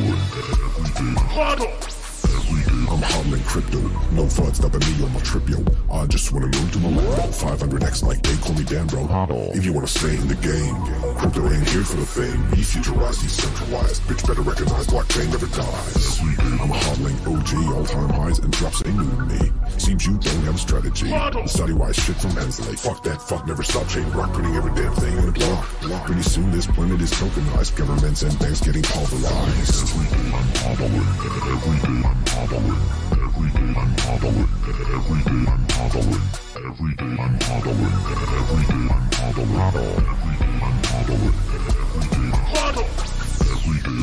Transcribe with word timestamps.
going 0.00 0.10
there 0.10 0.44
every 0.64 1.16
day. 1.16 2.05
I'm 2.96 3.02
hodling 3.02 3.44
crypto. 3.44 3.78
No 4.16 4.24
FUD 4.24 4.56
stopping 4.56 4.80
me 4.80 5.04
on 5.04 5.12
my 5.12 5.20
trip, 5.20 5.46
yo. 5.50 5.58
I 5.92 6.06
just 6.06 6.32
wanna 6.32 6.46
move 6.46 6.72
to 6.72 6.78
my 6.78 6.88
land. 6.88 7.32
500x 7.34 8.02
like 8.02 8.22
they 8.22 8.36
call 8.38 8.54
me 8.54 8.64
Dan, 8.64 8.86
bro. 8.86 9.04
If 9.52 9.66
you 9.66 9.74
wanna 9.74 9.86
stay 9.86 10.16
in 10.16 10.26
the 10.28 10.34
game, 10.36 10.74
crypto 11.16 11.44
ain't 11.44 11.68
here 11.68 11.84
for 11.84 11.96
the 11.96 12.06
fame. 12.06 12.40
Be 12.50 12.64
futurized, 12.64 13.20
decentralized. 13.20 14.00
Bitch 14.08 14.26
better 14.26 14.40
recognize 14.40 14.86
blockchain 14.86 15.28
never 15.28 15.46
dies. 15.46 16.20
I'm 16.56 16.72
hodling 16.72 17.20
OG, 17.28 17.76
all 17.76 17.84
time 17.84 18.08
highs 18.08 18.38
and 18.38 18.50
drops 18.52 18.82
ain't 18.86 18.96
new 18.96 19.10
to 19.10 19.44
me. 19.44 19.52
Seems 19.76 20.06
you 20.06 20.16
don't 20.16 20.44
have 20.44 20.54
a 20.54 20.58
strategy. 20.58 21.12
Study 21.46 21.74
wise 21.74 21.96
shit 21.96 22.16
from 22.16 22.30
Hensley. 22.30 22.76
Fuck 22.76 23.02
that, 23.04 23.20
fuck 23.20 23.46
never 23.46 23.62
stop 23.62 23.86
chain 23.88 24.10
rock, 24.12 24.32
putting 24.32 24.56
every 24.56 24.72
damn 24.72 24.94
thing 24.94 25.18
in 25.18 25.28
a 25.28 25.32
block. 25.32 25.66
Pretty 26.06 26.22
soon 26.22 26.50
this 26.50 26.66
planet 26.66 27.00
is 27.02 27.12
tokenized. 27.12 27.76
Governments 27.76 28.22
and 28.22 28.38
banks 28.38 28.62
getting 28.62 28.82
pulverized. 28.82 29.84
Every 29.84 30.08
day 30.08 30.32
I'm 30.32 30.48
hodling. 30.64 31.06
Every 31.26 31.40
day 31.44 31.56
I'm 31.84 32.24
hodling. 32.24 32.85
Every 33.36 33.50
day 33.50 33.60
I'm 33.60 33.92
hodling. 33.96 34.48
Every 34.66 35.20
day 35.24 35.44
I'm 35.52 35.60
hodling. 35.76 36.24
Every 36.56 36.94
day 36.96 37.12
I'm 37.20 37.36
hodling. 37.36 37.92
Every 38.08 38.64
day 38.64 38.80
I'm 38.88 39.12
hodling. 39.12 39.60
Every 39.92 40.36
day 40.40 40.56
I'm 40.64 40.76
hodling. 40.88 41.34
Every 41.92 42.82
day 42.82 43.15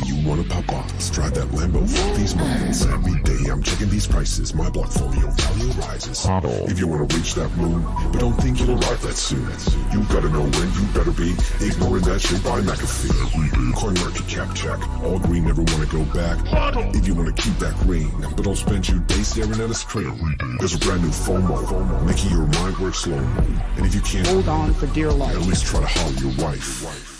you 0.06 0.28
wanna 0.28 0.44
pop 0.44 0.66
bottles, 0.66 1.10
drive 1.10 1.34
that 1.34 1.48
Lambo, 1.48 1.88
fuck 1.88 2.16
these 2.16 2.34
models. 2.34 2.86
Every 2.86 3.20
day 3.22 3.50
I'm 3.50 3.62
checking 3.62 3.88
these 3.88 4.06
prices, 4.06 4.54
my 4.54 4.68
blockfolio 4.70 5.32
value 5.32 5.72
rises. 5.80 6.26
If 6.70 6.78
you 6.78 6.86
wanna 6.86 7.04
reach 7.04 7.34
that 7.34 7.50
moon, 7.56 7.82
but 8.12 8.20
don't 8.20 8.34
think 8.34 8.60
you'll 8.60 8.78
arrive 8.78 9.00
that 9.02 9.16
soon. 9.16 9.46
You 9.92 10.04
gotta 10.12 10.28
know 10.28 10.42
when 10.42 10.68
you 10.74 10.84
better 10.92 11.12
be, 11.12 11.32
ignoring 11.64 12.04
that 12.04 12.20
shit 12.20 12.42
by 12.44 12.60
McAfee. 12.60 13.74
Coin 13.74 13.94
market 13.94 14.26
cap 14.28 14.54
check, 14.54 14.78
all 15.02 15.18
green, 15.18 15.44
never 15.44 15.62
wanna 15.62 15.86
go 15.86 16.04
back. 16.12 16.38
If 16.94 17.06
you 17.06 17.14
wanna 17.14 17.32
keep 17.32 17.56
that 17.58 17.74
green, 17.80 18.10
but 18.20 18.44
don't 18.44 18.56
spend 18.56 18.88
your 18.88 19.00
day 19.00 19.22
staring 19.22 19.60
at 19.60 19.70
a 19.70 19.74
screen. 19.74 20.36
There's 20.58 20.74
a 20.74 20.78
brand 20.78 21.02
new 21.02 21.10
FOMO, 21.10 22.06
making 22.06 22.30
your 22.30 22.46
mind 22.46 22.78
work 22.78 22.94
slow. 22.94 23.18
And 23.18 23.86
if 23.86 23.94
you 23.94 24.00
can't 24.00 24.26
Hold 24.26 24.48
on 24.48 24.74
for 24.74 24.86
dear 24.88 25.10
life. 25.12 25.34
at 25.34 25.42
least 25.42 25.66
try 25.66 25.80
to 25.80 25.86
holler 25.86 26.12
your 26.14 26.32
wife 26.44 27.13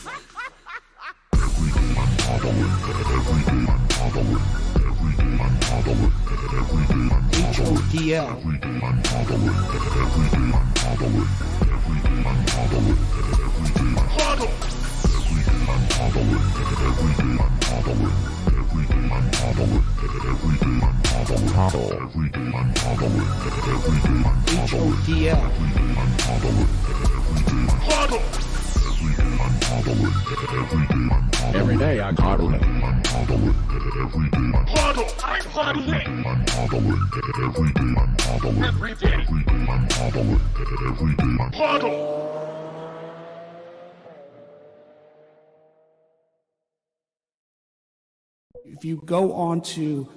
modeling 2.27 2.73
every 2.89 3.05
day. 3.05 3.45
I'm 3.49 3.65
modeling 3.65 4.41
every 4.77 5.13
day. 5.17 5.25
I'm 5.25 5.61
modeling 5.69 6.13
every 6.31 6.45
day. 6.45 6.63
I'm 6.65 7.09
modeling 7.09 7.45
every 7.45 8.59
day. 8.59 8.65
I'm 8.65 8.91
modeling 9.35 9.55
every 9.55 10.29
day. 10.29 10.41
I'm 10.41 10.51
modeling 10.65 11.29
every 11.75 11.99
day. 12.01 12.15
I'm 12.15 12.41
modeling 12.55 12.99
every 13.05 13.69
day. 13.75 13.85
I'm 13.85 14.01
model. 14.17 14.51
Every 15.05 15.41
day 15.45 15.61
I'm 15.65 15.83
modeling. 15.85 16.43
Every 16.55 16.77
day 16.77 16.89
I'm 16.89 17.51
modeling. 17.55 18.13
Every 18.45 18.85
day 18.85 19.01
I'm 19.01 19.21
modeling. 19.35 19.35
Every 19.35 19.35
day 19.35 19.35
I'm 19.35 19.35
modeling. 19.35 19.83
Every 20.25 20.55
day 20.55 20.55
I'm 20.55 20.81
modeling. 22.15 22.15
Every 22.15 22.31
day 22.31 22.45
I'm 22.45 22.71
modeling. 22.75 23.29
Every 25.35 25.71
day 25.71 25.83
I'm 25.85 26.09
modeling. 26.25 26.69
Every 26.85 27.43
day 27.45 27.55
I'm 27.55 27.79
model. 27.89 28.23
Every 28.87 29.13
day 29.15 29.25
I'm 29.25 29.55
modeling. 29.69 30.15
Every 30.25 30.87
day 30.87 31.05
I'm 31.05 31.34
Every 31.53 31.77
day 31.77 32.01
I 32.01 32.13
coddle 32.13 32.55
it. 32.55 32.63
I'm 32.63 33.03
hodling. 33.03 33.55
Every 33.75 34.31
day 34.31 34.45
I'm 34.45 34.67
hodling. 34.67 35.25
I'm 35.25 35.45
hodling. 35.47 37.05
Every 37.45 37.73
day 37.73 37.85
I'm 37.85 38.17
hodling. 38.17 38.65
Every 38.67 38.95
day. 38.95 39.13
Every 39.13 39.43
day 39.45 39.67
I'm 39.69 39.89
hodling. 39.89 40.41
Every 40.91 41.15
day 41.15 41.25
I'm 41.25 41.53
hodling. 41.53 42.25
If 48.65 48.85
you 48.85 49.03
go 49.05 49.35
on 49.35 49.61
to 49.61 50.09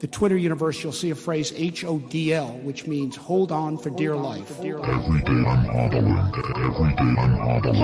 the 0.00 0.06
Twitter 0.06 0.36
universe, 0.36 0.82
you'll 0.82 0.92
see 0.92 1.10
a 1.10 1.14
phrase 1.14 1.52
HODL, 1.52 2.62
which 2.62 2.86
means 2.86 3.16
hold 3.16 3.52
on 3.52 3.78
for 3.78 3.90
dear 3.90 4.16
life. 4.16 4.58
Every 4.60 4.74
day 4.74 5.32
I'm 5.32 5.64
hodling. 5.66 6.14
Every 6.58 6.90
day 6.94 7.14
I'm 7.18 7.36
hodling. 7.38 7.78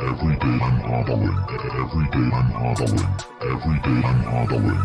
Every 0.00 0.36
day 0.36 0.58
I'm 0.62 0.80
hodling. 0.80 1.36
Every 1.52 2.06
day 2.10 2.28
I'm 2.32 2.50
hodling. 2.52 2.96
Every 3.42 3.78
day 3.82 4.00
I'm 4.04 4.22
hodling. 4.24 4.76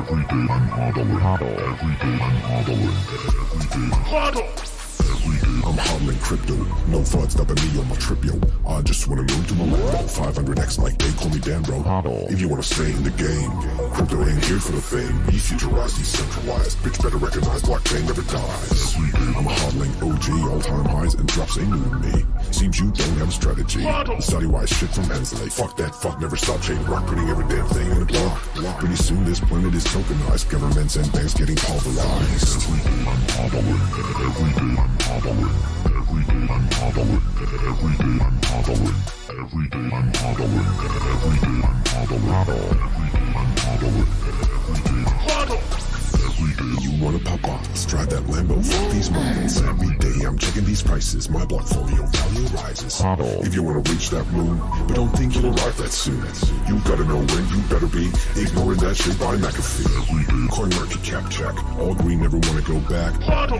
Every 0.00 0.22
day 0.24 0.44
I'm 0.50 0.68
hodling. 0.68 1.00
Every 1.00 1.02
day 1.02 1.04
I'm 1.08 1.08
hodling. 1.08 1.44
Every 1.60 1.94
day 1.96 2.24
I'm 2.24 3.92
hodling. 4.02 4.79
I'm 5.24 5.76
hodling 5.76 6.20
crypto. 6.20 6.54
No 6.88 7.00
FUD 7.00 7.30
stopping 7.30 7.56
me 7.56 7.78
on 7.80 7.88
my 7.88 7.96
trip, 7.96 8.24
yo. 8.24 8.40
I 8.66 8.80
just 8.82 9.06
wanna 9.08 9.22
move 9.22 9.46
to 9.48 9.54
my 9.54 9.64
land. 9.64 10.08
500x 10.08 10.78
like 10.78 10.98
they 10.98 11.12
call 11.12 11.28
me 11.30 11.38
Dan, 11.40 11.62
bro. 11.62 11.82
If 12.30 12.40
you 12.40 12.48
wanna 12.48 12.62
stay 12.62 12.90
in 12.90 13.02
the 13.02 13.10
game, 13.10 13.50
crypto 13.92 14.24
ain't 14.26 14.44
here 14.44 14.58
for 14.58 14.72
the 14.72 14.80
fame. 14.80 15.16
Be 15.26 15.38
futurized, 15.38 15.98
decentralized. 15.98 16.78
Bitch 16.78 17.02
better 17.02 17.18
recognize 17.18 17.62
blockchain 17.62 18.06
never 18.06 18.22
dies. 18.22 18.96
I'm 19.36 19.44
hodling 19.44 19.92
OG, 20.00 20.50
all 20.50 20.60
time 20.60 20.84
highs 20.86 21.14
and 21.14 21.28
drops 21.28 21.58
ain't 21.58 21.70
new 21.70 21.84
to 21.84 22.16
me. 22.16 22.24
Seems 22.50 22.78
you 22.80 22.90
don't 22.90 23.16
have 23.18 23.28
a 23.28 23.32
strategy. 23.32 23.82
Study 24.20 24.46
wise 24.46 24.70
shit 24.70 24.90
from 24.90 25.04
Hensley. 25.04 25.50
Fuck 25.50 25.76
that, 25.76 25.94
fuck 25.94 26.20
never 26.20 26.36
stop 26.36 26.60
chain 26.62 26.82
rock, 26.84 27.06
putting 27.06 27.28
every 27.28 27.46
damn 27.48 27.66
thing 27.68 27.90
in 27.90 28.02
a 28.02 28.06
block. 28.06 28.38
Pretty 28.78 28.96
soon 28.96 29.24
this 29.24 29.40
planet 29.40 29.74
is 29.74 29.84
tokenized. 29.84 30.50
Governments 30.50 30.96
and 30.96 31.12
banks 31.12 31.34
getting 31.34 31.56
pulverized. 31.56 32.56
Every 32.56 32.80
day 32.80 33.10
I'm 33.10 33.20
hodling. 33.28 33.80
Every 33.98 34.14
day 34.14 34.80
I'm 34.80 34.99
hodling. 35.10 35.50
Every 35.86 36.22
day 36.24 36.46
I'm 36.54 36.64
hodling. 36.78 37.22
Every 37.42 37.94
day 37.98 38.14
I'm 38.24 38.36
hodling. 38.48 38.94
Every 39.40 39.66
day 39.68 39.86
I'm 39.96 40.06
hodling. 40.20 40.66
Every 41.10 41.38
day 41.42 41.56
I'm 41.66 41.78
hodling. 41.90 42.30
Every 42.30 43.08
day 43.10 43.26
I'm 43.34 43.50
hodling. 43.62 44.06
Every 44.28 44.80
day 44.82 45.00
I'm 45.00 45.18
hodling. 45.26 45.89
Every 46.30 46.54
day 46.54 46.82
you 46.82 47.04
wanna 47.04 47.18
pop 47.18 47.42
bottles, 47.42 47.86
drive 47.86 48.08
that 48.10 48.22
Lambo, 48.24 48.64
fuck 48.64 48.90
these 48.92 49.10
models. 49.10 49.60
Every 49.62 49.96
day 49.98 50.24
I'm 50.24 50.38
checking 50.38 50.64
these 50.64 50.82
prices, 50.82 51.28
my 51.28 51.44
blockfolio 51.44 52.06
value 52.06 52.46
rises. 52.54 53.02
If 53.44 53.54
you 53.54 53.62
wanna 53.64 53.80
reach 53.80 54.10
that 54.10 54.26
moon, 54.30 54.58
but 54.86 54.94
don't 54.94 55.08
think 55.08 55.34
you'll 55.34 55.46
arrive 55.46 55.76
that 55.78 55.90
soon. 55.90 56.22
You 56.68 56.78
gotta 56.84 57.04
know 57.04 57.18
when 57.18 57.48
you 57.50 57.60
better 57.68 57.88
be, 57.88 58.06
ignoring 58.40 58.78
that 58.78 58.96
shit 58.96 59.18
by 59.18 59.36
McAfee. 59.36 60.50
Coin 60.50 60.70
market 60.70 61.02
cap 61.02 61.28
check, 61.30 61.54
all 61.80 61.94
green, 61.94 62.20
never 62.20 62.38
wanna 62.38 62.62
go 62.62 62.78
back. 62.88 63.12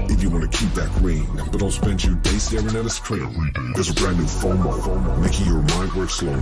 If 0.08 0.22
you 0.22 0.30
wanna 0.30 0.48
keep 0.48 0.72
that 0.74 0.92
green, 1.00 1.26
but 1.34 1.58
don't 1.58 1.72
spend 1.72 2.04
your 2.04 2.14
day 2.16 2.38
staring 2.38 2.68
at 2.68 2.86
a 2.86 2.90
screen. 2.90 3.52
There's 3.74 3.90
a 3.90 3.94
brand 3.94 4.18
new 4.18 4.24
FOMO, 4.26 5.18
making 5.20 5.46
your 5.46 5.62
mind 5.74 5.92
work 5.94 6.10
slow. 6.10 6.32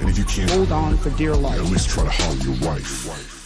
And 0.00 0.08
if 0.08 0.18
you 0.18 0.24
can't 0.24 0.50
Hold 0.50 0.72
on 0.72 0.96
for 0.98 1.10
dear 1.10 1.36
life, 1.36 1.58
at 1.58 1.66
least 1.66 1.88
try 1.90 2.02
to 2.04 2.10
holler 2.10 2.36
your 2.38 2.56
wife. 2.66 3.37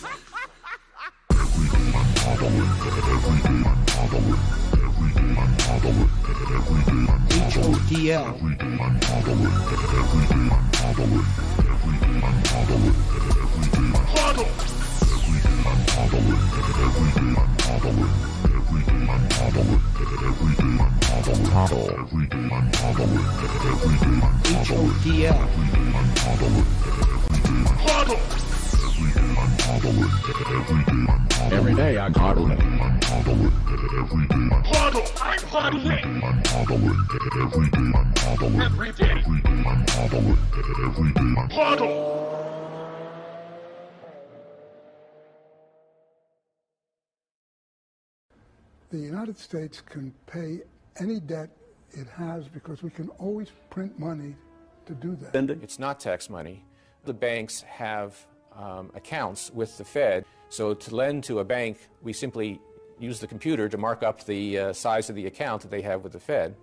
Huddle. 27.85 28.17
Every 31.53 31.75
day 31.75 31.99
I'm 31.99 32.15
hobbling. 32.15 32.53
I'm 32.53 33.01
hobbling. 33.03 33.53
Every 33.69 34.27
day 34.29 34.37
I'm 34.41 34.63
hobbling. 34.63 35.07
I'm 35.21 35.43
hobbling. 35.49 36.23
I'm 36.23 36.45
hobbling. 36.47 36.99
Every 37.41 37.69
day 37.69 37.79
I'm 37.79 38.15
hobbling. 38.17 38.61
Every 38.63 38.93
day. 38.93 39.11
Every 39.11 39.41
day 39.41 39.51
I'm 39.67 39.87
hobbling. 39.89 40.39
Every 40.85 41.13
day 41.13 41.21
I'm 41.21 41.51
hobbling. 41.51 42.13
The 48.91 48.99
United 48.99 49.39
States 49.39 49.81
can 49.81 50.13
pay 50.27 50.61
any 51.01 51.19
debt 51.21 51.51
it 51.93 52.07
has 52.09 52.49
because 52.49 52.83
we 52.83 52.91
can 52.91 53.09
always 53.19 53.49
print 53.71 53.99
money 53.99 54.37
to 54.87 54.95
do 54.95 55.17
that. 55.17 55.35
It's 55.63 55.79
not 55.79 55.99
tax 56.01 56.29
money. 56.29 56.65
The 57.05 57.15
banks 57.15 57.63
have 57.63 58.27
um, 58.57 58.91
accounts 58.95 59.51
with 59.53 59.77
the 59.79 59.85
Fed. 59.85 60.25
So 60.49 60.75
to 60.75 60.95
lend 60.95 61.25
to 61.25 61.39
a 61.39 61.45
bank, 61.45 61.79
we 62.03 62.13
simply 62.13 62.61
use 62.99 63.21
the 63.21 63.27
computer 63.27 63.69
to 63.69 63.79
mark 63.79 64.03
up 64.03 64.25
the 64.25 64.59
uh, 64.59 64.73
size 64.73 65.11
of 65.11 65.17
the 65.17 65.27
account 65.27 65.63
that 65.63 65.71
they 65.71 65.83
have 65.83 66.03
with 66.03 66.13
the 66.13 66.21
Fed. 66.21 66.57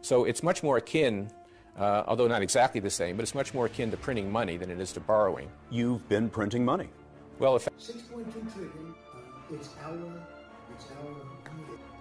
So 0.00 0.24
it's 0.24 0.42
much 0.42 0.62
more 0.62 0.78
akin, 0.78 1.30
uh, 1.78 2.04
although 2.06 2.28
not 2.28 2.42
exactly 2.42 2.80
the 2.80 2.90
same, 2.90 3.16
but 3.16 3.22
it's 3.22 3.34
much 3.34 3.54
more 3.54 3.66
akin 3.66 3.90
to 3.90 3.96
printing 3.96 4.30
money 4.30 4.56
than 4.56 4.70
it 4.70 4.80
is 4.80 4.92
to 4.92 5.00
borrowing. 5.00 5.50
You've 5.70 6.08
been 6.08 6.28
printing 6.28 6.64
money. 6.64 6.88
Well, 7.38 7.56
if 7.56 7.66
6.2 7.66 8.52
trillion, 8.52 8.94
it's 9.52 9.70
our, 9.84 9.94
it's 10.74 10.86
our 10.98 11.10
money. 11.10 11.28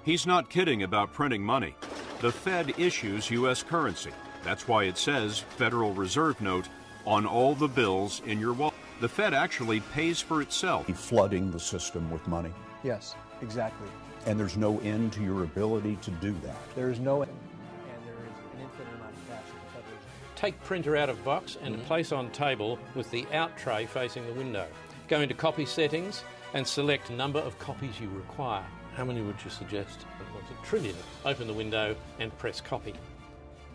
He's 0.03 0.25
not 0.25 0.49
kidding 0.49 0.83
about 0.83 1.13
printing 1.13 1.43
money. 1.43 1.75
The 2.21 2.31
Fed 2.31 2.73
issues 2.79 3.29
U.S. 3.29 3.61
currency. 3.61 4.11
That's 4.43 4.67
why 4.67 4.85
it 4.85 4.97
says 4.97 5.39
Federal 5.57 5.93
Reserve 5.93 6.41
Note 6.41 6.67
on 7.05 7.25
all 7.25 7.53
the 7.53 7.67
bills 7.67 8.21
in 8.25 8.39
your 8.39 8.53
wallet. 8.53 8.73
The 9.01 9.09
Fed 9.09 9.33
actually 9.33 9.79
pays 9.79 10.21
for 10.21 10.43
itself. 10.43 10.85
Flooding 10.85 11.49
the 11.49 11.59
system 11.59 12.11
with 12.11 12.27
money. 12.27 12.51
Yes, 12.83 13.15
exactly. 13.41 13.87
And 14.27 14.39
there's 14.39 14.57
no 14.57 14.79
end 14.81 15.11
to 15.13 15.23
your 15.23 15.43
ability 15.43 15.97
to 16.03 16.11
do 16.11 16.33
that. 16.43 16.55
There 16.75 16.91
is 16.91 16.99
no 16.99 17.23
end, 17.23 17.31
and 17.31 18.07
there 18.07 18.13
is 18.13 18.53
an 18.53 18.61
infinite 18.61 18.93
amount 18.99 19.15
of 19.15 19.27
cash 19.27 19.43
in 19.49 19.55
the 19.55 19.71
Federal 19.73 19.99
Take 20.35 20.63
printer 20.63 20.95
out 20.95 21.09
of 21.09 21.23
box 21.25 21.57
and 21.63 21.75
mm-hmm. 21.75 21.85
place 21.85 22.11
on 22.11 22.29
table 22.29 22.77
with 22.93 23.09
the 23.09 23.25
out 23.33 23.57
tray 23.57 23.87
facing 23.87 24.23
the 24.27 24.33
window. 24.33 24.67
Go 25.07 25.21
into 25.21 25.33
copy 25.33 25.65
settings 25.65 26.23
and 26.53 26.65
select 26.65 27.09
number 27.09 27.39
of 27.39 27.57
copies 27.57 27.99
you 27.99 28.07
require. 28.09 28.63
How 28.95 29.03
many 29.03 29.21
would 29.21 29.43
you 29.43 29.49
suggest? 29.49 30.03
What's 30.31 30.51
a 30.51 30.63
trillion? 30.63 30.95
Open 31.25 31.47
the 31.47 31.53
window 31.53 31.95
and 32.19 32.37
press 32.37 32.61
copy. 32.61 32.93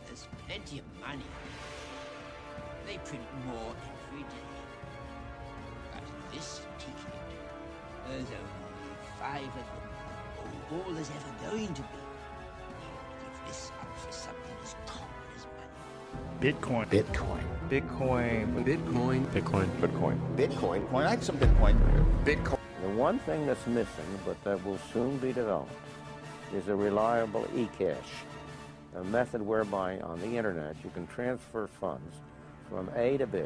There's 0.07 0.29
plenty 0.47 0.79
of 0.79 0.85
money. 1.01 1.25
They 2.87 2.99
print 2.99 3.25
more 3.49 3.73
every 3.73 3.73
day. 3.73 3.75
But 3.75 3.96
this 6.37 6.61
ticket, 6.79 6.95
there's 8.09 8.21
only 8.21 8.31
uh, 8.31 9.19
five 9.19 9.43
of 9.43 9.55
them. 9.55 10.85
All 10.87 10.93
there's 10.93 11.11
ever 11.11 11.51
going 11.51 11.73
to 11.75 11.83
be. 11.83 11.89
Give 13.21 13.47
this 13.47 13.73
up 13.81 13.99
for 13.99 14.13
something 14.13 14.57
as 14.63 14.75
common 14.85 15.09
as 15.35 15.47
money. 15.57 16.53
Bitcoin. 16.53 16.87
Bitcoin. 16.89 17.45
Bitcoin. 17.71 18.65
Bitcoin. 18.65 19.27
Bitcoin. 19.27 19.67
Bitcoin. 19.81 20.37
Bitcoin. 20.37 20.91
Coin. 20.91 21.03
I 21.03 21.07
like 21.07 21.23
some 21.23 21.39
Bitcoin. 21.39 21.77
Bitcoin. 22.25 22.59
The 22.83 22.91
one 22.91 23.19
thing 23.21 23.47
that's 23.47 23.67
missing, 23.67 24.19
but 24.25 24.43
that 24.45 24.65
will 24.65 24.79
soon 24.93 25.17
be 25.19 25.33
developed, 25.33 25.73
is 26.55 26.69
a 26.69 26.77
reliable 26.77 27.47
e-cash, 27.57 28.11
a 28.95 29.05
method 29.05 29.41
whereby 29.41 29.99
on 30.01 30.21
the 30.21 30.37
internet 30.37 30.77
you 30.85 30.91
can 30.91 31.07
transfer 31.07 31.67
funds 31.67 32.17
from 32.69 32.91
A 32.95 33.17
to 33.17 33.27
B. 33.27 33.41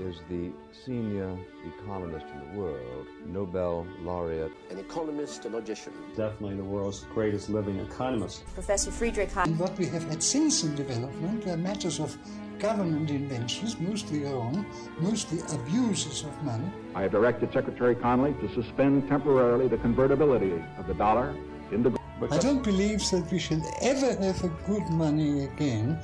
Is 0.00 0.16
the 0.30 0.50
senior 0.86 1.36
economist 1.76 2.24
in 2.32 2.40
the 2.40 2.58
world, 2.58 3.06
Nobel 3.26 3.86
laureate. 4.00 4.50
An 4.70 4.78
economist, 4.78 5.44
a 5.44 5.50
logician. 5.50 5.92
Definitely 6.16 6.56
the 6.56 6.64
world's 6.64 7.00
greatest 7.12 7.50
living 7.50 7.78
economist. 7.80 8.46
Professor 8.54 8.90
Friedrich 8.90 9.28
Hayek. 9.28 9.54
What 9.58 9.76
we 9.78 9.84
have 9.86 10.08
had 10.08 10.22
since 10.22 10.64
in 10.64 10.74
development 10.74 11.46
are 11.46 11.58
matters 11.58 12.00
of 12.00 12.16
government 12.58 13.10
inventions, 13.10 13.78
mostly 13.78 14.24
wrong, 14.24 14.64
mostly 15.00 15.40
abuses 15.52 16.24
of 16.24 16.44
money. 16.44 16.72
I 16.94 17.02
have 17.02 17.12
directed 17.12 17.52
Secretary 17.52 17.94
Connolly 17.94 18.32
to 18.40 18.48
suspend 18.54 19.06
temporarily 19.06 19.68
the 19.68 19.76
convertibility 19.76 20.64
of 20.78 20.86
the 20.86 20.94
dollar 20.94 21.36
into 21.72 21.94
I 22.30 22.38
don't 22.38 22.62
believe 22.62 23.00
that 23.10 23.30
we 23.30 23.38
should 23.38 23.62
ever 23.82 24.14
have 24.14 24.44
a 24.44 24.48
good 24.66 24.86
money 24.90 25.44
again 25.44 25.98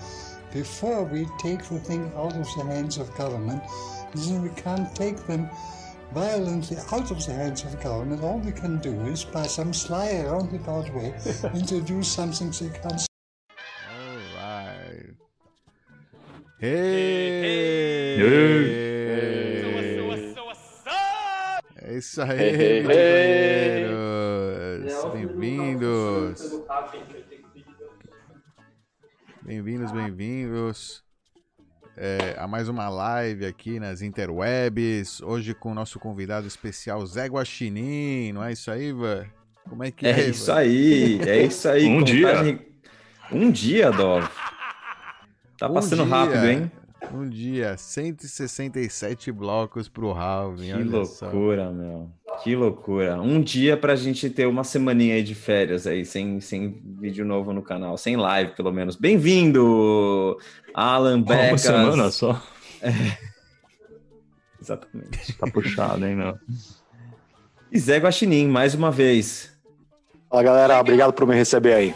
before 0.53 1.05
we 1.05 1.27
take 1.39 1.63
the 1.65 1.79
thing 1.79 2.13
out 2.17 2.35
of 2.35 2.47
the 2.57 2.65
hands 2.65 2.99
of 2.99 3.15
government. 3.17 3.63
Then 4.15 4.43
we 4.43 4.51
can't 4.51 4.95
take 4.95 5.27
them 5.27 5.51
violently 6.15 6.77
out 6.93 7.11
of 7.11 7.25
the 7.25 7.33
hands 7.33 7.65
of 7.65 7.81
government. 7.83 8.23
All 8.23 8.39
we 8.39 8.53
can 8.53 8.79
do 8.79 8.93
is, 9.07 9.25
by 9.25 9.47
some 9.47 9.73
sly 9.73 10.23
roundabout 10.25 10.93
way, 10.95 11.15
introduce 11.55 12.09
something 12.09 12.51
they 12.51 12.71
can't. 12.79 13.07
All 13.91 14.19
right. 14.37 15.15
Hey! 16.61 17.87
É 21.89 21.99
isso 21.99 22.21
aí, 22.21 22.83
companheiros! 22.83 24.05
Bem-vindos! 25.13 26.41
Bem-vindos, 29.47 29.93
bem-vindos 29.93 31.05
é, 31.97 32.35
a 32.37 32.49
mais 32.49 32.69
uma 32.69 32.89
live 32.89 33.47
aqui 33.47 33.79
nas 33.79 34.03
interwebs. 34.03 35.21
Hoje 35.21 35.55
com 35.55 35.71
o 35.71 35.75
nosso 35.75 36.01
convidado 36.01 36.49
especial 36.49 37.07
Zé 37.07 37.27
Guaxinim, 37.27 38.33
não 38.33 38.43
é 38.43 38.53
isso 38.53 38.69
aí, 38.73 38.89
Ivan? 38.89 39.25
Como 39.69 39.85
é 39.85 39.93
que 39.93 40.05
é? 40.05 40.11
É 40.11 40.29
isso 40.31 40.51
aí, 40.51 41.21
é 41.21 41.45
isso 41.45 41.69
aí. 41.69 41.87
um 41.87 42.01
contagem... 42.01 42.57
dia. 42.57 42.67
Um 43.31 43.51
dia, 43.53 43.91
Dov. 43.93 44.29
Tá 45.57 45.69
passando 45.69 46.03
um 46.03 46.07
dia, 46.07 46.17
rápido, 46.17 46.45
hein? 46.45 46.73
Um 47.15 47.29
dia, 47.29 47.77
167 47.77 49.31
blocos 49.31 49.89
pro 49.89 50.11
Halving. 50.11 50.77
Que 50.77 50.83
loucura, 50.83 51.67
só. 51.67 51.73
meu. 51.73 52.11
Que 52.43 52.55
loucura. 52.55 53.21
Um 53.21 53.41
dia 53.41 53.77
pra 53.77 53.97
gente 53.97 54.29
ter 54.31 54.47
uma 54.47 54.65
semaninha 54.65 55.15
aí 55.15 55.23
de 55.23 55.35
férias 55.35 55.87
aí, 55.87 56.05
sem, 56.05 56.41
sem 56.41 56.81
vídeo 56.85 57.25
novo 57.25 57.53
no 57.53 57.63
canal, 57.63 57.97
sem 57.97 58.17
live, 58.17 58.53
pelo 58.53 58.73
menos. 58.73 58.97
Bem-vindo, 58.97 60.39
Alan 60.75 61.23
Becas. 61.23 61.51
Uma 61.51 61.59
semana 61.59 62.11
só. 62.11 62.43
É. 62.83 62.91
Exatamente. 64.61 65.33
Tá 65.35 65.47
puxado, 65.47 66.05
hein, 66.05 66.17
meu? 66.17 66.39
E 67.71 67.79
Zé 67.79 67.99
Guaxinim, 67.99 68.49
mais 68.49 68.75
uma 68.75 68.91
vez. 68.91 69.53
Fala, 70.29 70.43
galera. 70.43 70.81
Obrigado 70.81 71.13
por 71.13 71.27
me 71.27 71.35
receber 71.35 71.75
aí. 71.75 71.95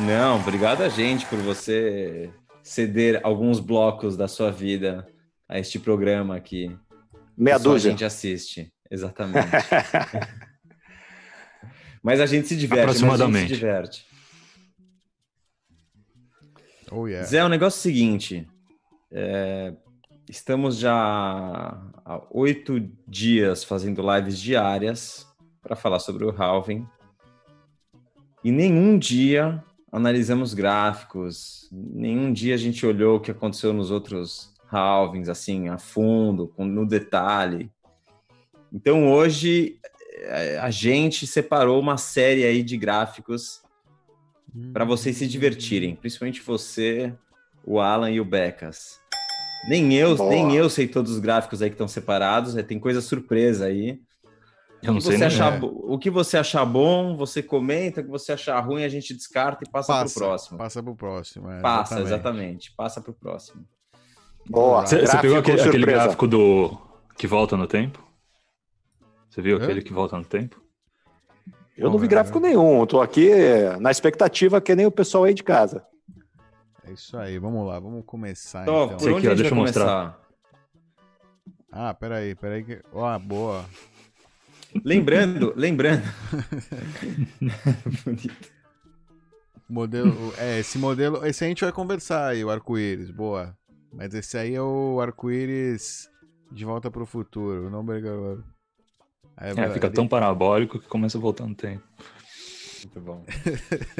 Não, 0.00 0.36
obrigado 0.38 0.82
a 0.82 0.88
gente 0.88 1.26
por 1.26 1.38
você 1.38 2.30
ceder 2.62 3.20
alguns 3.22 3.60
blocos 3.60 4.16
da 4.16 4.28
sua 4.28 4.50
vida 4.50 5.06
a 5.48 5.58
este 5.58 5.78
programa 5.78 6.36
aqui. 6.36 6.74
Meia 7.36 7.58
dúzia. 7.58 7.88
a 7.88 7.92
gente 7.92 8.04
assiste, 8.04 8.72
exatamente. 8.90 9.46
mas 12.02 12.20
a 12.20 12.26
gente 12.26 12.48
se 12.48 12.56
diverte, 12.56 12.82
Aproximadamente. 12.82 13.32
mas 13.32 13.36
a 13.36 13.40
gente 13.40 13.54
se 13.54 13.60
diverte. 13.60 14.06
Oh, 16.90 17.06
yeah. 17.06 17.26
Zé, 17.26 17.44
o 17.44 17.48
negócio 17.48 17.76
é 17.76 17.80
o 17.80 17.82
seguinte. 17.82 18.48
é, 19.12 19.74
estamos 20.28 20.78
já 20.78 20.92
há 22.04 22.22
oito 22.30 22.80
dias 23.06 23.64
fazendo 23.64 24.02
lives 24.14 24.38
diárias 24.38 25.26
para 25.62 25.76
falar 25.76 25.98
sobre 25.98 26.24
o 26.24 26.30
halving. 26.30 26.86
E 28.42 28.50
nenhum 28.50 28.98
dia 28.98 29.62
analisamos 29.92 30.54
gráficos, 30.54 31.68
nenhum 31.72 32.32
dia 32.32 32.54
a 32.54 32.58
gente 32.58 32.86
olhou 32.86 33.16
o 33.16 33.20
que 33.20 33.30
aconteceu 33.30 33.72
nos 33.72 33.90
outros 33.90 34.54
halvings, 34.70 35.28
assim, 35.28 35.68
a 35.68 35.78
fundo, 35.78 36.48
com, 36.48 36.64
no 36.64 36.86
detalhe. 36.86 37.70
Então 38.72 39.12
hoje 39.12 39.78
eh, 40.14 40.58
a 40.60 40.70
gente 40.70 41.26
separou 41.26 41.80
uma 41.80 41.96
série 41.96 42.44
aí 42.44 42.62
de 42.62 42.76
gráficos 42.76 43.62
para 44.72 44.84
vocês 44.84 45.16
se 45.16 45.26
divertirem, 45.26 45.94
principalmente 45.94 46.40
você, 46.40 47.14
o 47.64 47.80
Alan 47.80 48.10
e 48.10 48.20
o 48.20 48.24
Becas. 48.24 48.98
Nem 49.68 49.94
eu, 49.94 50.16
Boa. 50.16 50.30
nem 50.30 50.56
eu 50.56 50.70
sei 50.70 50.88
todos 50.88 51.12
os 51.12 51.18
gráficos 51.18 51.60
aí 51.60 51.68
que 51.68 51.74
estão 51.74 51.88
separados, 51.88 52.56
é, 52.56 52.62
tem 52.62 52.78
coisa 52.78 53.00
surpresa 53.00 53.66
aí. 53.66 54.00
Eu 54.82 54.92
não 54.92 54.94
O 54.94 55.02
que 55.02 55.08
sei 55.08 55.18
você 55.18 55.24
achar 55.24 55.52
é. 55.52 55.60
O 55.62 55.98
que 55.98 56.10
você 56.10 56.38
achar 56.38 56.64
bom, 56.64 57.14
você 57.14 57.42
comenta, 57.42 58.00
o 58.00 58.04
que 58.04 58.10
você 58.10 58.32
achar 58.32 58.58
ruim, 58.60 58.82
a 58.82 58.88
gente 58.88 59.12
descarta 59.12 59.64
e 59.66 59.70
passa, 59.70 59.92
Passa, 59.92 60.14
pro 60.14 60.26
próximo. 60.26 60.58
Passa 60.58 60.82
pro 60.82 60.96
próximo. 60.96 61.50
é, 61.50 61.60
Passa, 61.60 62.00
exatamente. 62.00 62.72
Passa 62.74 63.00
pro 63.00 63.12
próximo. 63.12 63.66
Boa. 64.48 64.86
Você, 64.86 64.96
pegou 65.20 65.36
aquele, 65.36 65.60
aquele 65.60 65.86
gráfico 65.86 66.26
do 66.26 66.78
que 67.18 67.26
volta 67.26 67.58
no 67.58 67.66
tempo? 67.66 68.02
Você 69.30 69.40
viu 69.40 69.56
Hã? 69.58 69.62
aquele 69.62 69.82
que 69.82 69.92
volta 69.92 70.16
no 70.18 70.24
tempo? 70.24 70.60
Eu 71.76 71.90
não 71.90 71.98
vi 71.98 72.06
gráfico 72.08 72.38
nenhum. 72.40 72.84
Tô 72.84 73.00
aqui 73.00 73.30
na 73.80 73.90
expectativa 73.90 74.60
que 74.60 74.74
nem 74.74 74.84
o 74.86 74.90
pessoal 74.90 75.24
aí 75.24 75.32
de 75.32 75.42
casa. 75.42 75.82
É 76.84 76.92
isso 76.92 77.16
aí, 77.16 77.38
vamos 77.38 77.66
lá, 77.66 77.78
vamos 77.78 78.04
começar 78.04 78.62
Então, 78.62 78.84
então. 78.86 78.98
por 78.98 79.08
onde 79.12 79.18
aqui, 79.18 79.28
ó, 79.28 79.34
deixa 79.34 79.50
eu 79.52 79.56
mostrar. 79.56 79.84
começar? 79.86 80.20
Ah, 81.72 81.94
peraí, 81.94 82.34
peraí 82.34 82.64
que... 82.64 82.82
Ó, 82.92 83.18
boa. 83.18 83.64
Lembrando, 84.84 85.52
lembrando. 85.56 86.02
Modelo, 89.68 90.34
é, 90.36 90.58
esse 90.58 90.78
modelo, 90.78 91.24
esse 91.24 91.44
a 91.44 91.48
gente 91.48 91.62
vai 91.62 91.72
conversar 91.72 92.26
aí, 92.30 92.44
o 92.44 92.50
arco-íris, 92.50 93.10
boa. 93.10 93.56
Mas 93.92 94.12
esse 94.14 94.36
aí 94.36 94.54
é 94.54 94.60
o 94.62 95.00
arco-íris 95.00 96.08
de 96.50 96.64
volta 96.64 96.90
pro 96.90 97.06
futuro, 97.06 97.66
o 97.68 97.70
Number 97.70 98.00
Girl. 98.02 98.32
Aí, 98.32 98.38
É, 99.40 99.70
fica 99.70 99.86
ali- 99.86 99.94
tão 99.94 100.06
parabólico 100.06 100.78
que 100.78 100.86
começa 100.88 101.16
a 101.16 101.20
voltar 101.20 101.46
no 101.46 101.54
tempo. 101.54 101.82
Muito 102.84 103.00
bom. 103.00 103.24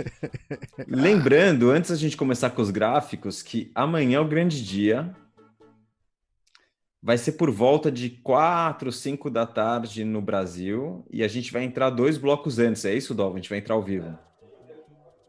Lembrando, 0.87 1.71
antes 1.71 1.91
da 1.91 1.97
gente 1.97 2.17
começar 2.17 2.51
com 2.51 2.63
os 2.63 2.71
gráficos, 2.71 3.43
que 3.43 3.71
amanhã 3.75 4.17
é 4.19 4.21
o 4.21 4.29
grande 4.29 4.65
dia. 4.65 5.15
Vai 7.03 7.17
ser 7.17 7.33
por 7.33 7.51
volta 7.51 7.91
de 7.91 8.11
4, 8.11 8.93
5 8.93 9.31
da 9.31 9.47
tarde 9.47 10.05
no 10.05 10.21
Brasil. 10.21 11.05
E 11.11 11.23
a 11.23 11.29
gente 11.29 11.51
vai 11.53 11.65
entrar 11.65 11.89
dois 11.91 12.19
blocos 12.19 12.59
antes. 12.59 12.85
É 12.85 12.95
isso, 12.95 13.15
Dov? 13.15 13.33
A 13.35 13.37
gente 13.37 13.49
vai 13.49 13.59
entrar 13.59 13.75
ao 13.75 13.83
vivo. 13.83 14.19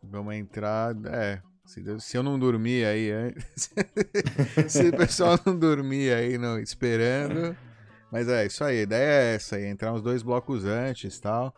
Vamos 0.03 0.33
entrar, 0.35 0.93
é, 1.05 1.39
se, 1.65 1.79
Deus- 1.81 2.03
se 2.03 2.17
eu 2.17 2.23
não 2.23 2.37
dormir 2.37 2.85
aí 2.85 3.09
antes, 3.11 3.71
se 4.67 4.89
o 4.89 4.97
pessoal 4.97 5.39
não 5.45 5.57
dormir 5.57 6.11
aí 6.13 6.37
não, 6.37 6.59
esperando, 6.59 7.55
mas 8.11 8.27
é 8.27 8.45
isso 8.45 8.63
aí, 8.63 8.79
a 8.79 8.83
ideia 8.83 9.09
é 9.31 9.35
essa 9.35 9.55
aí, 9.55 9.65
entrar 9.65 9.93
uns 9.93 10.01
dois 10.01 10.21
blocos 10.23 10.65
antes 10.65 11.15
e 11.17 11.21
tal, 11.21 11.53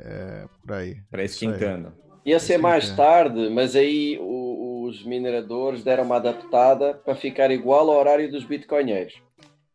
é, 0.00 0.44
por 0.64 0.72
aí. 0.74 0.96
Para 1.10 1.24
esquentando. 1.24 1.92
Ia 2.24 2.38
ser 2.38 2.58
mais 2.58 2.90
é. 2.90 2.94
tarde, 2.96 3.48
mas 3.50 3.74
aí 3.74 4.18
o- 4.20 4.84
os 4.86 5.04
mineradores 5.04 5.82
deram 5.84 6.04
uma 6.04 6.16
adaptada 6.16 6.94
para 6.94 7.14
ficar 7.14 7.50
igual 7.50 7.90
ao 7.90 7.98
horário 7.98 8.30
dos 8.30 8.44
bitcoinheiros. 8.44 9.14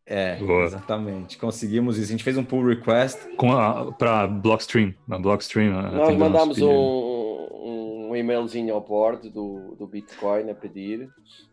É, 0.05 0.35
Boa. 0.35 0.65
exatamente. 0.65 1.37
Conseguimos 1.37 1.97
isso. 1.97 2.07
A 2.09 2.11
gente 2.11 2.23
fez 2.23 2.37
um 2.37 2.43
pull 2.43 2.65
request. 2.65 3.35
Com 3.37 3.53
a, 3.53 3.91
pra 3.93 4.27
Blockstream. 4.27 4.93
A 5.09 5.17
Blockstream 5.17 5.71
Nós 5.71 5.85
atendeu 5.85 5.99
nosso 6.05 6.17
mandámos 6.19 6.61
um, 6.61 8.09
um 8.09 8.15
e-mailzinho 8.15 8.73
ao 8.73 8.81
board 8.81 9.29
do, 9.29 9.75
do 9.79 9.87
Bitcoin 9.87 10.49
a 10.49 10.55
pedir 10.55 11.09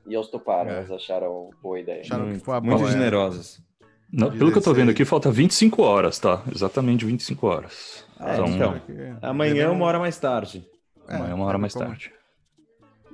e 0.07 0.15
eles 0.15 0.27
toparam, 0.29 0.71
É. 0.71 0.79
eles 0.79 0.91
acharam 0.91 1.51
boa 1.63 1.79
ideia. 1.79 2.01
Acharam 2.01 2.33
que 2.33 2.39
foi 2.41 2.55
uma 2.55 2.61
Muito 2.61 2.79
boa, 2.79 2.91
né? 2.91 2.93
generosos. 2.99 3.63
Não, 4.13 4.31
pelo 4.31 4.51
que 4.51 4.59
eu 4.59 4.63
tô 4.63 4.73
vendo 4.75 4.91
aqui, 4.91 5.05
falta 5.05 5.31
25 5.31 5.83
horas, 5.83 6.19
tá? 6.19 6.43
Exatamente 6.53 7.05
25 7.05 7.47
horas. 7.47 8.05
É, 8.19 8.37
então, 8.49 8.81
amanhã 9.23 9.71
uma 9.71 9.87
hora 9.87 9.99
mais 9.99 10.19
tarde. 10.19 10.65
Amanhã 11.09 11.35
uma 11.35 11.45
hora 11.47 11.59
mais 11.59 11.73
como- 11.73 11.87
tarde. 11.87 12.13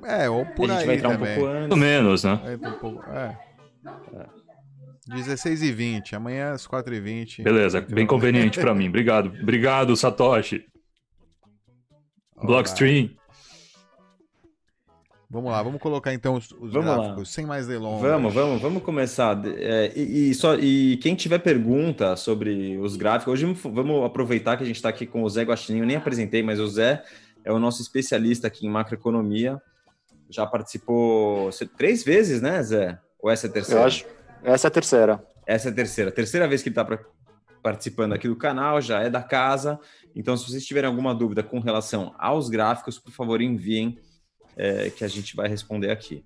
É, 0.04 0.28
ou 0.28 0.44
por 0.46 0.70
A 0.70 0.74
gente 0.74 0.80
aí 0.80 0.86
vai 0.86 0.96
entrar 0.96 1.08
um 1.08 1.12
também. 1.12 1.34
pouco 1.34 1.50
antes. 1.50 1.68
Pelo 1.68 1.80
menos, 1.80 2.24
né? 2.24 2.40
É, 2.44 2.68
um 2.68 2.72
pouco, 2.78 3.02
é. 3.10 3.36
16 5.08 5.62
e 5.62 5.72
20 5.72 6.16
amanhã 6.16 6.52
às 6.52 6.66
4 6.66 6.92
e 6.94 7.00
20 7.00 7.42
Beleza, 7.42 7.80
bem 7.80 8.06
conveniente 8.06 8.58
pra 8.58 8.74
mim. 8.74 8.88
Obrigado. 8.88 9.32
Obrigado, 9.40 9.96
Satoshi. 9.96 10.64
Blockstream. 12.42 13.10
Vamos 15.36 15.50
lá, 15.50 15.62
vamos 15.62 15.78
colocar 15.82 16.14
então 16.14 16.36
os, 16.36 16.50
os 16.52 16.72
Vamos 16.72 16.94
gráficos, 16.94 17.18
lá. 17.18 17.24
sem 17.26 17.44
mais 17.44 17.66
delongas. 17.66 18.00
Vamos, 18.10 18.32
vamos, 18.32 18.62
vamos 18.62 18.82
começar. 18.82 19.38
É, 19.58 19.92
e, 19.94 20.30
e 20.30 20.34
só, 20.34 20.54
e 20.54 20.96
quem 20.96 21.14
tiver 21.14 21.38
pergunta 21.40 22.16
sobre 22.16 22.78
os 22.78 22.96
gráficos, 22.96 23.34
hoje 23.34 23.44
vamos- 23.62 24.02
aproveitar 24.06 24.56
que 24.56 24.62
a 24.62 24.66
gente 24.66 24.76
está 24.76 24.88
aqui 24.88 25.04
com 25.04 25.22
o 25.22 25.28
Zé 25.28 25.42
Guaxinim, 25.42 25.80
eu 25.80 25.86
nem 25.86 25.96
apresentei, 25.96 26.42
mas 26.42 26.58
o 26.58 26.66
Zé 26.66 27.04
é 27.44 27.52
o 27.52 27.58
nosso 27.58 27.82
especialista 27.82 28.46
aqui 28.46 28.66
em 28.66 28.70
macroeconomia. 28.70 29.60
Já 30.30 30.46
participou 30.46 31.50
três 31.76 32.02
vezes, 32.02 32.40
né, 32.40 32.62
Zé? 32.62 32.98
Ou 33.20 33.30
essa 33.30 33.46
é 33.46 33.50
a 33.50 33.52
terceira? 33.52 33.80
Eu 33.82 33.86
acho. 33.86 34.06
Essa 34.42 34.66
é 34.66 34.68
a 34.68 34.70
terceira. 34.70 35.24
Essa 35.46 35.68
é 35.68 35.70
a 35.70 35.74
terceira. 35.74 36.10
Terceira 36.10 36.48
vez 36.48 36.62
que 36.62 36.70
ele 36.70 36.80
está 36.80 36.98
participando 37.62 38.14
aqui 38.14 38.26
do 38.26 38.36
canal, 38.36 38.80
já 38.80 39.02
é 39.02 39.10
da 39.10 39.22
casa. 39.22 39.78
Então, 40.14 40.34
se 40.34 40.50
vocês 40.50 40.64
tiverem 40.64 40.88
alguma 40.88 41.14
dúvida 41.14 41.42
com 41.42 41.60
relação 41.60 42.14
aos 42.18 42.48
gráficos, 42.48 42.98
por 42.98 43.12
favor, 43.12 43.42
enviem, 43.42 43.98
é, 44.56 44.90
que 44.90 45.04
a 45.04 45.08
gente 45.08 45.36
vai 45.36 45.48
responder 45.48 45.90
aqui. 45.90 46.24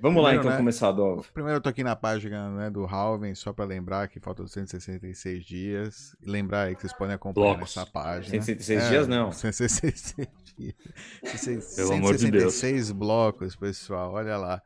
Vamos 0.00 0.22
lá, 0.22 0.30
Primeiro, 0.30 0.40
então, 0.40 0.50
né, 0.50 0.56
começar, 0.58 0.92
Dov. 0.92 1.24
Primeiro 1.32 1.56
eu 1.58 1.60
tô 1.62 1.68
aqui 1.68 1.82
na 1.84 1.96
página 1.96 2.50
né, 2.50 2.68
do 2.68 2.84
Halving, 2.84 3.34
só 3.34 3.52
para 3.52 3.64
lembrar 3.64 4.08
que 4.08 4.20
faltam 4.20 4.46
166 4.46 5.44
dias. 5.44 6.16
E 6.20 6.28
lembrar 6.28 6.64
aí 6.64 6.74
que 6.74 6.82
vocês 6.82 6.92
podem 6.92 7.14
acompanhar 7.14 7.54
Blocos. 7.54 7.74
nessa 7.76 7.90
página. 7.90 8.42
166 8.42 8.88
dias, 8.88 9.08
não. 9.08 9.32
166 9.32 10.34
dias. 10.58 10.74
Pelo 11.76 11.92
amor 11.94 12.16
de 12.16 12.30
Deus. 12.30 12.54
166 12.54 12.92
blocos, 12.92 13.56
pessoal. 13.56 14.12
Olha 14.12 14.36
lá. 14.36 14.60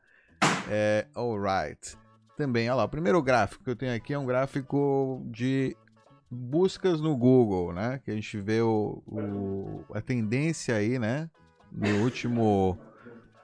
É, 0.69 1.07
alright. 1.15 1.97
Também, 2.37 2.69
olha 2.69 2.77
lá, 2.77 2.85
o 2.85 2.89
primeiro 2.89 3.23
gráfico 3.23 3.63
que 3.63 3.71
eu 3.71 3.77
tenho 3.77 3.95
aqui 3.95 4.15
é 4.15 4.19
um 4.19 4.27
gráfico 4.27 5.23
de 5.27 5.77
buscas 6.31 7.01
no 7.01 7.17
Google, 7.17 7.73
né? 7.73 8.01
Que 8.05 8.11
a 8.11 8.15
gente 8.15 8.39
vê 8.41 8.61
o, 8.61 9.03
o- 9.07 9.85
a 9.95 10.01
tendência 10.01 10.75
aí, 10.75 10.99
né? 10.99 11.29
No 11.73 12.03
último, 12.03 12.79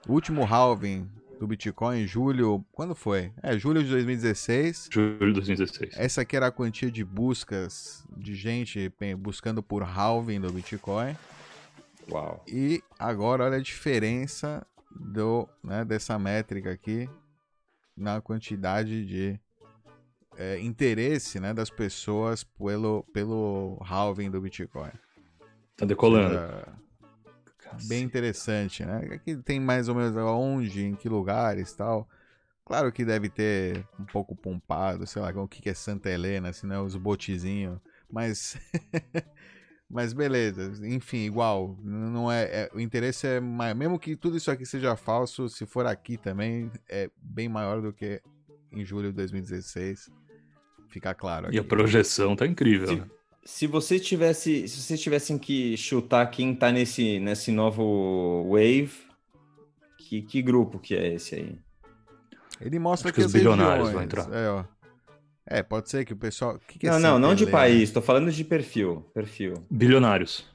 último 0.08 0.44
halving 0.44 1.08
do 1.38 1.46
Bitcoin, 1.46 2.02
em 2.02 2.06
julho. 2.06 2.64
Quando 2.72 2.94
foi? 2.94 3.32
É, 3.42 3.58
julho 3.58 3.82
de 3.82 3.90
2016. 3.90 4.88
Julho 4.90 5.18
de 5.18 5.32
2016. 5.34 5.94
Essa 5.96 6.22
aqui 6.22 6.36
era 6.36 6.46
a 6.46 6.52
quantia 6.52 6.90
de 6.90 7.04
buscas 7.04 8.04
de 8.16 8.34
gente 8.34 8.92
buscando 9.18 9.62
por 9.62 9.82
halving 9.82 10.40
do 10.40 10.52
Bitcoin. 10.52 11.16
Uau. 12.10 12.42
E 12.46 12.82
agora 12.98 13.44
olha 13.44 13.56
a 13.56 13.62
diferença 13.62 14.66
do, 14.90 15.48
né, 15.62 15.84
dessa 15.84 16.18
métrica 16.18 16.70
aqui 16.70 17.08
na 17.96 18.20
quantidade 18.20 19.04
de 19.06 19.40
é, 20.36 20.58
interesse 20.60 21.38
né, 21.40 21.54
das 21.54 21.70
pessoas 21.70 22.44
pelo, 22.44 23.04
pelo 23.12 23.78
halving 23.80 24.30
do 24.30 24.40
Bitcoin. 24.40 24.90
Tá 25.76 25.86
decolando. 25.86 26.36
É, 27.66 27.88
bem 27.88 28.02
interessante, 28.02 28.84
né? 28.84 29.14
Aqui 29.14 29.36
tem 29.36 29.60
mais 29.60 29.88
ou 29.88 29.94
menos 29.94 30.16
onde, 30.16 30.84
em 30.84 30.94
que 30.94 31.08
lugares 31.08 31.72
tal. 31.72 32.08
Claro 32.64 32.90
que 32.90 33.04
deve 33.04 33.28
ter 33.28 33.86
um 34.00 34.04
pouco 34.04 34.34
pompado, 34.34 35.06
sei 35.06 35.20
lá, 35.20 35.30
o 35.30 35.46
que 35.46 35.68
é 35.68 35.74
Santa 35.74 36.08
Helena, 36.10 36.48
assim, 36.48 36.66
né? 36.66 36.78
Os 36.78 36.96
botezinhos. 36.96 37.78
Mas. 38.10 38.56
Mas 39.88 40.12
beleza, 40.12 40.72
enfim, 40.88 41.18
igual. 41.18 41.78
Não 41.82 42.32
é, 42.32 42.44
é- 42.44 42.70
o 42.74 42.80
interesse 42.80 43.26
é 43.26 43.38
maior. 43.38 43.74
Mesmo 43.76 43.98
que 43.98 44.16
tudo 44.16 44.36
isso 44.36 44.50
aqui 44.50 44.64
seja 44.64 44.96
falso, 44.96 45.48
se 45.48 45.66
for 45.66 45.86
aqui 45.86 46.16
também, 46.16 46.70
é 46.88 47.10
bem 47.16 47.48
maior 47.48 47.80
do 47.80 47.92
que 47.92 48.20
em 48.72 48.84
julho 48.84 49.10
de 49.10 49.16
2016. 49.16 50.10
Fica 50.88 51.14
claro 51.14 51.46
aqui. 51.46 51.56
E 51.56 51.58
a 51.58 51.64
projeção 51.64 52.34
tá 52.34 52.46
incrível, 52.46 52.88
Se, 52.88 52.96
né? 52.96 53.06
Se 53.44 53.66
você 53.66 54.00
tivesse, 54.00 54.66
se 54.66 54.80
vocês 54.80 55.00
tivessem 55.00 55.36
que 55.38 55.76
chutar 55.76 56.26
quem 56.30 56.54
tá 56.54 56.72
nesse, 56.72 57.20
nesse 57.20 57.52
novo 57.52 58.46
wave, 58.50 58.92
que, 59.98 60.22
que 60.22 60.42
grupo 60.42 60.78
que 60.78 60.94
é 60.94 61.14
esse 61.14 61.34
aí? 61.34 61.58
Ele 62.60 62.78
mostra 62.78 63.08
Acho 63.08 63.14
que 63.14 63.20
aqui 63.20 63.26
os 63.26 63.32
bilionários 63.32 63.90
vão 63.90 64.02
entrar. 64.02 64.32
É, 64.32 64.48
ó. 64.48 64.64
É, 65.46 65.62
pode 65.62 65.90
ser 65.90 66.06
que 66.06 66.14
o 66.14 66.16
pessoal. 66.16 66.58
que 66.66 66.78
que 66.78 66.86
é 66.86 66.90
não, 66.90 66.98
não, 66.98 67.18
não 67.18 67.34
de 67.34 67.46
país, 67.46 67.90
tô 67.90 68.00
falando 68.00 68.32
de 68.32 68.44
perfil, 68.44 69.04
perfil. 69.12 69.54
Bilionários. 69.70 70.46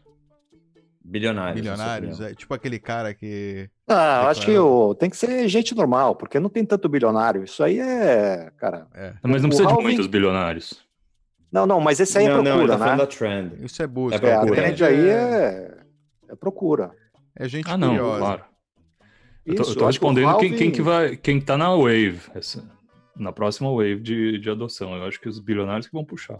Bilionários. 1.04 1.62
Bilionários, 1.62 2.22
é 2.22 2.34
tipo 2.34 2.54
aquele 2.54 2.80
cara 2.80 3.14
que. 3.14 3.70
Ah, 3.88 4.22
eu 4.24 4.30
acho 4.30 4.46
que 4.46 4.58
o, 4.58 4.96
tem 4.96 5.10
que 5.10 5.18
ser 5.18 5.48
gente 5.48 5.76
normal, 5.76 6.16
porque 6.16 6.40
não 6.40 6.50
tem 6.50 6.66
tanto 6.66 6.90
bilionário. 6.90 7.44
Isso 7.44 7.64
aí 7.64 7.80
é, 7.80 8.52
cara. 8.58 8.88
Mas 9.22 9.42
não 9.42 9.50
precisa 9.50 9.68
de 9.68 9.74
halving- 9.74 9.88
muitos 9.88 10.08
bilionários. 10.08 10.89
Não, 11.52 11.66
não, 11.66 11.80
mas 11.82 12.00
esse 12.00 12.18
aí 12.18 12.26
é 12.26 12.30
Não, 12.30 12.44
não, 12.44 12.44
ele 12.44 12.68
procura, 12.68 12.74
tá 12.74 12.78
falando 12.78 13.00
né? 13.00 13.06
da 13.06 13.08
trend. 13.08 13.66
Isso 13.66 13.82
é 13.82 13.88
busca. 13.88 14.26
É 14.28 14.30
É, 14.30 14.36
a 14.36 14.46
trend 14.46 14.84
aí 14.84 15.10
é, 15.10 15.78
é 16.30 16.36
procura. 16.36 16.92
É 17.36 17.48
gente 17.48 17.70
Ah, 17.70 17.78
não, 17.78 17.90
curiosa. 17.90 18.20
claro. 18.20 18.44
Eu 19.46 19.56
tô, 19.56 19.62
Isso, 19.64 19.72
eu 19.72 19.76
tô 19.76 19.82
eu 19.84 19.88
respondendo 19.88 20.24
quem, 20.26 20.32
halving- 20.34 20.56
quem 20.56 20.72
que 20.72 20.82
vai, 20.82 21.18
quem 21.18 21.42
tá 21.42 21.58
na 21.58 21.74
wave, 21.76 22.22
essa- 22.36 22.64
na 23.16 23.32
próxima 23.32 23.72
wave 23.72 24.00
de, 24.00 24.38
de 24.38 24.50
adoção. 24.50 24.96
Eu 24.96 25.06
acho 25.06 25.20
que 25.20 25.28
os 25.28 25.40
bilionários 25.40 25.88
que 25.88 25.94
vão 25.94 26.06
puxar. 26.06 26.40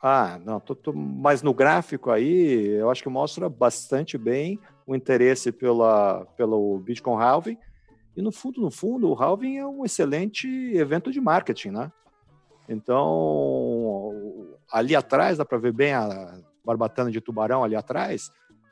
Ah, 0.00 0.38
não, 0.44 0.60
tô- 0.60 0.74
tô- 0.74 0.92
mas 0.92 1.42
no 1.42 1.52
gráfico 1.54 2.10
aí, 2.10 2.68
eu 2.70 2.90
acho 2.90 3.02
que 3.02 3.08
mostra 3.08 3.48
bastante 3.48 4.16
bem 4.18 4.58
o 4.86 4.94
interesse 4.94 5.50
pela, 5.50 6.24
pelo 6.36 6.78
Bitcoin 6.78 7.20
Halving. 7.20 7.56
E 8.16 8.20
no 8.22 8.30
fundo, 8.30 8.60
no 8.60 8.70
fundo, 8.70 9.08
o 9.10 9.14
Halving 9.20 9.56
é 9.58 9.66
um 9.66 9.84
excelente 9.84 10.46
evento 10.76 11.10
de 11.10 11.20
marketing, 11.20 11.70
né? 11.70 11.90
Então, 12.68 13.71
ali 14.72 14.96
atrás, 14.96 15.38
dá 15.38 15.44
para 15.44 15.58
ver 15.58 15.72
bem 15.72 15.92
a 15.92 16.38
barbatana 16.64 17.10
de 17.10 17.20
tubarão 17.20 17.62
ali 17.62 17.76
atrás. 17.76 18.30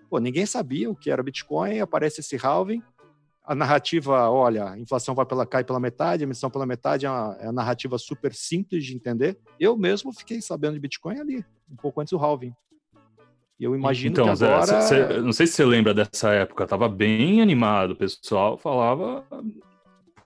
Pô, 0.08 0.18
ninguém 0.18 0.46
sabia 0.46 0.90
o 0.90 0.96
que 0.96 1.10
era 1.10 1.22
Bitcoin, 1.22 1.80
aparece 1.80 2.20
esse 2.20 2.36
halving. 2.36 2.82
A 3.44 3.54
narrativa, 3.54 4.30
olha, 4.30 4.70
a 4.70 4.78
inflação 4.78 5.14
vai 5.14 5.26
pela, 5.26 5.46
cai 5.46 5.64
pela 5.64 5.80
metade, 5.80 6.22
a 6.22 6.26
emissão 6.26 6.50
pela 6.50 6.66
metade, 6.66 7.06
é 7.06 7.10
uma, 7.10 7.36
é 7.40 7.44
uma 7.44 7.52
narrativa 7.52 7.98
super 7.98 8.32
simples 8.32 8.84
de 8.84 8.94
entender. 8.94 9.38
Eu 9.58 9.76
mesmo 9.76 10.12
fiquei 10.12 10.40
sabendo 10.40 10.74
de 10.74 10.80
Bitcoin 10.80 11.18
ali, 11.18 11.44
um 11.70 11.76
pouco 11.76 12.00
antes 12.00 12.12
do 12.12 12.18
halving. 12.18 12.52
E 13.58 13.64
eu 13.64 13.74
imagino 13.74 14.12
então, 14.12 14.26
que 14.26 14.36
Zé, 14.36 14.46
agora... 14.46 14.80
cê- 14.82 15.06
cê- 15.06 15.20
não 15.20 15.32
sei 15.32 15.46
se 15.46 15.54
você 15.54 15.64
lembra 15.64 15.92
dessa 15.92 16.30
época, 16.30 16.66
tava 16.66 16.88
bem 16.88 17.42
animado, 17.42 17.90
o 17.90 17.96
pessoal 17.96 18.56
falava 18.56 19.24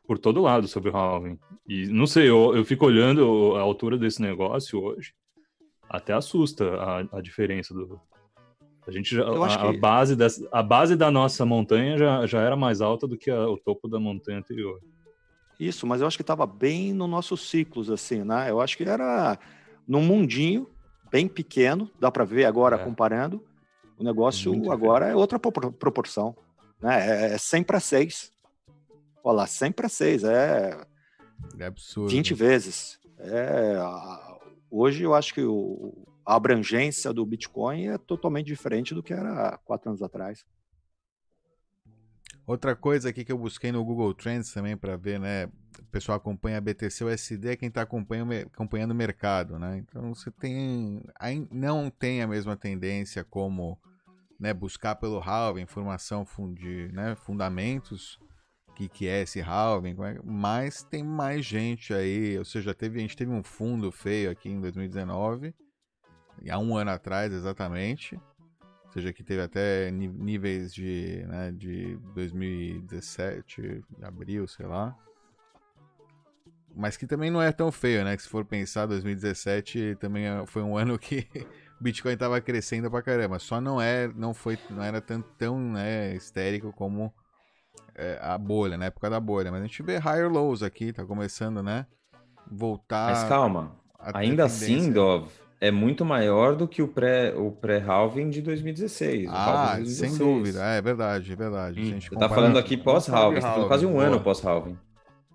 por 0.06 0.18
todo 0.18 0.42
lado 0.42 0.68
sobre 0.68 0.90
o 0.90 0.96
halving. 0.96 1.38
E 1.66 1.86
não 1.86 2.06
sei, 2.06 2.28
eu, 2.28 2.54
eu 2.54 2.64
fico 2.64 2.84
olhando 2.86 3.56
a 3.56 3.60
altura 3.60 3.96
desse 3.96 4.20
negócio 4.20 4.80
hoje, 4.80 5.14
até 5.88 6.12
assusta 6.12 6.74
a, 6.76 7.18
a 7.18 7.20
diferença 7.20 7.72
do. 7.74 8.00
A 8.86 8.90
gente 8.90 9.14
já, 9.14 9.22
Eu 9.22 9.42
acho 9.42 9.58
a, 9.58 9.70
a 9.70 9.72
base 9.72 10.14
dessa, 10.14 10.46
a 10.52 10.62
base 10.62 10.94
da 10.96 11.10
nossa 11.10 11.44
montanha 11.46 11.96
já, 11.96 12.26
já 12.26 12.40
era 12.42 12.54
mais 12.56 12.80
alta 12.82 13.06
do 13.06 13.16
que 13.16 13.30
a- 13.30 13.48
o 13.48 13.56
topo 13.56 13.88
da 13.88 13.98
montanha 13.98 14.38
anterior. 14.38 14.78
Isso, 15.58 15.86
mas 15.86 16.00
eu 16.00 16.06
acho 16.06 16.18
que 16.18 16.22
estava 16.22 16.46
bem 16.46 16.92
no 16.92 17.06
nossos 17.06 17.48
ciclos, 17.48 17.88
assim, 17.90 18.22
né? 18.24 18.50
Eu 18.50 18.60
acho 18.60 18.76
que 18.76 18.84
era 18.84 19.38
num 19.88 20.02
mundinho 20.02 20.68
bem 21.10 21.26
pequeno, 21.28 21.90
dá 21.98 22.10
para 22.10 22.24
ver 22.24 22.44
agora 22.44 22.76
comparando. 22.76 23.42
O 23.96 24.02
negócio 24.04 24.52
Muito 24.52 24.70
agora 24.72 25.06
é 25.06 25.14
outra 25.14 25.38
propor- 25.38 25.72
proporção, 25.72 26.36
né? 26.82 27.30
É, 27.30 27.34
é 27.34 27.38
100 27.38 27.62
para 27.62 27.78
6. 27.80 28.32
Olha 29.22 29.36
lá, 29.36 29.46
100 29.46 29.70
para 29.72 29.88
6, 29.88 30.24
é 30.24 30.76
É 31.58 31.64
absurdo. 31.66 32.10
20 32.10 32.34
vezes. 32.34 32.98
É, 33.16 33.76
a- 33.78 34.33
hoje 34.74 35.04
eu 35.04 35.14
acho 35.14 35.32
que 35.32 35.42
o- 35.42 36.06
a 36.26 36.34
abrangência 36.34 37.12
do 37.12 37.24
Bitcoin 37.24 37.88
é 37.88 37.98
totalmente 37.98 38.46
diferente 38.46 38.94
do 38.94 39.02
que 39.02 39.12
era 39.12 39.58
quatro 39.58 39.90
anos 39.90 40.02
atrás. 40.02 40.44
Outra 42.46 42.76
coisa 42.76 43.08
aqui 43.08 43.24
que 43.24 43.32
eu 43.32 43.38
busquei 43.38 43.72
no 43.72 43.84
Google 43.84 44.12
Trends 44.12 44.52
também 44.52 44.76
para 44.76 44.96
ver, 44.96 45.18
né? 45.18 45.46
O 45.78 45.84
pessoal 45.90 46.16
acompanha 46.16 46.58
a 46.58 46.60
BTC 46.60 47.04
USD 47.04 47.50
é 47.50 47.56
quem 47.56 47.68
está 47.68 47.82
acompanhando, 47.82 48.92
o 48.92 48.94
mercado, 48.94 49.58
né? 49.58 49.78
Então 49.78 50.14
você 50.14 50.30
tem. 50.30 51.02
Não 51.50 51.88
tem 51.90 52.20
a 52.20 52.26
mesma 52.26 52.54
tendência 52.54 53.24
como 53.24 53.78
né, 54.38 54.52
buscar 54.52 54.96
pelo 54.96 55.20
halving, 55.20 55.62
informação 55.62 56.26
de 56.52 56.90
né, 56.92 57.14
fundamentos. 57.16 58.18
Que, 58.74 58.88
que 58.88 59.06
é 59.06 59.22
esse 59.22 59.40
halving, 59.40 59.96
é- 60.02 60.20
mas 60.24 60.82
tem 60.82 61.02
mais 61.02 61.44
gente 61.44 61.94
aí, 61.94 62.38
ou 62.38 62.44
seja, 62.44 62.74
teve, 62.74 62.98
a 62.98 63.00
gente 63.02 63.16
teve 63.16 63.30
um 63.30 63.42
fundo 63.42 63.90
feio 63.92 64.30
aqui 64.30 64.48
em 64.50 64.60
2019, 64.60 65.54
e 66.42 66.50
há 66.50 66.58
um 66.58 66.76
ano 66.76 66.90
atrás 66.90 67.32
exatamente, 67.32 68.16
ou 68.86 68.92
seja, 68.92 69.12
que 69.12 69.22
teve 69.24 69.42
até 69.42 69.90
níveis 69.90 70.74
de, 70.74 71.24
né, 71.26 71.52
de 71.52 71.96
2017, 72.14 73.82
abril, 74.02 74.46
sei 74.46 74.66
lá. 74.66 74.96
Mas 76.76 76.96
que 76.96 77.06
também 77.06 77.30
não 77.30 77.40
é 77.40 77.52
tão 77.52 77.70
feio, 77.70 78.04
né? 78.04 78.16
Que 78.16 78.22
se 78.24 78.28
for 78.28 78.44
pensar, 78.44 78.86
2017 78.86 79.96
também 80.00 80.26
é- 80.26 80.44
foi 80.46 80.60
um 80.62 80.76
ano 80.78 80.98
que 80.98 81.26
o 81.80 81.82
Bitcoin 81.82 82.16
tava 82.16 82.40
crescendo 82.40 82.90
pra 82.90 83.00
caramba. 83.02 83.38
Só 83.38 83.60
não 83.60 83.80
é, 83.80 84.08
não 84.08 84.34
foi, 84.34 84.58
não 84.70 84.82
era 84.82 85.00
tão, 85.00 85.22
tão 85.22 85.58
né, 85.60 86.14
histérico 86.16 86.72
como 86.72 87.14
é, 87.96 88.18
a 88.20 88.36
bolha, 88.38 88.76
na 88.76 88.86
época 88.86 89.08
da 89.10 89.20
bolha. 89.20 89.50
Mas 89.50 89.60
a 89.62 89.66
gente 89.66 89.82
vê 89.82 89.96
higher 89.98 90.30
lows 90.30 90.62
aqui, 90.62 90.92
tá 90.92 91.04
começando, 91.04 91.62
né? 91.62 91.86
Voltar. 92.50 93.10
Mas 93.12 93.24
calma, 93.24 93.72
ainda 93.98 94.44
assim. 94.44 94.92
Dov, 94.92 95.28
é 95.60 95.70
muito 95.70 96.04
maior 96.04 96.54
do 96.54 96.68
que 96.68 96.82
o 96.82 96.88
pré 96.88 97.34
o 97.34 97.50
pré-halving 97.50 98.28
de 98.28 98.42
2016. 98.42 99.28
o 99.28 99.32
Ah, 99.32 99.70
halving 99.72 99.84
de 99.84 99.90
sem 99.90 100.08
2016. 100.10 100.18
dúvida, 100.18 100.64
é 100.66 100.82
verdade, 100.82 101.32
é 101.32 101.36
verdade. 101.36 101.80
A 101.80 101.84
gente 101.84 102.08
Você 102.10 102.16
tá 102.16 102.28
falando 102.28 102.58
aqui 102.58 102.76
de 102.76 102.82
você 102.82 103.10
tá 103.10 103.16
falando 103.40 103.68
quase 103.68 103.86
um 103.86 103.90
halving, 103.90 104.02
ano 104.04 104.10
boa. 104.12 104.24
pós-halving. 104.24 104.78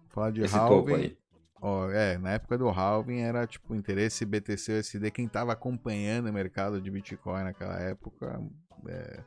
Falar 0.10 0.32
de 0.32 0.42
Esse 0.42 0.56
halving. 0.56 0.94
aí. 0.96 1.18
Ó, 1.62 1.89
é, 1.89 2.18
na 2.18 2.32
época 2.32 2.58
do 2.58 2.70
halving 2.70 3.20
era 3.22 3.46
tipo 3.46 3.75
interesse 3.75 4.24
BTC 4.25 4.80
USD. 4.80 5.12
Quem 5.12 5.28
tava 5.28 5.51
acompanhando 5.51 6.30
o 6.30 6.34
mercado 6.34 6.80
de 6.80 6.89
Bitcoin 6.89 7.44
naquela 7.44 7.78
época, 7.80 8.39
é, 8.88 9.20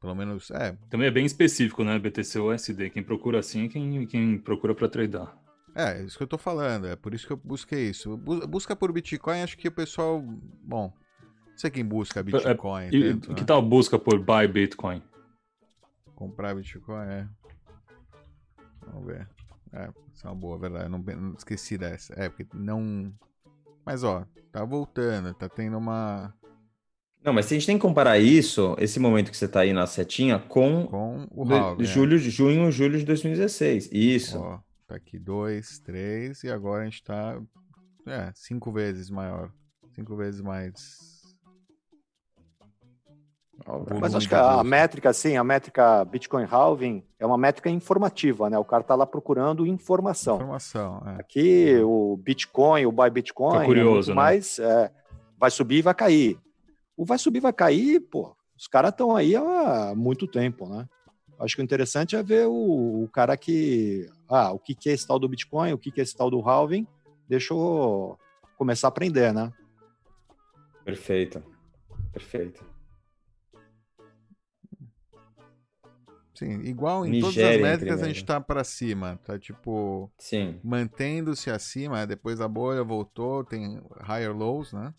pelo 0.00 0.14
menos, 0.14 0.50
é, 0.50 0.76
Também 0.90 1.08
é 1.08 1.10
bem 1.10 1.24
específico, 1.26 1.82
né? 1.84 1.98
BTC 1.98 2.38
USD. 2.38 2.90
Quem 2.90 3.02
procura 3.02 3.38
assim 3.40 3.64
é 3.64 3.68
quem, 3.68 4.06
quem 4.06 4.38
procura 4.38 4.74
pra 4.74 4.88
tradar. 4.88 5.36
É, 5.74 6.02
isso 6.02 6.16
que 6.16 6.22
eu 6.22 6.28
tô 6.28 6.38
falando, 6.38 6.86
é 6.86 6.96
por 6.96 7.12
isso 7.12 7.26
que 7.26 7.32
eu 7.32 7.36
busquei 7.36 7.90
isso. 7.90 8.16
Bu- 8.16 8.46
Busca 8.46 8.74
por 8.74 8.90
Bitcoin, 8.92 9.42
acho 9.42 9.58
que 9.58 9.68
o 9.68 9.72
pessoal. 9.72 10.22
Bom, 10.62 10.92
não 11.50 11.58
sei 11.58 11.70
quem 11.70 11.84
busca 11.84 12.22
Bitcoin. 12.22 12.84
É, 12.84 12.90
e, 12.94 13.12
tanto, 13.12 13.34
que 13.34 13.40
né? 13.42 13.46
tal 13.46 13.60
busca 13.60 13.98
por 13.98 14.18
buy 14.18 14.48
Bitcoin? 14.48 15.02
Comprar 16.14 16.54
Bitcoin, 16.54 17.04
é. 17.06 17.28
Vamos 18.86 19.06
ver. 19.06 19.28
É, 19.72 19.90
isso 20.14 20.26
é 20.26 20.30
uma 20.30 20.36
boa, 20.36 20.58
verdade. 20.58 20.84
Eu 20.86 20.90
não, 20.90 20.98
não 20.98 21.34
esqueci 21.34 21.76
dessa. 21.76 22.14
É, 22.16 22.28
porque 22.30 22.46
não. 22.54 23.12
Mas 23.84 24.02
ó, 24.02 24.24
tá 24.50 24.64
voltando, 24.64 25.34
tá 25.34 25.46
tendo 25.48 25.76
uma. 25.76 26.32
Não, 27.26 27.32
mas 27.32 27.46
a 27.46 27.48
gente 27.48 27.66
tem 27.66 27.76
que 27.76 27.82
comparar 27.82 28.20
isso, 28.20 28.76
esse 28.78 29.00
momento 29.00 29.32
que 29.32 29.36
você 29.36 29.48
tá 29.48 29.62
aí 29.62 29.72
na 29.72 29.84
setinha, 29.84 30.38
com, 30.38 30.86
com 30.86 31.26
o 31.34 31.52
halving, 31.52 31.82
é. 31.82 31.84
julho, 31.84 32.16
junho, 32.18 32.70
julho 32.70 32.96
de 32.96 33.04
2016. 33.04 33.90
Isso. 33.90 34.38
Ó, 34.38 34.60
tá 34.86 34.94
aqui 34.94 35.18
dois, 35.18 35.80
três, 35.80 36.44
e 36.44 36.50
agora 36.52 36.82
a 36.82 36.84
gente 36.84 37.02
tá. 37.02 37.36
É, 38.06 38.30
cinco 38.32 38.70
vezes 38.70 39.10
maior. 39.10 39.50
Cinco 39.92 40.14
vezes 40.14 40.40
mais. 40.40 41.24
Mas 44.00 44.14
acho 44.14 44.28
que 44.28 44.34
a 44.36 44.62
métrica, 44.62 45.10
assim, 45.10 45.36
a 45.36 45.42
métrica 45.42 46.04
Bitcoin 46.04 46.46
Halving 46.48 47.02
é 47.18 47.26
uma 47.26 47.36
métrica 47.36 47.68
informativa, 47.68 48.48
né? 48.48 48.56
O 48.56 48.64
cara 48.64 48.84
tá 48.84 48.94
lá 48.94 49.04
procurando 49.04 49.66
informação. 49.66 50.36
Informação, 50.36 51.02
é. 51.04 51.20
Aqui 51.20 51.76
o 51.82 52.16
Bitcoin, 52.18 52.86
o 52.86 52.92
Buy 52.92 53.10
Bitcoin, 53.10 53.52
Fica 53.54 53.64
é 53.64 53.66
curioso, 53.66 53.94
muito 53.94 54.08
né? 54.10 54.14
mais 54.14 54.60
é, 54.60 54.92
vai 55.36 55.50
subir 55.50 55.78
e 55.78 55.82
vai 55.82 55.94
cair. 55.94 56.45
O 56.96 57.04
vai 57.04 57.18
subir 57.18 57.40
vai 57.40 57.52
cair, 57.52 58.00
pô, 58.00 58.34
os 58.56 58.66
caras 58.66 58.90
estão 58.90 59.14
aí 59.14 59.36
há 59.36 59.94
muito 59.94 60.26
tempo, 60.26 60.68
né? 60.68 60.88
Acho 61.38 61.54
que 61.54 61.62
o 61.62 61.64
interessante 61.64 62.16
é 62.16 62.22
ver 62.22 62.46
o, 62.46 63.04
o 63.04 63.08
cara 63.12 63.36
que, 63.36 64.08
ah, 64.28 64.52
o 64.52 64.58
que, 64.58 64.74
que 64.74 64.88
é 64.88 64.92
esse 64.92 65.06
tal 65.06 65.18
do 65.18 65.28
Bitcoin, 65.28 65.72
o 65.72 65.78
que, 65.78 65.90
que 65.90 66.00
é 66.00 66.02
esse 66.02 66.16
tal 66.16 66.30
do 66.30 66.40
Halving, 66.40 66.86
deixa 67.28 67.52
eu 67.52 68.18
começar 68.56 68.86
a 68.86 68.88
aprender, 68.88 69.34
né? 69.34 69.52
Perfeito. 70.84 71.42
Perfeito. 72.12 72.64
Sim, 76.34 76.60
igual 76.64 77.06
em 77.06 77.20
todas 77.20 77.30
as 77.30 77.36
Nigéria 77.36 77.62
métricas 77.62 78.02
a 78.02 78.06
gente 78.06 78.24
tá 78.24 78.40
pra 78.40 78.62
cima. 78.62 79.18
Tá 79.24 79.38
tipo. 79.38 80.10
Sim. 80.18 80.60
Mantendo-se 80.62 81.50
acima, 81.50 82.06
depois 82.06 82.42
a 82.42 82.48
bolha 82.48 82.84
voltou, 82.84 83.42
tem 83.42 83.80
higher 84.06 84.36
lows, 84.36 84.72
né? 84.72 84.92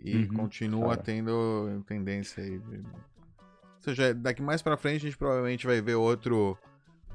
E 0.00 0.16
Uhum, 0.16 0.28
continua 0.28 0.90
cara. 0.90 1.02
tendo 1.02 1.82
tendência 1.86 2.42
aí. 2.42 2.58
de- 2.58 2.76
Ou 2.78 3.80
seja, 3.80 4.14
daqui 4.14 4.42
mais 4.42 4.60
pra 4.62 4.76
frente 4.76 4.96
a 4.96 5.04
gente 5.10 5.16
provavelmente 5.18 5.66
vai 5.66 5.80
ver 5.80 5.94
outro. 5.94 6.58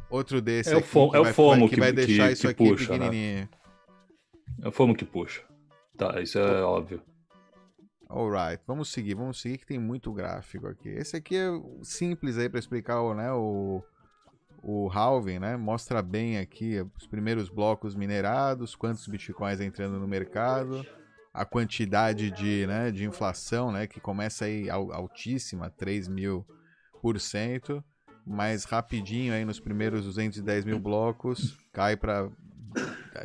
Outro 0.10 0.42
desse 0.42 0.72
É 0.72 0.76
o 0.76 0.80
aqui 0.80 0.88
fo- 0.88 1.12
que 1.12 1.18
é 1.18 1.20
o 1.20 1.24
vai, 1.24 1.34
FOMO 1.34 1.70
que, 1.70 1.76
que- 1.76 1.82
vai 1.82 1.92
deixar 1.92 2.28
que- 2.28 2.34
isso 2.34 2.42
que 2.42 2.48
aqui 2.48 2.70
puxa, 2.70 2.94
né? 2.94 2.98
pequenininho. 3.00 3.50
É 4.64 4.68
o 4.68 4.72
FOMO 4.72 4.96
que 4.96 5.06
puxa. 5.06 5.44
Tá, 5.98 6.20
isso 6.22 6.40
é 6.40 6.62
óbvio. 6.64 7.02
Alright, 8.10 8.64
vamos 8.66 8.92
seguir, 8.92 9.14
vamos 9.14 9.40
seguir 9.40 9.60
que 9.60 9.68
tem 9.68 9.78
muito 9.78 10.12
gráfico 10.12 10.66
aqui. 10.68 10.90
Esse 10.90 11.16
aqui 11.18 11.36
é 11.36 11.48
simples 11.84 12.40
aí 12.40 12.50
para 12.50 12.58
explicar 12.60 13.02
o, 13.02 13.14
né, 13.14 13.32
o, 13.32 13.84
o 14.64 14.90
halving, 14.92 15.38
né? 15.38 15.56
Mostra 15.56 16.02
bem 16.02 16.40
aqui 16.40 16.84
os 16.98 17.06
primeiros 17.06 17.50
blocos 17.50 17.94
minerados, 17.94 18.76
quantos 18.76 19.06
bitcoins 19.08 19.60
entrando 19.62 20.00
no 20.00 20.08
mercado, 20.08 20.84
a 21.34 21.46
quantidade 21.46 22.32
de, 22.32 22.66
né, 22.68 22.92
de 22.92 23.06
inflação, 23.06 23.72
né, 23.72 23.86
que 23.88 24.00
começa 24.00 24.46
aí 24.46 24.70
al- 24.70 24.92
altíssima, 24.92 25.70
3 25.70 26.08
mil 26.08 26.46
por 27.02 27.20
cento, 27.20 27.84
mas 28.26 28.64
rapidinho 28.66 29.34
aí 29.34 29.46
nos 29.46 29.60
primeiros 29.60 30.04
210 30.06 30.66
mil 30.66 30.80
blocos 30.80 31.58
cai 31.72 31.96
para 31.96 32.30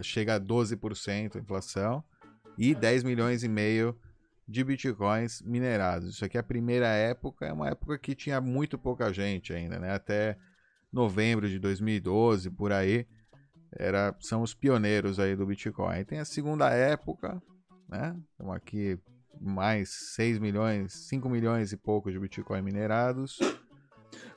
chega 0.02 0.34
a 0.36 0.38
12% 0.38 1.36
a 1.36 1.40
inflação 1.40 2.02
e 2.56 2.74
10 2.74 3.02
milhões 3.02 3.42
e 3.42 3.48
meio 3.48 3.96
de 4.46 4.62
bitcoins 4.62 5.42
minerados. 5.42 6.10
Isso 6.14 6.24
aqui 6.24 6.36
é 6.36 6.40
a 6.40 6.44
primeira 6.44 6.86
época, 6.88 7.46
é 7.46 7.52
uma 7.52 7.68
época 7.68 7.98
que 7.98 8.14
tinha 8.14 8.40
muito 8.40 8.78
pouca 8.78 9.12
gente 9.12 9.52
ainda, 9.52 9.78
né? 9.78 9.92
Até 9.92 10.36
novembro 10.92 11.48
de 11.48 11.58
2012, 11.58 12.50
por 12.50 12.70
aí, 12.72 13.06
era, 13.72 14.14
são 14.20 14.42
os 14.42 14.54
pioneiros 14.54 15.18
aí 15.18 15.34
do 15.34 15.46
Bitcoin. 15.46 15.94
Aí 15.96 16.04
tem 16.04 16.18
a 16.20 16.24
segunda 16.24 16.70
época, 16.70 17.42
né? 17.94 18.16
Estamos 18.32 18.54
aqui 18.56 18.98
mais 19.40 19.90
6 20.14 20.38
milhões, 20.38 20.92
5 21.08 21.28
milhões 21.28 21.72
e 21.72 21.76
pouco 21.76 22.10
de 22.10 22.18
Bitcoin 22.18 22.62
minerados. 22.62 23.38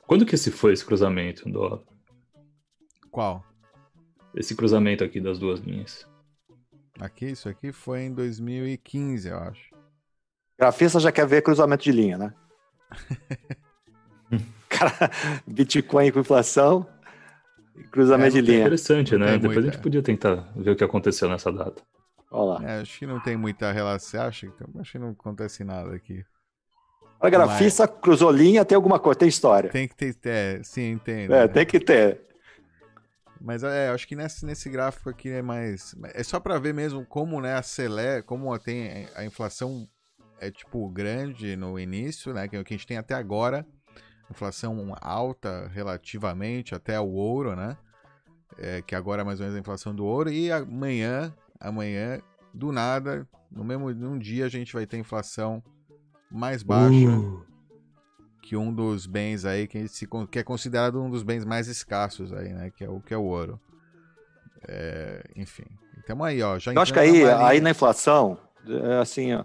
Quando 0.06 0.24
que 0.24 0.34
esse 0.34 0.50
foi 0.50 0.72
esse 0.72 0.84
cruzamento, 0.84 1.48
do 1.50 1.84
Qual? 3.10 3.44
Esse 4.34 4.54
cruzamento 4.54 5.02
aqui 5.04 5.20
das 5.20 5.38
duas 5.38 5.60
linhas. 5.60 6.06
Aqui, 7.00 7.26
isso 7.26 7.48
aqui 7.48 7.72
foi 7.72 8.02
em 8.02 8.14
2015, 8.14 9.28
eu 9.28 9.38
acho. 9.38 9.70
Grafista 10.58 10.98
já 10.98 11.12
quer 11.12 11.26
ver 11.26 11.42
cruzamento 11.42 11.84
de 11.84 11.92
linha, 11.92 12.18
né? 12.18 12.34
Cara, 14.68 15.10
Bitcoin 15.46 16.10
com 16.10 16.20
inflação 16.20 16.86
e 17.76 17.84
cruzamento 17.84 18.36
É, 18.36 18.40
de 18.40 18.46
linha. 18.46 18.60
Interessante, 18.60 19.16
Não 19.16 19.26
né? 19.26 19.32
Depois 19.38 19.54
muita. 19.56 19.60
a 19.60 19.72
gente 19.72 19.82
podia 19.82 20.02
tentar 20.02 20.52
ver 20.56 20.70
o 20.72 20.76
que 20.76 20.84
aconteceu 20.84 21.28
nessa 21.28 21.52
data. 21.52 21.82
Olha 22.30 22.60
lá. 22.60 22.70
É, 22.70 22.80
acho 22.80 22.98
que 22.98 23.06
não 23.06 23.20
tem 23.20 23.36
muita 23.36 23.72
relação. 23.72 24.22
Acha? 24.22 24.52
Acho 24.80 24.92
que 24.92 24.98
não 24.98 25.10
acontece 25.10 25.64
nada 25.64 25.94
aqui. 25.94 26.24
A 27.20 27.28
grafista 27.28 27.88
cruzou 27.88 28.30
linha, 28.30 28.64
tem 28.64 28.76
alguma 28.76 29.00
coisa, 29.00 29.18
tem 29.18 29.28
história. 29.28 29.70
Tem 29.70 29.88
que 29.88 29.94
ter, 29.96 30.16
é, 30.24 30.60
sim, 30.62 30.92
entendo. 30.92 31.34
É, 31.34 31.40
né? 31.40 31.48
tem 31.48 31.66
que 31.66 31.80
ter. 31.80 32.20
Mas 33.40 33.62
é, 33.64 33.88
acho 33.88 34.06
que 34.06 34.14
nesse, 34.14 34.44
nesse 34.46 34.68
gráfico 34.68 35.10
aqui 35.10 35.28
é 35.28 35.42
mais. 35.42 35.96
É 36.14 36.22
só 36.22 36.38
para 36.38 36.58
ver 36.58 36.74
mesmo 36.74 37.04
como, 37.04 37.40
né, 37.40 37.54
acelera, 37.54 38.22
como 38.22 38.56
tem 38.58 39.08
a 39.16 39.24
inflação 39.24 39.88
é 40.40 40.50
tipo 40.50 40.88
grande 40.88 41.56
no 41.56 41.78
início, 41.78 42.32
né? 42.32 42.48
Que 42.48 42.56
é 42.56 42.60
o 42.60 42.64
que 42.64 42.74
a 42.74 42.76
gente 42.76 42.86
tem 42.86 42.96
até 42.96 43.14
agora. 43.14 43.66
Inflação 44.30 44.94
alta 45.00 45.68
relativamente 45.72 46.74
até 46.74 47.00
o 47.00 47.08
ouro, 47.08 47.56
né? 47.56 47.76
É, 48.56 48.82
que 48.82 48.94
agora 48.94 49.22
é 49.22 49.24
mais 49.24 49.40
ou 49.40 49.44
menos 49.44 49.56
a 49.56 49.60
inflação 49.60 49.94
do 49.94 50.04
ouro. 50.04 50.30
E 50.30 50.50
amanhã, 50.50 51.34
amanhã, 51.60 52.20
do 52.52 52.72
nada, 52.72 53.26
no 53.50 53.64
mesmo 53.64 53.92
num 53.92 54.18
dia 54.18 54.46
a 54.46 54.48
gente 54.48 54.72
vai 54.72 54.86
ter 54.86 54.98
inflação 54.98 55.62
mais 56.30 56.62
baixa 56.62 57.08
Uh. 57.08 57.42
que 58.42 58.56
um 58.56 58.72
dos 58.72 59.06
bens 59.06 59.44
aí 59.44 59.66
que, 59.66 59.88
se, 59.88 60.08
que 60.30 60.38
é 60.38 60.42
considerado 60.42 61.00
um 61.00 61.10
dos 61.10 61.22
bens 61.22 61.44
mais 61.44 61.68
escassos 61.68 62.32
aí, 62.32 62.52
né? 62.52 62.70
Que 62.70 62.84
é 62.84 62.88
o 62.88 63.00
que 63.00 63.12
é 63.12 63.16
o 63.16 63.24
ouro. 63.24 63.60
É, 64.66 65.22
enfim. 65.36 65.66
Então 65.98 66.22
aí, 66.24 66.42
ó. 66.42 66.58
Já 66.58 66.72
Eu 66.72 66.80
acho 66.80 66.92
que 66.92 66.98
aí, 66.98 67.24
na 67.24 67.46
aí 67.46 67.60
na 67.60 67.70
inflação, 67.70 68.38
é, 68.66 68.98
assim, 68.98 69.34
ó, 69.34 69.44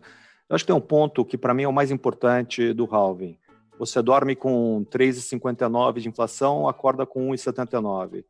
eu 0.50 0.56
acho 0.56 0.64
que 0.64 0.68
tem 0.68 0.76
um 0.76 0.82
ponto 0.82 1.26
que 1.26 1.38
para 1.38 1.54
mim 1.54 1.64
é 1.64 1.68
o 1.68 1.74
mais 1.74 1.92
importante 1.92 2.74
do 2.74 2.86
halving. 2.86 3.38
Você 3.80 4.02
dorme 4.02 4.36
com 4.36 4.86
3,59 4.92 6.00
de 6.00 6.08
inflação, 6.08 6.68
acorda 6.68 7.06
com 7.06 7.30
1,79. 7.32 8.24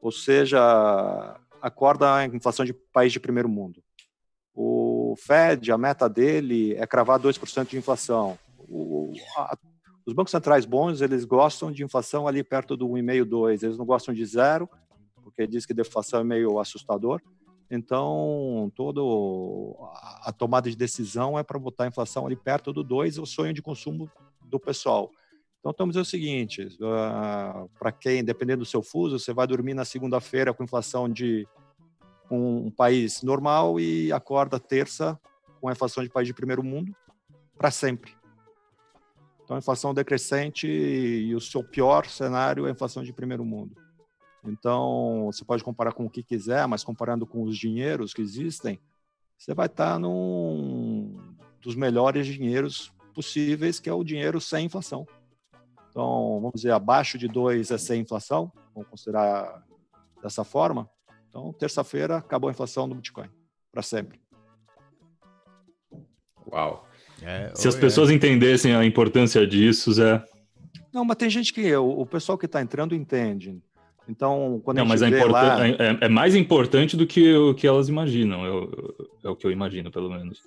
Ou 0.00 0.12
seja, 0.12 1.40
acorda 1.68 2.14
a 2.14 2.26
inflação 2.26 2.64
de 2.64 2.72
país 2.72 3.12
de 3.12 3.18
primeiro 3.18 3.48
mundo. 3.48 3.82
O 4.54 5.14
Fed, 5.18 5.72
a 5.72 5.78
meta 5.78 6.08
dele 6.08 6.74
é 6.74 6.86
cravar 6.86 7.18
2% 7.18 7.70
de 7.70 7.78
inflação. 7.78 8.38
O, 8.58 9.12
a- 9.36 9.56
Os 10.06 10.12
bancos 10.12 10.30
centrais 10.30 10.66
bons, 10.66 11.00
eles 11.00 11.24
gostam 11.24 11.72
de 11.72 11.82
inflação 11.82 12.28
ali 12.28 12.44
perto 12.44 12.76
do 12.76 12.86
1,5, 12.86 13.24
2. 13.24 13.62
Eles 13.62 13.78
não 13.78 13.86
gostam 13.86 14.12
de 14.14 14.24
zero, 14.26 14.68
porque 15.22 15.46
diz 15.46 15.64
que 15.64 15.72
deflação 15.72 16.20
é 16.20 16.24
meio 16.24 16.58
assustador. 16.60 17.20
Então, 17.70 18.70
toda 18.76 19.00
a 20.22 20.32
tomada 20.32 20.68
de 20.68 20.76
decisão 20.76 21.38
é 21.38 21.42
para 21.42 21.58
botar 21.58 21.84
a 21.84 21.88
inflação 21.88 22.26
ali 22.26 22.36
perto 22.36 22.72
do 22.74 22.84
2, 22.84 23.18
o 23.18 23.24
sonho 23.24 23.54
de 23.54 23.62
consumo 23.62 24.10
do 24.44 24.60
pessoal. 24.60 25.10
Então, 25.64 25.70
estamos 25.70 25.94
dizendo 25.94 26.04
o 26.04 26.10
seguinte: 26.10 26.62
uh, 26.78 27.70
para 27.78 27.90
quem, 27.90 28.22
dependendo 28.22 28.58
do 28.58 28.66
seu 28.66 28.82
fuso, 28.82 29.18
você 29.18 29.32
vai 29.32 29.46
dormir 29.46 29.72
na 29.72 29.86
segunda-feira 29.86 30.52
com 30.52 30.62
inflação 30.62 31.08
de 31.08 31.48
um, 32.30 32.66
um 32.66 32.70
país 32.70 33.22
normal 33.22 33.80
e 33.80 34.12
acorda 34.12 34.60
terça 34.60 35.18
com 35.62 35.68
a 35.68 35.72
inflação 35.72 36.04
de 36.04 36.10
país 36.10 36.28
de 36.28 36.34
primeiro 36.34 36.62
mundo 36.62 36.94
para 37.56 37.70
sempre. 37.70 38.14
Então, 39.42 39.56
a 39.56 39.58
inflação 39.58 39.94
decrescente 39.94 40.66
e 40.66 41.34
o 41.34 41.40
seu 41.40 41.64
pior 41.64 42.04
cenário 42.08 42.66
é 42.66 42.68
a 42.68 42.72
inflação 42.72 43.02
de 43.02 43.14
primeiro 43.14 43.42
mundo. 43.42 43.74
Então, 44.44 45.30
você 45.32 45.46
pode 45.46 45.64
comparar 45.64 45.92
com 45.92 46.04
o 46.04 46.10
que 46.10 46.22
quiser, 46.22 46.68
mas 46.68 46.84
comparando 46.84 47.26
com 47.26 47.42
os 47.42 47.56
dinheiros 47.56 48.12
que 48.12 48.20
existem, 48.20 48.78
você 49.38 49.54
vai 49.54 49.64
estar 49.64 49.98
num 49.98 51.18
dos 51.62 51.74
melhores 51.74 52.26
dinheiros 52.26 52.92
possíveis, 53.14 53.80
que 53.80 53.88
é 53.88 53.94
o 53.94 54.04
dinheiro 54.04 54.42
sem 54.42 54.66
inflação. 54.66 55.06
Então, 55.94 56.40
vamos 56.40 56.54
dizer, 56.56 56.72
abaixo 56.72 57.16
de 57.16 57.28
2 57.28 57.70
é 57.70 57.78
sem 57.78 58.00
inflação, 58.00 58.50
vamos 58.74 58.90
considerar 58.90 59.62
dessa 60.20 60.42
forma. 60.42 60.90
Então, 61.28 61.52
terça-feira 61.52 62.16
acabou 62.16 62.48
a 62.48 62.52
inflação 62.52 62.88
do 62.88 62.96
Bitcoin, 62.96 63.28
para 63.70 63.80
sempre. 63.80 64.18
Uau. 66.50 66.84
É, 67.22 67.52
Se 67.54 67.68
as 67.68 67.76
pessoas 67.76 68.10
entendessem 68.10 68.74
a 68.74 68.84
importância 68.84 69.46
disso, 69.46 69.92
Zé. 69.92 70.20
Não, 70.92 71.04
mas 71.04 71.16
tem 71.16 71.30
gente 71.30 71.52
que 71.52 71.74
o, 71.76 72.00
o 72.00 72.04
pessoal 72.06 72.36
que 72.36 72.46
está 72.46 72.60
entrando 72.60 72.92
entende. 72.92 73.62
Então, 74.08 74.60
quando 74.64 74.78
Não, 74.78 74.84
a 74.84 74.88
mas 74.88 75.00
gente 75.00 75.14
é, 75.14 75.16
vê 75.16 75.18
importan- 75.20 75.56
lá, 75.56 75.66
é- 75.68 75.98
é 76.02 76.08
mais 76.08 76.34
importante 76.34 76.96
do 76.96 77.06
que 77.06 77.34
o 77.36 77.54
que 77.54 77.68
elas 77.68 77.88
imaginam. 77.88 78.44
eu- 78.44 78.94
é 79.22 79.28
o 79.30 79.36
que 79.36 79.46
eu 79.46 79.50
imagino, 79.52 79.92
pelo 79.92 80.10
menos. 80.10 80.40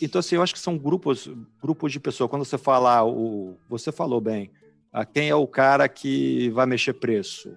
Então, 0.00 0.20
assim, 0.20 0.36
eu 0.36 0.42
acho 0.42 0.54
que 0.54 0.60
são 0.60 0.78
grupos, 0.78 1.28
grupos 1.60 1.90
de 1.92 1.98
pessoas. 1.98 2.30
Quando 2.30 2.44
você 2.44 2.56
fala, 2.56 3.04
o, 3.04 3.56
você 3.68 3.90
falou 3.92 4.20
bem, 4.20 4.50
a 4.92 5.04
quem 5.04 5.28
é 5.28 5.34
o 5.34 5.46
cara 5.46 5.88
que 5.88 6.50
vai 6.50 6.66
mexer 6.66 6.92
preço? 6.94 7.56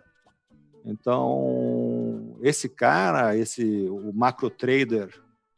Então, 0.85 2.37
esse 2.41 2.69
cara, 2.69 3.35
esse 3.35 3.87
o 3.89 4.13
macro 4.13 4.49
trader 4.49 5.09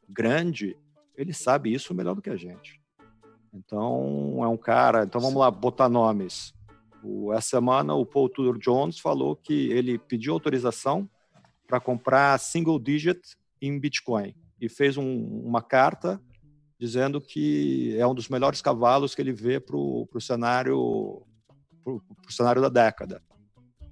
grande, 0.07 0.75
ele 1.15 1.33
sabe 1.33 1.73
isso 1.73 1.93
melhor 1.93 2.15
do 2.15 2.21
que 2.21 2.29
a 2.29 2.37
gente. 2.37 2.81
Então, 3.53 4.39
é 4.41 4.47
um 4.47 4.57
cara. 4.57 5.03
Então, 5.03 5.19
vamos 5.19 5.39
lá, 5.39 5.51
botar 5.51 5.89
nomes. 5.89 6.53
O, 7.03 7.33
essa 7.33 7.49
semana, 7.49 7.93
o 7.93 8.05
Paul 8.05 8.29
Tudor 8.29 8.57
Jones 8.57 8.99
falou 8.99 9.35
que 9.35 9.69
ele 9.71 9.97
pediu 9.97 10.33
autorização 10.33 11.09
para 11.67 11.79
comprar 11.79 12.39
single 12.39 12.79
digit 12.79 13.19
em 13.61 13.77
Bitcoin 13.77 14.33
e 14.59 14.69
fez 14.69 14.97
um- 14.97 15.41
uma 15.45 15.61
carta 15.61 16.21
dizendo 16.79 17.19
que 17.19 17.95
é 17.97 18.07
um 18.07 18.15
dos 18.15 18.29
melhores 18.29 18.61
cavalos 18.61 19.13
que 19.13 19.21
ele 19.21 19.33
vê 19.33 19.59
para 19.59 19.75
o 19.75 20.07
cenário 20.19 21.23
pro, 21.87 22.01
pro 22.21 22.33
cenário 22.33 22.61
da 22.61 22.67
década. 22.67 23.21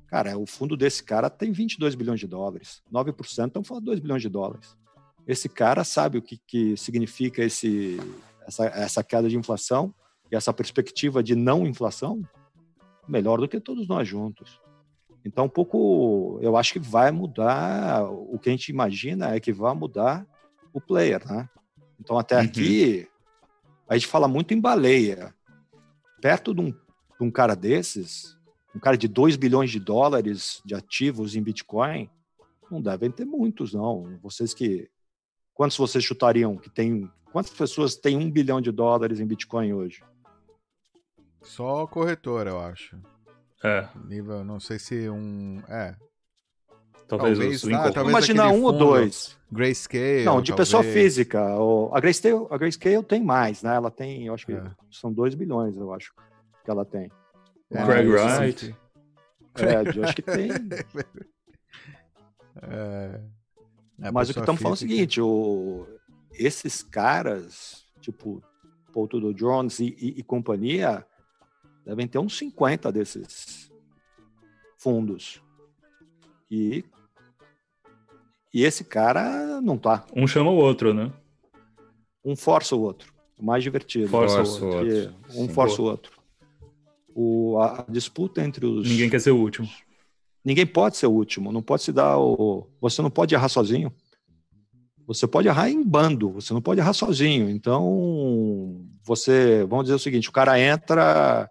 Cara, 0.07 0.37
o 0.37 0.45
fundo 0.45 0.75
desse 0.75 1.03
cara 1.03 1.29
tem 1.29 1.51
22 1.51 1.95
bilhões 1.95 2.19
de 2.19 2.27
dólares. 2.27 2.81
9% 2.91 3.47
estão 3.47 3.63
falando 3.63 3.85
2 3.85 3.99
bilhões 3.99 4.21
de 4.21 4.29
dólares. 4.29 4.77
Esse 5.25 5.47
cara 5.47 5.83
sabe 5.83 6.17
o 6.17 6.21
que, 6.21 6.37
que 6.45 6.77
significa 6.77 7.43
esse, 7.43 7.97
essa, 8.45 8.65
essa 8.65 9.03
queda 9.03 9.29
de 9.29 9.37
inflação 9.37 9.93
e 10.31 10.35
essa 10.35 10.53
perspectiva 10.53 11.23
de 11.23 11.35
não 11.35 11.65
inflação 11.65 12.21
melhor 13.07 13.39
do 13.39 13.47
que 13.47 13.59
todos 13.59 13.87
nós 13.87 14.07
juntos. 14.07 14.59
Então, 15.23 15.45
um 15.45 15.49
pouco, 15.49 16.37
eu 16.41 16.55
acho 16.55 16.73
que 16.73 16.79
vai 16.79 17.11
mudar, 17.11 18.03
o 18.03 18.37
que 18.37 18.49
a 18.49 18.51
gente 18.51 18.69
imagina 18.69 19.33
é 19.33 19.39
que 19.39 19.51
vai 19.51 19.73
mudar 19.73 20.25
o 20.71 20.79
player, 20.79 21.25
né? 21.27 21.49
Então, 21.99 22.17
até 22.19 22.39
aqui, 22.39 23.07
a 23.89 23.97
gente 23.97 24.07
fala 24.07 24.27
muito 24.27 24.53
em 24.53 24.61
baleia. 24.61 25.33
Perto 26.21 26.53
de 26.53 26.61
um, 26.61 26.73
um 27.19 27.31
cara 27.31 27.55
desses, 27.55 28.37
um 28.75 28.79
cara 28.79 28.97
de 28.97 29.07
2 29.07 29.35
bilhões 29.35 29.71
de 29.71 29.79
dólares 29.79 30.61
de 30.65 30.75
ativos 30.75 31.35
em 31.35 31.41
Bitcoin, 31.41 32.09
não 32.69 32.81
devem 32.81 33.11
ter 33.11 33.25
muitos, 33.25 33.73
não. 33.73 34.17
Vocês 34.21 34.53
que. 34.53 34.89
Quantos 35.53 35.77
vocês 35.77 36.03
chutariam 36.03 36.57
que 36.57 36.69
tem. 36.69 37.09
Quantas 37.31 37.51
pessoas 37.53 37.95
têm 37.95 38.17
um 38.17 38.29
bilhão 38.29 38.59
de 38.59 38.71
dólares 38.71 39.19
em 39.19 39.25
Bitcoin 39.25 39.73
hoje? 39.73 40.03
Só 41.41 41.85
corretora, 41.85 42.49
eu 42.49 42.59
acho. 42.59 42.97
É. 43.63 43.87
Nível, 44.05 44.43
não 44.43 44.59
sei 44.59 44.79
se 44.79 45.09
um. 45.09 45.61
É. 45.67 45.95
Talvez 47.07 47.37
o 47.37 47.53
swing 47.59 47.75
ah, 47.75 47.91
talvez 47.91 48.09
Imaginar 48.09 48.47
aquele 48.47 48.59
um 48.59 48.65
ou 48.65 48.73
dois. 48.73 49.37
Grayscale. 49.51 50.23
Não, 50.23 50.41
de 50.41 50.53
pessoa 50.55 50.81
talvez. 50.81 51.03
física. 51.03 51.55
O- 51.59 51.91
A 51.93 51.99
Grayscale, 51.99 52.47
a 52.49 52.57
Grayscale 52.57 53.03
tem 53.03 53.23
mais, 53.23 53.61
né? 53.61 53.75
Ela 53.75 53.91
tem, 53.91 54.25
eu 54.25 54.33
acho 54.33 54.45
que 54.45 54.53
são 54.91 55.13
2 55.13 55.35
bilhões, 55.35 55.77
eu 55.77 55.93
acho, 55.93 56.11
que 56.65 56.71
ela 56.71 56.83
tem. 56.83 57.09
É, 57.71 57.85
Craig 57.85 58.07
eu 58.07 58.13
Wright. 58.13 58.75
É, 59.55 59.97
eu 59.97 60.03
acho 60.03 60.15
que 60.15 60.21
tem. 60.21 60.49
É, 62.61 63.19
é, 64.01 64.11
Mas 64.11 64.29
o 64.29 64.33
que 64.33 64.39
estamos 64.39 64.61
falando 64.61 64.75
é 64.75 64.77
o 64.77 64.79
seguinte: 64.79 65.19
o, 65.21 65.85
esses 66.31 66.81
caras, 66.81 67.83
tipo 67.99 68.41
Paul 68.93 69.09
Tudor 69.09 69.33
Jones 69.33 69.79
e, 69.79 69.87
e- 69.99 70.19
e 70.19 70.23
companhia, 70.23 71.05
devem 71.85 72.07
ter 72.07 72.17
uns 72.17 72.37
50 72.37 72.93
desses 72.93 73.69
fundos. 74.77 75.41
E, 76.49 76.85
e 78.53 78.63
esse 78.63 78.85
cara 78.85 79.59
não 79.59 79.77
tá. 79.77 80.05
Um 80.15 80.25
chama 80.25 80.49
o 80.49 80.55
outro, 80.55 80.93
né? 80.93 81.11
Um 82.23 82.37
força 82.37 82.73
o 82.73 82.79
outro. 82.81 83.13
O 83.37 83.43
mais 83.45 83.61
divertido. 83.63 84.07
Força 84.07 84.41
o 84.63 84.67
outro. 84.67 85.13
Um 85.31 85.47
Sim. 85.47 85.49
força 85.49 85.81
o 85.81 85.85
outro. 85.85 86.17
O, 87.17 87.57
a, 87.59 87.81
a 87.81 87.85
disputa 87.89 88.43
entre 88.43 88.65
os. 88.65 88.87
Ninguém 88.87 89.09
quer 89.09 89.21
ser 89.21 89.31
o 89.31 89.37
último. 89.37 89.69
Ninguém 90.43 90.65
pode 90.65 90.97
ser 90.97 91.07
o 91.07 91.11
último. 91.11 91.51
Não 91.51 91.61
pode 91.61 91.83
se 91.83 91.93
dar 91.93 92.19
o. 92.19 92.67
Você 92.81 93.01
não 93.01 93.09
pode 93.09 93.33
errar 93.33 93.47
sozinho. 93.47 93.91
Você 95.07 95.25
pode 95.25 95.47
errar 95.47 95.69
em 95.69 95.81
bando. 95.81 96.29
Você 96.31 96.53
não 96.53 96.61
pode 96.61 96.81
errar 96.81 96.93
sozinho. 96.93 97.49
Então, 97.49 98.85
você. 99.01 99.65
Vamos 99.69 99.85
dizer 99.85 99.95
o 99.95 99.99
seguinte: 99.99 100.27
o 100.27 100.33
cara 100.33 100.59
entra, 100.59 101.49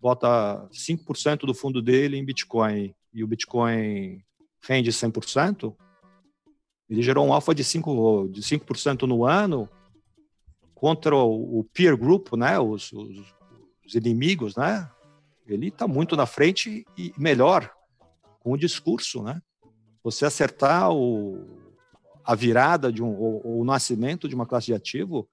bota 0.00 0.68
5% 0.72 1.46
do 1.46 1.54
fundo 1.54 1.80
dele 1.80 2.16
em 2.16 2.24
Bitcoin 2.24 2.92
e 3.14 3.22
o 3.22 3.26
Bitcoin 3.26 4.20
rende 4.60 4.90
100%. 4.90 5.74
Ele 6.88 7.02
gerou 7.02 7.26
um 7.26 7.32
alfa 7.32 7.54
de 7.54 7.64
5%, 7.64 8.30
de 8.30 8.42
5 8.42 9.06
no 9.06 9.24
ano 9.24 9.68
contra 10.74 11.16
o, 11.16 11.64
peer 11.72 11.96
group, 11.96 12.34
né? 12.34 12.58
Os, 12.58 12.92
os, 12.92 13.34
os 13.86 13.94
inimigos, 13.94 14.54
né? 14.54 14.88
Ele 15.46 15.68
está 15.68 15.86
muito 15.86 16.16
na 16.16 16.26
frente 16.26 16.84
e 16.96 17.12
melhor 17.16 17.70
com 18.40 18.52
o 18.52 18.58
discurso, 18.58 19.22
né? 19.22 19.40
Você 20.02 20.24
acertar 20.24 20.92
o, 20.92 21.44
a 22.24 22.34
virada 22.34 22.92
de 22.92 23.02
um, 23.02 23.08
o, 23.08 23.60
o 23.60 23.64
nascimento 23.64 24.28
de 24.28 24.34
uma 24.34 24.46
classe 24.46 24.66
de 24.66 24.74
ativo 24.74 25.28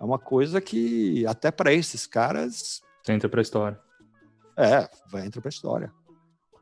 é 0.00 0.04
uma 0.04 0.18
coisa 0.18 0.60
que 0.60 1.24
até 1.26 1.50
para 1.50 1.72
esses 1.72 2.06
caras 2.06 2.80
entra 3.08 3.28
pra 3.28 3.42
história. 3.42 3.78
é 4.56 4.88
vai 5.10 5.26
entrar 5.26 5.40
para 5.40 5.48
a 5.48 5.50
história. 5.50 5.92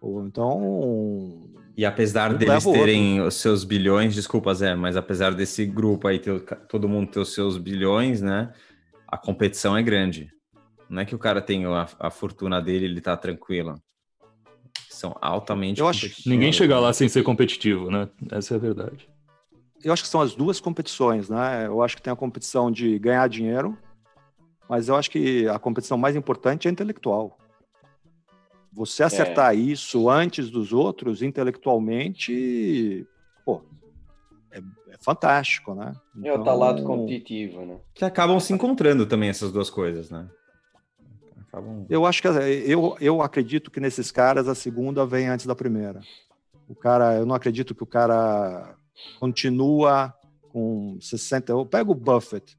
Ou 0.01 0.27
então 0.27 1.51
E 1.77 1.85
apesar 1.85 2.33
Um 2.33 2.39
deles 2.39 2.65
o 2.65 2.69
outro. 2.69 2.85
terem 2.85 3.21
os 3.21 3.35
seus 3.35 3.65
bilhões, 3.65 4.15
desculpa, 4.15 4.55
Zé, 4.55 4.75
mas 4.75 4.97
apesar 4.97 5.35
desse 5.35 5.67
grupo 5.67 6.09
aí, 6.09 6.19
ter, 6.19 6.41
todo 6.69 6.89
mundo 6.89 7.11
ter 7.11 7.21
os 7.21 7.35
seus 7.35 7.59
bilhões, 7.59 8.23
né? 8.23 8.53
A 9.07 9.19
competição 9.19 9.77
é 9.77 9.83
grande. 9.83 10.31
Não 10.91 11.01
é 11.03 11.05
que 11.07 11.15
o 11.15 11.19
cara 11.19 11.41
tem 11.41 11.65
a, 11.67 11.89
a 12.01 12.11
fortuna 12.11 12.61
dele 12.61 12.85
ele 12.87 13.01
tá 13.01 13.17
tranquilo. 13.17 13.81
São 14.89 15.17
altamente 15.21 15.81
Eu 15.81 15.87
acho- 15.89 16.07
Ninguém 16.29 16.51
competitivos. 16.51 16.57
chega 16.57 16.81
lá 16.81 16.93
sem 16.93 17.09
ser 17.09 17.23
competitivo, 17.23 17.91
né? 17.91 18.09
Essa 18.33 18.55
é 18.55 18.57
a 18.57 18.61
verdade. 18.61 19.09
eu 19.85 19.93
acho 19.93 20.03
que 20.03 20.09
são 20.09 20.21
as 20.21 20.35
duas 20.35 20.61
competições, 20.61 21.31
né? 21.31 21.67
Eu 21.67 21.81
acho 21.83 21.97
que 21.97 22.03
tem 22.03 22.13
a 22.13 22.17
competição 22.17 22.71
de 22.71 22.99
ganhar 22.99 23.27
dinheiro, 23.29 23.79
mas 24.69 24.89
eu 24.89 24.97
acho 24.97 25.11
que 25.11 25.47
a 25.49 25.59
competição 25.59 25.97
mais 25.97 26.17
importante 26.17 26.67
é 26.69 26.71
intelectual. 26.71 27.39
Você 28.73 29.03
acertar 29.03 29.57
isso 29.57 30.09
antes 30.11 30.51
dos 30.51 30.73
outros, 30.73 31.23
intelectualmente, 31.23 33.07
pô, 33.45 33.63
é, 34.53 34.59
é 34.59 34.97
fantástico, 35.01 35.75
né? 35.75 35.93
É 36.23 36.33
o 36.33 36.43
tal 36.45 36.59
lado 36.59 36.83
competitivo, 36.85 37.65
né? 37.65 37.79
Que 37.95 38.05
acabam 38.05 38.39
se 38.39 38.53
encontrando 38.53 39.07
também 39.07 39.29
essas 39.31 39.51
duas 39.51 39.71
coisas, 39.71 40.11
né? 40.11 40.29
Acabam... 41.51 41.85
Eu 41.91 42.07
acho 42.07 42.23
que 42.23 42.29
eu, 42.29 42.97
eu 43.01 43.21
acredito 43.21 43.71
que 43.71 43.81
nesses 43.81 44.13
caras 44.13 44.47
a 44.47 44.55
segunda 44.55 45.05
vem 45.05 45.29
antes 45.29 45.47
da 45.47 45.55
primeira. 45.55 46.01
O 46.69 46.75
cara, 46.75 47.17
eu 47.17 47.27
não 47.27 47.35
acredito 47.35 47.75
que 47.75 47.83
o 47.83 47.87
cara 47.87 48.77
continua 49.19 50.15
com 50.53 50.97
60. 51.01 51.51
Eu 51.53 51.67
pego 51.67 51.93
o 51.93 51.97
Buffett. 51.97 52.57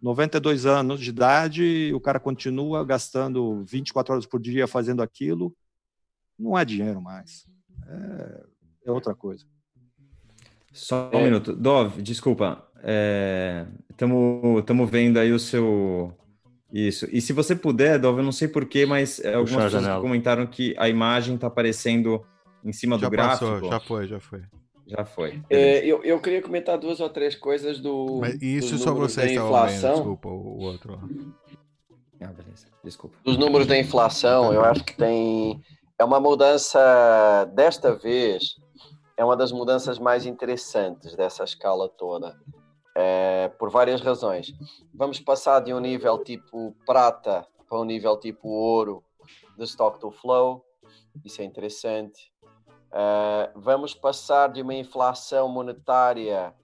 92 0.00 0.66
anos 0.66 1.00
de 1.00 1.10
idade, 1.10 1.62
e 1.62 1.94
o 1.94 2.00
cara 2.00 2.18
continua 2.18 2.84
gastando 2.84 3.62
24 3.64 4.14
horas 4.14 4.26
por 4.26 4.40
dia 4.40 4.66
fazendo 4.66 5.00
aquilo. 5.00 5.54
Não 6.36 6.58
é 6.58 6.64
dinheiro 6.64 7.00
mais. 7.00 7.46
É, 7.86 8.44
é 8.86 8.90
outra 8.90 9.14
coisa. 9.14 9.44
Só 10.72 11.10
um 11.14 11.22
minuto. 11.22 11.54
Dov, 11.54 12.02
desculpa. 12.02 12.66
Estamos 14.58 14.90
vendo 14.90 15.18
aí 15.18 15.30
o 15.30 15.38
seu. 15.38 16.16
Isso. 16.72 17.06
E 17.12 17.20
se 17.20 17.32
você 17.34 17.54
puder, 17.54 17.98
Dov, 17.98 18.18
eu 18.18 18.24
não 18.24 18.32
sei 18.32 18.48
porquê, 18.48 18.86
mas 18.86 19.22
algumas 19.24 19.50
Puxar 19.50 19.66
a 19.66 19.70
pessoas 19.70 20.00
comentaram 20.00 20.46
que 20.46 20.74
a 20.78 20.88
imagem 20.88 21.34
está 21.34 21.46
aparecendo 21.48 22.24
em 22.64 22.72
cima 22.72 22.98
Já 22.98 23.06
do 23.06 23.10
gráfico. 23.10 23.50
passou, 23.50 23.70
já 23.70 23.80
foi, 23.80 24.08
já 24.08 24.20
foi. 24.20 24.42
Já 24.86 25.04
foi. 25.04 25.42
É, 25.48 25.84
eu, 25.84 26.02
eu 26.02 26.20
queria 26.20 26.42
comentar 26.42 26.78
duas 26.78 26.98
ou 26.98 27.08
três 27.08 27.34
coisas 27.34 27.78
do. 27.78 28.20
Mas 28.20 28.40
isso 28.40 28.78
só 28.78 28.92
estavam 28.92 29.06
vendo, 29.06 29.44
inflação. 29.44 29.94
desculpa, 29.94 30.28
o, 30.28 30.32
o 30.32 30.60
outro. 30.62 30.98
Ah, 32.20 32.32
beleza. 32.32 32.66
Desculpa. 32.82 33.16
Dos 33.24 33.36
números 33.36 33.66
da 33.66 33.78
inflação, 33.78 34.52
eu 34.52 34.64
acho 34.64 34.82
que 34.84 34.96
tem. 34.96 35.60
É 35.98 36.04
uma 36.04 36.18
mudança, 36.18 37.44
desta 37.54 37.94
vez, 37.94 38.56
é 39.16 39.24
uma 39.24 39.36
das 39.36 39.52
mudanças 39.52 39.98
mais 39.98 40.26
interessantes 40.26 41.14
dessa 41.14 41.44
escala 41.44 41.88
toda. 41.88 42.36
É, 42.94 43.48
por 43.58 43.70
várias 43.70 44.00
razões. 44.00 44.52
Vamos 44.92 45.18
passar 45.18 45.60
de 45.60 45.72
um 45.72 45.80
nível 45.80 46.22
tipo 46.22 46.76
prata 46.84 47.46
para 47.68 47.80
um 47.80 47.84
nível 47.84 48.18
tipo 48.18 48.48
ouro 48.48 49.02
de 49.56 49.64
stock 49.64 49.98
to 49.98 50.10
flow. 50.10 50.64
Isso 51.24 51.40
é 51.40 51.44
interessante. 51.44 52.32
Uh, 52.92 53.48
vamos 53.58 53.94
passar 53.94 54.48
de 54.48 54.60
uma 54.60 54.74
inflação 54.74 55.48
monetária 55.48 56.54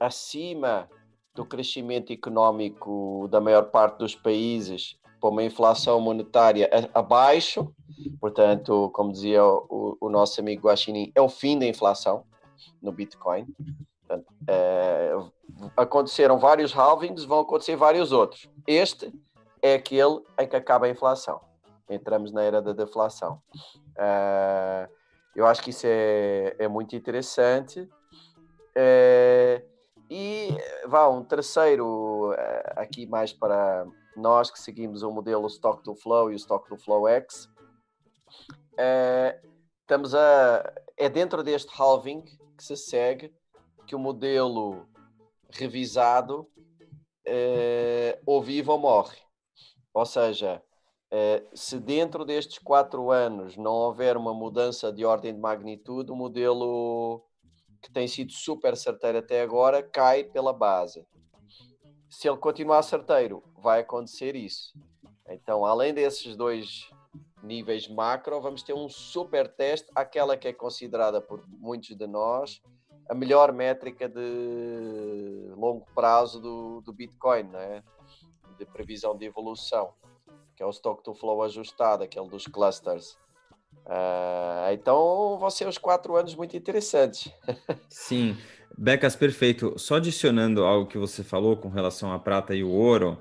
acima 0.00 0.88
do 1.34 1.44
crescimento 1.44 2.10
económico 2.10 3.28
da 3.30 3.40
maior 3.40 3.64
parte 3.64 3.98
dos 3.98 4.14
países 4.14 4.98
para 5.20 5.28
uma 5.28 5.44
inflação 5.44 6.00
monetária 6.00 6.68
abaixo. 6.94 7.70
Portanto, 8.18 8.90
como 8.94 9.12
dizia 9.12 9.44
o, 9.44 9.98
o 10.00 10.08
nosso 10.08 10.40
amigo 10.40 10.66
Guaxinim, 10.66 11.12
é 11.14 11.20
o 11.20 11.28
fim 11.28 11.58
da 11.58 11.66
inflação 11.66 12.24
no 12.80 12.90
Bitcoin. 12.90 13.46
Eh, 14.48 15.16
aconteceram 15.76 16.38
vários 16.38 16.72
halvings, 16.72 17.24
vão 17.24 17.40
acontecer 17.40 17.76
vários 17.76 18.12
outros. 18.12 18.50
Este 18.66 19.12
é 19.62 19.74
aquele 19.74 20.22
em 20.38 20.48
que 20.48 20.56
acaba 20.56 20.86
a 20.86 20.90
inflação. 20.90 21.40
Entramos 21.88 22.32
na 22.32 22.42
era 22.42 22.62
da 22.62 22.72
deflação. 22.72 23.40
Eh, 23.96 24.88
eu 25.36 25.46
acho 25.46 25.62
que 25.62 25.70
isso 25.70 25.86
é, 25.86 26.56
é 26.58 26.68
muito 26.68 26.96
interessante. 26.96 27.88
Eh, 28.74 29.64
e 30.08 30.48
vá, 30.86 31.08
um 31.08 31.22
terceiro, 31.22 32.34
aqui 32.74 33.06
mais 33.06 33.32
para 33.32 33.86
nós 34.16 34.50
que 34.50 34.58
seguimos 34.58 35.04
o 35.04 35.10
modelo 35.12 35.46
Stock 35.46 35.84
to 35.84 35.94
Flow 35.94 36.32
e 36.32 36.34
o 36.34 36.36
Stock 36.36 36.68
to 36.68 36.76
Flow 36.76 37.06
X. 37.06 37.48
Estamos 39.82 40.12
a. 40.12 40.72
É 40.96 41.08
dentro 41.08 41.44
deste 41.44 41.70
halving 41.80 42.22
que 42.56 42.64
se 42.64 42.76
segue 42.76 43.32
que 43.90 43.96
o 43.96 43.98
modelo 43.98 44.86
revisado 45.50 46.48
eh, 47.26 48.20
ou 48.24 48.40
vive 48.40 48.70
ou 48.70 48.78
morre. 48.78 49.18
Ou 49.92 50.06
seja, 50.06 50.62
eh, 51.10 51.42
se 51.52 51.80
dentro 51.80 52.24
destes 52.24 52.60
quatro 52.60 53.10
anos 53.10 53.56
não 53.56 53.72
houver 53.72 54.16
uma 54.16 54.32
mudança 54.32 54.92
de 54.92 55.04
ordem 55.04 55.34
de 55.34 55.40
magnitude, 55.40 56.12
o 56.12 56.14
modelo 56.14 57.26
que 57.82 57.90
tem 57.90 58.06
sido 58.06 58.30
super 58.30 58.76
certeiro 58.76 59.18
até 59.18 59.42
agora 59.42 59.82
cai 59.82 60.22
pela 60.22 60.52
base. 60.52 61.04
Se 62.08 62.28
ele 62.28 62.36
continuar 62.36 62.82
certeiro, 62.82 63.42
vai 63.58 63.80
acontecer 63.80 64.36
isso. 64.36 64.72
Então, 65.28 65.66
além 65.66 65.92
desses 65.92 66.36
dois 66.36 66.88
níveis 67.42 67.88
macro, 67.88 68.40
vamos 68.40 68.62
ter 68.62 68.72
um 68.72 68.88
super 68.88 69.52
teste, 69.52 69.90
aquela 69.96 70.36
que 70.36 70.46
é 70.46 70.52
considerada 70.52 71.20
por 71.20 71.44
muitos 71.48 71.96
de 71.96 72.06
nós 72.06 72.62
a 73.10 73.14
melhor 73.14 73.52
métrica 73.52 74.08
de 74.08 75.52
longo 75.56 75.84
prazo 75.92 76.40
do, 76.40 76.80
do 76.80 76.92
Bitcoin, 76.92 77.42
não 77.42 77.58
é? 77.58 77.82
de 78.56 78.64
previsão 78.64 79.16
de 79.16 79.24
evolução, 79.24 79.90
que 80.54 80.62
é 80.62 80.66
o 80.66 80.70
stock 80.70 81.02
to 81.02 81.12
flow 81.12 81.42
ajustado, 81.42 82.04
aquele 82.04 82.28
dos 82.28 82.46
clusters. 82.46 83.18
Ah, 83.84 84.68
então 84.72 85.38
vão 85.38 85.50
ser 85.50 85.66
os 85.66 85.76
quatro 85.76 86.14
anos 86.14 86.36
muito 86.36 86.56
interessantes. 86.56 87.32
Sim, 87.88 88.36
Becas, 88.78 89.16
perfeito. 89.16 89.76
Só 89.76 89.96
adicionando 89.96 90.64
algo 90.64 90.86
que 90.86 90.98
você 90.98 91.24
falou 91.24 91.56
com 91.56 91.68
relação 91.68 92.12
à 92.12 92.18
prata 92.18 92.54
e 92.54 92.62
o 92.62 92.70
ouro, 92.70 93.18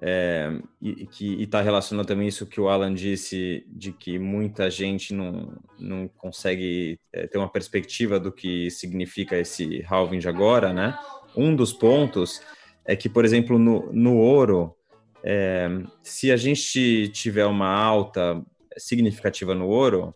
é, 0.00 0.50
e 0.80 1.06
que 1.06 1.42
está 1.42 1.62
relacionado 1.62 2.06
também 2.06 2.28
isso 2.28 2.46
que 2.46 2.60
o 2.60 2.68
Alan 2.68 2.92
disse, 2.92 3.64
de 3.68 3.92
que 3.92 4.18
muita 4.18 4.70
gente 4.70 5.14
não, 5.14 5.56
não 5.78 6.08
consegue 6.08 6.98
é, 7.12 7.26
ter 7.26 7.38
uma 7.38 7.48
perspectiva 7.48 8.20
do 8.20 8.30
que 8.30 8.70
significa 8.70 9.36
esse 9.36 9.84
halving 9.88 10.18
de 10.18 10.28
agora, 10.28 10.72
né? 10.72 10.98
Um 11.34 11.54
dos 11.54 11.72
pontos 11.72 12.40
é 12.84 12.94
que, 12.94 13.08
por 13.08 13.24
exemplo, 13.24 13.58
no, 13.58 13.90
no 13.92 14.16
ouro, 14.16 14.74
é, 15.24 15.68
se 16.02 16.30
a 16.30 16.36
gente 16.36 17.08
tiver 17.08 17.46
uma 17.46 17.68
alta 17.68 18.42
significativa 18.76 19.54
no 19.54 19.66
ouro, 19.66 20.14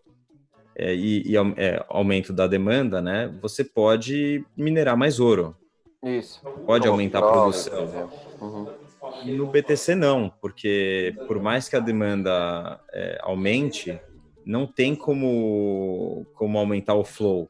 é, 0.75 0.95
e, 0.95 1.23
e 1.27 1.35
é, 1.57 1.83
aumento 1.89 2.31
da 2.31 2.47
demanda, 2.47 3.01
né? 3.01 3.33
Você 3.41 3.63
pode 3.63 4.45
minerar 4.55 4.95
mais 4.95 5.19
ouro. 5.19 5.55
Isso. 6.03 6.41
Pode 6.65 6.83
Como 6.83 6.93
aumentar 6.93 7.19
a 7.19 7.31
produção. 7.31 7.73
por 7.73 7.83
exemplo. 7.83 8.17
Uhum. 8.41 8.80
E 9.23 9.31
no 9.31 9.47
BTC 9.47 9.95
não, 9.95 10.31
porque 10.41 11.15
por 11.27 11.39
mais 11.39 11.69
que 11.69 11.75
a 11.75 11.79
demanda 11.79 12.79
é, 12.93 13.19
aumente, 13.21 13.99
não 14.45 14.65
tem 14.65 14.95
como, 14.95 16.25
como 16.33 16.57
aumentar 16.57 16.95
o 16.95 17.03
flow. 17.03 17.49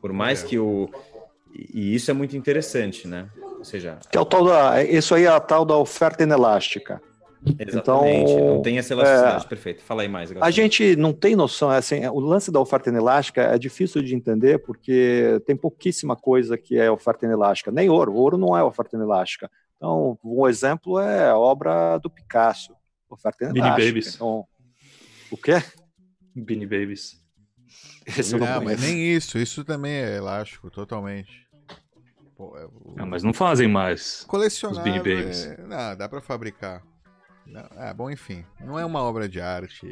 Por 0.00 0.12
mais 0.12 0.42
que 0.42 0.58
o. 0.58 0.88
E 1.54 1.94
isso 1.94 2.10
é 2.10 2.14
muito 2.14 2.36
interessante, 2.36 3.06
né? 3.06 3.28
Ou 3.58 3.64
seja, 3.64 3.98
Que 4.10 4.16
é 4.16 4.20
o 4.20 4.24
tal 4.24 4.44
da, 4.44 4.82
isso 4.82 5.14
aí 5.14 5.24
é 5.24 5.28
a 5.28 5.38
tal 5.38 5.64
da 5.64 5.76
oferta 5.76 6.22
inelástica. 6.22 7.00
exatamente, 7.58 8.32
Então, 8.32 8.54
não 8.54 8.62
tem 8.62 8.78
essa 8.78 8.94
elasticidade. 8.94 9.44
é, 9.44 9.48
Perfeito. 9.48 9.82
Fala 9.82 10.02
aí 10.02 10.08
mais. 10.08 10.30
A 10.30 10.34
Gastão. 10.34 10.50
gente 10.50 10.96
não 10.96 11.12
tem 11.12 11.36
noção, 11.36 11.70
assim, 11.70 12.06
o 12.06 12.20
lance 12.20 12.50
da 12.50 12.58
oferta 12.58 12.88
inelástica 12.88 13.42
é 13.42 13.58
difícil 13.58 14.02
de 14.02 14.14
entender 14.14 14.58
porque 14.60 15.40
tem 15.46 15.54
pouquíssima 15.54 16.16
coisa 16.16 16.56
que 16.56 16.78
é 16.78 16.90
oferta 16.90 17.26
inelástica, 17.26 17.70
nem 17.70 17.90
ouro, 17.90 18.14
ouro 18.14 18.38
não 18.38 18.56
é 18.56 18.64
oferta 18.64 18.96
inelástica. 18.96 19.50
Então, 19.82 20.16
um 20.24 20.46
exemplo 20.46 21.00
é 21.00 21.30
a 21.30 21.36
obra 21.36 21.98
do 21.98 22.08
Picasso, 22.08 22.72
oferta 23.10 23.52
Beanie. 23.52 23.84
Babies. 23.86 24.14
Então, 24.14 24.46
o 25.28 25.36
quê? 25.36 25.54
Beanie 26.36 26.66
Babies. 26.68 27.20
Esse 28.06 28.36
não 28.38 28.46
Não, 28.46 28.62
mas 28.62 28.80
nem 28.80 29.12
isso. 29.12 29.36
Isso 29.38 29.64
também 29.64 29.92
é 29.92 30.18
elástico, 30.18 30.70
totalmente. 30.70 31.32
Pô, 32.36 32.56
é 32.56 32.64
o- 32.64 32.94
Ah, 32.96 33.04
mas 33.06 33.24
não 33.24 33.32
fazem 33.32 33.66
mais. 33.66 34.20
Os 34.20 34.24
Colecionável. 34.26 34.84
Beanie 34.84 35.16
Babies. 35.16 35.46
é- 35.46 35.56
Não, 35.62 35.96
dá 35.96 36.08
pra 36.08 36.20
fabricar. 36.20 36.80
Não, 37.44 37.66
ah, 37.76 37.92
bom, 37.92 38.08
enfim. 38.08 38.44
Não 38.60 38.78
é 38.78 38.84
uma 38.86 39.02
obra 39.02 39.28
de 39.28 39.40
arte. 39.40 39.84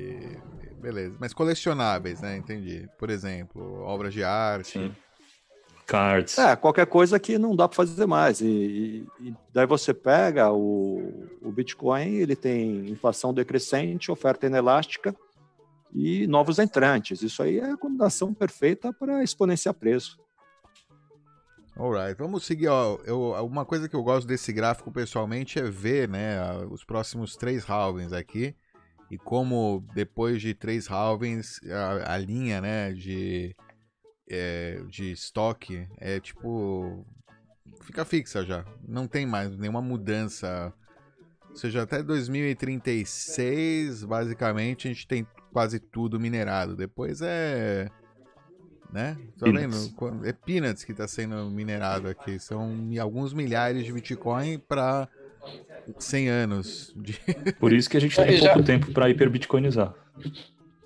Beleza. 0.81 1.17
Mas 1.19 1.35
colecionáveis, 1.35 2.21
né? 2.21 2.37
Entendi. 2.37 2.89
Por 2.97 3.11
exemplo, 3.11 3.81
obras 3.83 4.15
de 4.15 4.23
arte. 4.23 4.79
Cards. 5.91 6.39
É, 6.39 6.55
qualquer 6.55 6.87
coisa 6.87 7.19
que 7.19 7.37
não 7.37 7.57
dá 7.57 7.67
para 7.67 7.75
fazer 7.75 8.07
mais. 8.07 8.41
E, 8.41 9.05
e- 9.21 9.35
daí 9.53 9.67
você 9.67 9.93
pega 9.93 10.53
o, 10.53 11.29
o 11.43 11.51
Bitcoin, 11.51 12.15
ele 12.15 12.37
tem 12.37 12.89
inflação 12.89 13.35
decrescente, 13.35 14.11
oferta 14.11 14.47
inelástica 14.47 15.13
e 15.93 16.29
novos 16.29 16.61
entrantes. 16.61 17.23
Isso 17.23 17.43
aí 17.43 17.59
é 17.59 17.73
a 17.73 17.77
combinação 17.77 18.33
perfeita 18.33 18.93
para 18.93 19.25
exponenciar 19.25 19.75
preço. 19.75 20.17
Alright, 21.77 22.17
vamos 22.17 22.45
seguir. 22.45 22.69
Ó, 22.69 22.99
eu, 23.05 23.33
uma 23.45 23.65
coisa 23.65 23.89
que 23.89 23.97
eu 23.97 24.03
gosto 24.05 24.29
desse 24.29 24.53
gráfico 24.53 24.93
pessoalmente 24.93 25.59
é 25.59 25.63
ver 25.63 26.09
né, 26.09 26.39
os 26.71 26.85
próximos 26.85 27.35
três 27.35 27.69
halvings 27.69 28.13
aqui 28.13 28.55
e 29.11 29.19
como 29.19 29.85
depois 29.93 30.41
de 30.41 30.55
três 30.55 30.89
halvings 30.89 31.61
a, 31.69 32.15
a 32.15 32.19
linha 32.19 32.61
né, 32.61 32.93
de, 32.93 33.57
é, 34.31 34.81
de 34.89 35.13
estoque 35.13 35.87
é 35.99 36.21
tipo. 36.21 37.05
fica 37.83 38.05
fixa 38.05 38.45
já. 38.45 38.65
Não 38.87 39.07
tem 39.07 39.27
mais 39.27 39.57
nenhuma 39.57 39.83
mudança. 39.83 40.73
Ou 41.51 41.57
seja, 41.57 41.83
até 41.83 42.03
2036, 42.03 44.05
basicamente, 44.05 44.87
a 44.87 44.93
gente 44.93 45.07
tem 45.07 45.27
quase 45.53 45.81
tudo 45.81 46.21
minerado. 46.21 46.77
Depois 46.77 47.21
é 47.23 47.89
né? 48.93 49.17
Tá 49.39 49.47
Peanuts. 49.47 49.95
vendo? 50.01 50.27
É 50.27 50.33
peanuts 50.33 50.85
que 50.85 50.93
está 50.93 51.07
sendo 51.07 51.49
minerado 51.51 52.09
aqui. 52.09 52.39
São 52.39 52.77
alguns 53.01 53.33
milhares 53.33 53.85
de 53.85 53.93
Bitcoin 53.93 54.59
para 54.59 55.09
100 55.99 56.29
anos. 56.29 56.93
De... 56.97 57.19
Por 57.59 57.73
isso 57.73 57.89
que 57.89 57.97
a 57.97 58.01
gente 58.01 58.17
tem 58.17 58.35
E 58.35 58.39
já- 58.39 58.53
pouco 58.53 58.67
tempo 58.67 58.93
para 58.93 59.09
hiperbitcoinizar. 59.09 59.95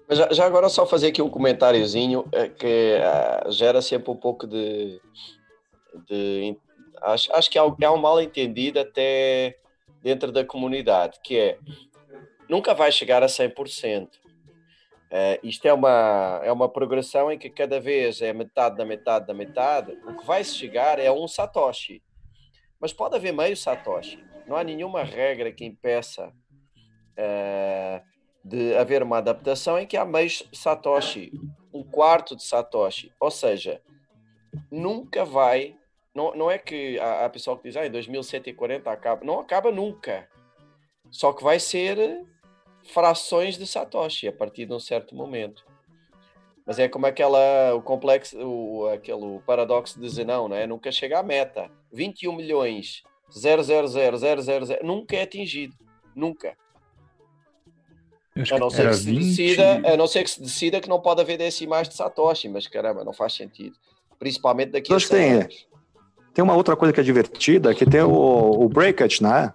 Mas 0.08 0.18
já, 0.18 0.32
já 0.32 0.46
agora 0.46 0.68
só 0.68 0.86
fazer 0.86 1.08
aqui 1.08 1.22
um 1.22 1.30
comentáriozinho 1.30 2.26
eh, 2.32 2.48
que 2.48 2.98
ah, 3.02 3.46
gera 3.50 3.80
sempre 3.80 4.10
um 4.10 4.16
pouco 4.16 4.46
de, 4.46 5.00
de 6.08 6.56
Acho, 7.04 7.34
acho 7.34 7.50
que 7.50 7.58
há, 7.58 7.64
um 7.64 7.96
mal 7.98 8.20
entendido 8.20 8.80
até 8.80 9.58
dentro 10.02 10.32
da 10.32 10.42
comunidade, 10.42 11.20
que 11.22 11.38
é 11.38 11.58
nunca 12.48 12.74
vai 12.74 12.90
chegar 12.90 13.22
a 13.22 13.26
100%. 13.26 14.08
Uh, 14.08 15.38
isto 15.42 15.66
é 15.66 15.72
uma, 15.72 16.40
é 16.42 16.50
uma 16.50 16.68
progressão 16.68 17.30
em 17.30 17.38
que 17.38 17.50
cada 17.50 17.78
vez 17.78 18.22
é 18.22 18.32
metade 18.32 18.76
da 18.76 18.84
metade 18.86 19.26
da 19.26 19.34
metade. 19.34 19.92
O 20.06 20.16
que 20.16 20.24
vai 20.24 20.42
se 20.42 20.54
chegar 20.54 20.98
é 20.98 21.12
um 21.12 21.28
Satoshi. 21.28 22.02
Mas 22.80 22.92
pode 22.92 23.14
haver 23.16 23.32
meio 23.32 23.56
Satoshi. 23.56 24.24
Não 24.46 24.56
há 24.56 24.64
nenhuma 24.64 25.04
regra 25.04 25.52
que 25.52 25.64
impeça 25.64 26.28
uh, 26.28 28.13
de 28.44 28.76
haver 28.76 29.02
uma 29.02 29.18
adaptação 29.18 29.78
em 29.78 29.87
que 29.87 29.96
há 29.96 30.04
meio 30.04 30.28
Satoshi, 30.52 31.33
um 31.72 31.83
quarto 31.83 32.37
de 32.37 32.44
Satoshi. 32.44 33.11
Ou 33.18 33.30
seja, 33.30 33.80
nunca 34.70 35.24
vai. 35.24 35.76
Não, 36.14 36.35
não 36.35 36.50
é 36.50 36.59
que 36.59 36.98
há, 37.00 37.24
há 37.24 37.30
pessoal 37.30 37.57
que 37.57 37.64
diz 37.68 37.76
ah, 37.76 37.87
em 37.87 37.90
2140 37.90 38.90
acaba. 38.90 39.24
Não 39.24 39.40
acaba 39.40 39.72
nunca. 39.72 40.28
Só 41.11 41.33
que 41.33 41.42
vai 41.42 41.59
ser 41.59 42.24
frações 42.85 43.57
de 43.57 43.66
Satoshi 43.66 44.28
a 44.28 44.33
partir 44.33 44.66
de 44.66 44.74
um 44.74 44.80
certo 44.80 45.14
momento. 45.14 45.64
Mas 46.66 46.78
é 46.78 46.88
como 46.88 47.07
aquela, 47.07 47.74
o 47.74 47.83
complexo, 47.83 48.38
o, 48.38 48.88
aquele 48.88 49.38
paradoxo 49.46 50.00
de 50.00 50.09
Zenão, 50.09 50.48
não 50.48 50.57
é? 50.57 50.66
Nunca 50.66 50.90
chega 50.90 51.18
à 51.18 51.22
meta. 51.22 51.70
21 51.92 52.33
milhões, 52.35 53.02
000, 53.30 53.87
nunca 54.83 55.16
é 55.16 55.22
atingido. 55.22 55.76
Nunca. 56.14 56.57
A 58.36 58.58
não, 58.58 58.68
ser 58.68 58.88
que 58.88 58.96
se 58.96 59.04
20... 59.04 59.36
decida, 59.36 59.92
a 59.92 59.96
não 59.96 60.06
ser 60.08 60.24
que 60.24 60.30
se 60.30 60.42
decida 60.42 60.80
que 60.80 60.88
não 60.88 61.00
pode 61.00 61.20
haver 61.20 61.38
decimais 61.38 61.88
de 61.88 61.94
Satoshi, 61.94 62.48
mas 62.48 62.66
caramba, 62.66 63.04
não 63.04 63.12
faz 63.12 63.32
sentido. 63.32 63.76
Principalmente 64.18 64.72
daqui 64.72 64.92
a 64.92 64.98
100 64.98 65.08
tem, 65.08 65.32
anos. 65.32 65.66
Tem 66.34 66.42
uma 66.42 66.54
outra 66.54 66.74
coisa 66.74 66.92
que 66.92 67.00
é 67.00 67.02
divertida, 67.04 67.74
que 67.74 67.86
tem 67.86 68.02
o, 68.02 68.10
o 68.10 68.68
breakage, 68.68 69.22
né? 69.22 69.54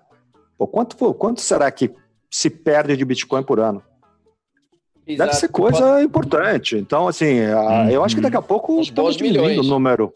Pô, 0.57 0.65
quanto, 0.65 1.13
quanto 1.13 1.41
será 1.41 1.69
que 1.69 1.93
se 2.29 2.49
perde 2.49 2.95
de 2.95 3.03
Bitcoin 3.03 3.43
por 3.43 3.59
ano. 3.59 3.83
Exato. 5.05 5.29
Deve 5.29 5.39
ser 5.39 5.49
coisa 5.49 6.03
importante. 6.03 6.77
Então, 6.77 7.07
assim, 7.07 7.41
uhum. 7.41 7.89
eu 7.89 8.03
acho 8.03 8.15
que 8.15 8.21
daqui 8.21 8.37
a 8.37 8.41
pouco 8.41 8.79
estamos 8.79 9.17
diminuindo 9.17 9.61
o 9.61 9.63
número. 9.63 10.13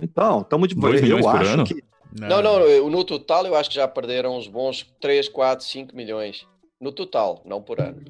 Então, 0.00 0.40
estamos 0.40 0.68
de 0.68 0.74
Dois 0.74 1.00
milhões 1.00 1.24
por 1.24 1.42
ano? 1.42 1.64
Que... 1.64 1.82
Não. 2.18 2.42
não, 2.42 2.42
não, 2.42 2.90
no 2.90 3.04
total 3.04 3.46
eu 3.46 3.54
acho 3.54 3.68
que 3.68 3.76
já 3.76 3.86
perderam 3.86 4.36
uns 4.36 4.48
bons 4.48 4.86
3, 4.98 5.28
4, 5.28 5.64
5 5.64 5.94
milhões. 5.94 6.46
No 6.80 6.92
total, 6.92 7.42
não 7.44 7.60
por 7.60 7.80
ano. 7.80 8.02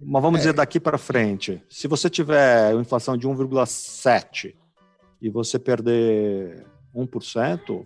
Mas 0.00 0.22
vamos 0.22 0.38
é. 0.38 0.40
dizer 0.40 0.52
daqui 0.54 0.80
para 0.80 0.98
frente. 0.98 1.62
Se 1.68 1.86
você 1.86 2.10
tiver 2.10 2.72
uma 2.72 2.82
inflação 2.82 3.16
de 3.16 3.28
1,7 3.28 4.54
e 5.20 5.30
você 5.30 5.58
perder 5.58 6.66
1%, 6.94 7.84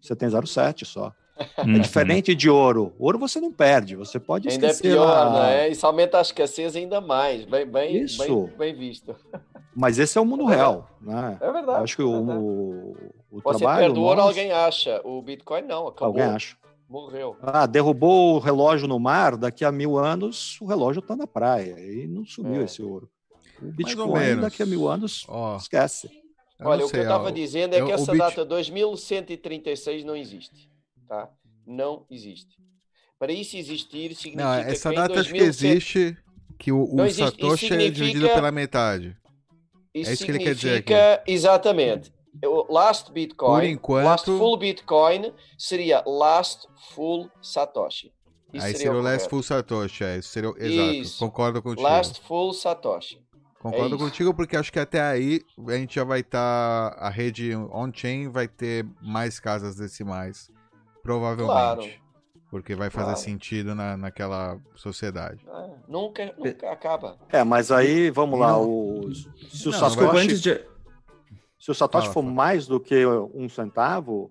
você 0.00 0.14
tem 0.14 0.28
0,7 0.28 0.84
só. 0.84 1.12
É 1.56 1.64
diferente 1.78 2.34
de 2.34 2.48
ouro. 2.48 2.94
Ouro 2.98 3.18
você 3.18 3.40
não 3.40 3.52
perde, 3.52 3.94
você 3.94 4.18
pode 4.18 4.48
ainda 4.48 4.68
esquecer. 4.68 4.88
Ainda 4.88 5.02
é 5.02 5.06
pior, 5.06 5.32
lá... 5.32 5.46
né? 5.46 5.68
Isso 5.68 5.86
aumenta 5.86 6.18
a 6.18 6.22
escassez 6.22 6.76
ainda 6.76 7.00
mais. 7.00 7.44
Bem, 7.44 7.66
bem, 7.66 8.02
Isso. 8.02 8.18
bem, 8.22 8.56
bem 8.58 8.74
visto. 8.74 9.14
Mas 9.74 9.98
esse 9.98 10.16
é 10.16 10.20
o 10.20 10.24
mundo 10.24 10.50
é 10.50 10.56
real, 10.56 10.88
né? 11.00 11.36
É 11.40 11.52
verdade. 11.52 11.82
acho 11.82 11.96
que 11.96 12.02
é 12.02 12.06
verdade. 12.06 12.38
o, 12.38 12.96
o 13.30 13.40
você 13.42 13.58
trabalho. 13.58 13.80
perde 13.80 13.98
o 13.98 14.02
ouro, 14.02 14.16
nós... 14.16 14.28
alguém 14.28 14.50
acha. 14.50 15.00
O 15.04 15.20
Bitcoin 15.20 15.62
não, 15.62 15.88
acabou. 15.88 16.06
Alguém 16.06 16.24
acha. 16.24 16.56
Morreu. 16.88 17.36
Ah, 17.42 17.66
derrubou 17.66 18.36
o 18.36 18.38
relógio 18.38 18.86
no 18.86 18.98
mar, 18.98 19.36
daqui 19.36 19.64
a 19.64 19.72
mil 19.72 19.98
anos 19.98 20.60
o 20.60 20.66
relógio 20.66 21.00
está 21.00 21.16
na 21.16 21.26
praia. 21.26 21.78
E 21.78 22.06
não 22.06 22.24
sumiu 22.24 22.60
é. 22.60 22.64
esse 22.64 22.82
ouro. 22.82 23.10
O 23.60 23.66
Bitcoin, 23.72 24.40
daqui 24.40 24.62
a 24.62 24.66
mil 24.66 24.88
anos, 24.88 25.26
oh. 25.28 25.56
esquece. 25.56 26.10
Olha, 26.60 26.86
o 26.86 26.90
que 26.90 26.96
eu 26.96 27.02
estava 27.02 27.32
dizendo 27.32 27.74
é 27.74 27.84
que 27.84 27.92
essa 27.92 28.12
Bit... 28.12 28.18
data 28.18 28.44
2136 28.44 30.04
não 30.04 30.16
existe. 30.16 30.70
Tá? 31.08 31.30
não 31.66 32.06
existe. 32.10 32.56
Para 33.18 33.32
isso 33.32 33.56
existir, 33.56 34.14
significa 34.14 34.44
não, 34.44 34.54
essa 34.54 34.90
que 34.90 34.96
data 34.96 35.14
2007... 35.14 35.32
que 35.32 35.44
existe 35.44 36.18
que 36.58 36.72
o, 36.72 36.84
o 36.84 37.10
Satoshi 37.10 37.68
significa... 37.68 37.74
é 37.74 37.90
dividido 37.90 38.28
pela 38.28 38.52
metade. 38.52 39.16
Isso 39.92 40.10
é 40.10 40.12
isso 40.12 40.24
que 40.24 40.30
ele 40.30 40.38
quer 40.38 40.54
dizer 40.54 40.78
aqui. 40.78 40.92
Exatamente. 41.26 42.12
Last 42.68 43.12
Bitcoin, 43.12 43.70
enquanto... 43.70 44.04
last 44.04 44.26
full 44.26 44.56
Bitcoin 44.58 45.32
seria 45.56 46.02
last 46.06 46.68
full 46.94 47.30
Satoshi. 47.40 48.12
Isso 48.52 48.64
Aí 48.64 48.72
seria, 48.72 48.78
seria 48.78 48.92
o 48.92 49.02
last 49.02 49.28
full 49.28 49.42
Satoshi, 49.42 50.04
é, 50.04 50.18
isso 50.18 50.28
seria, 50.28 50.50
exato, 50.56 50.92
isso. 50.92 51.18
concordo 51.18 51.62
contigo. 51.62 51.82
Last 51.82 52.20
full 52.20 52.52
Satoshi. 52.52 53.26
Concordo 53.58 53.96
é 53.96 53.98
contigo, 53.98 54.32
porque 54.32 54.56
acho 54.56 54.72
que 54.72 54.78
até 54.78 55.00
aí 55.00 55.40
a 55.66 55.72
gente 55.72 55.94
já 55.96 56.04
vai 56.04 56.20
estar. 56.20 56.90
Tá, 56.92 56.98
a 57.00 57.10
rede 57.10 57.54
on-chain 57.54 58.28
vai 58.28 58.46
ter 58.46 58.86
mais 59.02 59.40
casas 59.40 59.76
decimais. 59.76 60.50
Provavelmente. 61.02 61.46
Claro. 61.46 62.06
Porque 62.48 62.76
vai 62.76 62.90
fazer 62.90 63.06
claro. 63.06 63.20
sentido 63.20 63.74
na, 63.74 63.96
naquela 63.96 64.58
sociedade. 64.76 65.44
É, 65.48 65.70
nunca, 65.88 66.32
nunca 66.38 66.70
acaba. 66.70 67.18
É, 67.28 67.42
mas 67.42 67.72
aí, 67.72 68.08
vamos 68.10 68.38
lá, 68.38 68.56
o, 68.56 69.12
se 69.12 69.68
o 69.68 69.72
não, 69.72 69.78
Satoshi, 69.78 70.38
de... 70.38 70.64
se 71.66 71.72
o 71.72 71.74
Satoshi 71.74 72.06
Fala, 72.06 72.14
for 72.14 72.22
mais 72.22 72.68
do 72.68 72.78
que 72.78 73.04
um 73.34 73.48
centavo, 73.48 74.30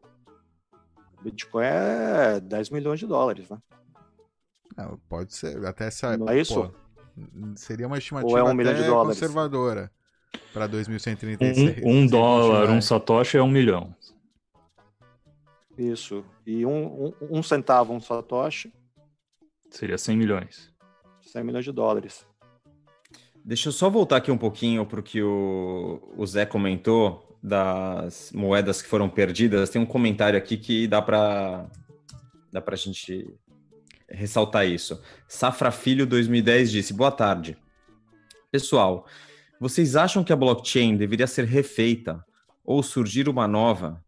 Bitcoin 1.21 1.65
é 1.65 2.39
10 2.39 2.69
milhões 2.69 2.97
de 2.97 3.05
dólares, 3.05 3.49
né? 3.49 3.57
Não, 4.77 4.97
pode 5.09 5.33
ser, 5.33 5.65
até 5.65 5.87
essa... 5.87 6.15
Não 6.15 6.29
é 6.29 6.39
isso? 6.39 6.71
Pô, 6.71 6.73
seria 7.57 7.87
uma 7.87 7.97
estimativa 7.97 8.39
é 8.39 8.41
um 8.41 8.53
milhão 8.53 8.73
de 8.73 8.85
dólares. 8.85 9.19
conservadora 9.19 9.91
para 10.53 10.65
2136. 10.65 11.83
Um, 11.83 11.89
um 11.89 12.07
dólar, 12.07 12.69
um 12.69 12.81
Satoshi 12.81 13.35
é 13.35 13.43
um 13.43 13.49
milhão. 13.49 13.93
Isso. 15.77 16.23
E 16.47 16.65
um, 16.65 17.07
um, 17.07 17.13
um 17.31 17.43
centavo, 17.43 17.91
um 17.91 17.99
satoshi. 17.99 18.73
Seria 19.69 19.97
100 19.97 20.15
milhões. 20.15 20.73
100 21.21 21.43
milhões 21.43 21.65
de 21.65 21.73
dólares. 21.73 22.25
Deixa 23.43 23.67
eu 23.67 23.73
só 23.73 23.89
voltar 23.89 24.15
aqui 24.15 24.31
um 24.31 24.37
pouquinho 24.37 24.85
para 24.85 25.01
o 25.01 25.03
que 25.03 25.21
o 25.21 26.25
Zé 26.25 26.45
comentou 26.45 27.24
das 27.45 28.31
moedas 28.33 28.81
que 28.81 28.87
foram 28.87 29.09
perdidas. 29.09 29.69
Tem 29.69 29.81
um 29.81 29.85
comentário 29.85 30.37
aqui 30.37 30.57
que 30.57 30.87
dá 30.87 31.01
para 31.01 31.65
dá 32.51 32.63
a 32.65 32.75
gente 32.75 33.27
ressaltar 34.09 34.65
isso. 34.65 35.01
Safra 35.27 35.71
Filho 35.71 36.05
2010 36.05 36.71
disse: 36.71 36.93
Boa 36.93 37.11
tarde. 37.11 37.57
Pessoal, 38.51 39.05
vocês 39.59 39.95
acham 39.95 40.23
que 40.23 40.33
a 40.33 40.35
blockchain 40.35 40.95
deveria 40.95 41.27
ser 41.27 41.45
refeita 41.45 42.23
ou 42.63 42.81
surgir 42.81 43.27
uma 43.27 43.47
nova 43.47 44.03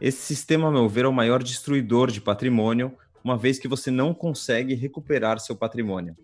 esse 0.00 0.20
sistema, 0.20 0.68
a 0.68 0.70
meu 0.70 0.88
ver, 0.88 1.04
é 1.04 1.08
o 1.08 1.12
maior 1.12 1.42
destruidor 1.42 2.10
de 2.10 2.20
patrimônio, 2.20 2.96
uma 3.22 3.38
vez 3.38 3.58
que 3.58 3.68
você 3.68 3.90
não 3.90 4.12
consegue 4.12 4.74
recuperar 4.74 5.38
seu 5.38 5.56
patrimônio. 5.56 6.16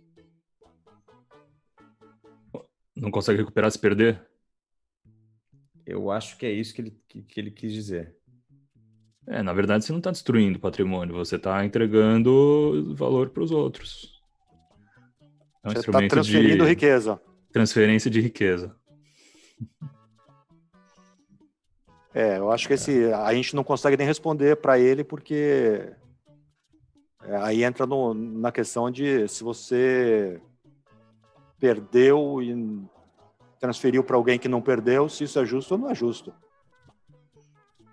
Não 2.95 3.11
consegue 3.11 3.39
recuperar 3.39 3.71
se 3.71 3.79
perder? 3.79 4.23
Eu 5.91 6.11
acho 6.11 6.37
que 6.37 6.47
é 6.47 6.51
isso 6.51 6.75
que 6.75 6.83
ele, 6.83 6.97
que, 7.09 7.23
que 7.23 7.41
ele 7.41 7.51
quis 7.51 7.73
dizer. 7.73 8.15
É, 9.27 9.43
na 9.43 9.53
verdade, 9.53 9.85
você 9.85 9.93
não 9.93 9.99
está 9.99 10.11
destruindo 10.11 10.59
patrimônio, 10.59 11.15
você 11.15 11.37
está 11.37 11.65
entregando 11.65 12.95
valor 12.95 13.31
para 13.31 13.43
os 13.43 13.51
outros. 13.51 14.21
É 15.63 15.69
um 15.69 15.73
você 15.73 15.79
está 15.81 16.09
transferindo 16.09 16.65
de... 16.65 16.71
riqueza. 16.71 17.21
Transferência 17.53 18.11
de 18.11 18.21
riqueza. 18.21 18.75
É, 22.13 22.39
eu 22.39 22.51
acho 22.51 22.67
que 22.67 22.75
esse 22.75 23.13
a 23.13 23.33
gente 23.35 23.55
não 23.55 23.63
consegue 23.63 23.97
nem 23.97 24.07
responder 24.07 24.57
para 24.57 24.79
ele 24.79 25.05
porque 25.05 25.93
é, 27.23 27.37
aí 27.37 27.63
entra 27.63 27.87
no, 27.87 28.15
na 28.15 28.51
questão 28.51 28.91
de 28.91 29.29
se 29.29 29.45
você 29.45 30.41
perdeu 31.59 32.43
e 32.43 32.53
transferiu 33.61 34.03
para 34.03 34.17
alguém 34.17 34.39
que 34.39 34.49
não 34.49 34.63
perdeu, 34.63 35.09
se 35.09 35.25
isso 35.25 35.39
é 35.39 35.45
justo 35.45 35.75
ou 35.75 35.79
não 35.79 35.91
é 35.91 35.95
justo. 35.95 36.33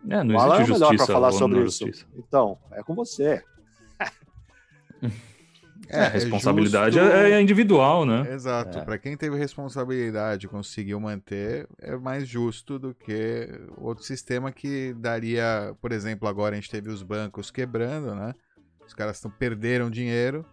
É, 0.10 0.24
não 0.24 0.36
Fala 0.36 0.56
existe 0.56 0.72
é 0.72 0.74
melhor 0.74 0.96
para 0.96 1.06
falar 1.06 1.32
sobre 1.34 1.60
isso. 1.60 1.86
Justiça. 1.86 2.06
Então, 2.16 2.58
é 2.72 2.82
com 2.82 2.96
você. 2.96 3.44
É, 5.90 6.02
a 6.02 6.10
responsabilidade 6.10 6.98
justo... 6.98 7.14
é 7.14 7.42
individual, 7.42 8.06
né? 8.06 8.34
Exato. 8.34 8.80
É. 8.80 8.84
Para 8.84 8.98
quem 8.98 9.16
teve 9.16 9.38
responsabilidade 9.38 10.46
e 10.46 10.50
conseguiu 10.50 11.00
manter, 11.00 11.66
é 11.80 11.96
mais 11.96 12.28
justo 12.28 12.78
do 12.78 12.94
que 12.94 13.48
outro 13.78 14.04
sistema 14.04 14.52
que 14.52 14.94
daria, 14.96 15.74
por 15.82 15.94
exemplo, 15.94 16.28
agora 16.28 16.56
a 16.56 16.60
gente 16.60 16.70
teve 16.70 16.90
os 16.90 17.02
bancos 17.02 17.50
quebrando, 17.50 18.14
né? 18.14 18.36
Os 18.86 18.94
caras 18.94 19.22
tão, 19.22 19.32
perderam 19.32 19.90
dinheiro 19.90 20.46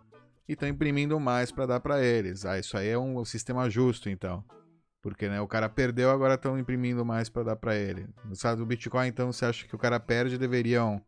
e 0.48 0.52
estão 0.52 0.68
imprimindo 0.68 1.18
mais 1.18 1.50
para 1.50 1.66
dar 1.66 1.80
para 1.80 2.00
eles. 2.00 2.44
Ah, 2.44 2.56
isso 2.56 2.76
aí 2.76 2.88
é 2.88 2.98
um 2.98 3.24
sistema 3.24 3.68
justo, 3.68 4.08
então. 4.08 4.44
Porque 5.04 5.28
né, 5.28 5.38
o 5.38 5.46
cara 5.46 5.68
perdeu, 5.68 6.10
agora 6.10 6.34
estão 6.34 6.58
imprimindo 6.58 7.04
mais 7.04 7.28
para 7.28 7.42
dar 7.42 7.56
para 7.56 7.76
ele. 7.76 8.06
No 8.24 8.34
caso 8.38 8.56
do 8.56 8.64
Bitcoin, 8.66 9.06
então, 9.06 9.30
você 9.30 9.44
acha 9.44 9.68
que 9.68 9.74
o 9.74 9.78
cara 9.78 10.00
perde, 10.00 10.38
deveriam 10.38 10.98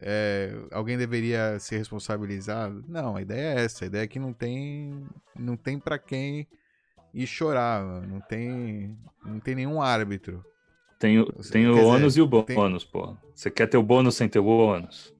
é, 0.00 0.52
alguém 0.72 0.98
deveria 0.98 1.56
ser 1.60 1.78
responsabilizado? 1.78 2.84
Não, 2.88 3.14
a 3.14 3.22
ideia 3.22 3.60
é 3.60 3.64
essa. 3.64 3.84
A 3.84 3.86
ideia 3.86 4.02
é 4.02 4.08
que 4.08 4.18
não 4.18 4.32
tem, 4.32 5.06
não 5.38 5.56
tem 5.56 5.78
para 5.78 6.00
quem 6.00 6.48
ir 7.14 7.26
chorar, 7.28 7.84
não 8.08 8.20
tem, 8.20 8.98
não 9.24 9.38
tem 9.38 9.54
nenhum 9.54 9.80
árbitro. 9.80 10.44
Tem, 10.98 11.20
o- 11.20 11.26
tem 11.52 11.68
o 11.68 11.86
ônus 11.86 12.16
e 12.16 12.20
o 12.22 12.42
tem- 12.42 12.56
bônus, 12.56 12.84
pô. 12.84 13.16
Você 13.36 13.52
quer 13.52 13.68
ter 13.68 13.76
o 13.76 13.84
bônus 13.84 14.16
sem 14.16 14.28
ter 14.28 14.40
o 14.40 14.46
ônus? 14.46 15.14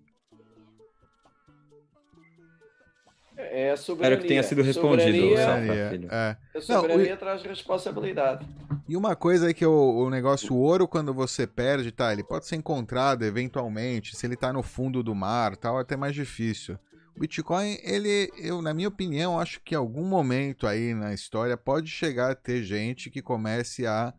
É 3.51 3.71
a 3.73 3.77
soberania. 3.77 4.15
Espero 4.15 4.23
que 4.23 4.29
tenha 4.29 4.43
sido 4.43 4.63
respondido, 4.63 5.19
Soberania, 5.37 6.09
é. 6.11 6.19
a 6.19 6.37
Não, 6.55 6.61
soberania 6.81 7.15
o- 7.15 7.17
traz 7.17 7.43
responsabilidade. 7.43 8.47
E 8.89 8.97
uma 8.97 9.15
coisa 9.17 9.51
é 9.51 9.55
que 9.55 9.65
o, 9.65 9.97
o 10.05 10.11
negócio 10.11 10.55
o 10.55 10.59
ouro, 10.59 10.87
quando 10.89 11.13
você 11.15 11.47
perde, 11.47 11.91
tá? 11.93 12.13
Ele 12.13 12.23
pode 12.25 12.47
ser 12.47 12.57
encontrado 12.57 13.25
eventualmente. 13.25 14.17
Se 14.17 14.27
ele 14.27 14.37
tá 14.37 14.53
no 14.53 14.63
fundo 14.63 15.03
do 15.03 15.15
mar 15.15 15.57
tal, 15.57 15.79
é 15.79 15.83
até 15.83 15.97
mais 15.97 16.15
difícil. 16.15 16.79
O 17.17 17.21
Bitcoin, 17.21 17.79
ele, 17.83 18.31
eu, 18.39 18.63
na 18.63 18.73
minha 18.73 18.89
opinião, 18.89 19.39
acho 19.39 19.61
que 19.63 19.75
em 19.75 19.79
algum 19.79 20.05
momento 20.05 20.67
aí 20.67 20.95
na 20.95 21.13
história 21.13 21.57
pode 21.57 21.89
chegar 21.91 22.31
a 22.31 22.35
ter 22.35 22.63
gente 22.63 23.11
que 23.11 23.21
comece 23.21 23.87
a 23.87 24.15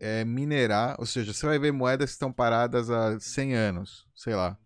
é, 0.00 0.24
minerar. 0.24 0.94
Ou 0.98 1.06
seja, 1.06 1.32
você 1.32 1.44
vai 1.46 1.58
ver 1.58 1.72
moedas 1.72 2.10
que 2.10 2.14
estão 2.14 2.32
paradas 2.32 2.88
há 2.90 3.18
100 3.18 3.54
anos, 3.54 4.06
sei 4.14 4.34
lá. 4.34 4.56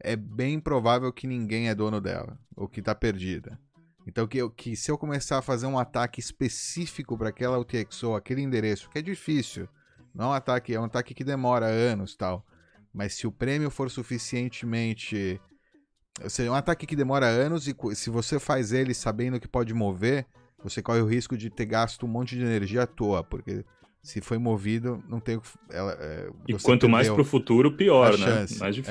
É 0.00 0.14
bem 0.16 0.60
provável 0.60 1.12
que 1.12 1.26
ninguém 1.26 1.68
é 1.68 1.74
dono 1.74 2.00
dela, 2.00 2.38
ou 2.56 2.68
que 2.68 2.80
tá 2.82 2.94
perdida. 2.94 3.58
Então, 4.06 4.26
que, 4.26 4.38
eu- 4.38 4.50
que 4.50 4.74
se 4.76 4.90
eu 4.90 4.96
começar 4.96 5.38
a 5.38 5.42
fazer 5.42 5.66
um 5.66 5.78
ataque 5.78 6.20
específico 6.20 7.16
para 7.18 7.28
aquela 7.28 7.58
UTXO, 7.58 8.14
aquele 8.14 8.40
endereço, 8.42 8.88
que 8.90 8.98
é 8.98 9.02
difícil, 9.02 9.68
não 10.14 10.26
é 10.26 10.28
um 10.28 10.32
ataque, 10.32 10.74
é 10.74 10.80
um 10.80 10.84
ataque 10.84 11.12
que 11.14 11.24
demora 11.24 11.66
anos 11.66 12.16
tal. 12.16 12.44
Mas 12.94 13.14
se 13.14 13.26
o 13.26 13.32
prêmio 13.32 13.70
for 13.70 13.90
suficientemente. 13.90 15.40
Ou 16.22 16.30
seja, 16.30 16.48
é 16.48 16.52
um 16.52 16.54
ataque 16.54 16.86
que 16.86 16.96
demora 16.96 17.26
anos 17.26 17.68
e 17.68 17.74
se 17.94 18.10
você 18.10 18.40
faz 18.40 18.72
ele 18.72 18.92
sabendo 18.94 19.38
que 19.38 19.46
pode 19.46 19.72
mover, 19.72 20.26
você 20.64 20.82
corre 20.82 21.00
o 21.00 21.06
risco 21.06 21.36
de 21.36 21.48
ter 21.50 21.66
gasto 21.66 22.04
um 22.06 22.08
monte 22.08 22.34
de 22.34 22.42
energia 22.42 22.82
à 22.82 22.86
toa, 22.86 23.22
porque 23.22 23.64
se 24.02 24.20
foi 24.20 24.38
movido, 24.38 25.02
não 25.08 25.20
tem. 25.20 25.36
o 25.36 25.42
Ela, 25.70 25.92
é, 26.00 26.30
E 26.48 26.54
quanto 26.58 26.88
mais 26.88 27.06
perdeu 27.06 27.14
pro 27.14 27.24
futuro, 27.24 27.76
pior, 27.76 28.18
né? 28.18 28.46
Mais 28.58 28.76
É. 28.78 28.82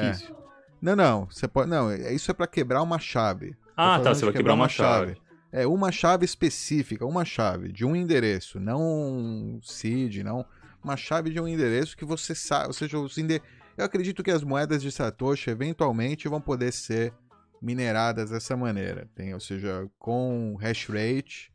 Não, 0.82 0.96
não, 0.96 1.26
você 1.26 1.48
pode. 1.48 1.70
Não, 1.70 1.90
é- 1.90 2.14
isso 2.14 2.30
é 2.32 2.34
para 2.34 2.48
quebrar 2.48 2.82
uma 2.82 3.00
chave. 3.00 3.56
Ah, 3.76 4.00
tá, 4.00 4.14
você 4.14 4.26
vai 4.26 4.34
quebrar 4.34 4.54
uma 4.54 4.70
chave. 4.70 5.18
É 5.52 5.66
uma 5.66 5.92
chave 5.92 6.26
específica, 6.26 7.06
uma 7.06 7.24
chave 7.24 7.72
de 7.72 7.86
um 7.86 7.96
endereço, 7.96 8.60
não 8.60 8.82
um 8.82 9.60
seed, 9.64 10.18
não 10.18 10.46
uma 10.84 10.98
chave 10.98 11.30
de 11.30 11.40
um 11.40 11.48
endereço 11.48 11.98
que 11.98 12.06
você 12.06 12.36
sabe, 12.36 12.68
ou 12.68 12.74
seja, 12.74 13.00
os 13.00 13.18
ende... 13.18 13.42
eu 13.78 13.86
acredito 13.86 14.24
que 14.24 14.32
as 14.32 14.44
moedas 14.44 14.82
de 14.82 14.92
Satoshi 14.92 15.50
eventualmente 15.50 16.28
vão 16.28 16.42
poder 16.42 16.72
ser 16.72 17.14
mineradas 17.62 18.30
dessa 18.30 18.56
maneira, 18.56 19.10
tem, 19.16 19.34
ou 19.34 19.40
seja, 19.40 19.90
com 19.98 20.56
hash 20.60 20.88
rate 20.88 21.52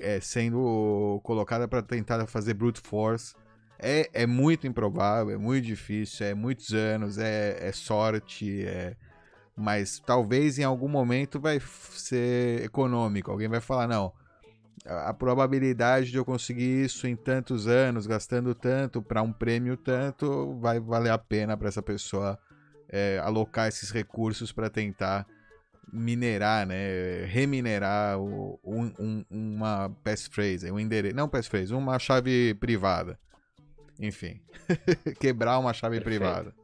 é, 0.00 0.20
sendo 0.20 1.20
colocada 1.22 1.68
para 1.68 1.82
tentar 1.82 2.26
fazer 2.26 2.54
brute 2.54 2.80
force. 2.80 3.34
É, 3.78 4.10
é 4.12 4.26
muito 4.26 4.66
improvável, 4.66 5.34
é 5.34 5.38
muito 5.38 5.64
difícil, 5.64 6.26
é 6.26 6.34
muitos 6.34 6.72
anos, 6.74 7.16
é, 7.18 7.68
é 7.68 7.72
sorte, 7.72 8.64
é 8.66 8.96
mas 9.60 9.98
talvez 10.06 10.56
em 10.58 10.62
algum 10.62 10.86
momento 10.88 11.40
vai 11.40 11.60
ser 11.60 12.62
econômico. 12.62 13.30
Alguém 13.30 13.48
vai 13.48 13.60
falar, 13.60 13.88
não, 13.88 14.12
a 14.86 15.10
a 15.10 15.14
probabilidade 15.14 16.10
de 16.12 16.16
eu 16.16 16.24
conseguir 16.24 16.84
isso 16.84 17.06
em 17.08 17.16
tantos 17.16 17.66
anos, 17.66 18.06
gastando 18.06 18.54
tanto 18.54 19.02
para 19.02 19.20
um 19.22 19.32
prêmio 19.32 19.76
tanto, 19.76 20.56
vai 20.60 20.78
valer 20.78 21.10
a 21.10 21.18
pena 21.18 21.56
para 21.56 21.68
essa 21.68 21.82
pessoa 21.82 22.38
é, 22.88 23.18
alocar 23.22 23.68
esses 23.68 23.90
recursos 23.90 24.52
para 24.52 24.70
tentar 24.70 25.26
minerar, 25.92 26.66
né, 26.66 27.24
reminerar 27.26 28.18
o- 28.18 28.58
um- 28.64 28.92
um- 28.98 29.24
uma 29.30 29.90
passphrase, 30.04 30.70
um 30.70 30.78
endereço, 30.78 31.16
não 31.16 31.28
passphrase, 31.28 31.74
uma 31.74 31.98
chave 31.98 32.54
privada. 32.54 33.18
Enfim, 33.98 34.40
quebrar 35.20 35.58
uma 35.58 35.72
chave 35.72 35.96
Perfeito. 36.00 36.20
privada. 36.20 36.54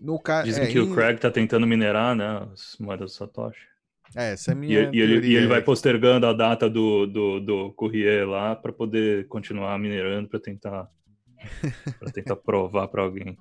No 0.00 0.18
ca... 0.20 0.42
Dizem 0.42 0.64
é, 0.64 0.66
que 0.68 0.78
em- 0.78 0.82
o 0.82 0.94
Craig 0.94 1.18
tá 1.18 1.30
tentando 1.30 1.66
minerar, 1.66 2.14
né? 2.14 2.48
As 2.52 2.76
moedas 2.78 3.10
do 3.12 3.16
Satoshi. 3.16 3.66
É, 4.14 4.32
essa 4.32 4.52
é 4.52 4.54
a 4.54 4.56
E, 4.56 4.60
minha 4.60 4.90
e 4.92 5.00
ele, 5.00 5.26
e 5.26 5.34
ele 5.34 5.48
vai 5.48 5.60
postergando 5.60 6.26
a 6.26 6.32
data 6.32 6.70
do, 6.70 7.06
do, 7.06 7.40
do 7.40 7.72
Courrier 7.72 8.26
lá 8.28 8.54
para 8.56 8.72
poder 8.72 9.26
continuar 9.28 9.76
minerando 9.78 10.28
para 10.28 10.38
tentar 10.40 10.88
para 11.98 12.10
tentar 12.12 12.36
provar 12.36 12.88
para 12.88 13.02
alguém. 13.02 13.36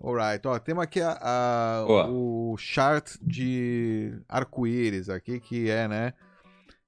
Alright, 0.00 0.46
ó, 0.48 0.58
temos 0.58 0.82
aqui 0.82 1.00
a, 1.00 1.12
a- 1.20 1.84
o 2.10 2.56
chart 2.58 3.16
de 3.22 4.18
arco-íris 4.28 5.08
aqui, 5.08 5.38
que 5.40 5.70
é, 5.70 5.86
né, 5.86 6.14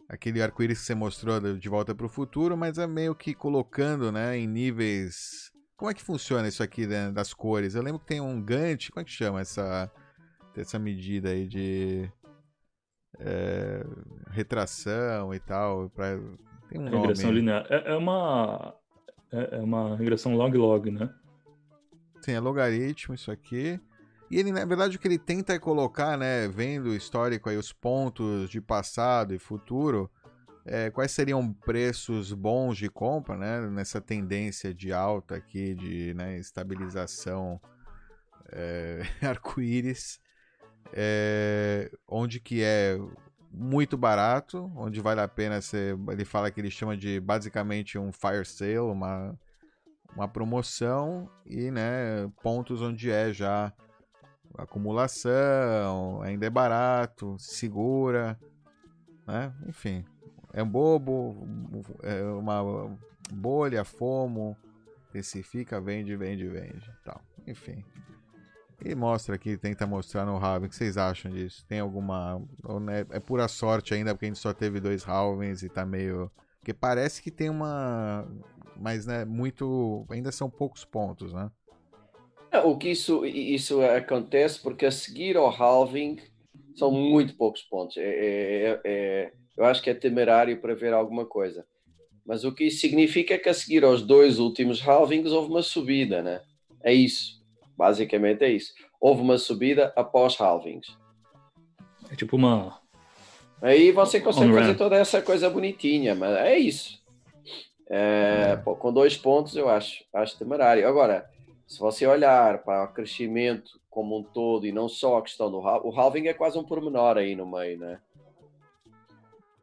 aquele 0.09 0.42
arco-íris 0.42 0.80
que 0.80 0.84
você 0.86 0.94
mostrou 0.94 1.40
de 1.40 1.68
Volta 1.68 1.94
para 1.94 2.07
o 2.07 2.09
Futuro, 2.09 2.57
mas 2.57 2.78
é 2.78 2.86
meio 2.86 3.14
que 3.14 3.34
colocando, 3.34 4.11
né, 4.12 4.36
em 4.38 4.46
níveis... 4.46 5.50
Como 5.76 5.90
é 5.90 5.94
que 5.94 6.02
funciona 6.02 6.48
isso 6.48 6.62
aqui 6.62 6.86
né, 6.86 7.12
das 7.12 7.34
cores? 7.34 7.74
Eu 7.74 7.82
lembro 7.82 8.00
que 8.00 8.07
tem 8.07 8.18
um 8.18 8.40
Gantt, 8.40 8.90
como 8.90 9.02
é 9.02 9.04
que 9.04 9.11
chama 9.11 9.42
essa, 9.42 9.90
essa 10.57 10.78
medida 10.78 11.28
aí 11.28 11.46
de 11.46 12.11
é, 13.18 13.84
retração 14.30 15.34
e 15.34 15.38
tal? 15.38 15.90
Pra, 15.90 16.18
tem 16.70 16.80
um 16.80 16.88
Regressão 16.88 17.26
nome. 17.26 17.40
linear. 17.40 17.66
É, 17.68 17.92
é 17.92 17.94
uma 17.94 18.74
é, 19.30 19.57
é 19.57 19.61
uma 19.61 19.96
regressão 19.96 20.34
log-log, 20.34 20.90
né? 20.90 21.12
Sim, 22.22 22.32
é 22.32 22.40
logaritmo 22.40 23.14
isso 23.14 23.30
aqui. 23.30 23.78
E 24.31 24.39
ele, 24.39 24.51
na 24.51 24.64
verdade, 24.64 24.97
o 24.97 24.99
que 25.01 25.07
ele 25.07 25.18
tenta 25.18 25.53
é 25.55 25.59
colocar, 25.59 26.16
né, 26.16 26.49
vendo 26.49 26.91
o 26.91 26.95
histórico 26.95 27.49
aí, 27.49 27.57
os 27.57 27.72
pontos 27.72 28.51
de 28.51 28.61
passado 28.61 29.35
e 29.35 29.39
futuro, 29.39 30.11
é, 30.64 30.91
quais 30.91 31.12
seriam 31.12 31.53
preços 31.53 32.33
bons 32.33 32.77
de 32.77 32.89
compra, 32.89 33.37
né, 33.37 33.61
nessa 33.68 34.01
tendência 34.01 34.74
de 34.74 34.93
alta 34.93 35.37
aqui, 35.37 35.74
de 35.74 36.12
né, 36.14 36.37
estabilização 36.39 37.61
é, 38.51 39.03
arco-íris, 39.22 40.20
é, 40.93 41.91
onde 42.09 42.41
que 42.41 42.62
é 42.62 42.99
muito 43.53 43.97
barato, 43.97 44.70
onde 44.77 45.01
vale 45.01 45.20
a 45.20 45.29
pena 45.29 45.61
ser, 45.61 45.97
ele 46.11 46.24
fala 46.24 46.51
que 46.51 46.61
ele 46.61 46.70
chama 46.70 46.97
de 46.97 47.20
basicamente 47.20 47.97
um 47.97 48.12
fire 48.12 48.45
sale, 48.45 48.79
uma 48.79 49.39
uma 50.16 50.27
promoção 50.27 51.31
e 51.45 51.70
né, 51.70 52.27
pontos 52.43 52.81
onde 52.81 53.11
é 53.11 53.33
já 53.33 53.72
acumulação, 54.57 56.20
ainda 56.22 56.46
é 56.46 56.50
barato, 56.50 57.36
segura, 57.38 58.38
né? 59.26 59.52
Enfim, 59.66 60.04
é 60.52 60.62
um 60.62 60.68
bobo, 60.68 61.46
é 62.02 62.22
uma 62.22 62.96
bolha, 63.32 63.84
fomo, 63.84 64.57
especifica, 65.04 65.80
vende, 65.80 66.16
vende, 66.16 66.48
vende, 66.48 66.90
tal. 67.04 67.20
Enfim. 67.46 67.84
E 68.84 68.94
mostra 68.94 69.34
aqui, 69.34 69.57
tenta 69.57 69.86
mostrar 69.86 70.26
no 70.26 70.36
halving. 70.36 70.66
O 70.66 70.68
que 70.68 70.76
vocês 70.76 70.98
acham 70.98 71.30
disso? 71.30 71.64
Tem 71.66 71.80
alguma. 71.80 72.38
né, 72.82 73.07
É 73.11 73.18
pura 73.18 73.48
sorte 73.48 73.94
ainda, 73.94 74.14
porque 74.14 74.26
a 74.26 74.28
gente 74.28 74.38
só 74.38 74.52
teve 74.52 74.80
dois 74.80 75.02
halvings 75.02 75.62
e 75.62 75.68
tá 75.68 75.86
meio. 75.86 76.30
Porque 76.59 76.74
parece 76.74 77.22
que 77.22 77.30
tem 77.30 77.48
uma. 77.48 78.26
Mas, 78.76 79.07
né, 79.07 79.24
muito. 79.24 80.04
Ainda 80.11 80.30
são 80.30 80.50
poucos 80.50 80.84
pontos, 80.84 81.32
né? 81.32 81.50
É, 82.57 82.61
O 82.61 82.76
que 82.76 82.88
isso, 82.90 83.24
isso 83.26 83.82
acontece 83.82 84.61
porque 84.61 84.86
a 84.86 84.90
seguir 84.90 85.36
ao 85.36 85.48
halving 85.48 86.18
são 86.74 86.90
muito 86.90 87.36
poucos 87.36 87.62
pontos. 87.62 87.96
É, 87.96 88.02
é- 88.02 88.80
é- 88.84 89.32
eu 89.57 89.64
acho 89.64 89.82
que 89.82 89.90
é 89.90 89.94
temerário 89.94 90.61
para 90.61 90.74
ver 90.74 90.92
alguma 90.92 91.26
coisa. 91.26 91.66
Mas 92.24 92.44
o 92.44 92.52
que 92.52 92.64
isso 92.64 92.80
significa 92.80 93.34
é 93.34 93.38
que 93.38 93.48
a 93.48 93.54
seguir 93.54 93.84
aos 93.84 94.02
dois 94.02 94.38
últimos 94.38 94.80
halvings 94.86 95.32
houve 95.32 95.50
uma 95.50 95.62
subida, 95.62 96.22
né? 96.22 96.40
É 96.82 96.92
isso. 96.92 97.42
Basicamente 97.76 98.42
é 98.42 98.50
isso. 98.50 98.72
Houve 99.00 99.22
uma 99.22 99.38
subida 99.38 99.92
após 99.94 100.38
halvings. 100.40 100.96
É 102.11 102.16
tipo 102.16 102.36
uma 102.36 102.80
Aí 103.62 103.90
você 103.92 104.20
consegue 104.20 104.52
fazer 104.52 104.74
toda 104.74 104.96
essa 104.96 105.22
coisa 105.22 105.48
bonitinha, 105.48 106.14
mas 106.14 106.36
é 106.36 106.59
isso. 106.59 107.02
É, 107.88 108.57
pô, 108.57 108.76
com 108.76 108.92
dois 108.92 109.16
pontos 109.16 109.57
eu 109.57 109.68
acho, 109.68 110.04
acho 110.12 110.38
temerário. 110.38 110.86
Agora, 110.86 111.28
se 111.66 111.80
você 111.80 112.06
olhar 112.06 112.62
para 112.62 112.84
o 112.84 112.92
crescimento 112.92 113.80
como 113.90 114.18
um 114.18 114.22
todo 114.22 114.66
e 114.66 114.72
não 114.72 114.88
só 114.88 115.18
a 115.18 115.22
questão 115.22 115.50
do 115.50 115.58
halving, 115.60 115.88
o 115.88 116.00
halving 116.00 116.26
é 116.28 116.34
quase 116.34 116.58
um 116.58 116.64
pormenor 116.64 117.16
aí 117.16 117.34
no 117.34 117.50
meio, 117.50 117.78
né? 117.78 117.98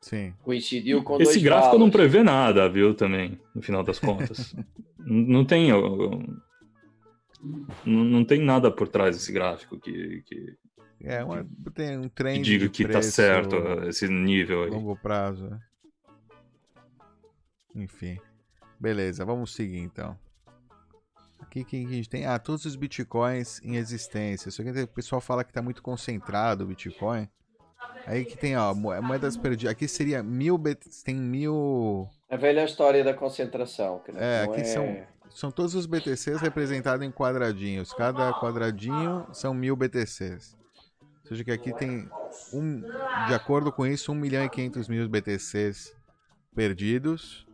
Sim. 0.02 0.34
Coincidiu 0.44 1.02
com 1.02 1.16
Esse 1.16 1.34
dois 1.34 1.44
gráfico 1.44 1.78
não 1.78 1.90
prevê 1.90 2.24
nada, 2.24 2.68
viu, 2.68 2.94
também, 2.94 3.40
no 3.56 3.62
final 3.62 3.84
das 3.84 4.00
contas. 4.00 4.54
Não 5.06 5.44
tem. 5.44 5.70
Não, 5.70 6.42
não 8.06 8.24
tem 8.24 8.42
nada 8.42 8.72
por 8.72 8.88
trás 8.88 9.18
desse 9.18 9.34
gráfico 9.34 9.78
que, 9.78 10.24
que, 10.26 10.56
É, 11.02 11.22
uma, 11.22 11.46
tem 11.74 11.98
um 11.98 12.04
que 12.04 12.10
trend. 12.10 12.42
diga 12.42 12.70
que 12.70 12.84
tá 12.84 12.92
preço 12.92 13.12
certo 13.12 13.58
esse 13.90 14.08
nível 14.08 14.64
aí. 14.64 14.70
Longo 14.70 14.96
prazo, 14.96 15.50
né? 15.50 15.60
Enfim. 17.76 18.18
Beleza, 18.80 19.26
vamos 19.26 19.54
seguir 19.54 19.80
então. 19.80 20.18
Aqui 21.54 21.64
que 21.64 21.86
a 21.86 21.88
gente 21.88 22.10
tem. 22.10 22.26
Ah, 22.26 22.40
todos 22.40 22.66
os 22.66 22.76
bitcoins 22.76 23.62
em 23.64 23.76
existência. 23.76 24.50
Só 24.50 24.64
que 24.64 24.72
o 24.72 24.88
pessoal 24.88 25.22
fala 25.22 25.44
que 25.44 25.54
tá 25.54 25.62
muito 25.62 25.84
concentrado 25.84 26.64
o 26.64 26.68
bitcoin. 26.68 27.30
Aí 28.08 28.26
que 28.26 28.36
tem, 28.36 28.58
ó, 28.58 28.74
mo- 28.74 29.00
moedas 29.04 29.38
perdidas. 29.38 29.72
Aqui 29.72 29.88
seria 29.88 30.24
mil. 30.24 30.60
Tem 31.06 31.14
mil. 31.14 32.10
A 32.28 32.36
velha 32.36 32.64
história 32.64 33.04
da 33.04 33.14
concentração. 33.14 34.00
Que 34.00 34.12
É, 34.18 34.42
aqui 34.42 34.62
é... 34.62 34.64
são 34.64 35.14
são 35.30 35.52
todos 35.52 35.76
os 35.76 35.86
BTCs 35.86 36.42
representados 36.42 37.06
em 37.06 37.12
quadradinhos. 37.12 37.94
Cada 37.94 38.34
quadradinho 38.34 39.28
são 39.32 39.54
mil 39.54 39.76
BTCs. 39.76 40.56
Ou 41.22 41.28
seja, 41.28 41.44
que 41.44 41.52
aqui 41.52 41.72
tem, 41.74 42.10
um, 42.52 42.82
de 43.28 43.34
acordo 43.36 43.72
com 43.72 43.86
isso, 43.86 44.12
1 44.12 44.16
milhão 44.16 44.44
e 44.44 44.50
500 44.50 44.88
mil 44.88 45.08
BTCs 45.08 45.96
perdidos. 46.56 47.46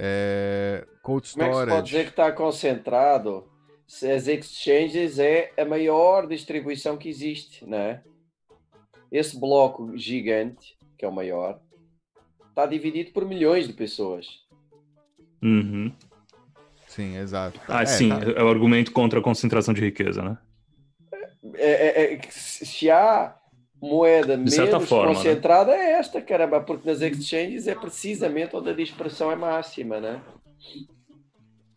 É, 0.00 0.86
cold 1.02 1.28
Como 1.32 1.42
é 1.42 1.46
que 1.46 1.52
pode 1.52 1.60
storage. 1.64 1.84
dizer 1.90 2.04
que 2.04 2.10
está 2.10 2.30
concentrado 2.30 3.50
se 3.86 4.08
as 4.10 4.28
exchanges 4.28 5.18
é 5.18 5.52
a 5.58 5.64
maior 5.64 6.28
distribuição 6.28 6.96
que 6.96 7.08
existe, 7.08 7.66
não 7.66 7.78
é? 7.78 8.02
Esse 9.10 9.38
bloco 9.40 9.96
gigante, 9.96 10.76
que 10.96 11.04
é 11.04 11.08
o 11.08 11.12
maior, 11.12 11.58
está 12.50 12.64
dividido 12.66 13.10
por 13.12 13.24
milhões 13.24 13.66
de 13.66 13.72
pessoas. 13.72 14.26
Uhum. 15.42 15.92
Sim, 16.86 17.16
exato. 17.16 17.60
Ah, 17.66 17.82
É, 17.82 17.86
sim, 17.86 18.08
tá- 18.08 18.20
é 18.36 18.42
o 18.42 18.48
argumento 18.48 18.92
contra 18.92 19.18
a 19.18 19.22
concentração 19.22 19.74
de 19.74 19.80
riqueza, 19.80 20.22
né? 20.22 20.38
É, 21.54 21.72
é- 21.72 22.12
é 22.12 22.16
que 22.18 22.32
se 22.32 22.90
há 22.90 23.37
moeda 23.80 24.36
menos 24.36 24.88
forma, 24.88 25.08
né? 25.08 25.14
concentrada 25.14 25.72
é 25.72 25.92
esta, 25.92 26.20
caramba, 26.20 26.60
porque 26.60 26.88
nas 26.88 27.00
exchanges 27.00 27.66
é 27.66 27.74
precisamente 27.74 28.54
onde 28.56 28.70
a 28.70 28.74
dispersão 28.74 29.30
é 29.30 29.36
máxima, 29.36 30.00
né? 30.00 30.20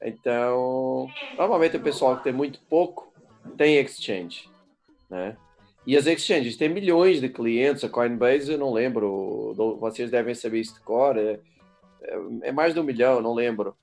Então, 0.04 1.08
normalmente 1.38 1.78
o 1.78 1.82
pessoal 1.82 2.18
que 2.18 2.24
tem 2.24 2.34
muito 2.34 2.60
pouco 2.70 3.14
tem 3.58 3.78
exchange, 3.78 4.50
né? 5.10 5.38
E 5.86 5.98
as 5.98 6.06
exchanges 6.06 6.58
têm 6.58 6.70
milhões 6.70 7.20
de 7.22 7.30
clientes, 7.30 7.84
a 7.84 7.90
Coinbase 7.90 8.52
eu 8.52 8.58
não 8.58 8.72
lembro, 8.72 9.54
vocês 9.80 10.10
devem 10.12 10.34
saber 10.36 10.60
isso 10.60 10.76
de 10.76 10.82
cor, 10.82 11.18
é, 11.18 11.40
é- 12.04 12.20
é 12.44 12.52
mais 12.52 12.74
de 12.74 12.80
um 12.80 12.84
milhão, 12.84 13.22
não 13.22 13.34
lembro. 13.34 13.76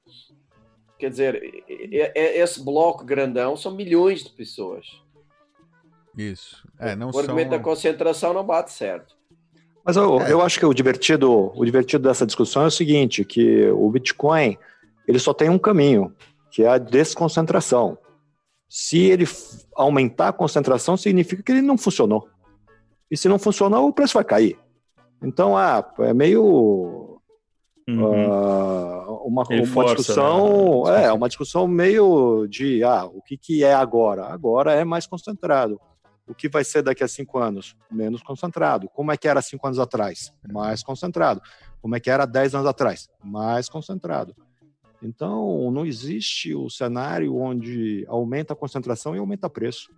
Quer 0.98 1.10
dizer, 1.10 1.64
é- 1.68 2.12
é- 2.14 2.38
esse 2.38 2.64
bloco 2.64 3.04
grandão 3.04 3.56
são 3.56 3.74
milhões 3.74 4.22
de 4.24 4.30
pessoas. 4.30 4.86
Isso. 6.18 6.66
É, 6.80 6.96
não 6.96 7.10
o 7.10 7.18
argumento 7.18 7.50
são... 7.50 7.58
da 7.58 7.64
concentração 7.64 8.34
não 8.34 8.44
bate 8.44 8.72
certo. 8.72 9.16
Mas 9.84 9.96
eu, 9.96 10.20
É. 10.20 10.32
eu 10.32 10.42
acho 10.42 10.58
que 10.58 10.66
o 10.66 10.74
divertido, 10.74 11.52
o 11.54 11.64
divertido 11.64 12.08
dessa 12.08 12.26
discussão 12.26 12.64
é 12.64 12.66
o 12.66 12.70
seguinte, 12.70 13.24
que 13.24 13.68
o 13.70 13.88
Bitcoin 13.88 14.58
ele 15.06 15.18
só 15.18 15.32
tem 15.32 15.48
um 15.48 15.58
caminho, 15.58 16.12
que 16.50 16.64
é 16.64 16.68
a 16.68 16.76
desconcentração. 16.76 17.96
Se 18.68 18.98
ele 18.98 19.24
aumentar 19.74 20.28
a 20.28 20.32
concentração, 20.32 20.96
significa 20.96 21.42
que 21.42 21.52
ele 21.52 21.62
não 21.62 21.78
funcionou. 21.78 22.28
E 23.10 23.16
se 23.16 23.28
não 23.28 23.38
funcionou, 23.38 23.88
o 23.88 23.92
preço 23.92 24.14
vai 24.14 24.24
cair. 24.24 24.58
Então, 25.22 25.56
ah, 25.56 25.82
é 26.00 26.12
meio 26.12 27.18
ah, 27.88 29.06
uma, 29.24 29.44
Ele 29.48 29.62
uma 29.62 29.66
força, 29.66 29.94
discussão, 29.94 30.86
é, 30.88 31.10
uma 31.10 31.28
discussão 31.28 31.66
meio 31.66 32.46
de, 32.46 32.84
ah, 32.84 33.06
o 33.06 33.22
que, 33.22 33.38
que 33.38 33.64
é 33.64 33.72
agora? 33.72 34.26
Agora 34.26 34.74
é 34.74 34.84
mais 34.84 35.06
concentrado. 35.06 35.80
O 36.28 36.34
que 36.34 36.48
vai 36.48 36.62
ser 36.62 36.82
daqui 36.82 37.02
a 37.02 37.08
cinco 37.08 37.38
anos? 37.38 37.74
Menos 37.90 38.22
concentrado. 38.22 38.88
Como 38.90 39.10
é 39.10 39.16
que 39.16 39.26
era 39.26 39.40
cinco 39.40 39.66
anos 39.66 39.78
atrás? 39.78 40.32
Mais 40.52 40.82
concentrado. 40.82 41.40
Como 41.80 41.96
é 41.96 42.00
que 42.00 42.10
era 42.10 42.26
dez 42.26 42.54
anos 42.54 42.66
atrás? 42.66 43.08
Mais 43.24 43.68
concentrado. 43.68 44.36
Então, 45.02 45.70
não 45.70 45.86
existe 45.86 46.54
o 46.54 46.68
cenário 46.68 47.36
onde 47.36 48.04
aumenta 48.08 48.52
a 48.52 48.56
concentração 48.56 49.14
e 49.14 49.18
aumenta 49.18 49.48
preço. 49.48 49.90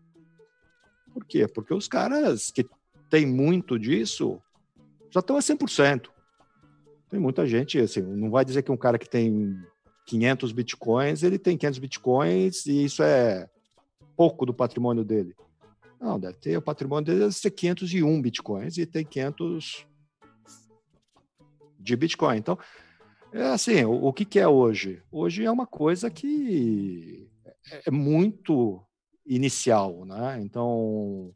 Por 1.12 1.24
quê? 1.24 1.48
Porque 1.48 1.74
os 1.74 1.88
caras 1.88 2.50
que 2.50 2.64
têm 3.08 3.26
muito 3.26 3.78
disso 3.78 4.40
já 5.10 5.20
estão 5.20 5.36
a 5.36 5.40
100%. 5.40 6.08
Tem 7.10 7.18
muita 7.18 7.44
gente, 7.44 7.78
assim, 7.80 8.02
não 8.02 8.30
vai 8.30 8.44
dizer 8.44 8.62
que 8.62 8.70
um 8.70 8.76
cara 8.76 8.98
que 8.98 9.08
tem 9.08 9.58
500 10.06 10.52
bitcoins, 10.52 11.22
ele 11.24 11.38
tem 11.38 11.56
500 11.56 11.78
bitcoins 11.80 12.66
e 12.66 12.84
isso 12.84 13.02
é 13.02 13.48
pouco 14.16 14.46
do 14.46 14.54
patrimônio 14.54 15.04
dele. 15.04 15.34
Não, 16.00 16.18
deve 16.18 16.38
ter 16.38 16.56
o 16.56 16.62
patrimônio 16.62 17.04
dele 17.04 17.18
deve 17.20 17.32
ser 17.32 17.50
501 17.50 18.22
bitcoins 18.22 18.78
e 18.78 18.86
tem 18.86 19.04
500 19.04 19.86
de 21.78 21.96
bitcoin. 21.96 22.38
Então, 22.38 22.58
é 23.32 23.42
assim, 23.48 23.84
o, 23.84 24.06
o 24.06 24.12
que, 24.12 24.24
que 24.24 24.38
é 24.38 24.48
hoje? 24.48 25.02
Hoje 25.12 25.44
é 25.44 25.50
uma 25.50 25.66
coisa 25.66 26.10
que 26.10 27.28
é- 27.70 27.82
é 27.86 27.90
muito 27.90 28.82
inicial, 29.26 30.04
né? 30.06 30.40
Então, 30.42 31.34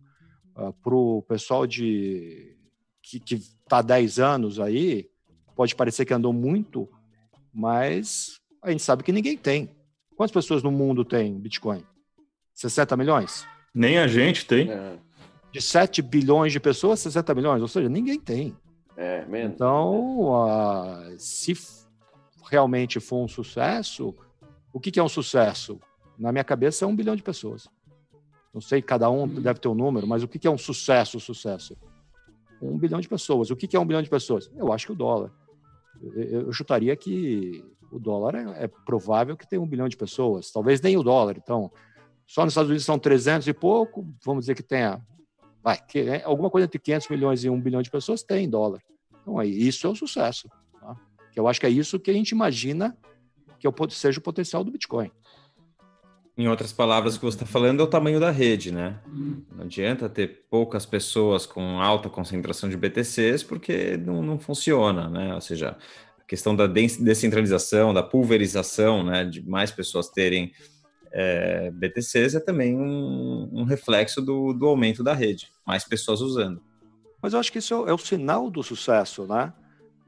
para 0.55 0.95
o 0.95 1.23
pessoal 1.23 1.67
de 1.67 2.57
que 3.03 3.23
está 3.35 3.79
há 3.79 3.83
10 3.83 4.19
anos 4.19 4.59
aí, 4.59 5.11
pode 5.55 5.75
parecer 5.75 6.07
que 6.07 6.15
andou 6.15 6.33
muito, 6.33 6.89
mas 7.53 8.41
a 8.62 8.71
gente 8.71 8.83
sabe 8.83 9.03
que 9.03 9.12
ninguém 9.12 9.37
tem. 9.37 9.71
Quantas 10.17 10.33
pessoas 10.33 10.62
no 10.62 10.71
mundo 10.71 11.05
tem 11.05 11.39
Bitcoin? 11.39 11.85
60 12.55 12.97
milhões? 12.97 13.47
Nem 13.75 13.99
a 13.99 14.07
gente 14.07 14.47
tem. 14.47 14.70
De 15.51 15.61
7 15.61 16.01
bilhões 16.03 16.53
de 16.53 16.61
pessoas, 16.61 17.01
60 17.01 17.35
milhões, 17.35 17.62
ou 17.62 17.68
seja, 17.68 17.89
ninguém 17.89 18.20
tem. 18.20 18.57
É, 18.97 19.25
menos. 19.27 19.55
Então, 19.55 20.35
ah, 20.47 21.14
se 21.18 21.55
realmente 22.51 23.01
for 23.01 23.25
um 23.25 23.29
sucesso, 23.29 24.14
o 24.72 24.79
que, 24.79 24.91
que 24.91 25.01
é 25.01 25.03
um 25.03 25.09
sucesso? 25.09 25.81
Na 26.18 26.31
minha 26.31 26.45
cabeça 26.45 26.85
é 26.85 26.89
um 26.89 26.95
bilhão 26.95 27.16
de 27.16 27.22
pessoas. 27.22 27.68
Não 28.53 28.61
sei, 28.61 28.81
cada 28.81 29.11
um 29.11 29.27
deve 29.27 29.59
ter 29.59 29.68
um 29.68 29.75
número, 29.75 30.07
mas 30.07 30.22
o 30.22 30.29
que, 30.29 30.39
que 30.39 30.47
é 30.47 30.51
um 30.51 30.59
sucesso, 30.59 31.18
sucesso? 31.18 31.77
Um 32.62 32.79
bilhão 32.79 33.01
de 33.01 33.09
pessoas. 33.09 33.51
O 33.51 33.57
que, 33.57 33.66
que 33.66 33.77
é 33.77 33.81
um 33.81 33.87
bilhão 33.87 34.03
de 34.03 34.09
pessoas? 34.09 34.51
Eu 34.57 34.72
acho 34.72 34.87
que 34.87 34.93
o 34.93 34.97
dólar. 34.97 35.33
Eu, 36.01 36.43
eu 36.43 36.53
chutaria 36.53 36.95
que 36.95 37.64
o 37.91 37.99
dólar 37.99 38.37
é, 38.37 38.64
é 38.64 38.68
provável 38.68 39.37
que 39.37 39.49
tenha 39.49 39.61
um 39.61 39.66
bilhão 39.66 39.89
de 39.89 39.97
pessoas. 39.97 40.53
Talvez 40.53 40.81
nem 40.81 40.97
o 40.97 41.03
dólar. 41.03 41.37
Então, 41.37 41.70
só 42.27 42.45
nos 42.45 42.53
Estados 42.53 42.68
Unidos 42.70 42.85
são 42.85 42.99
300 42.99 43.47
e 43.49 43.53
pouco. 43.53 44.07
Vamos 44.25 44.43
dizer 44.43 44.55
que 44.55 44.62
tenha 44.62 45.01
vai, 45.62 45.79
que 45.79 46.01
é 46.01 46.22
alguma 46.25 46.51
coisa 46.51 46.66
entre 46.66 46.79
500 46.79 47.09
milhões 47.09 47.45
e 47.45 47.49
1 47.49 47.61
bilhão 47.61 47.81
de 47.81 47.91
pessoas 47.91 48.22
tem 48.22 48.49
dólar. 48.49 48.83
Então, 49.22 49.39
aí, 49.39 49.51
isso 49.51 49.87
é 49.87 49.91
o 49.91 49.95
sucesso. 49.97 50.49
Tá? 50.79 50.95
Eu 51.35 51.49
acho 51.49 51.59
que 51.59 51.66
é 51.66 51.70
isso 51.70 51.99
que 51.99 52.11
a 52.11 52.14
gente 52.14 52.31
imagina 52.31 52.97
que 53.59 53.66
é 53.66 53.70
seja 53.89 54.18
o 54.18 54.22
potencial 54.22 54.62
do 54.62 54.70
Bitcoin. 54.70 55.11
Em 56.37 56.49
outras 56.49 56.72
palavras, 56.72 57.14
o 57.14 57.18
que 57.20 57.25
você 57.25 57.37
está 57.37 57.47
falando 57.47 57.81
é 57.81 57.83
o 57.85 57.87
tamanho 57.87 58.18
da 58.18 58.31
rede, 58.31 58.72
né? 58.72 59.01
Não 59.53 59.64
adianta 59.64 60.09
ter 60.09 60.47
poucas 60.51 60.85
pessoas 60.85 61.47
com 61.47 61.81
alta 61.81 62.11
concentração 62.11 62.68
de 62.68 62.77
BTCs, 62.77 63.45
porque 63.45 63.97
não, 63.97 64.20
não 64.20 64.39
funciona, 64.39 65.09
né? 65.09 65.33
Ou 65.35 65.41
seja, 65.41 65.79
a 66.18 66.25
questão 66.25 66.55
da 66.57 66.66
des- 66.66 66.97
descentralização, 66.99 67.95
da 67.95 68.03
pulverização, 68.03 69.05
né? 69.05 69.25
De 69.25 69.49
mais 69.49 69.70
pessoas 69.70 70.09
terem 70.11 70.53
é, 71.17 71.71
BTCs 71.71 72.35
é 72.35 72.41
também 72.41 72.77
um, 72.77 73.49
um 73.53 73.62
reflexo 73.65 74.21
do, 74.21 74.53
do 74.53 74.67
aumento 74.67 75.05
da 75.05 75.15
rede, 75.15 75.53
mais 75.65 75.85
pessoas 75.85 76.21
usando. 76.21 76.61
Mas 77.23 77.33
eu 77.33 77.39
acho 77.39 77.53
que 77.53 77.59
isso 77.59 77.73
é 77.73 77.77
o- 77.79 77.89
é 77.89 77.93
o 77.95 77.99
sinal 77.99 78.51
do 78.51 78.62
sucesso, 78.65 79.25
né? 79.27 79.53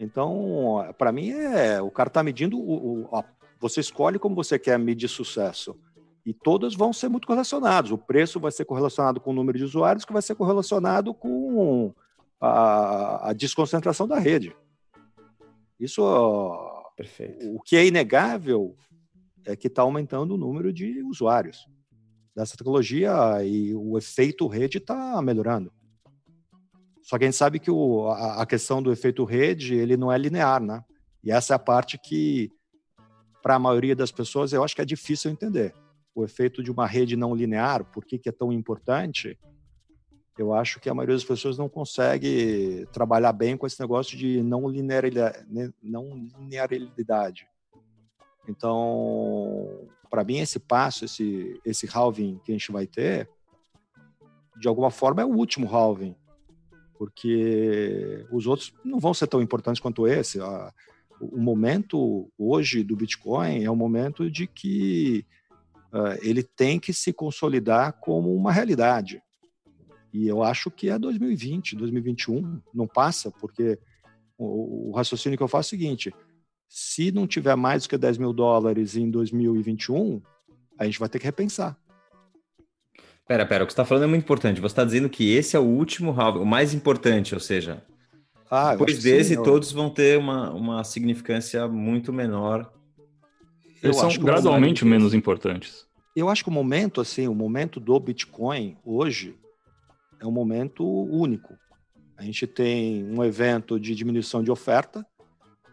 Então, 0.00 0.84
para 0.98 1.12
mim, 1.12 1.30
é 1.30 1.80
o 1.80 1.90
cara 1.90 2.08
está 2.08 2.22
medindo. 2.22 2.58
O, 2.58 3.04
o- 3.04 3.24
você 3.60 3.80
escolhe 3.80 4.18
como 4.18 4.34
você 4.34 4.58
quer 4.58 4.78
medir 4.78 5.08
sucesso. 5.08 5.78
E 6.26 6.34
todas 6.34 6.74
vão 6.74 6.92
ser 6.92 7.08
muito 7.08 7.26
correlacionados. 7.26 7.92
O 7.92 7.96
preço 7.96 8.40
vai 8.40 8.50
ser 8.50 8.64
correlacionado 8.64 9.20
com 9.20 9.30
o 9.30 9.34
número 9.34 9.56
de 9.56 9.64
usuários, 9.64 10.04
que 10.04 10.12
vai 10.12 10.20
ser 10.20 10.34
correlacionado 10.34 11.14
com 11.14 11.94
a, 12.40 13.30
a 13.30 13.32
desconcentração 13.32 14.08
da 14.08 14.18
rede. 14.18 14.54
Isso, 15.78 16.02
ó, 16.02 16.82
o 17.54 17.60
que 17.62 17.76
é 17.76 17.86
inegável 17.86 18.74
é 19.46 19.56
que 19.56 19.68
está 19.68 19.82
aumentando 19.82 20.34
o 20.34 20.36
número 20.36 20.72
de 20.72 21.02
usuários 21.02 21.66
dessa 22.34 22.56
tecnologia 22.56 23.42
e 23.44 23.74
o 23.74 23.96
efeito 23.96 24.46
rede 24.46 24.76
está 24.76 25.22
melhorando. 25.22 25.72
Só 27.02 27.16
que 27.16 27.24
a 27.24 27.28
gente 27.28 27.36
sabe 27.36 27.58
que 27.58 27.70
o, 27.70 28.08
a, 28.08 28.42
a 28.42 28.46
questão 28.46 28.82
do 28.82 28.92
efeito 28.92 29.24
rede 29.24 29.74
ele 29.74 29.96
não 29.96 30.12
é 30.12 30.18
linear, 30.18 30.60
né? 30.60 30.84
E 31.24 31.30
essa 31.30 31.54
é 31.54 31.56
a 31.56 31.58
parte 31.58 31.96
que, 31.96 32.50
para 33.42 33.54
a 33.54 33.58
maioria 33.58 33.96
das 33.96 34.12
pessoas, 34.12 34.52
eu 34.52 34.62
acho 34.62 34.74
que 34.74 34.82
é 34.82 34.84
difícil 34.84 35.30
entender. 35.30 35.72
O 36.14 36.24
efeito 36.24 36.62
de 36.62 36.70
uma 36.70 36.86
rede 36.86 37.16
não 37.16 37.34
linear, 37.34 37.84
por 37.84 38.04
que, 38.04 38.18
que 38.18 38.28
é 38.28 38.32
tão 38.32 38.52
importante? 38.52 39.38
Eu 40.36 40.52
acho 40.52 40.78
que 40.78 40.90
a 40.90 40.94
maioria 40.94 41.14
das 41.14 41.24
pessoas 41.24 41.56
não 41.56 41.68
consegue 41.68 42.86
trabalhar 42.92 43.32
bem 43.32 43.56
com 43.56 43.66
esse 43.66 43.80
negócio 43.80 44.18
de 44.18 44.42
não 44.42 44.68
linearidade. 44.68 45.46
Não 45.82 46.28
linearidade. 46.38 47.48
Então, 48.48 49.88
para 50.10 50.24
mim, 50.24 50.38
esse 50.38 50.58
passo, 50.58 51.04
esse, 51.04 51.60
esse 51.64 51.86
halving 51.92 52.40
que 52.44 52.52
a 52.52 52.54
gente 52.54 52.70
vai 52.72 52.86
ter, 52.86 53.28
de 54.58 54.68
alguma 54.68 54.90
forma 54.90 55.22
é 55.22 55.24
o 55.24 55.34
último 55.34 55.68
halving, 55.68 56.14
porque 56.98 58.24
os 58.30 58.46
outros 58.46 58.72
não 58.84 58.98
vão 58.98 59.12
ser 59.12 59.26
tão 59.26 59.42
importantes 59.42 59.80
quanto 59.80 60.06
esse. 60.06 60.38
O 61.20 61.38
momento 61.38 62.30
hoje 62.38 62.82
do 62.82 62.96
Bitcoin 62.96 63.64
é 63.64 63.70
um 63.70 63.76
momento 63.76 64.30
de 64.30 64.46
que 64.46 65.26
ah, 65.92 66.16
ele 66.20 66.42
tem 66.42 66.78
que 66.78 66.92
se 66.92 67.12
consolidar 67.12 67.94
como 67.94 68.34
uma 68.34 68.52
realidade. 68.52 69.22
E 70.12 70.28
eu 70.28 70.42
acho 70.42 70.70
que 70.70 70.88
é 70.88 70.98
2020, 70.98 71.76
2021, 71.76 72.60
não 72.72 72.86
passa, 72.86 73.30
porque 73.30 73.78
o, 74.38 74.90
o 74.90 74.92
raciocínio 74.94 75.36
que 75.36 75.42
eu 75.42 75.48
faço 75.48 75.74
é 75.74 75.76
o 75.76 75.78
seguinte: 75.78 76.14
Se 76.68 77.10
não 77.12 77.26
tiver 77.26 77.54
mais 77.56 77.82
do 77.84 77.88
que 77.88 77.96
10 77.98 78.18
mil 78.18 78.32
dólares 78.32 78.96
em 78.96 79.10
2021, 79.10 80.20
a 80.78 80.84
gente 80.84 80.98
vai 80.98 81.08
ter 81.08 81.18
que 81.18 81.24
repensar. 81.24 81.76
Pera, 83.26 83.44
pera, 83.46 83.64
o 83.64 83.66
que 83.66 83.72
você 83.72 83.74
está 83.74 83.84
falando 83.84 84.04
é 84.04 84.06
muito 84.06 84.22
importante. 84.22 84.60
Você 84.60 84.72
está 84.72 84.84
dizendo 84.84 85.08
que 85.08 85.32
esse 85.34 85.56
é 85.56 85.58
o 85.58 85.64
último 85.64 86.12
halving, 86.12 86.40
o 86.40 86.46
mais 86.46 86.72
importante, 86.74 87.34
ou 87.34 87.40
seja, 87.40 87.82
ah, 88.50 88.72
eu 88.74 88.78
depois 88.78 89.02
desse, 89.02 89.30
sim, 89.30 89.34
eu- 89.36 89.42
todos 89.42 89.72
vão 89.72 89.90
ter 89.90 90.16
uma, 90.18 90.52
uma 90.52 90.84
significância 90.84 91.66
muito 91.66 92.12
menor. 92.12 92.72
Eu 93.82 93.88
Eles 93.90 93.96
são 93.96 94.06
acho 94.08 94.18
que 94.18 94.22
o 94.24 94.26
gradualmente 94.26 94.84
momento- 94.84 95.00
menos 95.00 95.14
importantes. 95.14 95.86
Eu 96.14 96.28
acho 96.28 96.42
que 96.44 96.48
o 96.50 96.52
momento, 96.52 97.00
assim, 97.00 97.26
o 97.28 97.34
momento 97.34 97.78
do 97.80 97.98
Bitcoin 98.00 98.76
hoje 98.84 99.36
é 100.20 100.26
um 100.26 100.30
momento 100.30 100.84
único. 100.84 101.54
A 102.16 102.22
gente 102.22 102.46
tem 102.46 103.04
um 103.04 103.22
evento 103.22 103.78
de 103.78 103.94
diminuição 103.94 104.42
de 104.42 104.50
oferta 104.50 105.04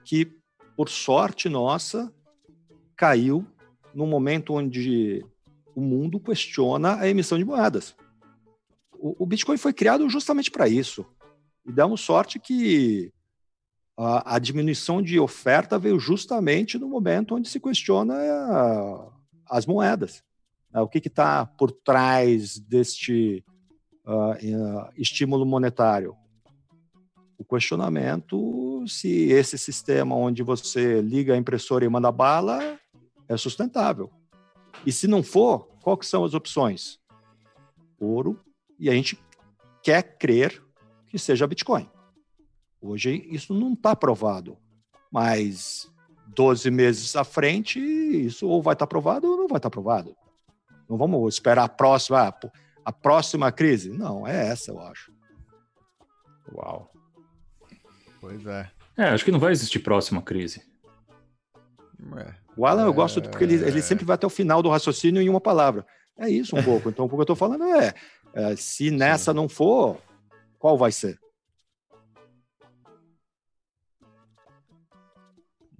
que, 0.03 0.29
por 0.75 0.89
sorte 0.89 1.49
nossa, 1.49 2.11
caiu 2.95 3.45
num 3.93 4.07
momento 4.07 4.53
onde 4.53 5.25
o 5.75 5.81
mundo 5.81 6.19
questiona 6.19 6.99
a 6.99 7.07
emissão 7.07 7.37
de 7.37 7.45
moedas. 7.45 7.95
O, 8.93 9.23
o 9.23 9.25
Bitcoin 9.25 9.57
foi 9.57 9.73
criado 9.73 10.07
justamente 10.09 10.49
para 10.49 10.67
isso. 10.67 11.05
E 11.65 11.71
damos 11.71 12.01
sorte 12.01 12.39
que 12.39 13.11
a, 13.97 14.35
a 14.35 14.39
diminuição 14.39 15.01
de 15.01 15.19
oferta 15.19 15.77
veio 15.77 15.99
justamente 15.99 16.77
no 16.77 16.87
momento 16.87 17.35
onde 17.35 17.49
se 17.49 17.59
questiona 17.59 18.15
ah, 18.15 19.11
as 19.47 19.65
moedas. 19.65 20.23
Ah, 20.73 20.81
o 20.81 20.87
que 20.87 20.99
está 20.99 21.45
por 21.45 21.71
trás 21.71 22.57
deste 22.59 23.43
ah, 24.05 24.37
ah, 24.41 24.91
estímulo 24.97 25.45
monetário? 25.45 26.15
O 27.37 27.43
questionamento 27.43 28.83
se 28.87 29.31
esse 29.31 29.57
sistema 29.57 30.15
onde 30.15 30.43
você 30.43 31.01
liga 31.01 31.33
a 31.33 31.37
impressora 31.37 31.85
e 31.85 31.89
manda 31.89 32.11
bala 32.11 32.79
é 33.27 33.37
sustentável. 33.37 34.11
E 34.85 34.91
se 34.91 35.07
não 35.07 35.23
for, 35.23 35.67
qual 35.81 35.97
que 35.97 36.05
são 36.05 36.23
as 36.23 36.33
opções? 36.33 36.99
Ouro, 37.99 38.39
e 38.79 38.89
a 38.89 38.93
gente 38.93 39.17
quer 39.81 40.17
crer 40.17 40.61
que 41.07 41.17
seja 41.17 41.47
Bitcoin. 41.47 41.89
Hoje 42.81 43.27
isso 43.29 43.53
não 43.53 43.73
está 43.73 43.95
provado, 43.95 44.57
mas 45.11 45.89
12 46.27 46.69
meses 46.69 47.15
à 47.15 47.23
frente, 47.23 47.79
isso 47.79 48.47
ou 48.47 48.61
vai 48.61 48.73
estar 48.73 48.87
provado 48.87 49.29
ou 49.29 49.37
não 49.37 49.47
vai 49.47 49.57
estar 49.57 49.69
provado. 49.69 50.15
Não 50.89 50.97
vamos 50.97 51.33
esperar 51.33 51.63
a 51.63 51.69
próxima, 51.69 52.27
ah, 52.27 52.51
a 52.83 52.91
próxima 52.91 53.51
crise. 53.51 53.89
Não, 53.89 54.27
é 54.27 54.47
essa, 54.47 54.71
eu 54.71 54.79
acho. 54.79 55.13
Uau. 56.53 56.92
Pois 58.23 58.45
é. 58.45 58.71
É, 58.95 59.03
acho 59.09 59.25
que 59.25 59.31
não 59.33 59.39
vai 59.39 59.51
existir 59.51 59.79
próxima 59.79 60.21
crise. 60.21 60.63
É. 62.17 62.33
O 62.55 62.65
Alan, 62.65 62.85
eu 62.85 62.93
gosto 62.93 63.21
porque 63.21 63.43
ele, 63.43 63.55
ele 63.55 63.81
sempre 63.81 64.05
vai 64.05 64.13
até 64.13 64.25
o 64.25 64.29
final 64.29 64.63
do 64.63 64.69
raciocínio 64.69 65.21
em 65.21 65.27
uma 65.27 65.41
palavra. 65.41 65.85
É 66.17 66.29
isso 66.29 66.55
um 66.55 66.63
pouco. 66.63 66.87
Então, 66.87 67.03
o 67.03 67.09
que 67.09 67.15
eu 67.15 67.21
estou 67.21 67.35
falando 67.35 67.65
é, 67.65 67.93
é, 68.33 68.55
se 68.55 68.89
nessa 68.91 69.33
não 69.33 69.49
for, 69.49 70.01
qual 70.57 70.77
vai 70.77 70.89
ser? 70.89 71.19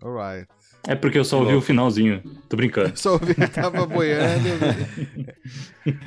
Alright. 0.04 0.50
É 0.86 0.96
porque 0.96 1.18
eu 1.18 1.24
só 1.24 1.40
ouvi 1.40 1.54
o 1.54 1.62
finalzinho. 1.62 2.22
Tô 2.50 2.58
brincando. 2.58 2.96
Só 3.00 3.14
ouvi, 3.14 3.34
tava 3.48 3.86
boiando. 3.88 4.50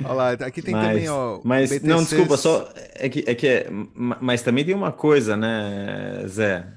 Olha 0.05 0.13
lá, 0.13 0.31
aqui 0.31 0.61
tem 0.61 0.73
mas, 0.73 0.87
também, 0.87 1.09
ó. 1.09 1.41
Mas, 1.43 1.69
BTCs 1.71 1.83
não, 1.89 1.97
desculpa, 2.03 2.37
só. 2.37 2.71
É 2.93 3.09
que, 3.09 3.23
é 3.25 3.33
que 3.33 3.47
é, 3.47 3.69
ma- 3.71 4.19
mas 4.21 4.43
também 4.43 4.63
tem 4.63 4.75
uma 4.75 4.91
coisa, 4.91 5.35
né, 5.35 6.23
Zé? 6.27 6.67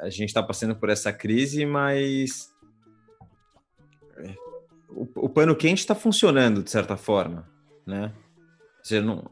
A 0.00 0.10
gente 0.10 0.28
está 0.28 0.42
passando 0.42 0.76
por 0.76 0.90
essa 0.90 1.12
crise, 1.14 1.64
mas. 1.64 2.50
O, 4.90 5.08
o 5.24 5.28
pano 5.28 5.56
quente 5.56 5.78
está 5.78 5.94
funcionando, 5.94 6.62
de 6.62 6.70
certa 6.70 6.96
forma, 6.96 7.48
né? 7.86 8.12
Você 8.82 9.00
não. 9.00 9.24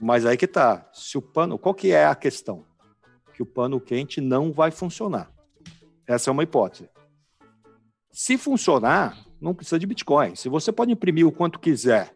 Mas 0.00 0.24
aí 0.24 0.36
que 0.38 0.46
tá. 0.46 0.88
Se 0.94 1.18
o 1.18 1.22
pano, 1.22 1.58
qual 1.58 1.74
que 1.74 1.92
é 1.92 2.06
a 2.06 2.14
questão? 2.14 2.64
Que 3.34 3.42
o 3.42 3.46
pano 3.46 3.78
quente 3.78 4.18
não 4.18 4.50
vai 4.50 4.70
funcionar. 4.70 5.30
Essa 6.06 6.30
é 6.30 6.32
uma 6.32 6.42
hipótese. 6.42 6.88
Se 8.10 8.36
funcionar, 8.38 9.16
não 9.40 9.54
precisa 9.54 9.78
de 9.78 9.86
Bitcoin. 9.86 10.34
Se 10.34 10.48
você 10.48 10.72
pode 10.72 10.92
imprimir 10.92 11.26
o 11.26 11.32
quanto 11.32 11.58
quiser, 11.58 12.14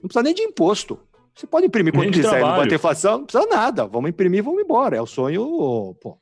não 0.00 0.08
precisa 0.08 0.22
nem 0.22 0.34
de 0.34 0.42
imposto. 0.42 0.98
Você 1.34 1.46
pode 1.46 1.66
imprimir 1.66 1.92
quanto 1.94 2.10
quiser, 2.12 2.24
não 2.24 2.30
vai 2.30 2.40
trabalho. 2.40 2.68
ter 2.68 2.74
inflação, 2.74 3.18
não 3.18 3.24
precisa 3.24 3.46
nada. 3.46 3.86
Vamos 3.86 4.10
imprimir, 4.10 4.38
e 4.38 4.42
vamos 4.42 4.62
embora. 4.62 4.96
É 4.96 5.00
o 5.00 5.06
sonho, 5.06 5.96
pô. 6.00 6.18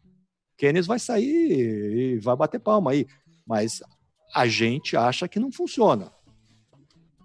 Keynes 0.57 0.87
vai 0.87 0.99
sair 0.99 2.15
e 2.15 2.19
vai 2.19 2.37
bater 2.37 2.61
palma 2.61 2.93
aí. 2.93 3.07
Mas 3.47 3.83
a 4.35 4.47
gente 4.47 4.97
acha 4.97 5.27
que 5.27 5.41
não 5.41 5.51
funciona. 5.51 6.13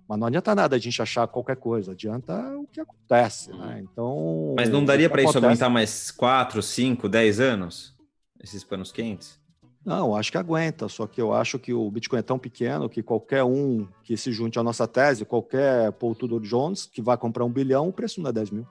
Mas 0.07 0.19
não 0.19 0.27
adianta 0.27 0.55
nada 0.55 0.75
a 0.75 0.79
gente 0.79 1.01
achar 1.01 1.27
qualquer 1.27 1.57
coisa, 1.57 1.91
adianta 1.91 2.33
o 2.57 2.67
que 2.67 2.79
acontece, 2.79 3.51
né? 3.51 3.83
Então. 3.83 4.53
Mas 4.55 4.69
não 4.69 4.85
daria 4.85 5.09
para 5.09 5.23
isso 5.23 5.37
aguentar 5.37 5.69
mais 5.69 6.11
4, 6.11 6.61
5, 6.61 7.09
10 7.09 7.39
anos? 7.39 7.95
Esses 8.41 8.63
panos 8.63 8.91
quentes? 8.91 9.39
Não, 9.85 10.15
acho 10.15 10.31
que 10.31 10.37
aguenta, 10.37 10.89
só 10.89 11.05
que 11.05 11.21
eu 11.21 11.31
acho 11.31 11.59
que 11.59 11.71
o 11.71 11.91
Bitcoin 11.91 12.17
é 12.19 12.23
tão 12.23 12.39
pequeno 12.39 12.89
que 12.89 13.03
qualquer 13.03 13.43
um 13.43 13.87
que 14.03 14.17
se 14.17 14.31
junte 14.31 14.57
à 14.57 14.63
nossa 14.63 14.87
tese, 14.87 15.23
qualquer 15.25 15.91
Paul 15.93 16.15
Tudor 16.15 16.41
Jones 16.41 16.87
que 16.87 17.01
vai 17.03 17.15
comprar 17.17 17.45
um 17.45 17.51
bilhão, 17.51 17.87
o 17.89 17.93
preço 17.93 18.19
não 18.19 18.29
é 18.31 18.33
10 18.33 18.49
mil. 18.49 18.67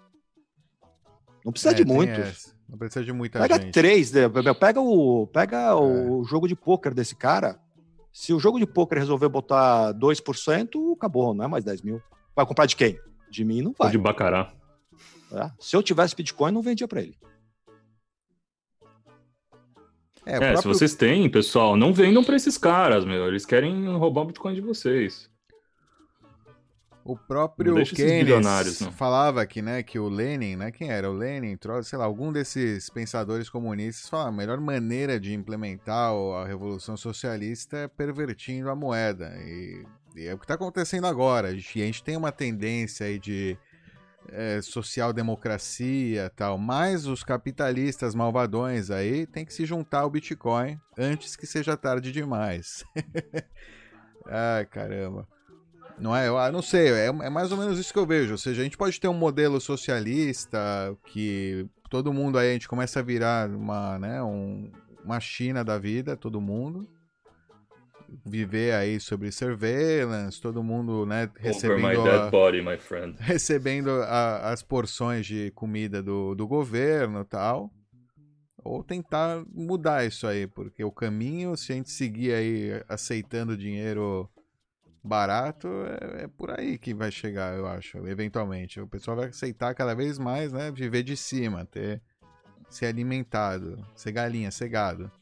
Não 1.45 1.53
precisa 1.53 1.71
É, 1.73 1.75
de 1.75 1.85
muitos. 1.85 2.53
Não 2.69 2.77
precisa 2.77 3.05
de 3.05 3.13
muita 3.13 3.39
Pega 3.39 3.61
gente. 3.61 3.73
três, 3.73 4.11
né? 4.11 4.23
pega 4.59 4.81
o 4.81 5.27
pega 5.29 5.77
o 5.77 6.25
jogo 6.25 6.49
de 6.49 6.57
pôquer 6.57 6.93
desse 6.93 7.15
cara. 7.15 7.61
Se 8.13 8.33
o 8.33 8.41
jogo 8.41 8.59
de 8.59 8.67
pôquer 8.67 8.99
resolver 8.99 9.29
botar 9.29 9.93
2%, 9.95 10.95
acabou, 10.97 11.33
não 11.35 11.45
é 11.45 11.49
mais 11.49 11.63
10 11.65 11.83
mil. 11.83 12.03
Vai 12.35 12.45
comprar 12.47 12.67
de 12.67 12.75
quem? 12.75 12.99
De 13.31 13.45
mim 13.45 13.61
não 13.63 13.71
Ou 13.71 13.77
vai. 13.79 13.91
de 13.91 13.99
Bacará. 13.99 14.53
tá? 15.31 15.55
Se 15.61 15.77
eu 15.77 15.83
tivesse 15.83 16.17
Bitcoin, 16.17 16.51
não 16.53 16.63
vendia 16.63 16.89
para 16.89 17.03
ele. 17.03 17.17
É, 20.27 20.53
É, 20.53 20.57
se 20.57 20.67
vocês 20.67 20.95
têm, 20.95 21.29
pessoal, 21.29 21.77
não 21.77 21.93
vendam 21.93 22.25
pra 22.25 22.37
esses 22.37 22.57
caras, 22.57 23.05
meu. 23.05 23.27
Eles 23.29 23.45
querem 23.45 23.87
roubar 23.89 24.23
o 24.23 24.27
Bitcoin 24.27 24.55
de 24.55 24.61
vocês. 24.61 25.31
O 27.05 27.19
próprio 27.19 27.75
Keynes 27.85 28.83
falava 28.97 29.45
que, 29.45 29.61
né, 29.61 29.83
que 29.83 29.99
o 29.99 30.09
Lenin, 30.09 30.57
né, 30.57 30.71
quem 30.73 30.91
era? 30.91 31.11
O 31.11 31.13
Lenin, 31.13 31.59
sei 31.83 31.99
lá, 31.99 32.07
algum 32.07 32.33
desses 32.33 32.89
pensadores 32.89 33.51
comunistas 33.51 34.09
falava 34.09 34.31
a 34.31 34.33
melhor 34.33 34.59
maneira 34.59 35.21
de 35.21 35.35
implementar 35.35 36.13
a 36.13 36.47
revolução 36.47 36.97
socialista 36.97 37.77
é 37.77 37.89
pervertindo 37.89 38.71
a 38.71 38.75
moeda. 38.75 39.35
E, 39.45 39.85
e 40.17 40.27
é 40.27 40.33
o 40.33 40.39
que 40.39 40.45
está 40.45 40.55
acontecendo 40.55 41.07
agora. 41.07 41.49
A 41.49 41.55
gente, 41.55 41.83
a 41.83 41.85
gente 41.85 42.03
tem 42.03 42.17
uma 42.17 42.33
tendência 42.33 43.05
aí 43.05 43.19
de 43.19 43.59
é, 44.29 44.61
social-democracia 44.63 46.31
tal, 46.35 46.59
mas 46.59 47.07
os 47.07 47.23
capitalistas 47.23 48.15
malvadões 48.15 48.91
aí 48.91 49.27
tem 49.27 49.45
que 49.45 49.53
se 49.53 49.65
juntar 49.65 50.01
ao 50.01 50.11
Bitcoin 50.11 50.79
antes 50.99 51.37
que 51.37 51.47
seja 51.47 51.77
tarde 51.77 52.13
demais. 52.13 52.85
Ai, 54.27 54.65
caramba. 54.67 55.29
Não 55.99 56.15
é? 56.15 56.27
Eu 56.27 56.39
ah, 56.39 56.51
não 56.51 56.63
sei, 56.63 56.89
é, 56.91 57.07
é 57.07 57.31
mais 57.31 57.53
ou 57.53 57.59
menos 57.59 57.79
isso 57.79 57.93
que 57.93 57.99
eu 57.99 58.07
vejo. 58.07 58.33
Ou 58.33 58.39
seja, 58.39 58.61
a 58.61 58.65
gente 58.65 58.77
pode 58.77 58.99
ter 59.01 59.09
um 59.09 59.15
modelo 59.15 59.61
socialista 59.61 60.59
que 61.07 61.67
todo 61.89 62.13
mundo 62.13 62.39
aí, 62.39 62.51
a 62.51 62.53
gente 62.53 62.69
começa 62.69 62.99
a 62.99 63.03
virar 63.03 63.49
uma, 63.49 63.99
né, 63.99 64.23
um, 64.23 64.71
uma 65.05 65.21
China 65.21 65.63
da 65.65 65.79
vida, 65.79 66.17
todo 66.17 66.41
mundo. 66.41 66.89
Viver 68.25 68.75
aí 68.75 69.01
sobre 69.01 69.31
surveillance, 69.33 70.41
todo 70.41 70.63
mundo, 70.63 71.05
né, 71.07 71.31
recebendo, 71.37 72.09
a- 72.09 72.31
body, 72.31 72.61
my 72.63 72.77
friend. 72.79 73.17
recebendo 73.19 73.91
a- 73.91 74.51
as 74.53 74.63
porções 74.63 75.27
de 75.27 75.51
comida 75.53 76.03
do, 76.03 76.35
do 76.35 76.47
governo 76.47 77.21
e 77.21 77.25
tal. 77.25 77.73
Ou 78.63 78.83
tentar 78.83 79.45
mudar 79.53 80.07
isso 80.07 80.27
aí, 80.27 80.47
porque 80.47 80.83
o 80.83 80.91
caminho, 80.91 81.57
se 81.57 81.73
a 81.73 81.77
gente 81.77 81.91
seguir 81.91 82.33
aí 82.33 82.83
aceitando 82.89 83.57
dinheiro 83.57 84.29
barato, 85.03 85.69
é, 86.19 86.25
é 86.25 86.29
por 86.29 86.51
aí 86.59 86.79
que 86.79 86.95
vai 86.95 87.11
chegar, 87.13 87.57
eu 87.57 87.67
acho, 87.67 87.99
eventualmente. 88.09 88.81
O 88.81 88.87
pessoal 88.89 89.19
vai 89.19 89.29
aceitar 89.29 89.75
cada 89.75 89.95
vez 89.95 90.19
mais, 90.19 90.51
né? 90.53 90.71
Viver 90.71 91.03
de 91.03 91.15
cima, 91.17 91.67
ter 91.67 92.01
ser 92.71 92.87
alimentado, 92.87 93.77
ser 93.95 94.13
galinha, 94.13 94.51
ser 94.51 94.69
gado. 94.69 95.13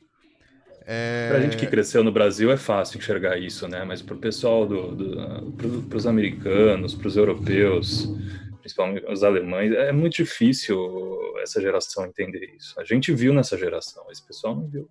É... 0.87 1.29
Pra 1.31 1.41
gente 1.41 1.57
que 1.57 1.67
cresceu 1.67 2.03
no 2.03 2.13
Brasil 2.13 2.51
é 2.51 2.57
fácil 2.57 2.99
enxergar 2.99 3.39
isso, 3.39 3.69
né? 3.69 3.85
Mas 3.85 4.03
pro 4.03 4.17
pessoal 4.17 4.67
do, 4.67 4.95
do 4.95 5.53
pro, 5.53 5.83
pros 5.83 6.07
americanos, 6.07 6.95
pros 6.95 7.17
europeus, 7.17 8.09
principalmente 8.61 9.05
os 9.11 9.23
alemães, 9.23 9.73
é 9.73 9.93
muito 9.93 10.15
difícil 10.15 10.79
essa 11.43 11.61
geração 11.61 12.07
entender 12.07 12.55
isso. 12.57 12.79
A 12.81 12.85
gente 12.85 13.13
viu 13.13 13.33
nessa 13.33 13.57
geração, 13.57 14.05
esse 14.11 14.25
pessoal 14.25 14.55
não 14.55 14.67
viu. 14.67 14.89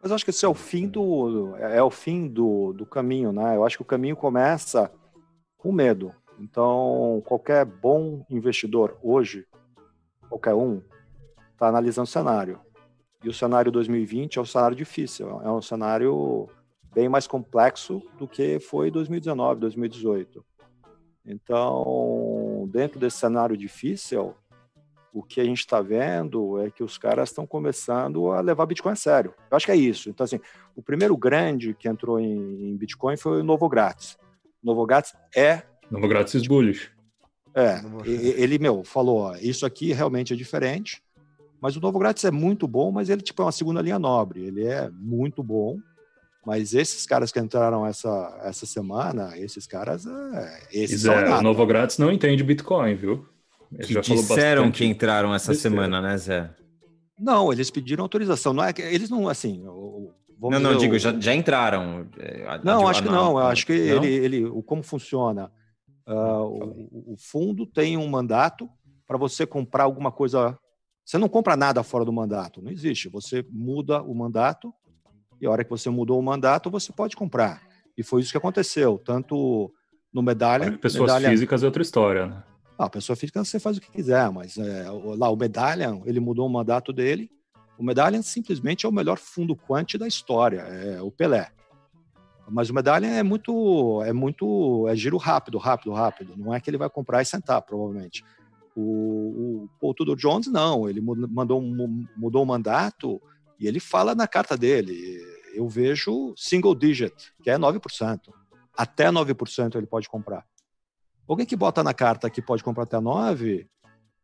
Mas 0.00 0.10
eu 0.10 0.14
acho 0.14 0.24
que 0.24 0.30
esse 0.30 0.44
é 0.44 0.48
o 0.48 0.54
fim 0.54 0.86
do 0.86 1.56
é 1.56 1.82
o 1.82 1.90
fim 1.90 2.28
do, 2.28 2.72
do 2.72 2.86
caminho, 2.86 3.32
né? 3.32 3.56
Eu 3.56 3.64
acho 3.64 3.76
que 3.76 3.82
o 3.82 3.86
caminho 3.86 4.16
começa 4.16 4.90
com 5.56 5.72
medo. 5.72 6.14
Então, 6.38 7.20
qualquer 7.26 7.64
bom 7.64 8.24
investidor 8.30 8.96
hoje, 9.02 9.44
qualquer 10.28 10.54
um, 10.54 10.80
está 11.52 11.66
analisando 11.66 12.04
o 12.04 12.10
cenário. 12.10 12.60
E 13.22 13.28
o 13.28 13.34
cenário 13.34 13.72
2020 13.72 14.38
é 14.38 14.42
um 14.42 14.44
cenário 14.44 14.76
difícil, 14.76 15.28
é 15.42 15.50
um 15.50 15.60
cenário 15.60 16.48
bem 16.94 17.08
mais 17.08 17.26
complexo 17.26 18.02
do 18.18 18.28
que 18.28 18.58
foi 18.60 18.90
2019, 18.90 19.60
2018. 19.60 20.44
Então, 21.24 22.68
dentro 22.72 22.98
desse 22.98 23.18
cenário 23.18 23.56
difícil, 23.56 24.34
o 25.12 25.22
que 25.22 25.40
a 25.40 25.44
gente 25.44 25.58
está 25.58 25.80
vendo 25.80 26.58
é 26.60 26.70
que 26.70 26.82
os 26.82 26.96
caras 26.96 27.28
estão 27.28 27.46
começando 27.46 28.30
a 28.30 28.40
levar 28.40 28.66
Bitcoin 28.66 28.92
a 28.92 28.96
sério. 28.96 29.34
Eu 29.50 29.56
acho 29.56 29.66
que 29.66 29.72
é 29.72 29.76
isso. 29.76 30.08
Então, 30.08 30.24
assim, 30.24 30.40
o 30.76 30.82
primeiro 30.82 31.16
grande 31.16 31.74
que 31.74 31.88
entrou 31.88 32.20
em, 32.20 32.76
Bitcoin 32.76 33.16
foi 33.16 33.40
o 33.40 33.44
Novo 33.44 33.68
Grátis. 33.68 34.16
Novo 34.62 34.86
Grátis 34.86 35.14
é. 35.34 35.62
Novo 35.90 36.08
Grátis 36.08 36.46
bullish. 36.46 36.90
É, 37.54 37.80
ele, 38.04 38.58
meu, 38.58 38.84
falou: 38.84 39.18
ó, 39.18 39.36
isso 39.36 39.66
aqui 39.66 39.92
realmente 39.92 40.32
é 40.32 40.36
diferente, 40.36 41.02
mas 41.60 41.76
o 41.76 41.80
Novo 41.80 41.98
Grátis 41.98 42.24
é 42.24 42.30
muito 42.30 42.66
bom, 42.66 42.90
mas 42.90 43.08
ele 43.08 43.22
tipo, 43.22 43.42
é 43.42 43.44
uma 43.44 43.52
segunda 43.52 43.82
linha 43.82 43.98
nobre. 43.98 44.44
Ele 44.44 44.64
é 44.64 44.90
muito 44.90 45.42
bom, 45.42 45.78
mas 46.46 46.74
esses 46.74 47.06
caras 47.06 47.32
que 47.32 47.40
entraram 47.40 47.86
essa, 47.86 48.40
essa 48.42 48.66
semana, 48.66 49.36
esses 49.36 49.66
caras. 49.66 50.06
É, 50.06 50.60
esses 50.72 51.02
Zé, 51.02 51.36
o 51.36 51.42
Novo 51.42 51.66
Grátis 51.66 51.98
não 51.98 52.10
entende 52.10 52.42
Bitcoin, 52.42 52.94
viu? 52.94 53.26
Ele 53.72 53.84
que 53.84 53.94
já 53.94 54.00
disseram 54.00 54.70
que 54.70 54.84
entraram 54.84 55.34
essa 55.34 55.52
semana, 55.52 56.00
né, 56.00 56.16
Zé? 56.16 56.50
Não, 57.18 57.52
eles 57.52 57.70
pediram 57.70 58.04
autorização. 58.04 58.54
Não 58.54 58.64
é 58.64 58.72
que 58.72 58.80
eles 58.80 59.10
não 59.10 59.28
assim. 59.28 59.62
não, 59.62 60.60
não 60.60 60.76
digo, 60.76 60.98
já, 60.98 61.18
já 61.18 61.34
entraram. 61.34 62.06
É, 62.18 62.60
não, 62.62 62.86
acho 62.86 63.02
que 63.02 63.08
não. 63.08 63.32
Eu 63.32 63.46
acho 63.46 63.66
que 63.66 63.72
ele, 63.72 64.06
ele, 64.06 64.44
o 64.44 64.62
como 64.62 64.82
funciona. 64.82 65.50
Uh, 66.06 66.80
o, 66.90 67.12
o, 67.12 67.16
fundo 67.18 67.66
tem 67.66 67.98
um 67.98 68.08
mandato 68.08 68.66
para 69.06 69.18
você 69.18 69.44
comprar 69.44 69.84
alguma 69.84 70.10
coisa. 70.10 70.56
Você 71.08 71.16
não 71.16 71.26
compra 71.26 71.56
nada 71.56 71.82
fora 71.82 72.04
do 72.04 72.12
mandato, 72.12 72.60
não 72.60 72.70
existe. 72.70 73.08
Você 73.08 73.42
muda 73.50 74.02
o 74.02 74.14
mandato 74.14 74.74
e 75.40 75.46
a 75.46 75.50
hora 75.50 75.64
que 75.64 75.70
você 75.70 75.88
mudou 75.88 76.18
o 76.18 76.22
mandato, 76.22 76.70
você 76.70 76.92
pode 76.92 77.16
comprar. 77.16 77.62
E 77.96 78.02
foi 78.02 78.20
isso 78.20 78.30
que 78.30 78.36
aconteceu, 78.36 79.00
tanto 79.02 79.72
no 80.12 80.20
medalha. 80.20 80.70
Pessoas 80.76 81.10
medalha... 81.10 81.30
físicas 81.30 81.62
é 81.62 81.66
outra 81.66 81.80
história, 81.80 82.26
né? 82.26 82.42
Ah, 82.78 82.84
a 82.84 82.90
pessoa 82.90 83.16
física 83.16 83.42
você 83.42 83.58
faz 83.58 83.78
o 83.78 83.80
que 83.80 83.90
quiser, 83.90 84.30
mas 84.30 84.58
é, 84.58 84.84
lá 85.16 85.30
o 85.30 85.36
Medallion, 85.36 86.02
ele 86.04 86.20
mudou 86.20 86.46
o 86.46 86.50
mandato 86.50 86.92
dele. 86.92 87.30
O 87.78 87.82
Medallion 87.82 88.20
simplesmente 88.20 88.84
é 88.84 88.88
o 88.88 88.92
melhor 88.92 89.16
fundo 89.16 89.56
quant 89.56 89.96
da 89.96 90.06
história, 90.06 90.60
é 90.60 91.00
o 91.00 91.10
Pelé. 91.10 91.50
Mas 92.50 92.68
o 92.68 92.74
Medallion 92.74 93.08
é 93.08 93.22
muito, 93.22 94.02
é 94.02 94.12
muito, 94.12 94.86
é 94.86 94.94
giro 94.94 95.16
rápido, 95.16 95.56
rápido, 95.56 95.90
rápido. 95.90 96.34
Não 96.36 96.52
é 96.52 96.60
que 96.60 96.68
ele 96.68 96.76
vai 96.76 96.90
comprar 96.90 97.22
e 97.22 97.24
sentar, 97.24 97.62
provavelmente. 97.62 98.22
O, 98.80 99.64
o 99.64 99.68
Paul 99.80 99.92
Tudor 99.92 100.14
Jones 100.14 100.46
não, 100.46 100.88
ele 100.88 101.00
mandou, 101.00 101.60
mudou 101.60 102.44
o 102.44 102.46
mandato 102.46 103.20
e 103.58 103.66
ele 103.66 103.80
fala 103.80 104.14
na 104.14 104.28
carta 104.28 104.56
dele. 104.56 105.20
Eu 105.52 105.68
vejo 105.68 106.32
single 106.36 106.76
digit, 106.76 107.34
que 107.42 107.50
é 107.50 107.58
9%. 107.58 108.20
Até 108.76 109.10
9% 109.10 109.74
ele 109.74 109.86
pode 109.86 110.08
comprar. 110.08 110.46
Alguém 111.26 111.44
que 111.44 111.56
bota 111.56 111.82
na 111.82 111.92
carta 111.92 112.30
que 112.30 112.40
pode 112.40 112.62
comprar 112.62 112.84
até 112.84 113.00
9, 113.00 113.68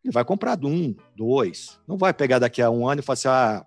ele 0.04 0.12
vai 0.12 0.24
comprar 0.24 0.56
um, 0.64 0.94
dois. 1.16 1.80
Não 1.88 1.96
vai 1.96 2.14
pegar 2.14 2.38
daqui 2.38 2.62
a 2.62 2.70
um 2.70 2.88
ano 2.88 3.00
e 3.00 3.04
falar 3.04 3.14
assim: 3.14 3.28
ah, 3.28 3.66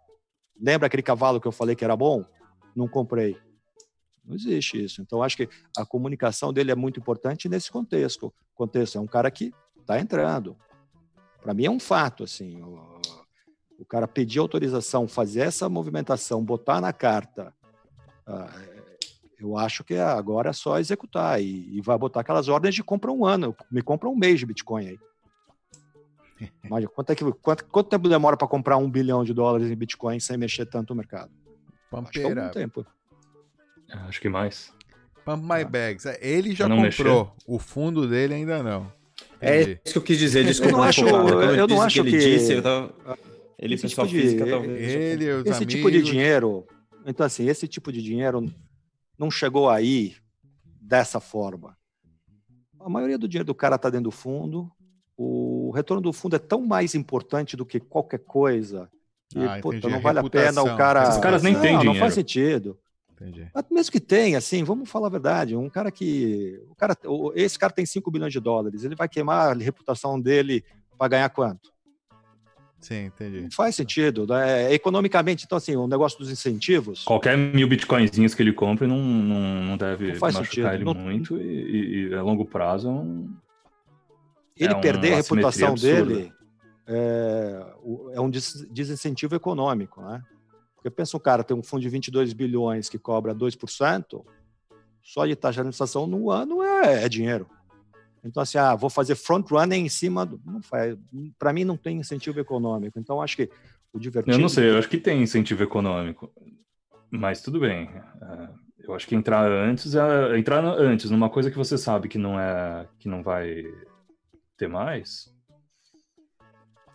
lembra 0.58 0.88
aquele 0.88 1.04
cavalo 1.04 1.42
que 1.42 1.48
eu 1.48 1.52
falei 1.52 1.76
que 1.76 1.84
era 1.84 1.98
bom? 1.98 2.24
Não 2.74 2.88
comprei. 2.88 3.38
Não 4.24 4.36
existe 4.36 4.82
isso. 4.82 5.02
Então, 5.02 5.22
acho 5.22 5.36
que 5.36 5.50
a 5.76 5.86
comunicação 5.86 6.54
dele 6.54 6.72
é 6.72 6.76
muito 6.76 6.98
importante 6.98 7.50
nesse 7.50 7.70
contexto. 7.70 8.34
contexto 8.56 8.98
é 8.98 9.02
um 9.02 9.08
cara 9.08 9.30
que 9.30 9.54
está 9.82 10.00
entrando. 10.00 10.56
Para 11.48 11.54
mim 11.54 11.64
é 11.64 11.72
um 11.72 11.80
fato, 11.80 12.26
assim. 12.26 12.62
O, 12.62 13.00
o, 13.80 13.86
cara 13.86 14.06
pedir 14.06 14.39
autorização, 14.39 15.08
fazer 15.08 15.39
essa 15.39 15.70
movimentação, 15.70 16.43
botar 16.43 16.82
na 16.82 16.91
carta, 16.91 17.54
uh, 18.28 18.84
eu 19.39 19.58
acho 19.58 19.82
que 19.82 19.95
agora 19.95 20.50
é 20.50 20.54
só 20.54 20.78
executar 20.78 21.41
e, 21.41 21.78
e, 21.78 21.80
vai 21.80 21.98
botar 21.98 22.20
aquelas 22.20 22.50
ordens 22.50 22.76
de 22.76 22.84
compra 22.84 23.14
um 23.14 23.26
ano, 23.26 23.56
me 23.72 23.82
compra 23.82 24.10
um 24.10 24.16
mês 24.18 24.41
de 24.41 24.45
Bitcoin 24.45 24.88
aí. 24.89 25.00
Imagina, 26.66 26.91
quanto, 26.93 27.12
é 27.14 27.16
que, 27.16 27.32
quanto, 27.36 27.64
quanto 27.64 27.89
tempo 27.91 28.10
demora 28.10 28.36
para 28.36 28.45
comprar 28.50 28.76
um 28.76 28.91
bilhão 28.91 29.24
de 29.24 29.34
dólares 29.34 29.72
em 29.72 29.76
Bitcoin 29.78 30.20
sem 30.20 30.36
mexer 30.36 30.66
tanto 30.66 30.93
no 30.93 30.98
mercado? 30.98 31.32
Acho 31.93 32.12
que 32.12 32.20
é 32.20 32.50
tempo. 32.50 32.86
Acho 33.89 34.20
que 34.20 34.28
mais. 34.28 34.74
Pump 35.24 35.43
My 35.43 35.64
Bags. 35.64 36.06
É, 36.06 36.20
ele 36.22 36.54
já 36.54 36.68
comprou. 36.68 36.82
Mexer. 36.84 37.34
O 37.48 37.58
fundo 37.58 38.06
dele 38.06 38.34
ainda 38.34 38.62
não. 38.62 38.97
É 39.40 39.62
Entendi. 39.62 39.72
É 39.72 39.82
isso 39.86 39.94
que 39.94 39.98
eu 39.98 40.04
quis 40.04 40.18
dizer. 40.18 40.46
Desculpa, 40.46 40.74
eu 40.74 40.78
não 40.78 40.84
acho, 40.84 41.02
eu, 41.02 41.56
eu 41.56 41.68
não 41.68 41.82
acho 41.82 42.04
que, 42.04 42.10
ele 42.10 42.18
disse, 42.18 42.54
eu 42.54 42.62
tava... 42.62 42.94
Ele 43.60 43.74
esse 43.74 43.88
tipo 43.88 44.08
de, 44.08 44.22
física, 44.22 44.46
talvez. 44.46 44.94
Ele, 44.94 45.26
esse 45.26 45.50
amigos... 45.50 45.74
tipo 45.74 45.92
de 45.92 46.02
dinheiro. 46.02 46.66
Então, 47.06 47.26
assim, 47.26 47.48
esse 47.48 47.68
tipo 47.68 47.92
de 47.92 48.02
dinheiro 48.02 48.46
não 49.18 49.32
chegou 49.32 49.70
aí 49.70 50.16
dessa 50.80 51.20
forma. 51.20 51.76
A 52.80 52.90
maioria 52.90 53.18
do 53.18 53.28
dinheiro 53.28 53.48
do 53.48 53.56
cara 53.56 53.76
está 53.76 53.90
dentro 53.90 54.06
do 54.06 54.12
fundo. 54.12 54.72
O 55.18 55.72
retorno 55.72 56.02
do 56.02 56.14
fundo 56.14 56.36
é 56.36 56.40
tão 56.40 56.62
mais 56.62 56.94
importante 56.94 57.58
do 57.58 57.66
que 57.66 57.80
qualquer 57.80 58.20
coisa 58.20 58.90
que 59.30 59.40
ah, 59.40 59.60
puta, 59.62 59.90
não 59.90 60.00
vale 60.00 60.20
a 60.20 60.24
pena 60.30 60.62
o 60.62 60.78
cara. 60.78 61.10
Os 61.10 61.18
caras 61.18 61.42
nem 61.42 61.54
não, 61.54 61.62
têm 61.62 61.72
dinheiro. 61.72 61.94
Não 61.94 62.00
faz 62.00 62.14
sentido. 62.14 62.80
Entendi. 63.20 63.49
Mas 63.53 63.65
mesmo 63.72 63.91
que 63.91 63.99
tenha, 63.99 64.38
assim, 64.38 64.63
vamos 64.63 64.89
falar 64.89 65.07
a 65.07 65.11
verdade, 65.11 65.55
um 65.55 65.70
cara 65.70 65.91
que. 65.91 66.61
O 66.70 66.76
cara, 66.76 66.95
esse 67.34 67.57
cara 67.57 67.74
tem 67.74 67.86
5 67.86 68.11
bilhões 68.11 68.32
de 68.32 68.39
dólares, 68.39 68.84
ele 68.84 68.95
vai 68.95 69.09
queimar 69.09 69.51
a 69.51 69.59
reputação 69.59 70.20
dele 70.20 70.63
para 70.97 71.07
ganhar 71.07 71.30
quanto? 71.30 71.72
Sim, 72.80 73.05
entendi. 73.05 73.41
Não 73.41 73.51
faz 73.51 73.76
sentido. 73.76 74.28
Né? 74.28 74.72
Economicamente, 74.72 75.45
então, 75.45 75.57
assim, 75.57 75.76
o 75.76 75.88
negócio 75.88 76.20
dos 76.20 76.30
incentivos. 76.30 77.03
Qualquer 77.03 77.36
mil 77.36 77.68
bitcoinzinhos 77.68 78.36
que 78.36 78.43
ele 78.43 78.53
compre 78.53 78.86
não, 78.86 78.99
não, 78.99 79.63
não 79.63 79.78
deve 79.78 80.13
não 80.13 80.20
machucar 80.20 80.45
sentido. 80.45 80.68
ele 80.68 80.84
não... 80.84 80.93
muito 80.93 81.38
e, 81.38 82.09
e, 82.09 82.13
a 82.13 82.22
longo 82.22 82.45
prazo 82.45 82.88
é 82.88 82.91
um. 82.91 83.34
Ele 84.55 84.74
é 84.74 84.80
perder 84.80 85.13
a 85.13 85.15
reputação 85.18 85.74
dele 85.74 86.32
é, 86.88 87.65
é 88.13 88.22
um 88.22 88.30
desincentivo 88.30 89.36
econômico, 89.36 90.01
né? 90.01 90.24
Porque 90.88 90.96
pensa 90.96 91.18
um 91.18 91.20
cara 91.20 91.44
tem 91.44 91.56
um 91.56 91.64
fundo 91.64 91.82
de 91.82 91.90
22 91.90 92.32
bilhões 92.32 92.88
que 92.88 92.98
cobra 92.98 93.36
2%, 93.36 94.26
só 95.04 95.26
de 95.26 95.36
taxa 95.36 95.56
de 95.56 95.60
administração 95.62 96.08
no 96.08 96.32
ano 96.32 96.64
é, 96.64 97.04
é 97.04 97.10
dinheiro. 97.10 97.48
Então, 98.24 98.42
assim, 98.42 98.58
ah, 98.58 98.74
vou 98.74 98.90
fazer 98.90 99.16
front 99.16 99.50
running 99.50 99.86
em 99.86 99.90
cima 99.90 100.26
do. 100.26 100.40
Não 100.46 100.62
faz. 100.62 100.98
Para 101.38 101.52
mim, 101.52 101.64
não 101.64 101.78
tem 101.78 101.98
incentivo 101.98 102.40
econômico. 102.40 102.98
Então, 103.00 103.22
acho 103.22 103.36
que 103.36 103.50
o 103.94 104.00
divertido. 104.00 104.36
Eu 104.36 104.42
não 104.42 104.50
sei, 104.50 104.70
eu 104.70 104.78
acho 104.78 104.90
que 104.90 104.98
tem 104.98 105.22
incentivo 105.22 105.64
econômico. 105.64 106.32
Mas 107.10 107.42
tudo 107.42 107.60
bem. 107.60 107.90
É, 108.22 108.50
eu 108.80 108.94
acho 108.94 109.08
que 109.08 109.16
entrar 109.16 109.50
antes 109.50 109.94
é 109.94 110.38
entrar 110.38 110.64
antes 110.64 111.10
numa 111.12 111.30
coisa 111.30 111.52
que 111.52 111.58
você 111.58 111.78
sabe 111.78 112.08
que 112.08 112.18
não 112.18 112.40
é 112.40 112.88
que 112.98 113.08
não 113.08 113.22
vai 113.22 113.64
ter 114.58 114.68
mais. 114.68 115.34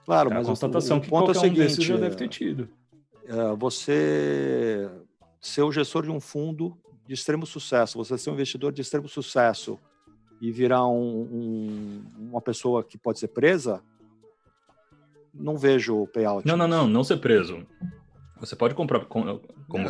Claro, 0.04 0.30
é 0.30 0.34
mas 0.34 0.46
a 0.46 0.50
constatação 0.50 0.96
o, 0.96 1.00
o 1.00 1.02
que 1.02 1.10
ponto 1.10 1.24
qualquer 1.26 1.38
é 1.38 1.40
o 1.40 1.42
seguinte, 1.42 1.60
um 1.60 1.64
desses 1.64 1.84
já 1.84 1.96
deve 1.96 2.16
ter 2.16 2.28
tido. 2.28 2.68
É, 3.24 3.56
você 3.56 4.90
ser 5.40 5.62
o 5.62 5.72
gestor 5.72 6.04
de 6.04 6.10
um 6.10 6.20
fundo 6.20 6.76
de 7.06 7.14
extremo 7.14 7.46
sucesso, 7.46 7.98
você 7.98 8.16
ser 8.16 8.30
um 8.30 8.34
investidor 8.34 8.72
de 8.72 8.80
extremo 8.80 9.08
sucesso 9.08 9.78
e 10.40 10.50
virar 10.50 10.86
um, 10.86 11.22
um, 11.22 12.04
uma 12.30 12.40
pessoa 12.40 12.82
que 12.82 12.98
pode 12.98 13.18
ser 13.18 13.28
presa, 13.28 13.82
não 15.32 15.56
vejo 15.56 15.96
o 15.96 16.06
payout. 16.06 16.46
Não, 16.46 16.56
não, 16.56 16.68
não, 16.68 16.88
não 16.88 17.04
ser 17.04 17.18
preso. 17.18 17.66
Você 18.42 18.56
pode 18.56 18.74
comprar 18.74 18.98
como 19.04 19.28
Eu 19.28 19.40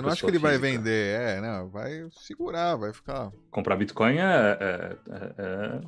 não 0.03 0.11
acho 0.11 0.23
que 0.23 0.31
ele 0.31 0.39
vai 0.39 0.59
vender, 0.59 1.19
é, 1.19 1.41
não, 1.41 1.71
vai 1.71 2.07
segurar, 2.11 2.77
vai 2.77 2.93
ficar. 2.93 3.33
Comprar 3.51 3.77
Bitcoin 3.77 4.19
é, 4.19 4.59
é, 4.61 4.97
é, 5.11 5.35
é 5.39 5.81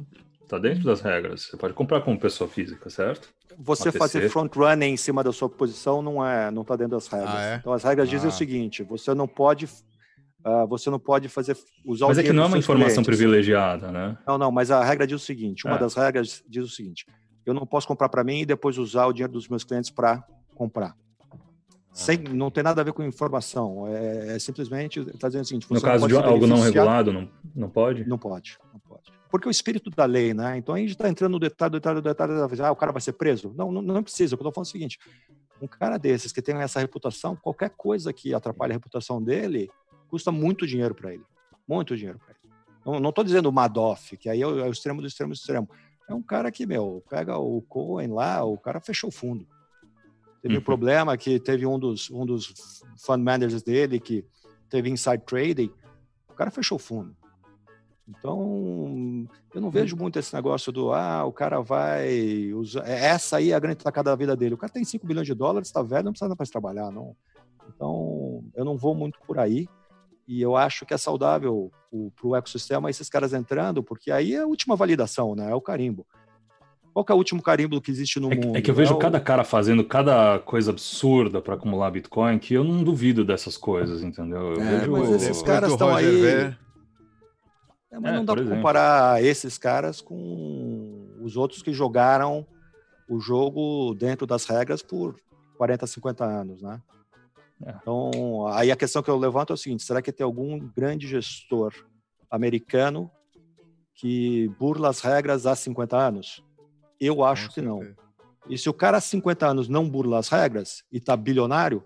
tá 0.48 0.58
dentro 0.58 0.82
das 0.82 1.02
regras. 1.02 1.42
Você 1.42 1.58
pode 1.58 1.74
comprar 1.74 2.00
como 2.00 2.18
pessoa 2.18 2.48
física, 2.48 2.88
certo? 2.88 3.28
Você 3.58 3.92
fazer 3.92 4.30
front 4.30 4.56
running 4.56 4.92
em 4.92 4.96
cima 4.96 5.22
da 5.22 5.30
sua 5.30 5.50
posição 5.50 6.00
não 6.00 6.26
é, 6.26 6.50
não 6.50 6.64
tá 6.64 6.74
dentro 6.74 6.92
das 6.92 7.06
regras. 7.06 7.34
Ah, 7.34 7.42
é? 7.42 7.56
Então 7.56 7.70
as 7.70 7.84
regras 7.84 8.08
ah. 8.08 8.10
dizem 8.10 8.28
o 8.28 8.32
ah. 8.32 8.36
seguinte: 8.36 8.82
você 8.82 9.14
não 9.14 9.28
pode 9.28 9.68
Uh, 10.46 10.66
você 10.66 10.90
não 10.90 10.98
pode 10.98 11.26
fazer 11.26 11.56
usar 11.86 12.06
mas 12.06 12.18
o 12.18 12.20
é 12.20 12.22
que 12.22 12.30
não 12.30 12.42
é 12.42 12.46
uma 12.46 12.58
informação 12.58 13.02
clientes. 13.02 13.06
privilegiada, 13.06 13.90
né? 13.90 14.18
Não, 14.26 14.36
não, 14.36 14.52
mas 14.52 14.70
a 14.70 14.84
regra 14.84 15.06
diz 15.06 15.22
o 15.22 15.24
seguinte: 15.24 15.66
uma 15.66 15.76
é. 15.76 15.78
das 15.78 15.94
regras 15.94 16.44
diz 16.46 16.64
o 16.66 16.68
seguinte: 16.68 17.06
eu 17.46 17.54
não 17.54 17.66
posso 17.66 17.88
comprar 17.88 18.10
para 18.10 18.22
mim 18.22 18.40
e 18.40 18.44
depois 18.44 18.76
usar 18.76 19.06
o 19.06 19.12
dinheiro 19.14 19.32
dos 19.32 19.48
meus 19.48 19.64
clientes 19.64 19.90
para 19.90 20.22
comprar. 20.54 20.94
Sem, 21.94 22.18
não 22.18 22.50
tem 22.50 22.64
nada 22.64 22.80
a 22.80 22.84
ver 22.84 22.92
com 22.92 23.04
informação. 23.04 23.86
É, 23.86 24.34
é 24.34 24.38
simplesmente 24.40 24.98
está 24.98 25.28
dizendo 25.28 25.44
o 25.44 25.46
seguinte: 25.46 25.66
no 25.70 25.80
caso 25.80 26.08
de 26.08 26.16
algo 26.16 26.44
não 26.44 26.60
regulado, 26.60 27.12
não, 27.12 27.30
não 27.54 27.70
pode? 27.70 28.04
Não 28.04 28.18
pode, 28.18 28.58
não 28.72 28.80
pode. 28.80 29.12
Porque 29.30 29.46
o 29.46 29.50
espírito 29.50 29.90
da 29.90 30.04
lei, 30.04 30.34
né? 30.34 30.56
Então 30.58 30.74
a 30.74 30.78
gente 30.78 30.90
está 30.90 31.08
entrando 31.08 31.32
no 31.32 31.38
detalhe, 31.38 31.72
detalhe, 31.72 32.02
detalhe, 32.02 32.62
ah, 32.62 32.72
o 32.72 32.76
cara 32.76 32.90
vai 32.90 33.00
ser 33.00 33.12
preso? 33.12 33.54
Não, 33.56 33.70
não, 33.70 33.80
não 33.80 34.02
precisa. 34.02 34.34
Eu 34.34 34.36
estou 34.36 34.52
falando 34.52 34.66
é 34.66 34.70
o 34.70 34.72
seguinte: 34.72 34.98
um 35.62 35.68
cara 35.68 35.96
desses 35.96 36.32
que 36.32 36.42
tem 36.42 36.56
essa 36.56 36.80
reputação, 36.80 37.36
qualquer 37.36 37.70
coisa 37.70 38.12
que 38.12 38.34
atrapalhe 38.34 38.72
a 38.72 38.74
reputação 38.74 39.22
dele, 39.22 39.70
custa 40.08 40.32
muito 40.32 40.66
dinheiro 40.66 40.96
para 40.96 41.14
ele. 41.14 41.24
Muito 41.66 41.96
dinheiro 41.96 42.18
para 42.18 42.30
ele. 42.30 43.00
Não 43.00 43.08
estou 43.08 43.24
dizendo 43.24 43.48
o 43.48 43.52
Madoff, 43.52 44.16
que 44.16 44.28
aí 44.28 44.42
é 44.42 44.46
o, 44.46 44.58
é 44.58 44.68
o, 44.68 44.70
extremo 44.70 45.00
do 45.00 45.06
extremo 45.06 45.32
do 45.32 45.36
extremo. 45.36 45.70
É 46.08 46.12
um 46.12 46.22
cara 46.22 46.50
que, 46.50 46.66
meu, 46.66 47.02
pega 47.08 47.38
o 47.38 47.62
Cohen 47.62 48.08
lá, 48.08 48.44
o 48.44 48.58
cara 48.58 48.80
fechou 48.80 49.08
o 49.08 49.12
fundo. 49.12 49.46
Teve 50.44 50.56
um 50.56 50.58
Uhum. 50.58 50.62
problema 50.64 51.16
que 51.16 51.40
teve 51.40 51.64
um 51.66 51.78
dos, 51.78 52.10
um 52.10 52.26
dos 52.26 52.52
fund 52.98 53.22
managers 53.24 53.62
dele 53.62 53.98
que 53.98 54.22
teve 54.68 54.90
inside 54.90 55.22
trading, 55.24 55.72
o 56.28 56.34
cara 56.34 56.50
fechou 56.50 56.76
o 56.76 56.78
fundo. 56.78 57.16
Então, 58.06 59.26
eu 59.54 59.60
não 59.62 59.70
vejo 59.70 59.96
muito 59.96 60.18
esse 60.18 60.34
negócio 60.34 60.70
do, 60.70 60.92
ah, 60.92 61.24
o 61.24 61.32
cara 61.32 61.62
vai 61.62 62.52
usar. 62.52 62.86
é, 62.86 63.06
Essa 63.06 63.38
aí 63.38 63.52
é 63.52 63.54
a 63.54 63.58
grande 63.58 63.78
tacada 63.82 64.10
da 64.10 64.16
vida 64.16 64.36
dele. 64.36 64.54
O 64.54 64.58
cara 64.58 64.70
tem 64.70 64.84
5 64.84 65.06
bilhões 65.06 65.26
de 65.26 65.32
dólares, 65.32 65.68
está 65.68 65.80
velho, 65.82 66.04
não 66.04 66.12
precisa 66.12 66.34
mais 66.38 66.50
trabalhar, 66.50 66.90
não. 66.90 67.16
Então, 67.74 68.44
eu 68.54 68.66
não 68.66 68.76
vou 68.76 68.94
muito 68.94 69.18
por 69.26 69.38
aí. 69.38 69.66
E 70.28 70.42
eu 70.42 70.54
acho 70.56 70.84
que 70.84 70.92
é 70.92 70.98
saudável 70.98 71.72
para 72.16 72.26
o 72.28 72.36
ecossistema 72.36 72.90
esses 72.90 73.08
caras 73.08 73.32
entrando, 73.32 73.82
porque 73.82 74.10
aí 74.10 74.34
é 74.34 74.40
a 74.40 74.46
última 74.46 74.76
validação, 74.76 75.34
né? 75.34 75.50
É 75.50 75.54
o 75.54 75.60
carimbo. 75.62 76.06
Qual 76.94 77.04
que 77.04 77.10
é 77.10 77.14
o 77.14 77.18
último 77.18 77.42
carimbo 77.42 77.80
que 77.80 77.90
existe 77.90 78.20
no 78.20 78.30
mundo? 78.30 78.56
É 78.56 78.62
que 78.62 78.70
eu 78.70 78.74
vejo 78.74 78.94
o- 78.94 78.98
cada 78.98 79.18
cara 79.18 79.42
fazendo 79.42 79.84
cada 79.84 80.38
coisa 80.38 80.70
absurda 80.70 81.42
para 81.42 81.54
acumular 81.54 81.90
Bitcoin 81.90 82.38
que 82.38 82.54
eu 82.54 82.62
não 82.62 82.84
duvido 82.84 83.24
dessas 83.24 83.56
coisas, 83.56 84.00
entendeu? 84.04 84.54
Eu 84.54 84.62
É, 84.62 84.78
vejo 84.78 84.92
mas 84.92 85.10
esses 85.10 85.42
caras 85.42 85.72
estão 85.72 85.92
aí. 85.92 86.04
Ver. 86.20 86.58
É, 87.90 87.98
mas 87.98 88.12
É, 88.12 88.16
não 88.16 88.24
dá 88.24 88.32
por 88.36 88.44
para 88.44 88.56
comparar 88.56 89.24
esses 89.24 89.58
caras 89.58 90.00
com 90.00 91.16
os 91.20 91.36
outros 91.36 91.62
que 91.62 91.72
jogaram 91.72 92.46
o 93.08 93.18
jogo 93.18 93.92
dentro 93.96 94.24
das 94.24 94.44
regras 94.46 94.80
por 94.80 95.16
40, 95.58 95.88
50 95.88 96.24
anos, 96.24 96.62
né? 96.62 96.80
É. 97.66 97.74
Então, 97.82 98.46
aí 98.48 98.70
a 98.70 98.76
questão 98.76 99.02
que 99.02 99.10
eu 99.10 99.18
levanto 99.18 99.52
é 99.52 99.54
o 99.54 99.56
seguinte: 99.56 99.82
será 99.82 100.00
que 100.00 100.12
tem 100.12 100.24
algum 100.24 100.60
grande 100.76 101.08
gestor 101.08 101.72
americano 102.30 103.10
que 103.96 104.48
burla 104.60 104.90
as 104.90 105.00
regras 105.00 105.44
há 105.44 105.56
50 105.56 105.96
anos? 105.96 106.40
Eu 107.00 107.24
acho 107.24 107.50
que 107.50 107.60
não. 107.60 107.80
E 108.48 108.58
se 108.58 108.68
o 108.68 108.74
cara 108.74 108.98
há 108.98 109.00
50 109.00 109.46
anos 109.46 109.68
não 109.68 109.88
burla 109.88 110.18
as 110.18 110.28
regras 110.28 110.84
e 110.92 111.00
tá 111.00 111.16
bilionário, 111.16 111.82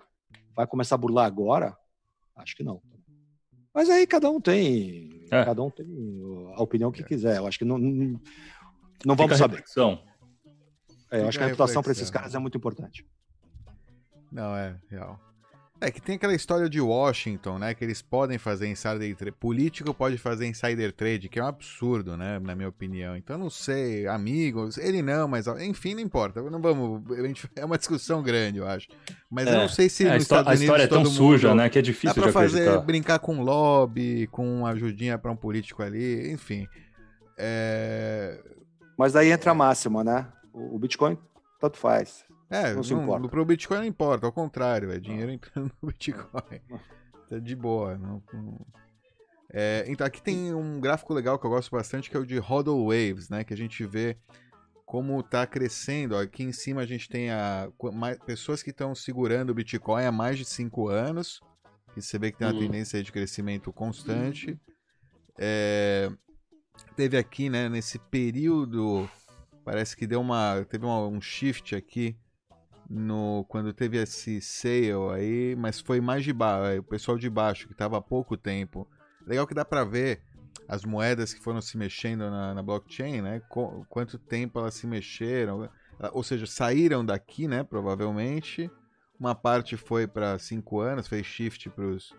vai 0.54 0.66
começar 0.66 0.96
a 0.96 0.98
burlar 0.98 1.26
agora? 1.26 1.76
Acho 2.36 2.56
que 2.56 2.64
não. 2.64 2.82
Mas 3.72 3.88
aí 3.88 4.06
cada 4.06 4.28
um 4.30 4.40
tem, 4.40 5.26
É. 5.30 5.44
cada 5.44 5.62
um 5.62 5.70
tem 5.70 5.86
a 6.56 6.62
opinião 6.62 6.90
que 6.90 7.04
quiser. 7.04 7.36
Eu 7.36 7.46
acho 7.46 7.58
que 7.58 7.64
não, 7.64 7.78
não, 7.78 8.20
vamos 9.14 9.32
a 9.34 9.36
saber. 9.36 9.62
É, 11.10 11.20
eu 11.20 11.28
acho 11.28 11.38
que 11.38 11.44
a 11.44 11.46
reputação 11.46 11.82
para 11.82 11.92
esses 11.92 12.10
caras 12.10 12.34
é 12.34 12.38
muito 12.38 12.58
importante. 12.58 13.06
Não, 14.30 14.54
é 14.56 14.78
real. 14.90 15.18
É 15.80 15.92
que 15.92 16.00
tem 16.02 16.16
aquela 16.16 16.34
história 16.34 16.68
de 16.68 16.80
Washington, 16.80 17.56
né? 17.58 17.72
Que 17.72 17.84
eles 17.84 18.02
podem 18.02 18.36
fazer 18.36 18.66
insider 18.66 19.14
trade. 19.14 19.36
Político 19.38 19.94
pode 19.94 20.18
fazer 20.18 20.44
insider 20.46 20.92
trade, 20.92 21.28
que 21.28 21.38
é 21.38 21.44
um 21.44 21.46
absurdo, 21.46 22.16
né? 22.16 22.40
Na 22.40 22.54
minha 22.56 22.68
opinião. 22.68 23.16
Então, 23.16 23.38
não 23.38 23.48
sei, 23.48 24.06
amigos, 24.08 24.76
ele 24.76 25.02
não, 25.02 25.28
mas 25.28 25.46
enfim, 25.46 25.94
não 25.94 26.00
importa. 26.00 26.42
Não 26.42 26.60
vamos. 26.60 27.02
É 27.54 27.64
uma 27.64 27.78
discussão 27.78 28.22
grande, 28.24 28.58
eu 28.58 28.66
acho. 28.66 28.88
Mas 29.30 29.46
eu 29.46 29.52
É. 29.54 29.56
não 29.58 29.68
sei 29.68 29.88
se 29.88 30.04
É, 30.04 30.10
a 30.10 30.16
Estados 30.16 30.46
a 30.48 30.50
Unidos 30.50 30.62
história 30.64 30.82
é 30.82 30.86
tão 30.88 31.02
todo 31.04 31.12
suja, 31.14 31.48
mundo- 31.50 31.58
né, 31.58 31.68
que 31.68 31.78
é 31.78 31.82
difícil 31.82 32.08
Dá 32.08 32.22
pra 32.22 32.26
de 32.26 32.32
fazer, 32.32 32.60
acreditar. 32.62 32.84
brincar 32.84 33.18
com 33.20 33.40
lobby, 33.42 34.26
com 34.32 34.66
ajudinha 34.66 35.16
pra 35.16 35.30
um 35.30 35.36
político 35.36 35.82
ali, 35.82 36.32
enfim. 36.32 36.66
É. 37.36 38.40
Mas 38.98 39.12
daí 39.12 39.30
entra 39.30 39.52
a 39.52 39.54
máxima, 39.54 40.02
né? 40.02 40.26
O 40.52 40.76
Bitcoin 40.78 41.16
tanto 41.60 41.76
faz. 41.78 42.24
É, 42.50 42.72
não 42.74 42.82
se 42.82 42.94
não, 42.94 43.02
importa. 43.04 43.28
pro 43.28 43.44
Bitcoin 43.44 43.78
não 43.78 43.84
importa, 43.84 44.26
ao 44.26 44.32
contrário, 44.32 44.90
é 44.90 44.98
dinheiro 44.98 45.30
entrando 45.30 45.70
no 45.82 45.88
Bitcoin. 45.92 46.60
Tá 47.28 47.38
de 47.38 47.54
boa. 47.54 47.96
Não, 47.98 48.22
não- 48.32 48.66
É, 49.52 49.84
então, 49.88 50.06
aqui 50.06 50.22
tem 50.22 50.54
um 50.54 50.80
gráfico 50.80 51.12
legal 51.14 51.38
que 51.38 51.46
eu 51.46 51.50
gosto 51.50 51.70
bastante, 51.70 52.08
que 52.10 52.16
é 52.16 52.20
o 52.20 52.26
de 52.26 52.38
Hodl 52.38 52.84
Waves, 52.86 53.28
né? 53.28 53.44
Que 53.44 53.52
a 53.54 53.56
gente 53.56 53.84
vê 53.86 54.16
como 54.86 55.22
tá 55.22 55.46
crescendo. 55.46 56.16
Aqui 56.16 56.42
em 56.42 56.52
cima 56.52 56.80
a 56.82 56.86
gente 56.86 57.08
tem 57.08 57.30
a, 57.30 57.70
mais, 57.92 58.18
pessoas 58.20 58.62
que 58.62 58.70
estão 58.70 58.94
segurando 58.94 59.50
o 59.50 59.54
Bitcoin 59.54 60.04
há 60.04 60.12
mais 60.12 60.38
de 60.38 60.44
5 60.46 60.88
anos, 60.88 61.40
que 61.92 62.00
você 62.00 62.18
vê 62.18 62.30
que 62.32 62.38
tem 62.38 62.46
uma 62.46 62.54
Uhum. 62.54 62.60
tendência 62.60 63.02
de 63.02 63.12
crescimento 63.12 63.70
constante. 63.72 64.58
É, 65.38 66.10
teve 66.96 67.16
aqui, 67.18 67.48
né, 67.50 67.68
nesse 67.68 67.98
período, 67.98 69.08
parece 69.64 69.94
que 69.96 70.06
deu 70.06 70.20
uma, 70.20 70.64
teve 70.68 70.84
uma- 70.86 71.06
um 71.06 71.20
shift 71.20 71.74
aqui 71.76 72.16
no 72.88 73.44
quando 73.48 73.72
teve 73.72 73.98
esse 73.98 74.40
sale 74.40 74.92
aí, 75.14 75.54
mas 75.56 75.80
foi 75.80 76.00
mais 76.00 76.24
de 76.24 76.32
baixo, 76.32 76.80
o 76.80 76.84
pessoal 76.84 77.18
de 77.18 77.28
baixo 77.28 77.66
que 77.66 77.72
estava 77.72 77.98
há 77.98 78.00
pouco 78.02 78.36
tempo. 78.36 78.88
Legal 79.26 79.46
que 79.46 79.54
dá 79.54 79.64
para 79.64 79.84
ver 79.84 80.22
as 80.66 80.84
moedas 80.84 81.34
que 81.34 81.40
foram 81.40 81.60
se 81.60 81.76
mexendo 81.76 82.30
na, 82.30 82.54
na 82.54 82.62
blockchain, 82.62 83.20
né? 83.22 83.40
Qu- 83.48 83.84
quanto 83.88 84.18
tempo 84.18 84.58
elas 84.58 84.74
se 84.74 84.86
mexeram, 84.86 85.68
ah, 86.00 86.10
ou 86.12 86.22
seja, 86.22 86.46
saíram 86.46 87.04
daqui, 87.04 87.46
né? 87.46 87.62
Provavelmente. 87.62 88.70
Uma 89.20 89.34
parte 89.34 89.76
foi 89.76 90.06
para 90.06 90.38
5 90.38 90.78
anos, 90.80 91.08
fez 91.08 91.26
shift 91.26 91.68
para 91.70 91.84
os 91.84 92.14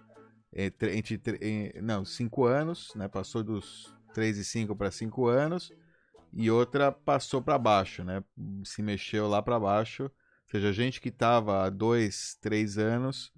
entre, 0.53 1.17
tre- 1.17 1.37
em- 1.41 1.81
não, 1.81 2.03
5 2.03 2.43
anos, 2.45 2.93
né? 2.95 3.07
Passou 3.07 3.43
dos 3.43 3.95
3 4.13 4.37
e 4.37 4.43
5 4.43 4.75
para 4.75 4.91
5 4.91 5.27
anos. 5.27 5.71
E 6.33 6.51
outra 6.51 6.91
passou 6.91 7.41
para 7.41 7.57
baixo, 7.57 8.03
né? 8.03 8.23
Se 8.63 8.81
mexeu 8.83 9.27
lá 9.27 9.41
para 9.41 9.59
baixo. 9.59 10.11
Ou 10.49 10.59
seja, 10.59 10.73
gente 10.73 10.99
que 10.99 11.09
estava 11.09 11.63
há 11.65 11.69
2, 11.69 12.35
3 12.41 12.77
anos 12.79 13.31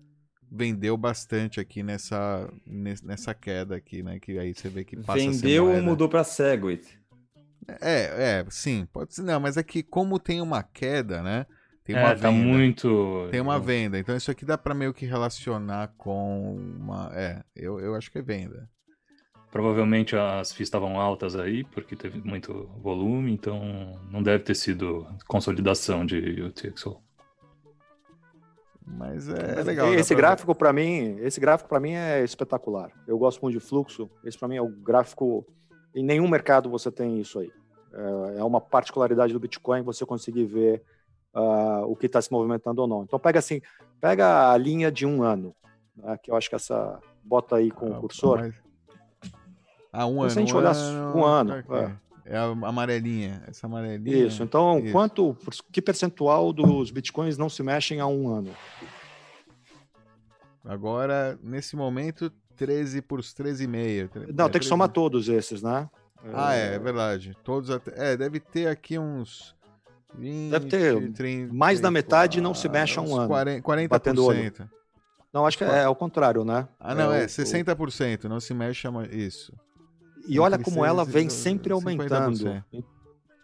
vendeu 0.50 0.96
bastante 0.96 1.60
aqui 1.60 1.84
nessa, 1.84 2.50
nes- 2.66 3.02
nessa 3.02 3.34
queda 3.34 3.76
aqui, 3.76 4.02
né? 4.02 4.18
Que 4.18 4.40
aí 4.40 4.54
você 4.54 4.70
vê 4.70 4.86
que 4.86 4.96
passa 4.96 5.14
a 5.30 5.34
ser 5.34 5.42
Vendeu 5.42 5.68
ou 5.70 5.82
mudou 5.82 6.08
para 6.08 6.24
Segwit? 6.24 6.98
É, 7.82 8.40
é, 8.40 8.46
sim, 8.50 8.88
pode 8.92 9.14
ser. 9.14 9.24
Não, 9.24 9.40
mas 9.42 9.58
é 9.58 9.64
que 9.64 9.84
como 9.84 10.18
tem 10.20 10.42
uma 10.42 10.64
queda, 10.64 11.22
né? 11.22 11.46
Tem 11.84 11.96
É, 11.96 12.00
uma 12.00 12.16
tá 12.16 12.30
venda. 12.30 12.32
muito- 12.32 13.28
Tem 13.30 13.42
uma 13.42 13.60
venda. 13.60 14.00
Então 14.00 14.16
isso 14.16 14.32
aqui 14.32 14.46
dá 14.46 14.58
pra 14.58 14.74
meio 14.74 14.94
que 14.94 15.06
relacionar 15.06 15.94
com 15.98 16.56
uma. 16.56 17.12
É, 17.14 17.44
eu, 17.56 17.80
eu 17.80 17.94
acho 17.96 18.10
que 18.12 18.20
é 18.20 18.22
venda. 18.22 18.70
Provavelmente 19.52 20.16
as 20.16 20.54
FIIs 20.54 20.68
estavam 20.68 21.00
altas 21.00 21.36
aí, 21.36 21.64
porque 21.66 21.96
teve 21.96 22.22
muito 22.26 22.70
volume, 22.82 23.34
então 23.34 24.00
não 24.10 24.24
deve 24.24 24.44
ter 24.46 24.56
sido 24.56 25.06
consolidação 25.28 26.06
de 26.06 26.42
UTXO. 26.42 26.98
Mas 28.86 29.28
é, 29.28 29.56
Mas 29.56 29.66
legal. 29.66 29.94
Esse 29.94 30.16
gráfico 30.16 30.56
para 30.56 30.72
mim, 30.72 31.18
esse 31.20 31.40
gráfico 31.40 31.70
para 31.70 31.80
mim 31.80 31.92
é 31.94 32.24
espetacular. 32.24 32.92
Eu 33.08 33.18
gosto 33.18 33.42
muito 33.42 33.60
de 33.60 33.66
fluxo. 33.66 34.10
Esse 34.24 34.38
para 34.38 34.48
mim 34.48 34.56
é 34.56 34.62
o 34.62 34.70
gráfico. 34.70 35.46
Em 35.94 36.04
nenhum 36.04 36.28
mercado 36.28 36.70
você 36.70 36.92
tem 36.92 37.20
isso 37.20 37.40
aí. 37.40 37.52
É 37.94 38.40
é 38.40 38.44
uma 38.44 38.62
particularidade 38.62 39.34
do 39.34 39.40
Bitcoin 39.40 39.82
você 39.82 40.06
conseguir 40.06 40.46
ver 40.46 40.82
ah, 41.34 41.84
o 41.86 41.96
que 41.96 42.06
está 42.06 42.22
se 42.22 42.32
movimentando 42.32 42.82
ou 42.82 42.88
não. 42.88 43.04
Então 43.04 43.20
pega 43.20 43.40
assim, 43.40 43.62
pega 44.00 44.52
a 44.52 44.58
linha 44.58 44.92
de 44.92 45.06
um 45.06 45.24
ano, 45.24 45.54
né, 45.96 46.18
que 46.22 46.32
eu 46.32 46.36
acho 46.36 46.50
que 46.50 46.56
essa 46.56 47.00
bota 47.24 47.58
aí 47.58 47.70
com 47.70 47.90
o 47.92 48.00
cursor. 48.00 48.40
mas- 48.40 48.71
Ah, 49.92 50.06
um 50.06 50.12
Então, 50.12 50.22
ano. 50.22 50.30
se 50.32 50.38
a 50.38 50.42
gente 50.42 50.54
um 50.54 50.58
olhar 50.58 50.76
ano, 50.76 51.18
um 51.18 51.26
ano, 51.26 51.54
ok. 51.68 51.90
É 52.26 52.38
a 52.38 52.44
amarelinha. 52.44 53.44
Essa 53.48 53.68
amarelinha. 53.68 54.26
Isso. 54.28 54.42
Então, 54.44 54.80
Isso. 54.80 54.92
quanto, 54.92 55.36
que 55.72 55.82
percentual 55.82 56.54
dos 56.54 56.90
bitcoins 56.92 57.38
não 57.38 57.50
se 57.50 57.62
mexem 57.64 58.00
há 58.00 58.08
um 58.08 58.34
ano? 58.34 58.52
Agora, 60.64 61.38
nesse 61.44 61.76
momento, 61.76 62.32
13 62.56 63.02
por 63.02 63.20
13,5. 63.22 64.32
Não, 64.34 64.50
tem 64.50 64.62
que 64.62 64.68
somar 64.68 64.90
todos 64.90 65.28
esses, 65.28 65.62
né? 65.62 65.90
Ah, 66.34 66.54
é, 66.56 66.76
é 66.76 66.80
verdade. 66.80 67.36
Todos 67.44 67.72
até. 67.72 68.12
É, 68.14 68.16
deve 68.18 68.40
ter 68.40 68.68
aqui 68.68 68.98
uns. 69.00 69.56
20, 70.14 70.52
Deve 70.52 70.66
ter 70.68 71.12
30, 71.14 71.54
mais 71.54 71.80
da 71.80 71.90
metade 71.90 72.42
não 72.42 72.54
se 72.54 72.68
mexe 72.68 73.00
há 73.00 73.02
um 73.02 73.16
ano. 73.16 73.30
40%. 73.30 73.62
40%. 73.62 73.88
batendo 73.88 74.26
olho. 74.26 74.54
Não, 75.34 75.46
acho 75.46 75.58
que 75.58 75.64
é, 75.64 75.86
ao 75.86 75.96
contrário, 75.96 76.44
né? 76.44 76.68
Ah, 76.78 76.94
não, 76.94 77.14
é, 77.14 77.24
o- 77.24 77.28
60%, 77.30 78.26
não 78.26 78.42
se 78.42 78.54
mexe 78.54 78.86
a 78.86 78.92
mais. 78.92 79.10
Isso. 79.12 79.54
E 80.28 80.40
olha 80.40 80.58
como 80.60 80.84
ela 80.86 81.04
6 81.04 81.14
vem 81.14 81.28
12, 81.28 81.38
sempre 81.42 81.74
aumentando. 81.74 82.38
50%. 82.38 82.64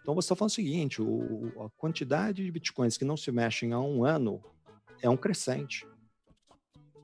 Então 0.02 0.14
você 0.14 0.26
está 0.26 0.34
falando 0.36 0.50
o 0.50 0.54
seguinte: 0.54 1.02
o- 1.02 1.52
a 1.64 1.70
quantidade 1.76 2.42
de 2.44 2.50
bitcoins 2.50 2.96
que 2.96 3.04
não 3.04 3.16
se 3.16 3.30
mexem 3.30 3.72
há 3.72 3.80
um 3.80 4.04
ano 4.04 4.40
é 5.02 5.08
um 5.10 5.16
crescente. 5.16 5.86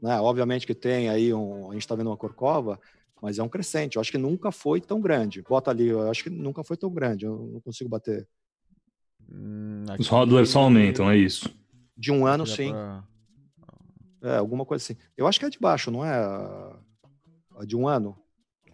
Né? 0.02 0.18
Obviamente 0.20 0.66
que 0.66 0.74
tem 0.74 1.08
aí 1.08 1.32
um. 1.32 1.70
A 1.70 1.72
gente 1.74 1.82
está 1.82 1.94
vendo 1.94 2.08
uma 2.10 2.16
corcova, 2.16 2.78
mas 3.22 3.38
é 3.38 3.42
um 3.42 3.48
crescente. 3.48 3.96
Eu 3.96 4.00
acho 4.00 4.10
que 4.10 4.18
nunca 4.18 4.50
foi 4.52 4.80
tão 4.80 5.00
grande. 5.00 5.42
Bota 5.42 5.70
ali, 5.70 5.88
eu 5.88 6.10
acho 6.10 6.22
que 6.22 6.30
nunca 6.30 6.62
foi 6.64 6.76
tão 6.76 6.90
grande. 6.90 7.24
Eu 7.26 7.50
não 7.52 7.60
consigo 7.60 7.88
bater. 7.90 8.26
Hum, 9.30 9.84
Os 9.98 10.08
hodlers 10.08 10.50
só 10.50 10.60
aumentam, 10.60 11.10
é 11.10 11.16
isso. 11.16 11.48
De 11.96 12.12
um 12.12 12.26
ano, 12.26 12.46
sim. 12.46 12.70
pra- 12.72 13.04
É, 14.22 14.36
alguma 14.38 14.64
coisa 14.64 14.82
assim. 14.82 14.96
Eu 15.16 15.26
acho 15.26 15.38
que 15.38 15.44
é 15.46 15.50
de 15.50 15.58
baixo, 15.58 15.90
não 15.90 16.04
é? 16.04 16.72
de 17.66 17.76
um 17.76 17.86
ano. 17.86 18.16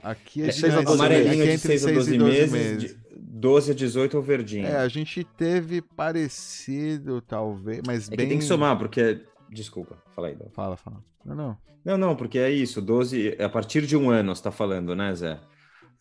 Aqui 0.03 0.43
É 0.43 0.49
é, 0.49 0.53
seis 0.53 0.75
a 0.75 0.79
de- 0.79 0.85
doze 0.85 1.03
aqui 1.03 1.15
Amarelinho 1.15 1.43
é 1.43 1.47
de 1.47 1.53
entre 1.53 1.69
6 1.69 1.85
a 1.85 1.89
6 1.89 1.97
12 1.97 2.15
e 2.15 2.19
12 2.19 2.31
meses, 2.37 2.53
meses. 2.53 2.79
de 2.95 3.01
12 3.17 3.71
a 3.71 3.75
18 3.75 4.17
ou 4.17 4.23
verdinho. 4.23 4.67
É, 4.67 4.77
a 4.77 4.89
gente 4.89 5.25
teve 5.25 5.81
parecido, 5.83 7.21
talvez, 7.21 7.81
mas 7.87 8.07
É 8.09 8.11
que 8.11 8.17
bem. 8.17 8.29
tem 8.29 8.39
que 8.39 8.45
somar, 8.45 8.79
porque. 8.79 9.21
Desculpa, 9.51 9.97
fala 10.15 10.29
aí. 10.29 10.35
Dom. 10.37 10.49
Fala, 10.53 10.77
fala. 10.77 11.03
Não, 11.25 11.35
não. 11.35 11.59
Não, 11.85 11.99
não, 11.99 12.15
porque 12.17 12.39
é 12.39 12.51
isso. 12.51 12.81
12. 12.81 13.37
A 13.43 13.49
partir 13.49 13.87
de 13.87 13.97
um 13.97 14.11
ano, 14.11 14.35
você 14.35 14.43
tá 14.43 14.51
falando, 14.51 14.95
né, 14.95 15.15
Zé? 15.15 15.39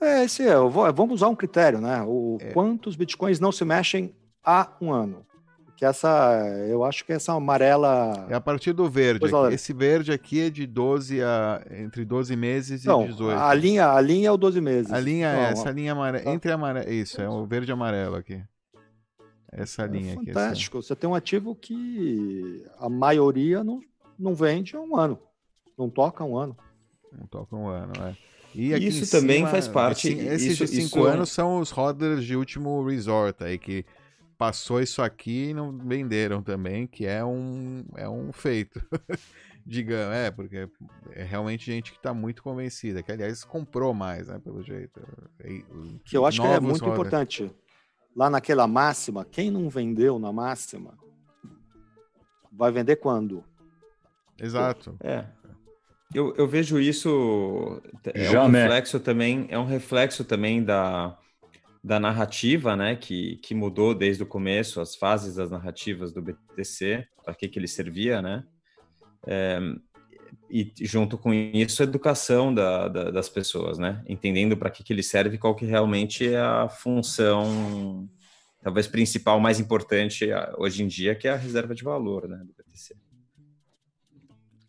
É, 0.02 0.24
esse 0.24 0.44
é, 0.44 0.56
vou- 0.56 0.92
vamos 0.94 1.16
usar 1.16 1.28
um 1.30 1.36
critério, 1.36 1.82
né? 1.82 2.04
O 2.06 2.38
É. 2.42 2.52
quantos 2.52 2.96
bitcoins 2.96 3.40
não 3.40 3.52
se 3.52 3.66
mexem 3.66 4.14
há 4.44 4.72
um 4.82 4.92
ano. 4.92 5.26
Que 5.80 5.86
essa, 5.86 6.38
eu 6.68 6.84
acho 6.84 7.06
que 7.06 7.14
essa 7.14 7.32
amarela. 7.32 8.28
É 8.30 8.34
a 8.34 8.42
partir 8.42 8.74
do 8.74 8.90
verde. 8.90 9.22
Pois 9.22 9.34
aqui. 9.34 9.54
Esse 9.56 9.72
verde 9.72 10.12
aqui 10.12 10.42
é 10.42 10.50
de 10.50 10.68
12 10.68 11.24
a. 11.24 11.66
entre 11.72 12.04
12 12.04 12.36
meses 12.36 12.84
e 12.84 12.88
Não, 12.88 13.06
18. 13.08 13.40
a 13.40 13.54
linha, 13.54 13.90
a 13.90 14.02
linha 14.02 14.28
é 14.28 14.32
o 14.32 14.36
12 14.36 14.60
meses. 14.60 14.92
A 14.92 15.00
linha 15.00 15.32
Não, 15.34 15.40
é 15.40 15.52
essa, 15.54 15.70
a 15.70 15.72
linha 15.72 15.94
amarela. 15.94 16.30
Entre 16.34 16.52
amarela. 16.52 16.90
Isso, 16.90 17.22
é 17.22 17.30
o 17.30 17.46
verde 17.46 17.72
e 17.72 17.74
amarelo 17.74 18.18
aqui. 18.18 18.44
Essa 19.52 19.86
linha 19.86 20.16
aqui. 20.16 20.30
essa- 20.30 20.40
Fantástico. 20.42 20.82
Você 20.82 20.94
tem 20.98 21.10
um 21.10 21.16
ativo 21.16 21.56
que 21.56 22.66
a 22.78 22.90
maioria 22.90 23.64
não, 23.64 23.80
não 24.20 24.36
vende 24.36 24.76
há 24.76 24.82
um 24.82 24.98
ano. 24.98 25.18
Não 25.78 25.90
toca 25.90 26.26
há 26.26 26.28
um 26.28 26.38
ano. 26.38 26.58
Não 27.18 27.26
toca 27.26 27.56
um 27.56 27.68
ano, 27.70 27.94
é. 28.06 28.16
E 28.54 28.74
aqui 28.74 28.88
Isso 28.88 29.10
também 29.10 29.38
cima, 29.38 29.50
faz 29.50 29.68
parte- 29.68 30.10
assim, 30.10 30.28
esses 30.28 30.52
isso- 30.54 30.66
de 30.66 30.82
5 30.82 31.00
isso- 31.00 31.06
anos 31.08 31.30
são 31.32 31.60
os 31.60 31.72
hodlers 31.72 32.26
de 32.26 32.36
último 32.36 32.84
resort 32.86 33.42
aí, 33.44 33.58
que 33.58 33.86
passou 34.40 34.82
isso 34.82 35.02
aqui 35.02 35.50
e 35.50 35.54
não 35.54 35.78
venderam 35.78 36.42
também, 36.42 36.88
que 36.88 37.06
é 37.06 37.24
um, 37.24 37.84
é 37.98 38.08
um 38.08 38.32
feito. 38.32 38.82
Digamos, 39.68 40.16
é, 40.16 40.32
porque 40.32 40.68
é 41.12 41.24
realmente 41.24 41.66
gente 41.66 41.92
que 41.92 41.98
está 41.98 42.14
muito 42.14 42.42
convencida, 42.42 43.04
que 43.04 43.12
aliás 43.12 43.44
comprou 43.44 43.94
mais, 43.94 44.30
né, 44.30 44.40
pelo 44.40 44.64
jeito. 44.64 45.00
E- 45.44 45.64
Que 46.06 46.16
eu 46.18 46.26
acho 46.26 46.42
que 46.42 46.48
é 46.48 46.60
muito 46.60 46.78
hodlers. 46.86 46.94
importante. 46.94 47.52
Lá 48.16 48.30
naquela 48.30 48.66
máxima, 48.66 49.26
quem 49.26 49.52
não 49.52 49.70
vendeu 49.70 50.18
na 50.18 50.32
máxima, 50.32 50.98
vai 52.52 52.72
vender 52.72 52.96
quando? 52.96 53.44
Exato. 54.42 54.98
É. 55.02 55.26
Eu, 56.16 56.34
eu 56.36 56.48
vejo 56.48 56.80
isso 56.80 57.82
é 58.14 58.40
um 58.40 58.50
reflexo 58.50 59.00
também, 59.02 59.48
é 59.50 59.60
um 59.60 59.66
reflexo 59.66 60.24
também 60.24 60.64
da, 60.64 61.16
da 61.84 62.00
narrativa, 62.00 62.76
né, 62.76 62.96
que, 62.96 63.38
que 63.38 63.56
mudou 63.56 63.96
desde 63.96 64.24
o 64.24 64.26
começo, 64.26 64.82
as 64.82 64.96
fases 64.96 65.36
das 65.36 65.50
narrativas 65.50 66.12
do 66.12 66.22
BTC, 66.22 67.08
para 67.24 67.34
que 67.34 67.48
que 67.48 67.58
ele 67.58 67.68
servia, 67.68 68.22
né? 68.22 68.44
É, 69.26 69.60
e 70.50 70.72
junto 70.82 71.18
com 71.18 71.34
isso 71.34 71.82
a 71.82 71.86
educação 71.86 72.54
da, 72.54 72.88
da- 72.88 73.12
das 73.12 73.30
pessoas, 73.30 73.78
né? 73.78 74.04
Entendendo 74.08 74.58
para 74.58 74.70
que 74.70 74.84
que 74.84 74.92
ele 74.92 75.04
serve, 75.04 75.38
qual 75.38 75.56
que 75.56 75.66
realmente 75.66 76.28
é 76.28 76.40
a 76.40 76.68
função 76.68 78.10
talvez 78.62 78.88
principal, 78.88 79.40
mais 79.40 79.60
importante 79.60 80.28
hoje 80.58 80.84
em 80.84 80.88
dia, 80.88 81.16
que 81.16 81.28
é 81.28 81.32
a 81.32 81.36
reserva 81.38 81.74
de 81.74 81.84
valor, 81.84 82.28
né, 82.28 82.38
do 82.38 82.54
BTC. 82.54 82.96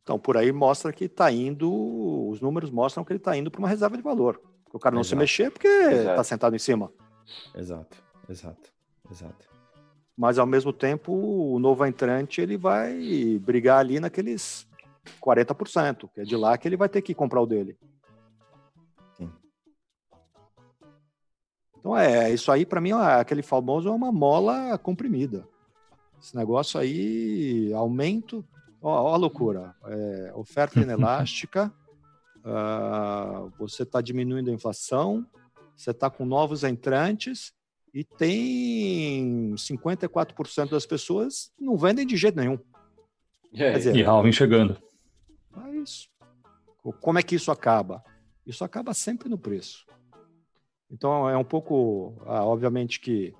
Então, 0.02 0.18
por 0.18 0.36
aí 0.36 0.52
mostra 0.52 0.92
que 0.92 1.04
está 1.04 1.30
indo, 1.30 1.70
os 2.28 2.40
números 2.40 2.70
mostram 2.70 3.04
que 3.04 3.12
ele 3.12 3.18
está 3.18 3.36
indo 3.36 3.50
para 3.50 3.58
uma 3.58 3.68
reserva 3.68 3.96
de 3.96 4.02
valor. 4.02 4.40
O 4.72 4.78
cara 4.78 4.94
não 4.94 5.02
se 5.02 5.10
Exato. 5.10 5.20
mexer 5.20 5.50
porque 5.50 5.68
está 5.68 6.22
sentado 6.24 6.54
em 6.54 6.58
cima. 6.58 6.92
Exato, 7.54 7.96
exato, 8.28 8.72
exato. 9.10 9.48
Mas, 10.16 10.38
ao 10.38 10.46
mesmo 10.46 10.72
tempo, 10.72 11.12
o 11.12 11.58
novo 11.58 11.84
entrante 11.86 12.40
ele 12.40 12.56
vai 12.56 13.38
brigar 13.40 13.78
ali 13.78 13.98
naqueles 13.98 14.66
40%, 15.20 16.10
que 16.12 16.20
é 16.20 16.24
de 16.24 16.36
lá 16.36 16.56
que 16.58 16.68
ele 16.68 16.76
vai 16.76 16.88
ter 16.88 17.02
que 17.02 17.14
comprar 17.14 17.40
o 17.40 17.46
dele. 17.46 17.78
Então, 21.80 21.96
é, 21.96 22.30
isso 22.30 22.52
aí, 22.52 22.66
para 22.66 22.80
mim, 22.80 22.90
é 22.90 23.20
aquele 23.20 23.42
famoso 23.42 23.88
é 23.88 23.90
uma 23.90 24.12
mola 24.12 24.76
comprimida. 24.76 25.48
Esse 26.20 26.36
negócio 26.36 26.78
aí, 26.78 27.72
aumento, 27.72 28.44
ó, 28.82 29.10
ó 29.10 29.14
a 29.14 29.16
loucura. 29.16 29.74
É, 29.86 30.32
oferta 30.34 30.78
inelástica, 30.78 31.72
ah, 32.44 33.48
você 33.58 33.82
está 33.82 34.00
diminuindo 34.00 34.50
a 34.50 34.54
inflação, 34.54 35.26
você 35.76 35.90
está 35.90 36.10
com 36.10 36.24
novos 36.24 36.64
entrantes 36.64 37.52
e 37.92 38.04
tem 38.04 39.52
54% 39.54 40.70
das 40.70 40.86
pessoas 40.86 41.52
não 41.58 41.76
vendem 41.76 42.06
de 42.06 42.16
jeito 42.16 42.36
nenhum. 42.36 42.58
Quer 43.52 43.76
dizer, 43.78 43.96
E 43.96 44.04
Halving 44.04 44.32
chegando. 44.32 44.76
é 45.56 45.76
isso. 45.78 46.08
Como 47.00 47.18
é 47.18 47.22
que 47.22 47.34
isso 47.34 47.50
acaba? 47.50 48.02
Isso 48.46 48.64
acaba 48.64 48.94
sempre 48.94 49.28
no 49.28 49.38
preço. 49.38 49.86
Então 50.90 51.28
é 51.28 51.36
um 51.36 51.44
pouco, 51.44 52.20
ah, 52.26 52.44
obviamente 52.44 53.00
que 53.00 53.34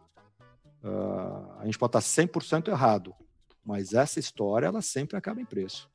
ah, 0.82 1.58
a 1.60 1.64
gente 1.64 1.78
pode 1.78 1.96
estar 1.96 2.22
100% 2.22 2.68
errado, 2.68 3.14
mas 3.64 3.92
essa 3.92 4.20
história 4.20 4.66
ela 4.66 4.82
sempre 4.82 5.16
acaba 5.16 5.40
em 5.40 5.44
preço. 5.44 5.89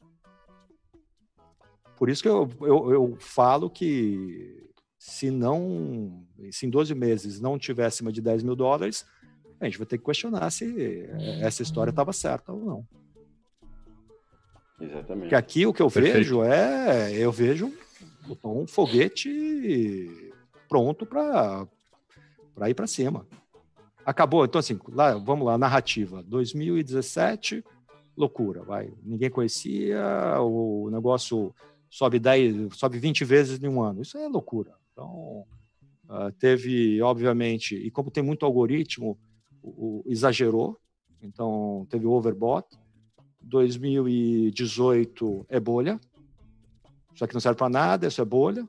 Por 1.97 2.09
isso 2.09 2.21
que 2.21 2.29
eu, 2.29 2.49
eu, 2.61 2.91
eu 2.91 3.17
falo 3.19 3.69
que 3.69 4.69
se 4.97 5.29
não, 5.29 6.25
se 6.51 6.65
em 6.65 6.69
12 6.69 6.95
meses 6.95 7.39
não 7.39 7.59
tiver 7.59 7.85
acima 7.85 8.11
de 8.11 8.21
10 8.21 8.43
mil 8.43 8.55
dólares, 8.55 9.05
a 9.59 9.65
gente 9.65 9.77
vai 9.77 9.87
ter 9.87 9.97
que 9.97 10.03
questionar 10.03 10.49
se 10.49 11.07
essa 11.41 11.61
história 11.61 11.91
estava 11.91 12.11
certa 12.11 12.51
ou 12.51 12.65
não. 12.65 12.87
Exatamente. 14.79 15.21
Porque 15.21 15.35
aqui 15.35 15.65
o 15.65 15.73
que 15.73 15.81
eu 15.81 15.89
Perfeito. 15.89 16.17
vejo 16.17 16.43
é, 16.43 17.13
eu 17.13 17.31
vejo 17.31 17.71
um 18.43 18.67
foguete 18.67 20.33
pronto 20.67 21.05
para 21.05 21.67
para 22.53 22.69
ir 22.69 22.73
para 22.73 22.87
cima. 22.87 23.27
Acabou, 24.05 24.45
então 24.45 24.59
assim, 24.59 24.79
lá, 24.89 25.15
vamos 25.17 25.45
lá, 25.45 25.57
narrativa. 25.57 26.23
2017, 26.23 27.63
loucura, 28.15 28.63
vai. 28.63 28.91
Ninguém 29.03 29.29
conhecia, 29.29 30.39
o 30.41 30.89
negócio 30.91 31.53
sobe 31.89 32.19
10, 32.19 32.75
sobe 32.75 32.99
20 32.99 33.25
vezes 33.25 33.61
em 33.61 33.67
um 33.67 33.81
ano. 33.81 34.01
Isso 34.01 34.17
é 34.17 34.27
loucura. 34.27 34.73
Então, 34.91 35.45
ah, 36.07 36.31
teve, 36.37 37.01
obviamente, 37.01 37.75
e 37.75 37.89
como 37.89 38.11
tem 38.11 38.23
muito 38.23 38.45
algoritmo, 38.45 39.17
exagerou, 40.05 40.79
então 41.21 41.87
teve 41.89 42.05
overbought. 42.05 42.67
2018 43.41 45.45
é 45.49 45.59
bolha, 45.59 45.99
isso 47.13 47.23
aqui 47.23 47.33
não 47.33 47.41
serve 47.41 47.57
para 47.57 47.69
nada, 47.69 48.07
isso 48.07 48.21
é 48.21 48.25
bolha. 48.25 48.67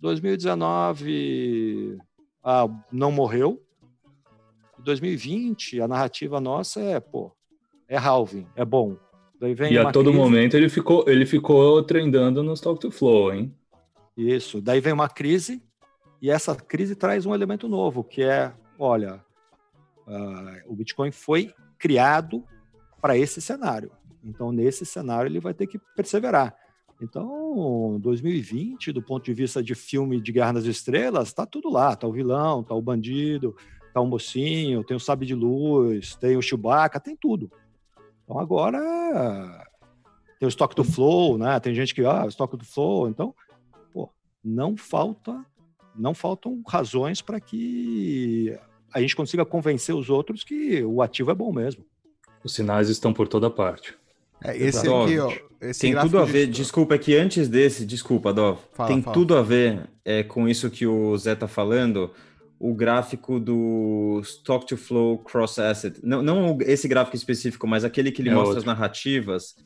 2019 0.00 1.98
ah, 2.42 2.68
não 2.92 3.10
morreu. 3.10 3.60
2020 4.78 5.80
a 5.80 5.88
narrativa 5.88 6.40
nossa 6.40 6.80
é, 6.80 7.00
pô, 7.00 7.32
é 7.88 7.96
halving, 7.96 8.46
é 8.54 8.64
bom. 8.64 8.96
E 9.72 9.78
a 9.78 9.92
todo 9.92 10.10
crise, 10.10 10.18
momento 10.18 10.56
ele 10.56 10.68
ficou, 10.68 11.04
ele 11.06 11.26
ficou 11.26 11.82
trendando 11.82 12.42
no 12.42 12.54
Stock 12.54 12.80
to 12.80 12.90
Flow, 12.90 13.32
hein? 13.32 13.54
Isso. 14.16 14.60
Daí 14.60 14.80
vem 14.80 14.92
uma 14.92 15.08
crise 15.08 15.62
e 16.20 16.30
essa 16.30 16.54
crise 16.54 16.94
traz 16.94 17.26
um 17.26 17.34
elemento 17.34 17.68
novo, 17.68 18.02
que 18.02 18.22
é, 18.22 18.52
olha, 18.78 19.20
ah, 20.06 20.62
o 20.66 20.74
Bitcoin 20.74 21.10
foi 21.10 21.52
criado 21.78 22.44
para 23.00 23.16
esse 23.18 23.40
cenário. 23.40 23.90
Então, 24.24 24.50
nesse 24.50 24.86
cenário, 24.86 25.28
ele 25.28 25.40
vai 25.40 25.52
ter 25.52 25.66
que 25.66 25.78
perseverar. 25.94 26.56
Então, 27.02 27.98
2020, 28.00 28.92
do 28.92 29.02
ponto 29.02 29.24
de 29.24 29.34
vista 29.34 29.62
de 29.62 29.74
filme 29.74 30.20
de 30.20 30.32
Guerra 30.32 30.54
nas 30.54 30.64
Estrelas, 30.64 31.28
está 31.28 31.44
tudo 31.44 31.70
lá. 31.70 31.92
Está 31.92 32.06
o 32.06 32.12
vilão, 32.12 32.60
está 32.60 32.74
o 32.74 32.80
bandido, 32.80 33.54
está 33.86 34.00
o 34.00 34.06
mocinho, 34.06 34.82
tem 34.82 34.96
o 34.96 35.00
sabre 35.00 35.26
de 35.26 35.34
luz, 35.34 36.14
tem 36.16 36.36
o 36.36 36.42
Chewbacca, 36.42 36.98
tem 36.98 37.14
tudo. 37.14 37.50
Então, 38.24 38.38
agora 38.38 39.64
tem 40.38 40.46
o 40.46 40.48
estoque 40.48 40.74
do 40.74 40.84
flow, 40.84 41.38
né? 41.38 41.58
Tem 41.60 41.74
gente 41.74 41.94
que, 41.94 42.04
ah, 42.04 42.24
o 42.24 42.28
estoque 42.28 42.56
do 42.56 42.64
flow. 42.64 43.08
Então, 43.08 43.34
pô, 43.92 44.08
não 44.42 44.76
falta, 44.76 45.44
não 45.94 46.14
faltam 46.14 46.62
razões 46.66 47.20
para 47.20 47.38
que 47.40 48.58
a 48.92 49.00
gente 49.00 49.14
consiga 49.16 49.44
convencer 49.44 49.94
os 49.94 50.08
outros 50.10 50.42
que 50.44 50.82
o 50.84 51.02
ativo 51.02 51.30
é 51.30 51.34
bom 51.34 51.52
mesmo. 51.52 51.84
Os 52.42 52.54
sinais 52.54 52.88
estão 52.88 53.12
por 53.12 53.28
toda 53.28 53.50
parte. 53.50 53.94
É, 54.42 54.56
esse 54.56 54.84
Dov, 54.84 55.04
aqui, 55.04 55.18
ó. 55.18 55.32
Esse 55.60 55.80
tem 55.80 55.98
tudo 55.98 56.18
a 56.18 56.24
de- 56.26 56.32
ver, 56.32 56.46
desculpa, 56.46 56.94
é 56.94 56.98
que 56.98 57.16
antes 57.16 57.48
desse, 57.48 57.86
desculpa, 57.86 58.32
Dov, 58.34 58.58
Fala, 58.74 58.88
tem 58.88 59.00
fala. 59.00 59.14
tudo 59.14 59.34
a 59.36 59.42
ver 59.42 59.88
é, 60.04 60.22
com 60.22 60.46
isso 60.46 60.70
que 60.70 60.86
o 60.86 61.16
Zé 61.16 61.34
tá 61.34 61.48
falando, 61.48 62.10
o 62.58 62.74
gráfico 62.74 63.38
do 63.40 64.20
Stock 64.22 64.66
to 64.66 64.76
Flow 64.76 65.18
Cross 65.18 65.58
Asset. 65.58 66.00
Não, 66.02 66.22
não 66.22 66.58
esse 66.62 66.86
gráfico 66.88 67.16
específico, 67.16 67.66
mas 67.66 67.84
aquele 67.84 68.10
que 68.12 68.22
ele 68.22 68.30
É 68.30 68.32
mostra 68.34 68.48
outro. 68.50 68.58
as 68.60 68.64
narrativas. 68.64 69.56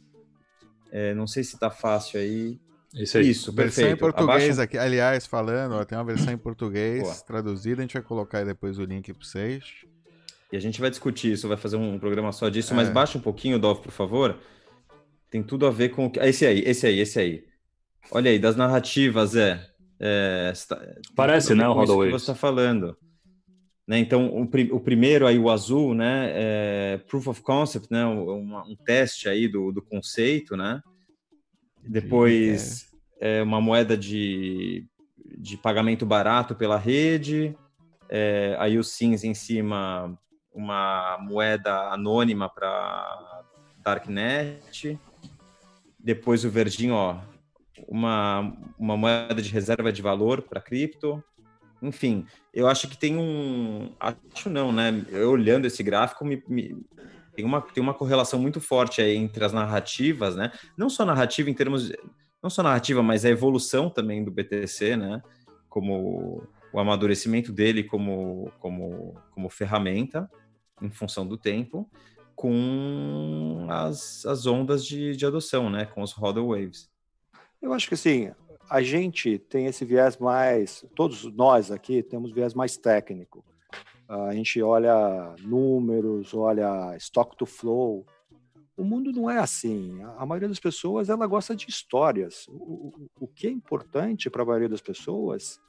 É, 0.91 1.15
não 1.15 1.27
sei 1.27 1.45
se 1.45 1.59
tá 1.59 1.71
fácil 1.71 2.19
aí. 2.19 2.59
Esse 2.95 3.19
aí. 3.19 3.29
Isso, 3.29 3.53
Versão 3.53 3.83
perfeito. 3.85 3.97
em 3.97 3.99
português 3.99 4.45
Abaixa- 4.45 4.63
aqui, 4.63 4.79
aliás, 4.79 5.27
falando, 5.27 5.75
ó, 5.75 5.85
tem 5.85 5.97
uma 5.99 6.05
versão 6.05 6.33
em 6.33 6.39
português 6.39 7.03
Boa. 7.03 7.15
traduzida, 7.17 7.81
a 7.81 7.85
gente 7.85 7.93
vai 7.93 8.03
colocar 8.03 8.39
aí 8.39 8.47
depois 8.47 8.79
o 8.79 8.85
link 8.85 9.13
para 9.13 9.23
vocês. 9.25 9.65
E 10.51 10.57
a 10.57 10.61
gente 10.61 10.81
vai 10.81 10.89
discutir 10.89 11.33
isso, 11.33 11.47
vai 11.47 11.59
fazer 11.59 11.77
um 11.77 11.99
programa 11.99 12.33
só 12.33 12.49
disso, 12.49 12.73
É. 12.73 12.77
mas 12.77 12.89
baixa 12.89 13.19
um 13.19 13.21
pouquinho, 13.21 13.59
Dov, 13.59 13.83
por 13.83 13.93
favor. 13.93 14.39
Tem 15.31 15.43
tudo 15.43 15.67
a 15.67 15.71
ver 15.71 15.91
com 15.91 16.07
o 16.07 16.11
que. 16.11 16.19
Esse 16.21 16.47
aí, 16.47 16.61
esse 16.65 16.87
aí, 16.87 16.99
esse 17.01 17.21
aí. 17.21 17.45
Olha 18.11 18.31
aí, 18.31 18.39
das 18.39 18.57
narrativas, 18.57 19.37
é. 19.37 19.63
É 20.01 20.51
está- 20.53 20.77
tem 20.77 20.95
Parece, 21.15 21.55
né, 21.55 21.69
o 21.69 21.73
Roda 21.73 21.93
que 21.93 22.11
você 22.11 22.17
está 22.17 22.35
falando. 22.35 22.97
Né, 23.87 23.99
então, 23.99 24.29
o, 24.29 24.43
o 24.43 24.81
primeiro 24.81 25.27
aí, 25.27 25.39
o 25.39 25.51
azul, 25.51 25.95
né, 25.95 26.31
é 26.35 27.01
proof 27.09 27.27
of 27.29 27.41
concept, 27.43 27.89
né, 27.91 28.05
um, 28.05 28.59
um 28.59 28.77
teste 28.85 29.29
aí 29.29 29.49
do, 29.49 29.73
do 29.73 29.81
conceito, 29.81 30.57
né. 30.57 30.83
Depois, 31.83 32.89
é 33.19 33.43
uma 33.43 33.61
moeda 33.61 33.97
de, 33.97 34.87
de 35.39 35.57
pagamento 35.57 36.05
barato 36.05 36.55
pela 36.55 36.77
rede. 36.77 37.57
É, 38.11 38.57
aí 38.59 38.79
o 38.79 38.85
cinza 38.85 39.27
em 39.27 39.35
cima, 39.35 40.19
uma 40.53 41.19
moeda 41.21 41.91
anônima 41.91 42.49
para 42.49 43.43
Darknet. 43.83 44.99
Depois 45.99 46.45
o 46.45 46.51
verdinho, 46.51 46.95
ó, 46.95 47.19
uma, 47.87 48.53
uma 48.79 48.97
moeda 48.97 49.41
de 49.41 49.51
reserva 49.51 49.93
de 49.93 50.03
valor 50.03 50.43
para 50.43 50.61
cripto. 50.61 51.23
Enfim, 51.81 52.27
eu 52.53 52.67
acho 52.67 52.89
que 52.89 52.97
tem 52.97 53.17
um. 53.17 53.93
Acho 54.01 54.51
não, 54.51 54.73
né? 54.73 55.05
Eu 55.11 55.31
olhando 55.31 55.67
esse 55.67 55.83
gráfico, 55.83 56.25
me, 56.25 56.43
me, 56.49 56.77
tem, 57.35 57.45
uma, 57.45 57.61
tem 57.61 57.83
uma 57.83 57.95
correlação 57.95 58.41
muito 58.41 58.61
forte 58.61 59.01
aí 59.01 59.17
entre 59.17 59.45
as 59.45 59.53
narrativas, 59.53 60.35
né? 60.35 60.51
Não 60.77 60.91
só 60.91 61.05
narrativa 61.05 61.49
em 61.49 61.55
termos. 61.55 61.93
Não 62.43 62.51
só 62.51 62.63
narrativa, 62.63 63.03
mas 63.03 63.25
a 63.25 63.31
evolução 63.31 63.89
também 63.89 64.25
do 64.25 64.31
BTC, 64.31 64.97
né? 64.97 65.23
Como 65.69 66.43
o 66.73 66.81
amadurecimento 66.81 67.53
dele 67.53 67.83
como, 67.83 68.53
como, 68.59 69.15
como 69.31 69.49
ferramenta 69.49 70.31
em 70.81 70.91
função 70.91 71.27
do 71.27 71.37
tempo, 71.37 71.91
com 72.35 73.67
as, 73.69 74.25
as 74.27 74.47
ondas 74.47 74.85
de, 74.85 75.17
de 75.17 75.27
adoção, 75.27 75.71
né? 75.71 75.87
Com 75.87 76.03
os 76.03 76.13
hodl 76.13 76.49
waves. 76.49 76.89
Eu 77.61 77.73
acho 77.73 77.89
que 77.89 77.95
assim, 77.95 78.31
a 78.71 78.83
gente 78.83 79.39
tem 79.39 79.67
esse 79.67 79.85
viés 79.85 80.17
mais, 80.19 80.85
todos 80.95 81.25
nós 81.35 81.73
aqui 81.73 82.03
temos 82.03 82.33
viés 82.33 82.55
mais 82.55 82.77
técnico. 82.77 83.45
A 84.09 84.33
gente 84.33 84.63
olha 84.63 85.35
números, 85.41 86.33
olha 86.33 86.97
stock 86.97 87.37
to 87.37 87.45
flow. 87.45 88.07
O 88.77 88.85
mundo 88.85 89.11
não 89.13 89.29
é 89.29 89.39
assim. 89.39 89.99
A 90.17 90.25
maioria 90.25 90.49
das 90.49 90.61
pessoas 90.61 91.09
ela 91.09 91.27
gosta 91.27 91.55
de 91.55 91.69
histórias. 91.69 92.47
O, 92.49 92.53
o, 92.53 93.11
o 93.21 93.29
que 93.29 93.47
é 93.47 93.51
importante 93.51 94.31
para 94.31 94.43
a 94.43 94.47
maioria 94.47 94.69
das 94.69 94.81
pessoas 94.81 95.61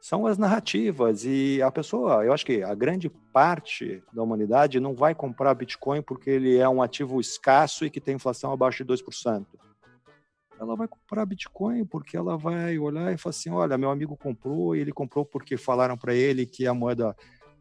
são 0.00 0.26
as 0.26 0.38
narrativas. 0.38 1.24
E 1.24 1.60
a 1.60 1.70
pessoa, 1.70 2.24
eu 2.24 2.32
acho 2.32 2.46
que 2.46 2.62
a 2.62 2.74
grande 2.74 3.10
parte 3.32 4.02
da 4.12 4.22
humanidade 4.22 4.80
não 4.80 4.94
vai 4.94 5.14
comprar 5.14 5.54
Bitcoin 5.54 6.00
porque 6.00 6.30
ele 6.30 6.56
é 6.56 6.68
um 6.68 6.80
ativo 6.80 7.20
escasso 7.20 7.84
e 7.84 7.90
que 7.90 8.00
tem 8.00 8.14
inflação 8.14 8.52
abaixo 8.52 8.84
de 8.84 8.92
2% 8.92 9.46
ela 10.58 10.76
vai 10.76 10.88
comprar 10.88 11.26
Bitcoin 11.26 11.84
porque 11.84 12.16
ela 12.16 12.36
vai 12.36 12.78
olhar 12.78 13.12
e 13.12 13.18
falar 13.18 13.30
assim: 13.30 13.50
olha, 13.50 13.78
meu 13.78 13.90
amigo 13.90 14.16
comprou 14.16 14.74
e 14.74 14.80
ele 14.80 14.92
comprou 14.92 15.24
porque 15.24 15.56
falaram 15.56 15.96
para 15.96 16.14
ele 16.14 16.46
que 16.46 16.64
é 16.64 16.68
a 16.68 16.74
moeda 16.74 17.16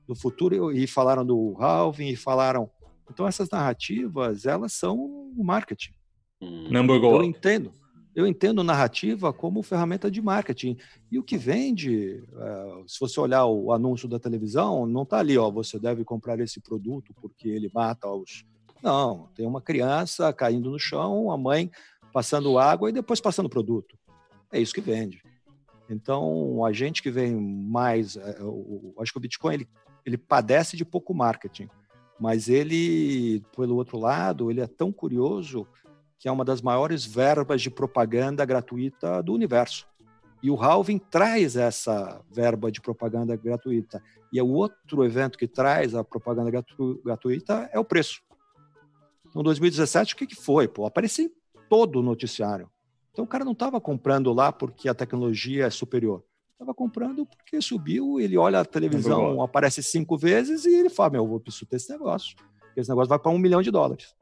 do 0.07 0.15
futuro 0.15 0.71
e 0.71 0.85
falaram 0.87 1.25
do 1.25 1.55
halving 1.59 2.09
e 2.09 2.15
falaram. 2.15 2.69
Então 3.09 3.27
essas 3.27 3.49
narrativas 3.49 4.45
elas 4.45 4.73
são 4.73 4.97
o 4.97 5.43
marketing. 5.43 5.93
Hum. 6.41 6.69
Number 6.69 6.99
go. 6.99 7.07
Eu 7.07 7.23
entendo. 7.23 7.71
Eu 8.15 8.27
entendo 8.27 8.63
narrativa 8.63 9.33
como 9.33 9.63
ferramenta 9.63 10.09
de 10.09 10.21
marketing. 10.21 10.77
E 11.11 11.17
o 11.17 11.23
que 11.23 11.35
vende, 11.35 12.23
é, 12.37 12.83
se 12.85 12.99
você 12.99 13.19
olhar 13.19 13.45
o 13.47 13.71
anúncio 13.71 14.07
da 14.07 14.19
televisão, 14.19 14.85
não 14.85 15.01
está 15.01 15.17
ali, 15.17 15.35
ó, 15.35 15.49
você 15.49 15.79
deve 15.79 16.03
comprar 16.03 16.39
esse 16.39 16.61
produto 16.61 17.11
porque 17.19 17.49
ele 17.49 17.71
mata 17.73 18.07
os. 18.07 18.45
Não, 18.83 19.29
tem 19.33 19.47
uma 19.47 19.61
criança 19.61 20.31
caindo 20.31 20.69
no 20.69 20.77
chão, 20.77 21.31
a 21.31 21.37
mãe 21.37 21.71
passando 22.13 22.59
água 22.59 22.89
e 22.89 22.93
depois 22.93 23.19
passando 23.19 23.49
produto. 23.49 23.97
É 24.51 24.61
isso 24.61 24.73
que 24.73 24.79
vende. 24.79 25.23
Então, 25.89 26.63
a 26.63 26.71
gente 26.71 27.01
que 27.01 27.11
vem 27.11 27.35
mais, 27.35 28.15
é, 28.15 28.37
acho 28.99 29.11
que 29.11 29.17
o 29.17 29.21
Bitcoin 29.21 29.55
ele, 29.55 29.69
ele 30.05 30.17
padece 30.17 30.77
de 30.77 30.85
pouco 30.85 31.13
marketing, 31.13 31.67
mas 32.19 32.47
ele, 32.47 33.43
pelo 33.55 33.75
outro 33.75 33.97
lado, 33.97 34.49
ele 34.51 34.61
é 34.61 34.67
tão 34.67 34.91
curioso 34.91 35.67
que 36.19 36.27
é 36.27 36.31
uma 36.31 36.45
das 36.45 36.61
maiores 36.61 37.03
verbas 37.03 37.61
de 37.61 37.69
propaganda 37.69 38.45
gratuita 38.45 39.21
do 39.21 39.33
universo. 39.33 39.85
E 40.41 40.49
o 40.51 40.61
Halving 40.61 40.99
traz 40.99 41.55
essa 41.55 42.21
verba 42.31 42.71
de 42.71 42.79
propaganda 42.79 43.35
gratuita. 43.35 44.01
E 44.31 44.41
o 44.41 44.49
outro 44.49 45.03
evento 45.03 45.37
que 45.37 45.47
traz 45.47 45.95
a 45.95 46.03
propaganda 46.03 46.51
gratu 46.51 47.01
gratuita 47.03 47.69
é 47.73 47.79
o 47.79 47.85
preço. 47.85 48.21
Em 49.35 49.41
2017, 49.41 50.13
o 50.13 50.17
que, 50.17 50.27
que 50.27 50.35
foi? 50.35 50.67
Pô, 50.67 50.85
apareceu 50.85 51.29
todo 51.73 52.01
o 52.01 52.03
noticiário. 52.03 52.69
Então 53.11 53.25
o 53.25 53.27
cara 53.27 53.43
não 53.43 53.53
estava 53.53 53.81
comprando 53.81 54.31
lá 54.31 54.51
porque 54.51 54.87
a 54.87 54.93
tecnologia 54.93 55.65
é 55.65 55.69
superior. 55.71 56.23
Estava 56.51 56.71
comprando 56.71 57.25
porque 57.25 57.59
subiu, 57.59 58.19
ele 58.19 58.37
olha 58.37 58.59
a 58.59 58.65
televisão, 58.65 59.41
é 59.41 59.43
aparece 59.43 59.81
cinco 59.81 60.15
vezes 60.15 60.65
e 60.65 60.75
ele 60.75 60.89
fala: 60.91 61.09
Meu, 61.09 61.23
eu 61.23 61.27
vou 61.27 61.39
preciso 61.39 61.65
ter 61.65 61.77
esse 61.77 61.91
negócio. 61.91 62.35
Esse 62.77 62.89
negócio 62.89 63.09
vai 63.09 63.17
para 63.17 63.31
um 63.31 63.39
milhão 63.39 63.63
de 63.63 63.71
dólares. 63.71 64.15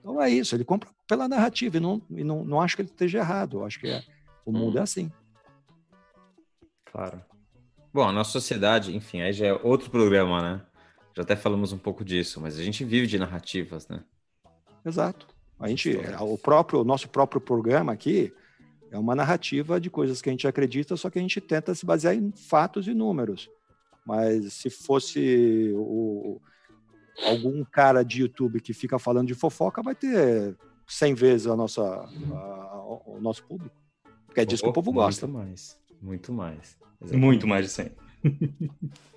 Então 0.00 0.20
é 0.20 0.30
isso, 0.30 0.56
ele 0.56 0.64
compra 0.64 0.88
pela 1.06 1.28
narrativa 1.28 1.76
e 1.76 1.80
não, 1.80 2.00
e 2.08 2.24
não, 2.24 2.42
não 2.42 2.58
acho 2.58 2.74
que 2.74 2.80
ele 2.80 2.88
esteja 2.88 3.18
errado. 3.18 3.58
Eu 3.58 3.66
acho 3.66 3.78
que 3.78 3.88
é, 3.88 4.02
o 4.46 4.50
mundo 4.50 4.78
é 4.78 4.80
hum. 4.80 4.84
assim. 4.84 5.12
Claro. 6.90 7.22
Bom, 7.92 8.08
a 8.08 8.12
nossa 8.12 8.30
sociedade, 8.30 8.96
enfim, 8.96 9.20
aí 9.20 9.34
já 9.34 9.48
é 9.48 9.52
outro 9.52 9.90
programa, 9.90 10.40
né? 10.40 10.66
Já 11.14 11.22
até 11.22 11.36
falamos 11.36 11.70
um 11.70 11.78
pouco 11.78 12.02
disso, 12.02 12.40
mas 12.40 12.58
a 12.58 12.62
gente 12.62 12.82
vive 12.82 13.06
de 13.06 13.18
narrativas, 13.18 13.86
né? 13.88 14.02
Exato. 14.86 15.26
A 15.58 15.68
gente, 15.68 15.96
o 16.20 16.36
próprio, 16.36 16.80
o 16.80 16.84
nosso 16.84 17.08
próprio 17.08 17.40
programa 17.40 17.92
aqui 17.92 18.32
é 18.90 18.98
uma 18.98 19.14
narrativa 19.14 19.80
de 19.80 19.88
coisas 19.88 20.20
que 20.20 20.28
a 20.28 20.32
gente 20.32 20.46
acredita, 20.46 20.96
só 20.96 21.08
que 21.08 21.18
a 21.18 21.22
gente 21.22 21.40
tenta 21.40 21.74
se 21.74 21.86
basear 21.86 22.14
em 22.14 22.32
fatos 22.32 22.86
e 22.86 22.94
números. 22.94 23.48
Mas 24.04 24.52
se 24.54 24.68
fosse 24.68 25.72
o, 25.74 26.40
algum 27.24 27.64
cara 27.64 28.02
de 28.02 28.22
YouTube 28.22 28.60
que 28.60 28.72
fica 28.72 28.98
falando 28.98 29.28
de 29.28 29.34
fofoca, 29.34 29.82
vai 29.82 29.94
ter 29.94 30.56
100 30.86 31.14
vezes 31.14 31.46
a 31.46 31.56
nossa, 31.56 31.82
a, 31.82 32.82
o 33.06 33.18
nosso 33.20 33.44
público. 33.44 33.74
Porque 34.26 34.40
é 34.40 34.44
disso 34.44 34.62
oh, 34.64 34.66
que 34.66 34.70
o 34.70 34.74
povo 34.74 34.92
gosta. 34.92 35.26
Muito 35.26 35.38
mais. 35.38 35.78
Muito 36.00 36.32
mais. 36.32 36.78
Exatamente. 37.00 37.24
Muito 37.24 37.46
mais 37.46 37.66
de 37.66 37.70
100. 37.72 37.92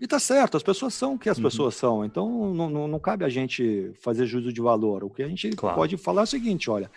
E 0.00 0.06
tá 0.06 0.18
certo, 0.18 0.56
as 0.56 0.62
pessoas 0.62 0.94
são 0.94 1.14
o 1.14 1.18
que 1.18 1.28
as 1.28 1.38
uhum. 1.38 1.44
pessoas 1.44 1.74
são, 1.74 2.04
então 2.04 2.54
não, 2.54 2.70
não, 2.70 2.88
não, 2.88 3.00
cabe 3.00 3.24
a 3.24 3.28
gente 3.28 3.92
fazer 4.00 4.26
juízo 4.26 4.52
de 4.52 4.60
valor. 4.60 5.02
O 5.02 5.10
que 5.10 5.22
a 5.22 5.28
gente 5.28 5.50
claro. 5.50 5.76
pode 5.76 5.96
falar 5.96 6.22
é 6.22 6.24
o 6.24 6.26
seguinte: 6.26 6.70
olha, 6.70 6.90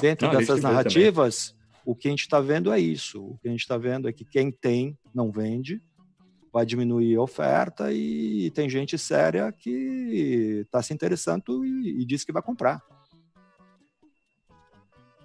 dentro 0.00 0.26
não, 0.26 0.36
dessas 0.36 0.60
narrativas, 0.60 1.54
o 1.84 1.94
que 1.94 2.08
a 2.08 2.10
gente 2.10 2.22
está 2.22 2.40
vendo 2.40 2.72
é 2.72 2.80
isso. 2.80 3.22
O 3.22 3.38
que 3.38 3.48
a 3.48 3.50
gente 3.50 3.60
está 3.60 3.78
vendo 3.78 4.08
é 4.08 4.12
que 4.12 4.24
quem 4.24 4.50
tem 4.50 4.98
não 5.14 5.30
vende, 5.30 5.80
vai 6.52 6.66
diminuir 6.66 7.14
a 7.16 7.22
oferta 7.22 7.92
e 7.92 8.50
tem 8.50 8.68
gente 8.68 8.98
séria 8.98 9.52
que 9.52 10.62
está 10.64 10.82
se 10.82 10.92
interessando 10.92 11.64
e, 11.64 12.02
e 12.02 12.04
diz 12.04 12.24
que 12.24 12.32
vai 12.32 12.42
comprar. 12.42 12.82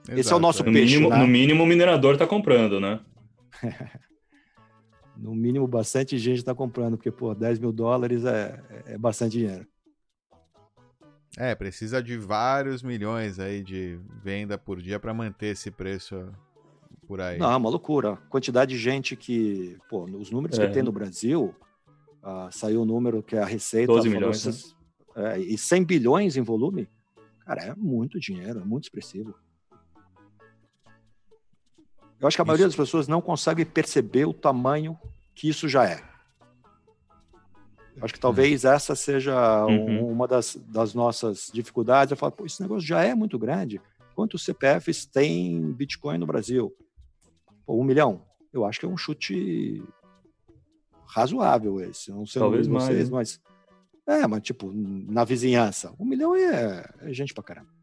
Exato. 0.03 0.19
Esse 0.19 0.33
é 0.33 0.35
o 0.35 0.39
nosso 0.39 0.63
no 0.63 0.71
peixe. 0.71 0.95
Mínimo, 0.95 1.09
né? 1.09 1.17
No 1.17 1.27
mínimo, 1.27 1.63
o 1.63 1.67
minerador 1.67 2.13
está 2.13 2.27
comprando, 2.27 2.79
né? 2.79 2.99
no 5.15 5.35
mínimo, 5.35 5.67
bastante 5.67 6.17
gente 6.17 6.39
está 6.39 6.53
comprando, 6.53 6.97
porque, 6.97 7.11
pô, 7.11 7.33
10 7.33 7.59
mil 7.59 7.71
dólares 7.71 8.25
é, 8.25 8.63
é 8.87 8.97
bastante 8.97 9.37
dinheiro. 9.37 9.67
É, 11.37 11.55
precisa 11.55 12.01
de 12.01 12.17
vários 12.17 12.83
milhões 12.83 13.39
aí 13.39 13.63
de 13.63 13.99
venda 14.23 14.57
por 14.57 14.81
dia 14.81 14.99
para 14.99 15.13
manter 15.13 15.47
esse 15.47 15.71
preço 15.71 16.31
por 17.07 17.19
aí. 17.19 17.37
Não, 17.39 17.51
é 17.51 17.55
uma 17.55 17.69
loucura. 17.69 18.17
Quantidade 18.29 18.75
de 18.75 18.77
gente 18.77 19.15
que, 19.15 19.77
pô, 19.89 20.03
os 20.03 20.29
números 20.29 20.59
é. 20.59 20.67
que 20.67 20.73
tem 20.73 20.83
no 20.83 20.91
Brasil, 20.91 21.55
uh, 22.21 22.51
saiu 22.51 22.81
o 22.81 22.83
um 22.83 22.85
número 22.85 23.23
que 23.23 23.35
a 23.35 23.45
Receita 23.45 23.91
12 23.91 24.09
milhões, 24.09 24.45
né? 24.45 25.33
é, 25.33 25.39
e 25.39 25.57
100 25.57 25.83
bilhões 25.83 26.37
em 26.37 26.41
volume, 26.41 26.87
cara, 27.39 27.63
é 27.63 27.75
muito 27.75 28.19
dinheiro, 28.19 28.59
é 28.59 28.63
muito 28.63 28.83
expressivo. 28.83 29.33
Eu 32.23 32.27
acho 32.27 32.37
que 32.37 32.41
a 32.41 32.45
maioria 32.45 32.67
das 32.67 32.75
pessoas 32.75 33.05
não 33.05 33.21
consegue 33.21 33.65
perceber 33.65 34.23
o 34.23 34.33
tamanho 34.33 34.97
que 35.35 35.49
isso 35.49 35.67
já 35.67 35.85
é. 35.85 36.01
Eu 37.97 38.05
acho 38.05 38.13
que 38.13 38.19
talvez 38.19 38.63
essa 38.63 38.95
seja 38.95 39.65
uhum. 39.65 40.09
uma 40.09 40.25
das, 40.25 40.55
das, 40.55 40.93
nossas 40.93 41.51
dificuldades. 41.53 42.11
Eu 42.11 42.17
falo, 42.17 42.31
pô, 42.31 42.45
esse 42.45 42.61
negócio 42.61 42.87
já 42.87 43.03
é 43.03 43.13
muito 43.13 43.37
grande. 43.37 43.81
Quantos 44.15 44.45
CPFs 44.45 45.05
tem 45.05 45.73
Bitcoin 45.73 46.17
no 46.17 46.25
Brasil? 46.25 46.73
Pô, 47.65 47.77
um 47.77 47.83
milhão? 47.83 48.21
Eu 48.53 48.63
acho 48.63 48.79
que 48.79 48.85
é 48.85 48.89
um 48.89 48.95
chute 48.95 49.83
razoável 51.05 51.81
esse. 51.81 52.09
Não 52.09 52.25
sei 52.25 52.39
talvez 52.39 52.67
vocês, 52.67 53.09
mais, 53.09 53.41
mas... 54.07 54.21
É, 54.21 54.25
mas 54.25 54.41
tipo, 54.43 54.71
na 54.73 55.25
vizinhança. 55.25 55.93
Um 55.99 56.05
milhão 56.05 56.33
é, 56.33 56.89
é 57.01 57.13
gente 57.13 57.33
pra 57.33 57.43
caramba. 57.43 57.82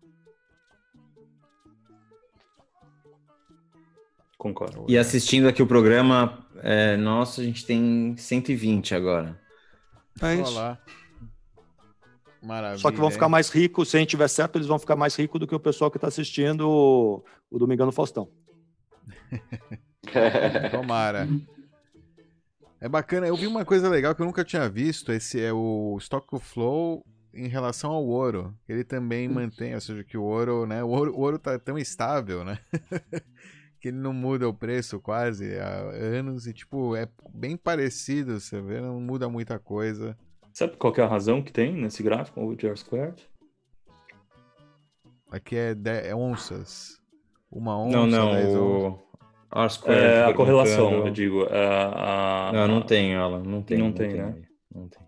Concordo. 4.41 4.87
E 4.89 4.97
assistindo 4.97 5.47
aqui 5.47 5.63
o 5.63 5.67
programa, 5.67 6.47
é, 6.63 6.97
nossa, 6.97 7.43
a 7.43 7.45
gente 7.45 7.67
tem 7.67 8.17
120 8.17 8.95
agora. 8.95 9.39
É 10.23 10.35
isso. 10.37 10.53
Olá. 10.53 10.79
Maravilha. 12.43 12.79
Só 12.79 12.91
que 12.91 12.97
vão 12.97 13.11
ficar 13.11 13.29
mais 13.29 13.51
ricos, 13.51 13.91
se 13.91 13.99
a 13.99 14.01
gente 14.01 14.09
tiver 14.09 14.29
certo, 14.29 14.57
eles 14.57 14.67
vão 14.67 14.79
ficar 14.79 14.97
mais 14.97 15.15
ricos 15.15 15.39
do 15.39 15.47
que 15.47 15.55
o 15.55 15.61
pessoal 15.61 15.91
que 15.91 15.99
está 15.99 16.09
assistindo 16.09 16.67
o, 16.67 17.23
o 17.51 17.59
Domingão 17.59 17.93
Faustão. 17.93 18.31
Tomara. 20.73 21.29
É 22.81 22.89
bacana, 22.89 23.27
eu 23.27 23.37
vi 23.37 23.47
uma 23.47 23.67
coisa 23.67 23.91
legal 23.91 24.15
que 24.15 24.23
eu 24.23 24.27
nunca 24.27 24.43
tinha 24.43 24.67
visto, 24.71 25.13
esse 25.13 25.39
é 25.39 25.53
o 25.53 25.99
Stock 26.01 26.27
Flow 26.41 27.05
em 27.35 27.47
relação 27.47 27.91
ao 27.91 28.07
ouro. 28.07 28.55
Ele 28.67 28.85
também 28.85 29.29
mantém, 29.29 29.75
ou 29.75 29.83
seja, 29.83 30.03
que 30.03 30.17
o 30.17 30.23
ouro, 30.23 30.65
né, 30.67 30.83
o 30.83 30.89
ouro, 30.89 31.15
o 31.15 31.21
ouro 31.21 31.39
tá 31.39 31.59
tão 31.59 31.77
estável, 31.77 32.43
né? 32.43 32.59
que 33.81 33.89
ele 33.89 33.97
não 33.97 34.13
muda 34.13 34.49
o 34.49 34.55
preço 34.55 35.01
quase 35.01 35.59
há 35.59 35.79
anos 36.19 36.47
e, 36.47 36.53
tipo, 36.53 36.95
é 36.95 37.09
bem 37.33 37.57
parecido, 37.57 38.39
você 38.39 38.61
vê, 38.61 38.81
não 38.81 39.01
muda 39.01 39.29
muita 39.29 39.59
coisa. 39.59 40.17
Sabe 40.53 40.77
qual 40.77 40.93
que 40.93 41.01
é 41.01 41.05
a 41.05 41.09
razão 41.09 41.43
que 41.43 41.53
tem 41.53 41.73
nesse 41.75 42.03
gráfico, 42.03 42.41
o 42.41 42.53
R 42.53 42.77
squared? 42.77 43.27
Aqui 45.31 45.57
é, 45.57 45.75
de- 45.75 46.09
é 46.09 46.15
onças. 46.15 47.01
Uma 47.51 47.79
onça, 47.81 47.97
Não, 47.97 48.07
não, 48.07 48.33
o 48.33 48.87
onças. 48.87 49.01
R 49.53 49.71
squared. 49.71 50.05
É, 50.07 50.25
a 50.25 50.35
correlação, 50.35 51.07
eu 51.07 51.11
digo. 51.11 51.45
é, 51.45 51.67
a- 51.95 52.51
Não, 52.53 52.69
não 52.69 52.83
tem 52.83 53.15
ela, 53.15 53.39
não 53.43 53.63
tem. 53.63 53.79
Não 53.79 53.93
tem, 53.93 54.15
né? 54.15 54.35
aí, 54.37 54.43
Não 54.75 54.89
tem. 54.89 55.01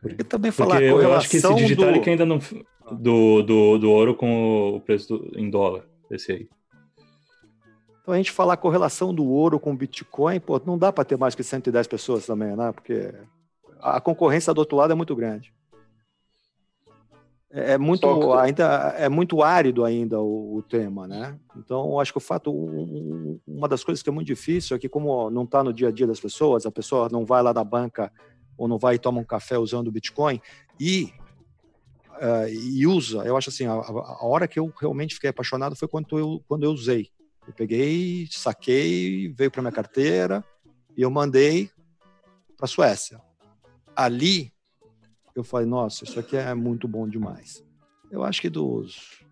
Porque 0.00 0.24
também 0.24 0.50
falar 0.52 0.74
Porque 0.74 0.84
a 0.84 0.88
eu 0.90 1.14
acho 1.14 1.30
que 1.30 1.36
esse 1.36 1.46
correlação 1.46 1.66
Digitalic 1.68 2.04
do... 2.04 2.10
ainda 2.10 2.26
não. 2.26 2.38
Do, 2.90 3.42
do, 3.42 3.78
do 3.78 3.90
ouro 3.90 4.14
com 4.14 4.74
o 4.76 4.80
preço 4.80 5.16
do- 5.16 5.38
em 5.38 5.48
dólar. 5.48 5.86
Esse 6.10 6.32
aí. 6.32 6.48
Então 8.02 8.12
a 8.14 8.16
gente 8.16 8.32
falar 8.32 8.54
a 8.54 8.56
correlação 8.56 9.14
do 9.14 9.24
ouro 9.24 9.60
com 9.60 9.72
o 9.72 9.76
Bitcoin, 9.76 10.40
pô, 10.40 10.60
não 10.66 10.76
dá 10.76 10.92
para 10.92 11.04
ter 11.04 11.16
mais 11.16 11.34
que 11.34 11.42
110 11.44 11.86
pessoas 11.86 12.26
também, 12.26 12.56
né? 12.56 12.72
Porque 12.72 13.14
a 13.80 14.00
concorrência 14.00 14.52
do 14.52 14.58
outro 14.58 14.76
lado 14.76 14.92
é 14.92 14.96
muito 14.96 15.14
grande. 15.14 15.52
É 17.50 17.72
é 17.72 17.78
muito 17.78 18.32
ainda 18.32 18.94
é 18.98 19.08
muito 19.08 19.42
árido 19.42 19.84
ainda 19.84 20.18
o, 20.20 20.56
o 20.56 20.62
tema, 20.62 21.06
né? 21.06 21.38
Então 21.56 22.00
acho 22.00 22.10
que 22.12 22.18
o 22.18 22.20
fato 22.20 22.50
um- 22.50 23.38
uma 23.46 23.68
das 23.68 23.84
coisas 23.84 24.02
que 24.02 24.08
é 24.08 24.12
muito 24.12 24.26
difícil 24.26 24.74
é 24.76 24.80
que 24.80 24.88
como 24.88 25.30
não 25.30 25.44
está 25.44 25.62
no 25.62 25.72
dia 25.72 25.88
a 25.88 25.92
dia 25.92 26.06
das 26.06 26.18
pessoas, 26.18 26.66
a 26.66 26.72
pessoa 26.72 27.08
não 27.12 27.24
vai 27.24 27.42
lá 27.42 27.52
da 27.52 27.62
banca 27.62 28.10
ou 28.58 28.66
não 28.66 28.78
vai 28.78 28.94
e 28.96 28.98
toma 28.98 29.20
um 29.20 29.24
café 29.24 29.58
usando 29.58 29.88
o 29.88 29.92
Bitcoin 29.92 30.40
e 30.80 31.12
eh, 32.20 32.52
e 32.52 32.86
usa. 32.86 33.18
Eu 33.24 33.36
acho 33.36 33.50
assim, 33.50 33.66
a, 33.66 33.74
a- 33.74 34.16
a 34.22 34.26
hora 34.26 34.48
que 34.48 34.58
eu 34.58 34.72
realmente 34.80 35.14
fiquei 35.14 35.30
apaixonado 35.30 35.76
foi 35.76 35.86
quando 35.86 36.18
eu 36.18 36.42
quando 36.48 36.64
eu 36.64 36.70
usei. 36.72 37.08
Eu 37.46 37.52
peguei, 37.52 38.28
saquei, 38.30 39.32
veio 39.32 39.50
para 39.50 39.62
minha 39.62 39.72
carteira 39.72 40.44
e 40.96 41.02
eu 41.02 41.10
mandei 41.10 41.70
para 42.56 42.66
a 42.66 42.68
Suécia. 42.68 43.20
Ali 43.94 44.52
eu 45.34 45.42
falei, 45.42 45.66
nossa, 45.66 46.04
isso 46.04 46.18
aqui 46.20 46.36
é 46.36 46.54
muito 46.54 46.86
bom 46.86 47.08
demais. 47.08 47.64
Eu 48.10 48.22
acho 48.22 48.40
que 48.40 48.50
dos 48.50 49.22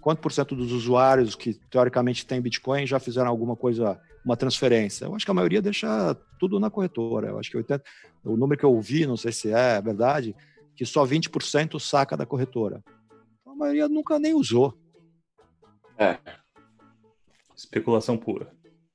quanto 0.00 0.20
por 0.20 0.32
cento 0.32 0.56
dos 0.56 0.72
usuários 0.72 1.34
que 1.34 1.54
teoricamente 1.70 2.26
têm 2.26 2.40
Bitcoin 2.40 2.86
já 2.86 2.98
fizeram 2.98 3.28
alguma 3.28 3.54
coisa, 3.54 4.00
uma 4.24 4.36
transferência? 4.36 5.04
Eu 5.04 5.14
acho 5.14 5.24
que 5.24 5.30
a 5.30 5.34
maioria 5.34 5.60
deixa 5.60 6.14
tudo 6.38 6.58
na 6.58 6.70
corretora. 6.70 7.28
Eu 7.28 7.38
acho 7.38 7.50
que 7.50 7.56
80, 7.56 7.84
o 8.24 8.36
número 8.36 8.58
que 8.58 8.64
eu 8.64 8.72
ouvi, 8.72 9.06
não 9.06 9.16
sei 9.16 9.32
se 9.32 9.52
é 9.52 9.80
verdade, 9.80 10.34
que 10.74 10.84
só 10.86 11.04
20% 11.04 11.78
saca 11.78 12.16
da 12.16 12.26
corretora. 12.26 12.82
Então, 13.40 13.52
a 13.52 13.56
maioria 13.56 13.88
nunca 13.88 14.18
nem 14.18 14.34
usou. 14.34 14.74
É. 15.98 16.18
Especulação 17.64 18.16
pura. 18.16 18.50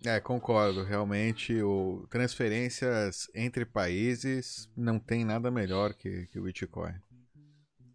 É, 0.06 0.20
concordo. 0.20 0.84
Realmente, 0.84 1.62
o 1.62 2.06
transferências 2.10 3.28
entre 3.34 3.66
países 3.66 4.70
não 4.76 5.00
tem 5.00 5.24
nada 5.26 5.50
melhor 5.52 5.94
que, 5.94 6.28
que 6.28 6.40
o 6.40 6.44
Bitcoin. 6.44 6.94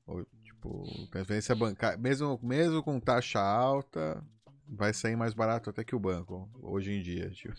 Ou, 0.07 0.25
tipo, 0.43 0.85
transferência 1.11 1.55
bancária, 1.55 1.99
mesmo, 1.99 2.39
mesmo 2.43 2.83
com 2.83 2.99
taxa 2.99 3.41
alta, 3.41 4.23
vai 4.69 4.93
sair 4.93 5.17
mais 5.17 5.35
barato 5.35 5.71
até 5.71 5.85
que 5.85 5.95
o 5.95 6.01
banco, 6.01 6.49
hoje 6.63 6.93
em 6.93 7.03
dia. 7.03 7.31
Tipo. 7.31 7.55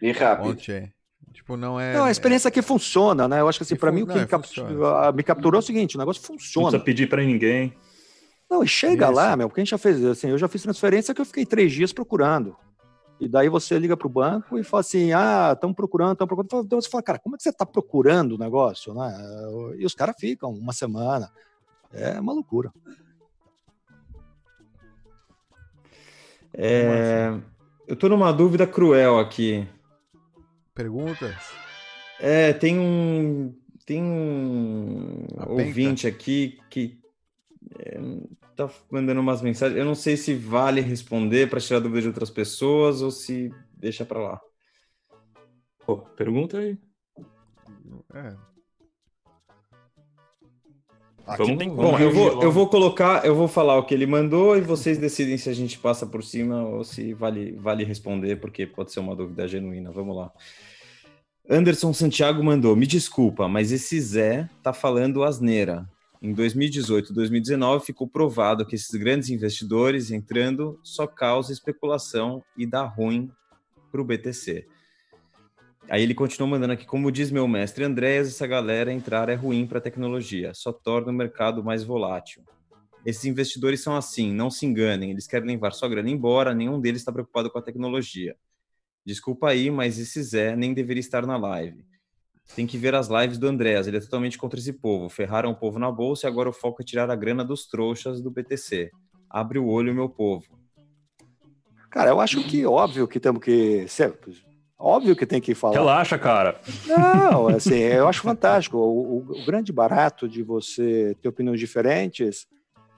E 0.00 0.10
rápido. 0.12 0.48
Ontem. 0.50 0.92
Tipo, 1.32 1.56
não 1.56 1.78
é. 1.78 1.94
Não, 1.94 2.04
a 2.04 2.10
experiência 2.10 2.50
que 2.50 2.60
funciona, 2.62 3.28
né? 3.28 3.40
Eu 3.40 3.48
acho 3.48 3.58
que 3.58 3.62
assim, 3.62 3.74
Que 3.74 3.80
para 3.80 3.90
fun- 3.90 3.96
mim 3.96 4.02
o 4.02 4.06
não, 4.06 4.14
que 4.14 4.20
é, 4.20 4.22
me, 4.24 4.28
cap- 4.28 4.46
funciona. 4.46 4.88
ah, 5.08 5.12
me 5.12 5.22
capturou 5.22 5.58
é 5.58 5.62
o 5.62 5.62
seguinte, 5.62 5.94
o 5.96 5.98
negócio 5.98 6.20
Não 6.22 6.26
funciona. 6.38 6.68
precisa 6.68 6.84
pedir 6.84 7.08
pra 7.08 7.22
ninguém. 7.22 7.72
Não, 8.52 8.62
e 8.62 8.68
chega 8.68 9.06
Isso. 9.06 9.14
lá, 9.14 9.34
meu, 9.34 9.48
porque 9.48 9.62
a 9.62 9.64
gente 9.64 9.70
já 9.70 9.78
fez, 9.78 10.04
assim, 10.04 10.28
eu 10.28 10.36
já 10.36 10.46
fiz 10.46 10.62
transferência 10.62 11.14
que 11.14 11.20
eu 11.22 11.24
fiquei 11.24 11.46
três 11.46 11.72
dias 11.72 11.90
procurando. 11.90 12.54
E 13.18 13.26
daí 13.26 13.48
você 13.48 13.78
liga 13.78 13.96
para 13.96 14.06
o 14.06 14.10
banco 14.10 14.58
e 14.58 14.62
fala 14.62 14.82
assim, 14.82 15.10
ah, 15.10 15.52
estamos 15.54 15.74
procurando, 15.74 16.12
estamos 16.12 16.28
procurando. 16.28 16.66
Então 16.66 16.78
você 16.78 16.90
fala, 16.90 17.02
cara, 17.02 17.18
como 17.18 17.34
é 17.34 17.38
que 17.38 17.44
você 17.44 17.48
está 17.48 17.64
procurando 17.64 18.32
o 18.32 18.38
negócio, 18.38 18.92
né? 18.92 19.10
E 19.78 19.86
os 19.86 19.94
caras 19.94 20.16
ficam 20.18 20.50
uma 20.50 20.74
semana. 20.74 21.32
É 21.94 22.20
uma 22.20 22.34
loucura. 22.34 22.70
É, 26.52 27.32
eu 27.88 27.96
tô 27.96 28.06
numa 28.10 28.30
dúvida 28.32 28.66
cruel 28.66 29.18
aqui. 29.18 29.66
Perguntas? 30.74 31.36
É, 32.20 32.52
tem 32.52 32.78
um 32.78 33.54
tem 33.86 34.02
um 34.02 35.26
ouvinte 35.48 36.06
aqui 36.06 36.58
que 36.68 37.00
é, 37.78 37.98
tá 38.68 38.74
mandando 38.90 39.20
umas 39.20 39.40
mensagens. 39.42 39.78
Eu 39.78 39.84
não 39.84 39.94
sei 39.94 40.16
se 40.16 40.34
vale 40.34 40.80
responder 40.80 41.48
para 41.48 41.60
tirar 41.60 41.80
dúvida 41.80 42.02
de 42.02 42.08
outras 42.08 42.30
pessoas 42.30 43.02
ou 43.02 43.10
se 43.10 43.52
deixa 43.76 44.04
para 44.04 44.20
lá. 44.20 44.40
Pô, 45.86 45.98
pergunta 46.16 46.58
aí. 46.58 46.78
É. 48.14 48.36
Aqui 51.24 51.42
Vamos- 51.44 51.58
tem 51.58 51.68
Bom, 51.72 51.98
eu 51.98 52.10
vou, 52.12 52.28
logo. 52.28 52.42
eu 52.42 52.50
vou 52.50 52.68
colocar, 52.68 53.24
eu 53.24 53.34
vou 53.34 53.46
falar 53.46 53.78
o 53.78 53.84
que 53.84 53.94
ele 53.94 54.06
mandou 54.06 54.56
e 54.56 54.60
vocês 54.60 54.98
decidem 54.98 55.38
se 55.38 55.48
a 55.48 55.52
gente 55.52 55.78
passa 55.78 56.04
por 56.04 56.22
cima 56.24 56.62
ou 56.64 56.82
se 56.82 57.14
vale, 57.14 57.52
vale 57.52 57.84
responder, 57.84 58.36
porque 58.40 58.66
pode 58.66 58.92
ser 58.92 58.98
uma 59.00 59.14
dúvida 59.14 59.46
genuína. 59.46 59.92
Vamos 59.92 60.16
lá. 60.16 60.32
Anderson 61.48 61.92
Santiago 61.92 62.42
mandou: 62.42 62.74
Me 62.74 62.86
desculpa, 62.88 63.46
mas 63.46 63.70
esse 63.70 64.00
Zé 64.00 64.48
tá 64.64 64.72
falando 64.72 65.22
asneira. 65.22 65.88
Em 66.22 66.32
2018 66.32 67.12
2019 67.12 67.84
ficou 67.84 68.06
provado 68.06 68.64
que 68.64 68.76
esses 68.76 68.94
grandes 68.94 69.28
investidores 69.28 70.12
entrando 70.12 70.78
só 70.80 71.04
causa 71.04 71.52
especulação 71.52 72.44
e 72.56 72.64
dá 72.64 72.84
ruim 72.84 73.28
para 73.90 74.00
o 74.00 74.04
BTC. 74.04 74.64
Aí 75.88 76.00
ele 76.00 76.14
continuou 76.14 76.48
mandando 76.48 76.74
aqui, 76.74 76.86
como 76.86 77.10
diz 77.10 77.32
meu 77.32 77.48
mestre 77.48 77.82
Andréas, 77.82 78.28
essa 78.28 78.46
galera 78.46 78.92
entrar 78.92 79.28
é 79.28 79.34
ruim 79.34 79.66
para 79.66 79.78
a 79.78 79.80
tecnologia, 79.80 80.54
só 80.54 80.72
torna 80.72 81.10
o 81.10 81.14
mercado 81.14 81.64
mais 81.64 81.82
volátil. 81.82 82.44
Esses 83.04 83.24
investidores 83.24 83.82
são 83.82 83.96
assim, 83.96 84.32
não 84.32 84.48
se 84.48 84.64
enganem, 84.64 85.10
eles 85.10 85.26
querem 85.26 85.48
levar 85.48 85.72
sua 85.72 85.88
grana 85.88 86.08
embora, 86.08 86.54
nenhum 86.54 86.80
deles 86.80 87.00
está 87.00 87.10
preocupado 87.10 87.50
com 87.50 87.58
a 87.58 87.62
tecnologia. 87.62 88.36
Desculpa 89.04 89.48
aí, 89.48 89.72
mas 89.72 89.98
esse 89.98 90.22
Zé 90.22 90.54
nem 90.54 90.72
deveria 90.72 91.00
estar 91.00 91.26
na 91.26 91.36
live. 91.36 91.84
Tem 92.54 92.66
que 92.66 92.76
ver 92.76 92.94
as 92.94 93.08
lives 93.08 93.38
do 93.38 93.46
Andréas, 93.48 93.86
ele 93.86 93.96
é 93.96 94.00
totalmente 94.00 94.36
contra 94.36 94.58
esse 94.60 94.72
povo. 94.74 95.08
Ferraram 95.08 95.50
o 95.50 95.56
povo 95.56 95.78
na 95.78 95.90
bolsa 95.90 96.26
e 96.26 96.28
agora 96.28 96.48
o 96.50 96.52
foco 96.52 96.82
é 96.82 96.84
tirar 96.84 97.10
a 97.10 97.16
grana 97.16 97.42
dos 97.44 97.66
trouxas 97.66 98.20
do 98.20 98.30
BTC. 98.30 98.90
Abre 99.30 99.58
o 99.58 99.66
olho, 99.66 99.94
meu 99.94 100.08
povo. 100.08 100.44
Cara, 101.90 102.10
eu 102.10 102.20
acho 102.20 102.42
que 102.44 102.64
óbvio 102.66 103.08
que 103.08 103.18
temos 103.20 103.42
que. 103.42 103.86
ser- 103.88 104.18
Óbvio 104.78 105.14
que 105.14 105.24
tem 105.24 105.40
que 105.40 105.54
falar. 105.54 105.74
Relaxa, 105.74 106.18
cara. 106.18 106.60
Não, 106.86 107.46
assim, 107.48 107.76
eu 107.78 108.08
acho 108.08 108.20
fantástico. 108.20 108.76
O, 108.78 109.18
o- 109.18 109.40
o 109.42 109.44
grande 109.46 109.72
barato 109.72 110.28
de 110.28 110.42
você 110.42 111.16
ter 111.22 111.28
opiniões 111.28 111.60
diferentes 111.60 112.46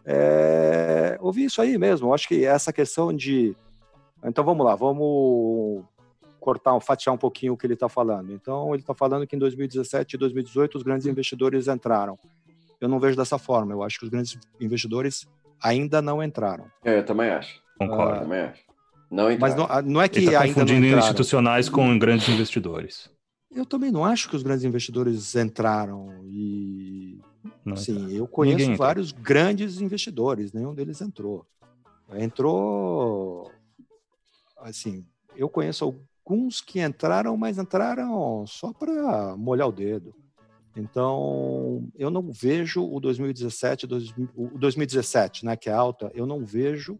é 0.06 1.16
ouvir 1.20 1.44
isso 1.44 1.60
aí 1.60 1.76
mesmo. 1.78 2.08
Eu 2.08 2.14
acho 2.14 2.26
que 2.28 2.44
essa 2.44 2.72
questão 2.72 3.12
de. 3.12 3.54
Então 4.24 4.44
vamos 4.44 4.64
lá, 4.64 4.74
vamos 4.74 5.84
cortar, 6.44 6.78
fatiar 6.80 7.14
um 7.14 7.18
pouquinho 7.18 7.54
o 7.54 7.56
que 7.56 7.66
ele 7.66 7.72
está 7.72 7.88
falando. 7.88 8.30
Então 8.30 8.74
ele 8.74 8.82
está 8.82 8.92
falando 8.92 9.26
que 9.26 9.34
em 9.34 9.38
2017 9.38 10.14
e 10.14 10.18
2018 10.18 10.76
os 10.76 10.82
grandes 10.82 11.06
investidores 11.06 11.68
entraram. 11.68 12.18
Eu 12.78 12.86
não 12.86 13.00
vejo 13.00 13.16
dessa 13.16 13.38
forma. 13.38 13.72
Eu 13.72 13.82
acho 13.82 13.98
que 13.98 14.04
os 14.04 14.10
grandes 14.10 14.38
investidores 14.60 15.26
ainda 15.62 16.02
não 16.02 16.22
entraram. 16.22 16.66
É, 16.84 16.98
eu 16.98 17.04
também 17.04 17.30
acho. 17.30 17.62
Concordo. 17.78 18.16
Eu 18.16 18.20
também 18.20 18.40
acho. 18.40 18.62
Não 19.10 19.24
Mas 19.38 19.54
entraram. 19.54 19.82
não, 19.82 19.92
não 19.92 20.02
é 20.02 20.08
que 20.08 20.18
Ele 20.18 20.32
tá 20.32 20.40
ainda 20.42 20.60
não 20.60 20.66
confundindo 20.66 20.98
institucionais 20.98 21.68
com 21.70 21.98
grandes 21.98 22.28
investidores. 22.28 23.08
Eu 23.50 23.64
também 23.64 23.90
não 23.90 24.04
acho 24.04 24.28
que 24.28 24.36
os 24.36 24.42
grandes 24.42 24.64
investidores 24.64 25.34
entraram 25.34 26.10
e 26.24 27.20
Não 27.64 27.76
sim, 27.76 28.12
eu 28.14 28.26
conheço 28.26 28.74
vários 28.76 29.12
grandes 29.12 29.80
investidores, 29.80 30.52
nenhum 30.52 30.74
deles 30.74 31.00
entrou. 31.00 31.46
Entrou 32.12 33.50
assim, 34.58 35.06
eu 35.36 35.48
conheço 35.48 35.94
alguns 36.24 36.60
que 36.60 36.80
entraram, 36.80 37.36
mas 37.36 37.58
entraram 37.58 38.46
só 38.46 38.72
para 38.72 39.36
molhar 39.36 39.68
o 39.68 39.72
dedo. 39.72 40.14
Então, 40.74 41.86
eu 41.94 42.10
não 42.10 42.32
vejo 42.32 42.82
o 42.82 42.98
2017, 42.98 43.86
2000 43.86 44.28
o 44.34 44.58
2017, 44.58 45.44
né, 45.44 45.56
que 45.56 45.68
é 45.68 45.72
alta, 45.72 46.10
eu 46.14 46.26
não 46.26 46.44
vejo 46.44 46.98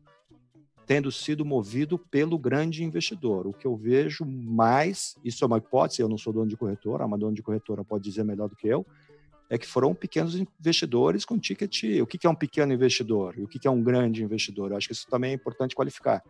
tendo 0.87 1.11
sido 1.11 1.45
movido 1.47 1.99
pelo 1.99 2.39
grande 2.39 2.85
investidor. 2.85 3.47
O 3.47 3.55
que 3.55 3.67
eu 3.67 3.75
vejo 3.75 4.25
mais, 4.27 5.17
isso 5.25 5.43
é 5.43 5.47
uma 5.47 5.57
hipótese, 5.57 6.03
eu 6.03 6.09
não 6.09 6.19
sou 6.19 6.33
dono 6.33 6.47
de 6.47 6.57
corretora, 6.57 7.09
mas 7.09 7.19
dono 7.19 7.35
de 7.35 7.43
corretora 7.43 7.83
pode 7.83 8.05
dizer 8.05 8.23
melhor 8.23 8.51
do 8.51 8.55
que 8.55 8.69
eu, 8.69 8.87
é 9.49 9.57
que 9.57 9.67
foram 9.67 9.95
pequenos 9.95 10.35
investidores 10.37 11.25
com 11.25 11.39
ticket. 11.39 11.85
O 12.03 12.07
que 12.07 12.27
é 12.27 12.31
um 12.31 12.35
pequeno 12.35 12.73
investidor? 12.73 13.35
E 13.39 13.43
o 13.43 13.49
que 13.49 13.67
é 13.67 13.71
um 13.71 13.83
grande 13.83 14.23
investidor? 14.23 14.71
Eu 14.71 14.77
acho 14.77 14.89
que 14.89 14.93
isso 14.93 15.07
também 15.09 15.33
é 15.33 15.35
importante 15.35 15.75
qualificar. 15.75 16.23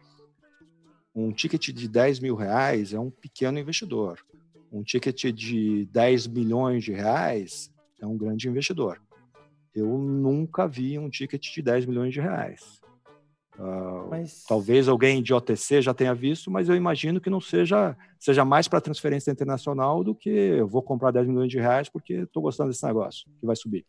Um 1.15 1.32
ticket 1.32 1.69
de 1.70 1.89
10 1.89 2.19
mil 2.20 2.35
reais 2.35 2.93
é 2.93 2.99
um 2.99 3.11
pequeno 3.11 3.59
investidor. 3.59 4.19
Um 4.73 4.82
ticket 4.82 5.32
de 5.32 5.86
10 5.86 6.27
milhões 6.27 6.82
de 6.82 6.93
reais 6.93 7.70
é 8.01 8.07
um 8.07 8.16
grande 8.16 8.49
investidor. 8.49 9.01
Eu 9.74 9.86
nunca 9.99 10.66
vi 10.66 10.99
um 10.99 11.09
ticket 11.09 11.55
de 11.55 11.62
10 11.62 11.86
milhões 11.86 12.12
de 12.12 12.20
reais. 12.20 12.81
Uh, 13.57 14.24
Talvez 14.49 14.89
alguém 14.89 15.23
de 15.23 15.32
OTC 15.32 15.81
já 15.81 15.95
tenha 15.95 16.12
visto, 16.12 16.51
mas 16.51 16.69
eu 16.69 16.74
imagino 16.74 17.20
que 17.20 17.31
não 17.31 17.41
seja, 17.41 17.97
seja 18.19 18.45
mais 18.45 18.66
para 18.66 18.81
transferência 18.81 19.31
internacional 19.31 20.03
do 20.03 20.15
que 20.15 20.28
eu 20.28 20.66
vou 20.66 20.82
comprar 20.82 21.12
10 21.12 21.28
milhões 21.28 21.51
de 21.51 21.61
reais 21.61 21.89
porque 21.89 22.15
estou 22.15 22.43
gostando 22.43 22.70
desse 22.70 22.85
negócio, 22.85 23.28
que 23.39 23.47
vai 23.47 23.55
subir. 23.55 23.86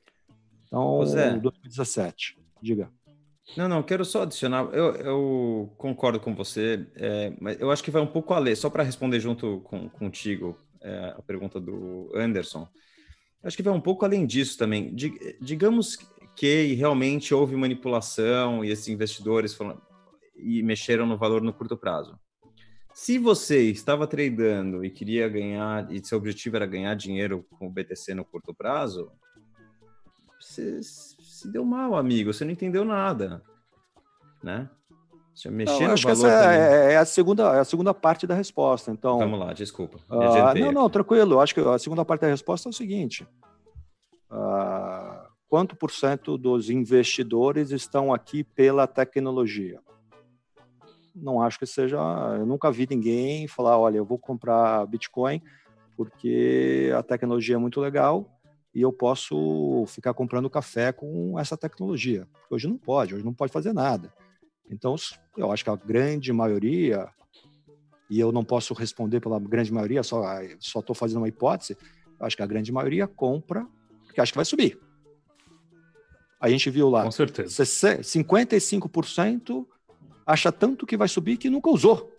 Então, 0.68 1.04
Zé. 1.06 1.38
2017, 1.38 2.38
diga. 2.62 2.92
Não, 3.56 3.70
não, 3.70 3.84
quero 3.84 4.04
só 4.04 4.24
adicionar. 4.24 4.66
Eu, 4.74 4.96
eu 4.96 5.74
concordo 5.78 6.20
com 6.20 6.34
você, 6.36 6.86
é, 6.96 7.34
mas 7.40 7.60
eu 7.60 7.72
acho 7.72 7.84
que 7.84 7.92
vai 7.92 8.02
um 8.02 8.08
pouco 8.08 8.34
além, 8.34 8.56
só 8.56 8.70
para 8.70 8.84
responder 8.84 9.20
junto 9.20 9.62
com, 9.62 9.88
contigo 9.88 10.58
é, 10.82 11.14
a 11.18 11.22
pergunta 11.22 11.60
do 11.60 12.12
Anderson. 12.16 12.68
Acho 13.44 13.56
que 13.56 13.64
vai 13.64 13.74
um 13.74 13.82
pouco 13.82 14.04
além 14.04 14.26
disso 14.26 14.58
também. 14.58 14.94
Dig- 14.94 15.38
digamos 15.40 15.98
que 16.36 16.74
realmente 16.74 17.34
houve 17.34 17.56
manipulação 17.56 18.66
e 18.66 18.72
esses 18.72 18.88
investidores 18.88 19.54
foram, 19.54 19.80
e 20.36 20.62
mexeram 20.64 21.06
no 21.06 21.18
valor 21.18 21.42
no 21.42 21.54
curto 21.54 21.78
prazo. 21.78 22.20
Se 22.94 23.18
você 23.18 23.70
estava 23.70 24.08
tradando 24.08 24.84
e 24.84 24.90
queria 24.90 25.30
ganhar, 25.30 25.92
e 25.92 26.04
seu 26.04 26.18
objetivo 26.18 26.56
era 26.56 26.66
ganhar 26.66 26.96
dinheiro 26.96 27.46
com 27.52 27.68
o 27.68 27.72
BTC 27.72 28.14
no 28.14 28.26
curto 28.26 28.54
prazo, 28.54 29.12
você 30.40 30.80
se 31.36 31.52
deu 31.52 31.66
mal, 31.66 31.96
amigo. 31.96 32.34
Você 32.34 32.46
não 32.46 32.52
entendeu 32.52 32.86
nada, 32.86 33.44
né? 34.42 34.70
Você 35.34 35.50
mexer 35.50 35.80
Não, 35.82 35.88
no 35.88 35.94
acho 35.94 36.08
que 36.08 36.14
valor 36.14 36.30
essa 36.30 36.44
também. 36.44 36.60
é, 36.60 36.94
é 36.94 36.98
a 36.98 37.06
segunda, 37.06 37.44
é 37.56 37.60
a 37.60 37.66
segunda 37.66 37.94
parte 37.94 38.26
da 38.26 38.34
resposta. 38.34 38.90
Então, 38.90 39.20
Vamos 39.20 39.38
lá, 39.40 39.52
desculpa. 39.52 40.00
adiantei 40.10 40.64
não, 40.64 40.72
não, 40.72 40.90
tranquilo. 40.90 41.42
Acho 41.42 41.54
que 41.54 41.60
a 41.60 41.78
segunda 41.78 42.06
parte 42.06 42.22
da 42.22 42.28
resposta 42.28 42.70
é 42.70 42.72
o 42.72 42.74
seguinte: 42.74 43.28
Ah, 44.30 45.28
quanto 45.50 45.76
por 45.76 45.92
cento 45.92 46.38
dos 46.38 46.70
investidores 46.70 47.72
estão 47.72 48.14
aqui 48.14 48.46
pela 48.46 48.88
tecnologia? 48.88 49.82
Não 51.14 51.42
acho 51.42 51.60
que 51.60 51.66
seja. 51.66 51.98
Eu 52.40 52.46
nunca 52.46 52.72
vi 52.72 52.88
ninguém 52.90 53.46
falar: 53.46 53.78
olha, 53.78 53.98
eu 53.98 54.06
vou 54.06 54.18
comprar 54.18 54.86
Bitcoin 54.88 55.42
porque 55.98 56.94
a 56.98 57.04
tecnologia 57.04 57.56
é 57.56 57.58
muito 57.60 57.80
legal 57.82 58.35
e 58.76 58.82
eu 58.82 58.92
posso 58.92 59.86
ficar 59.88 60.14
comprando 60.14 60.50
café 60.50 60.92
com 60.92 61.40
essa 61.40 61.56
tecnologia. 61.56 62.28
Hoje 62.50 62.68
não 62.68 62.78
pode, 62.78 63.16
hoje 63.16 63.24
não 63.24 63.34
pode 63.34 63.54
fazer 63.54 63.72
nada. 63.72 64.14
Então, 64.70 64.96
eu 65.38 65.50
acho 65.50 65.64
que 65.64 65.70
a 65.70 65.78
grande 65.78 66.34
maioria 66.34 67.08
e 68.10 68.20
eu 68.20 68.32
não 68.32 68.44
posso 68.44 68.74
responder 68.74 69.22
pela 69.22 69.40
grande 69.40 69.74
maioria, 69.74 70.04
só 70.04 70.24
só 70.60 70.80
estou 70.80 70.96
fazendo 70.96 71.20
uma 71.20 71.30
hipótese. 71.30 71.78
Eu 72.20 72.26
acho 72.26 72.36
que 72.36 72.44
a 72.44 72.48
grande 72.48 72.72
maioria 72.72 73.08
compra 73.08 73.66
porque 74.06 74.20
acha 74.20 74.32
que 74.32 74.38
vai 74.38 74.46
subir. 74.46 74.80
A 76.40 76.50
gente 76.50 76.70
viu 76.70 76.90
lá. 76.90 77.04
Com 77.04 77.12
certeza. 77.12 77.64
55% 77.64 79.66
acha 80.26 80.52
tanto 80.52 80.86
que 80.86 80.98
vai 80.98 81.08
subir 81.08 81.38
que 81.38 81.50
nunca 81.50 81.70
usou. 81.70 82.12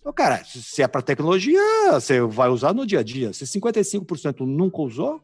Então, 0.00 0.12
cara, 0.12 0.44
se 0.44 0.82
é 0.82 0.88
para 0.88 1.02
tecnologia, 1.02 1.60
você 1.92 2.20
vai 2.22 2.48
usar 2.48 2.72
no 2.72 2.86
dia 2.86 3.00
a 3.00 3.02
dia. 3.02 3.32
Se 3.32 3.44
55% 3.44 4.46
nunca 4.46 4.80
usou, 4.80 5.22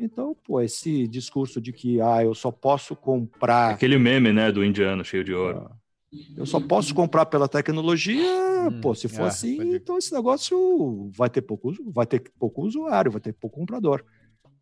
então, 0.00 0.36
pô, 0.44 0.60
esse 0.60 1.06
discurso 1.06 1.60
de 1.60 1.72
que 1.72 2.00
ah, 2.00 2.22
eu 2.22 2.34
só 2.34 2.50
posso 2.50 2.94
comprar 2.94 3.70
Aquele 3.70 3.98
meme, 3.98 4.32
né, 4.32 4.52
do 4.52 4.64
indiano 4.64 5.04
cheio 5.04 5.24
de 5.24 5.34
ouro. 5.34 5.70
eu 6.36 6.46
só 6.46 6.60
posso 6.60 6.94
comprar 6.94 7.26
pela 7.26 7.48
tecnologia, 7.48 8.24
pô, 8.80 8.94
se 8.94 9.08
for 9.08 9.24
ah, 9.24 9.28
assim, 9.28 9.74
então 9.74 9.98
esse 9.98 10.12
negócio 10.12 11.10
vai 11.12 11.28
ter 11.28 11.42
pouco, 11.42 11.72
vai 11.90 12.06
ter 12.06 12.30
pouco 12.38 12.62
usuário, 12.62 13.10
vai 13.10 13.20
ter 13.20 13.32
pouco 13.32 13.58
comprador. 13.58 14.04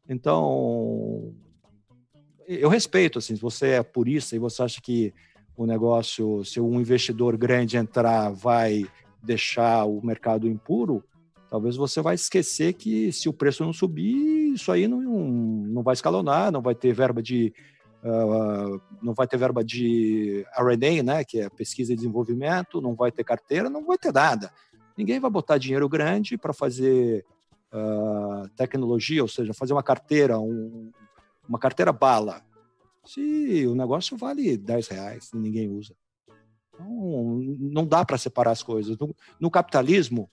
Então, 0.09 1.35
eu 2.47 2.69
respeito, 2.69 3.19
assim, 3.19 3.35
se 3.35 3.43
você 3.43 3.71
é 3.71 3.83
purista 3.83 4.37
e 4.37 4.39
você 4.39 4.63
acha 4.63 4.81
que 4.81 5.13
o 5.57 5.67
negócio, 5.67 6.45
se 6.45 6.61
um 6.61 6.81
investidor 6.81 7.37
grande 7.37 7.77
entrar, 7.77 8.31
vai 8.31 8.85
deixar 9.23 9.85
o 9.85 10.05
mercado 10.05 10.47
impuro, 10.47 11.03
talvez 11.51 11.77
você 11.77 12.01
vai 12.01 12.14
esquecer 12.14 12.73
que 12.74 13.12
se 13.12 13.28
o 13.28 13.32
preço 13.32 13.64
não 13.64 13.73
subir, 13.73 14.52
isso 14.55 14.70
aí 14.73 14.86
não, 14.89 15.01
não 15.01 15.82
vai 15.82 15.94
escalonar, 15.94 16.51
não 16.51 16.62
vai 16.62 16.74
ter 16.74 16.93
verba 16.93 17.23
de 17.23 17.52
ah, 18.05 18.78
não 19.02 19.14
vai 19.14 19.27
ter 19.27 19.36
verba 19.36 19.64
de 19.64 20.44
R&D, 20.56 21.02
né, 21.02 21.24
que 21.24 21.40
é 21.40 21.48
pesquisa 21.48 21.93
e 21.93 21.97
desenvolvimento, 21.97 22.81
não 22.81 22.94
vai 22.94 23.10
ter 23.10 23.24
carteira, 23.24 23.68
não 23.68 23.85
vai 23.85 23.98
ter 23.98 24.12
nada. 24.12 24.52
Ninguém 24.97 25.18
vai 25.20 25.31
botar 25.31 25.59
dinheiro 25.59 25.89
grande 25.89 26.39
para 26.39 26.52
fazer 26.52 27.24
ah, 27.73 28.48
tecnologia, 28.56 29.23
ou 29.23 29.28
seja, 29.28 29.52
fazer 29.52 29.73
uma 29.73 29.82
carteira, 29.82 30.39
um- 30.39 30.90
uma 31.48 31.59
carteira 31.59 31.93
bala. 31.93 32.43
Se 33.05 33.66
o 33.66 33.74
negócio 33.74 34.16
vale 34.16 34.56
10 34.56 34.89
reais 34.89 35.31
ninguém 35.32 35.68
usa. 35.68 35.94
Então, 36.74 37.40
não 37.59 37.86
dá 37.86 38.05
para 38.05 38.18
separar 38.18 38.51
as 38.51 38.62
coisas. 38.62 38.98
No, 38.98 39.14
no 39.40 39.51
capitalismo, 39.51 40.31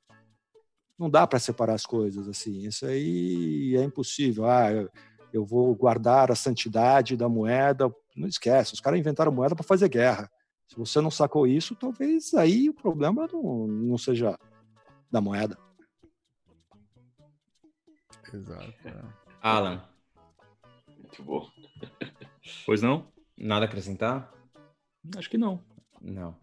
não 0.98 1.10
dá 1.10 1.26
para 1.26 1.40
separar 1.40 1.74
as 1.74 1.86
coisas 1.86 2.28
assim. 2.28 2.66
Isso 2.68 2.86
aí 2.86 3.76
é 3.76 3.84
impossível. 3.84 4.46
Ah, 4.46 4.72
eu, 4.72 4.90
eu 5.32 5.46
vou 5.46 5.74
guardar 5.76 6.32
a 6.32 6.36
santidade 6.36 7.18
da 7.18 7.28
moeda. 7.28 7.94
Não 8.16 8.28
esquece, 8.28 8.74
os 8.74 8.80
caras 8.80 9.00
inventaram 9.00 9.32
moeda 9.32 9.56
para 9.56 9.64
fazer 9.66 9.90
guerra. 9.90 10.30
Se 10.68 10.76
você 10.78 11.02
não 11.02 11.12
sacou 11.12 11.46
isso, 11.46 11.76
talvez 11.76 12.34
aí 12.34 12.70
o 12.70 12.74
problema 12.74 13.28
não, 13.32 13.68
não 13.68 13.98
seja 13.98 14.38
da 15.12 15.20
moeda. 15.22 15.58
Exato. 18.34 18.74
é. 18.86 19.04
Alan. 19.42 19.84
Muito 20.98 21.24
bom. 21.24 21.48
Pois 22.66 22.82
não? 22.82 23.08
Nada 23.38 23.66
a 23.66 23.68
acrescentar? 23.68 24.34
Acho 25.16 25.30
que 25.30 25.38
não. 25.38 25.64
Não. 26.02 26.36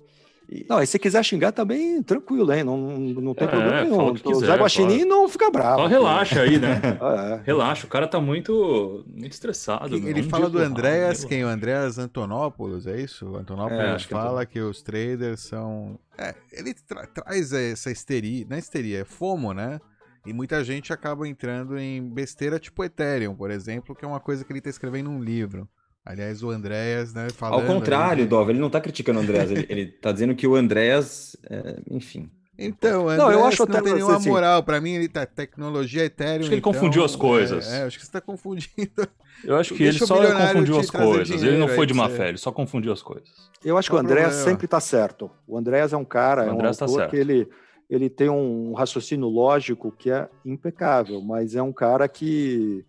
Não, 0.68 0.82
e 0.82 0.86
se 0.86 0.98
quiser 0.98 1.22
xingar 1.24 1.52
também, 1.52 2.02
tranquilo, 2.02 2.52
hein? 2.52 2.64
Não, 2.64 2.76
não, 2.76 3.34
tem 3.34 3.46
É, 3.46 3.50
problema 3.50 3.82
nenhum. 3.82 4.08
o 4.08 4.14
que 4.14 4.26
O 4.28 4.32
quiser, 4.32 4.46
Zé 4.46 4.56
Guaxinim 4.56 5.04
não 5.04 5.28
fica 5.28 5.48
bravo. 5.50 5.82
Só 5.82 5.86
relaxa 5.86 6.40
aí, 6.42 6.58
né? 6.58 6.80
É. 7.00 7.40
Relaxa, 7.44 7.86
o 7.86 7.90
cara 7.90 8.08
tá 8.08 8.20
muito, 8.20 9.04
muito 9.14 9.32
estressado. 9.32 9.94
Ele 9.96 10.22
Um 10.22 10.28
fala 10.28 10.50
do 10.50 10.58
Andréas, 10.58 11.18
raiva. 11.18 11.28
quem? 11.28 11.44
O 11.44 11.48
Andréas 11.48 11.98
Antonopoulos, 11.98 12.86
é 12.86 13.00
isso? 13.00 13.26
O 13.26 13.36
Antonopoulos 13.36 14.04
É, 14.04 14.08
que 14.08 14.14
é 14.14 14.16
fala 14.16 14.44
que 14.46 14.60
os 14.60 14.82
traders 14.82 15.40
são. 15.40 15.98
É, 16.18 16.34
ele 16.52 16.74
tra- 16.74 17.06
traz 17.06 17.52
essa 17.52 17.90
histeria, 17.90 18.44
não 18.48 18.56
é 18.56 18.58
histeria, 18.58 19.00
é 19.00 19.04
FOMO, 19.04 19.52
né? 19.52 19.80
E 20.26 20.32
muita 20.32 20.62
gente 20.62 20.92
acaba 20.92 21.26
entrando 21.26 21.78
em 21.78 22.02
besteira 22.02 22.58
tipo 22.58 22.84
Ethereum, 22.84 23.34
por 23.34 23.50
exemplo, 23.50 23.94
que 23.94 24.04
é 24.04 24.08
uma 24.08 24.20
coisa 24.20 24.44
que 24.44 24.52
ele 24.52 24.60
tá 24.60 24.68
escrevendo 24.68 25.10
num 25.10 25.22
livro. 25.22 25.66
Aliás, 26.04 26.42
o 26.42 26.50
Andréas, 26.50 27.12
né, 27.12 27.28
falando... 27.30 27.60
Ao 27.60 27.66
contrário, 27.66 28.22
aí- 28.24 28.28
Dov, 28.28 28.50
ele 28.50 28.58
não 28.58 28.70
tá 28.70 28.80
criticando 28.80 29.20
o 29.20 29.22
Andréas, 29.22 29.50
ele, 29.50 29.66
ele 29.68 29.86
tá 29.86 30.10
dizendo 30.10 30.34
que 30.34 30.46
o 30.46 30.54
Andréas, 30.56 31.36
é, 31.48 31.76
enfim. 31.90 32.30
Então, 32.58 33.06
o 33.06 33.16
Não, 33.16 33.32
eu 33.32 33.44
acho 33.44 33.60
não 33.60 33.64
até 33.64 33.80
tem 33.80 33.92
você, 33.92 33.94
nenhuma 33.94 34.16
assim- 34.16 34.28
moral. 34.28 34.62
Pra 34.62 34.80
mim, 34.82 34.92
ele 34.92 35.08
tá 35.08 35.24
tecnologia 35.24 36.04
Ethereum. 36.04 36.40
Acho 36.40 36.48
que 36.48 36.54
ele 36.54 36.60
então, 36.60 36.72
confundiu 36.72 37.02
as 37.02 37.14
é, 37.14 37.18
coisas. 37.18 37.72
É, 37.72 37.82
acho 37.84 37.98
que 37.98 38.04
você 38.04 38.12
tá 38.12 38.20
confundindo. 38.20 39.08
Eu 39.42 39.56
acho 39.56 39.72
que 39.72 39.84
Deixa 39.84 40.00
ele 40.00 40.06
só 40.06 40.16
confundiu 40.16 40.78
as 40.78 40.90
coisas. 40.90 41.42
Ele 41.42 41.56
não 41.56 41.68
foi 41.68 41.86
de 41.86 41.94
má 41.94 42.10
fé, 42.10 42.28
ele 42.28 42.36
só 42.36 42.52
confundiu 42.52 42.92
as 42.92 43.00
coisas. 43.00 43.30
Eu 43.64 43.78
acho 43.78 43.88
que 43.88 43.96
o 43.96 43.98
Andrés 43.98 44.26
problema? 44.26 44.44
sempre 44.50 44.64
está 44.66 44.78
certo. 44.78 45.30
O 45.46 45.56
Andrés 45.56 45.94
é 45.94 45.96
um 45.96 46.04
cara, 46.04 46.44
é 46.44 46.50
um 46.50 46.54
Andrés 46.54 46.76
tá 46.76 46.84
autor 46.84 46.98
certo. 46.98 47.10
que 47.10 47.16
ele, 47.16 47.48
ele 47.88 48.10
tem 48.10 48.28
um 48.28 48.74
raciocínio 48.74 49.28
lógico 49.28 49.90
que 49.92 50.10
é 50.10 50.28
impecável, 50.44 51.22
mas 51.22 51.54
é 51.54 51.62
um 51.62 51.72
cara 51.72 52.06
que 52.08 52.84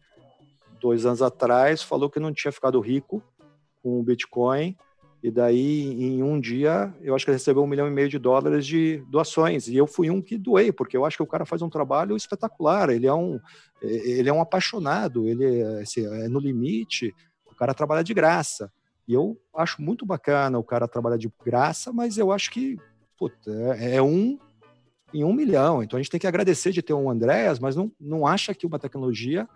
dois 0.81 1.05
anos 1.05 1.21
atrás 1.21 1.83
falou 1.83 2.09
que 2.09 2.19
não 2.19 2.33
tinha 2.33 2.51
ficado 2.51 2.79
rico 2.79 3.23
com 3.83 3.99
o 3.99 4.03
Bitcoin 4.03 4.75
e 5.23 5.29
daí 5.29 5.91
em 6.03 6.23
um 6.23 6.39
dia 6.39 6.93
eu 7.01 7.13
acho 7.13 7.25
que 7.25 7.31
recebeu 7.31 7.63
um 7.63 7.67
milhão 7.67 7.87
e 7.87 7.91
meio 7.91 8.09
de 8.09 8.17
dólares 8.17 8.65
de 8.65 8.97
doações 9.07 9.67
e 9.67 9.77
eu 9.77 9.85
fui 9.85 10.09
um 10.09 10.19
que 10.19 10.37
doei 10.37 10.71
porque 10.71 10.97
eu 10.97 11.05
acho 11.05 11.17
que 11.17 11.23
o 11.23 11.27
cara 11.27 11.45
faz 11.45 11.61
um 11.61 11.69
trabalho 11.69 12.17
espetacular. 12.17 12.89
Ele 12.89 13.05
é 13.05 13.13
um 13.13 13.39
ele 13.81 14.29
é 14.29 14.33
um 14.33 14.41
apaixonado, 14.41 15.27
ele 15.27 15.59
é, 15.59 15.81
assim, 15.81 16.05
é 16.05 16.27
no 16.27 16.39
limite. 16.39 17.13
O 17.45 17.55
cara 17.55 17.73
trabalha 17.73 18.03
de 18.03 18.13
graça. 18.13 18.71
E 19.07 19.13
eu 19.13 19.37
acho 19.55 19.81
muito 19.81 20.05
bacana 20.05 20.57
o 20.57 20.63
cara 20.63 20.87
trabalhar 20.87 21.17
de 21.17 21.31
graça, 21.45 21.93
mas 21.93 22.17
eu 22.17 22.31
acho 22.31 22.49
que 22.49 22.77
puta, 23.17 23.51
é, 23.77 23.97
é 23.97 24.01
um 24.01 24.39
em 25.13 25.23
um 25.23 25.33
milhão. 25.33 25.83
Então 25.83 25.97
a 25.97 26.01
gente 26.01 26.09
tem 26.09 26.19
que 26.19 26.27
agradecer 26.27 26.71
de 26.71 26.81
ter 26.81 26.93
um 26.93 27.11
Andréas, 27.11 27.59
mas 27.59 27.75
não, 27.75 27.91
não 27.99 28.25
acha 28.25 28.55
que 28.55 28.65
uma 28.65 28.79
tecnologia 28.79 29.47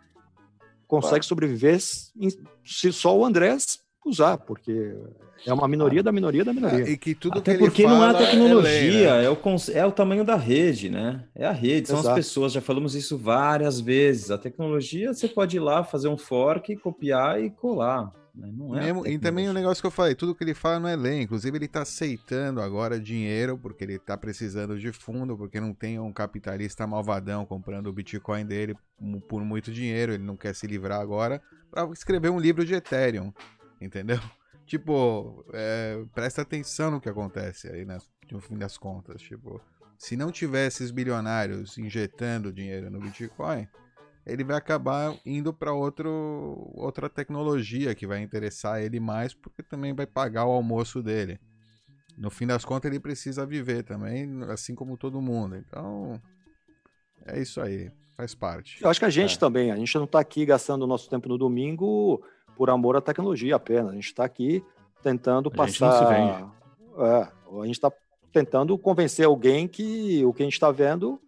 consegue 0.87 1.25
sobreviver 1.25 1.79
em- 2.19 2.29
se 2.65 2.91
só 2.91 3.17
o 3.17 3.25
Andréas 3.25 3.79
usar, 4.05 4.37
porque 4.37 4.95
é 5.45 5.53
uma 5.53 5.67
minoria 5.67 6.03
da 6.03 6.11
minoria 6.11 6.45
da 6.45 6.53
minoria. 6.53 6.89
E 6.89 6.97
que 6.97 7.15
tudo 7.15 7.39
Até 7.39 7.53
que 7.55 7.57
ele 7.63 7.69
porque 7.69 7.83
não 7.83 8.03
é 8.03 8.09
a 8.09 8.13
fala 8.13 8.23
é 8.23 8.25
tecnologia, 8.29 8.81
lei, 8.81 9.05
né? 9.05 9.25
é, 9.25 9.29
o, 9.29 9.37
é 9.73 9.85
o 9.85 9.91
tamanho 9.91 10.23
da 10.23 10.35
rede, 10.35 10.89
né? 10.89 11.23
É 11.35 11.45
a 11.45 11.51
rede, 11.51 11.87
são 11.87 11.99
Exato. 11.99 12.09
as 12.09 12.15
pessoas, 12.25 12.53
já 12.53 12.61
falamos 12.61 12.95
isso 12.95 13.17
várias 13.17 13.79
vezes. 13.79 14.29
A 14.31 14.37
tecnologia, 14.37 15.13
você 15.13 15.27
pode 15.27 15.57
ir 15.57 15.59
lá, 15.59 15.83
fazer 15.83 16.07
um 16.07 16.17
fork, 16.17 16.75
copiar 16.77 17.41
e 17.41 17.49
colar. 17.49 18.11
Né? 18.35 18.51
Não 18.51 18.77
é 18.77 18.85
Mesmo- 18.85 19.07
e 19.07 19.17
também 19.17 19.47
o 19.47 19.53
negócio 19.53 19.81
que 19.81 19.87
eu 19.87 19.91
falei, 19.91 20.15
tudo 20.15 20.35
que 20.35 20.43
ele 20.43 20.53
fala 20.53 20.79
não 20.79 20.89
é 20.89 20.95
lei. 20.95 21.21
Inclusive, 21.21 21.57
ele 21.57 21.67
tá 21.67 21.81
aceitando 21.81 22.61
agora 22.61 22.99
dinheiro, 22.99 23.57
porque 23.57 23.83
ele 23.83 23.97
tá 23.99 24.17
precisando 24.17 24.77
de 24.79 24.91
fundo, 24.91 25.37
porque 25.37 25.59
não 25.59 25.73
tem 25.73 25.99
um 25.99 26.11
capitalista 26.11 26.85
malvadão 26.85 27.45
comprando 27.45 27.87
o 27.87 27.93
Bitcoin 27.93 28.45
dele 28.45 28.75
por 29.27 29.43
muito 29.43 29.71
dinheiro, 29.71 30.13
ele 30.13 30.23
não 30.23 30.37
quer 30.37 30.53
se 30.55 30.67
livrar 30.67 30.99
agora, 30.99 31.41
para 31.71 31.89
escrever 31.91 32.29
um 32.29 32.39
livro 32.39 32.65
de 32.65 32.73
Ethereum. 32.73 33.33
Entendeu? 33.81 34.19
tipo, 34.65 35.45
é, 35.53 36.03
presta 36.13 36.41
atenção 36.41 36.91
no 36.91 37.01
que 37.01 37.09
acontece 37.09 37.67
aí, 37.69 37.85
né? 37.85 37.97
No 38.31 38.39
fim 38.41 38.57
das 38.57 38.77
contas, 38.77 39.21
tipo, 39.21 39.61
se 39.97 40.17
não 40.17 40.31
tivesse 40.31 40.83
esses 40.83 40.91
bilionários 40.91 41.77
injetando 41.77 42.51
dinheiro 42.51 42.89
no 42.89 42.99
Bitcoin, 42.99 43.67
ele 44.25 44.43
vai 44.43 44.57
acabar 44.57 45.15
indo 45.25 45.53
para 45.53 45.71
outra 45.73 47.09
tecnologia 47.09 47.93
que 47.93 48.07
vai 48.07 48.21
interessar 48.21 48.81
ele 48.81 48.99
mais, 48.99 49.33
porque 49.33 49.61
também 49.61 49.93
vai 49.93 50.05
pagar 50.07 50.45
o 50.45 50.51
almoço 50.51 51.01
dele. 51.03 51.39
No 52.17 52.29
fim 52.29 52.47
das 52.47 52.63
contas, 52.63 52.89
ele 52.89 52.99
precisa 52.99 53.45
viver 53.45 53.83
também, 53.83 54.41
assim 54.49 54.73
como 54.73 54.97
todo 54.97 55.21
mundo. 55.21 55.55
Então, 55.55 56.19
é 57.25 57.39
isso 57.39 57.59
aí, 57.61 57.91
faz 58.15 58.33
parte. 58.33 58.81
Eu 58.81 58.89
acho 58.89 58.99
que 58.99 59.05
a 59.05 59.09
gente 59.09 59.35
É. 59.35 59.39
também, 59.39 59.71
a 59.71 59.75
gente 59.75 59.93
não 59.95 60.05
está 60.05 60.19
aqui 60.19 60.45
gastando 60.45 60.83
o 60.83 60.87
nosso 60.87 61.09
tempo 61.09 61.27
no 61.27 61.37
domingo 61.37 62.23
por 62.55 62.69
amor 62.69 62.95
à 62.95 63.01
tecnologia 63.01 63.55
apenas. 63.57 63.91
A 63.91 63.95
gente 63.95 64.05
está 64.05 64.23
aqui 64.23 64.63
tentando 65.03 65.51
A 65.53 65.65
gente 65.67 65.81
não 65.81 65.91
se 65.91 65.99
passar. 65.99 66.55
É, 66.97 67.31
a 67.61 67.65
gente 67.65 67.75
está 67.75 67.91
tentando 68.31 68.77
convencer 68.77 69.25
alguém 69.25 69.67
que 69.67 70.23
o 70.25 70.33
que 70.33 70.41
a 70.41 70.45
gente 70.45 70.53
está 70.53 70.71
vendo 70.71 71.19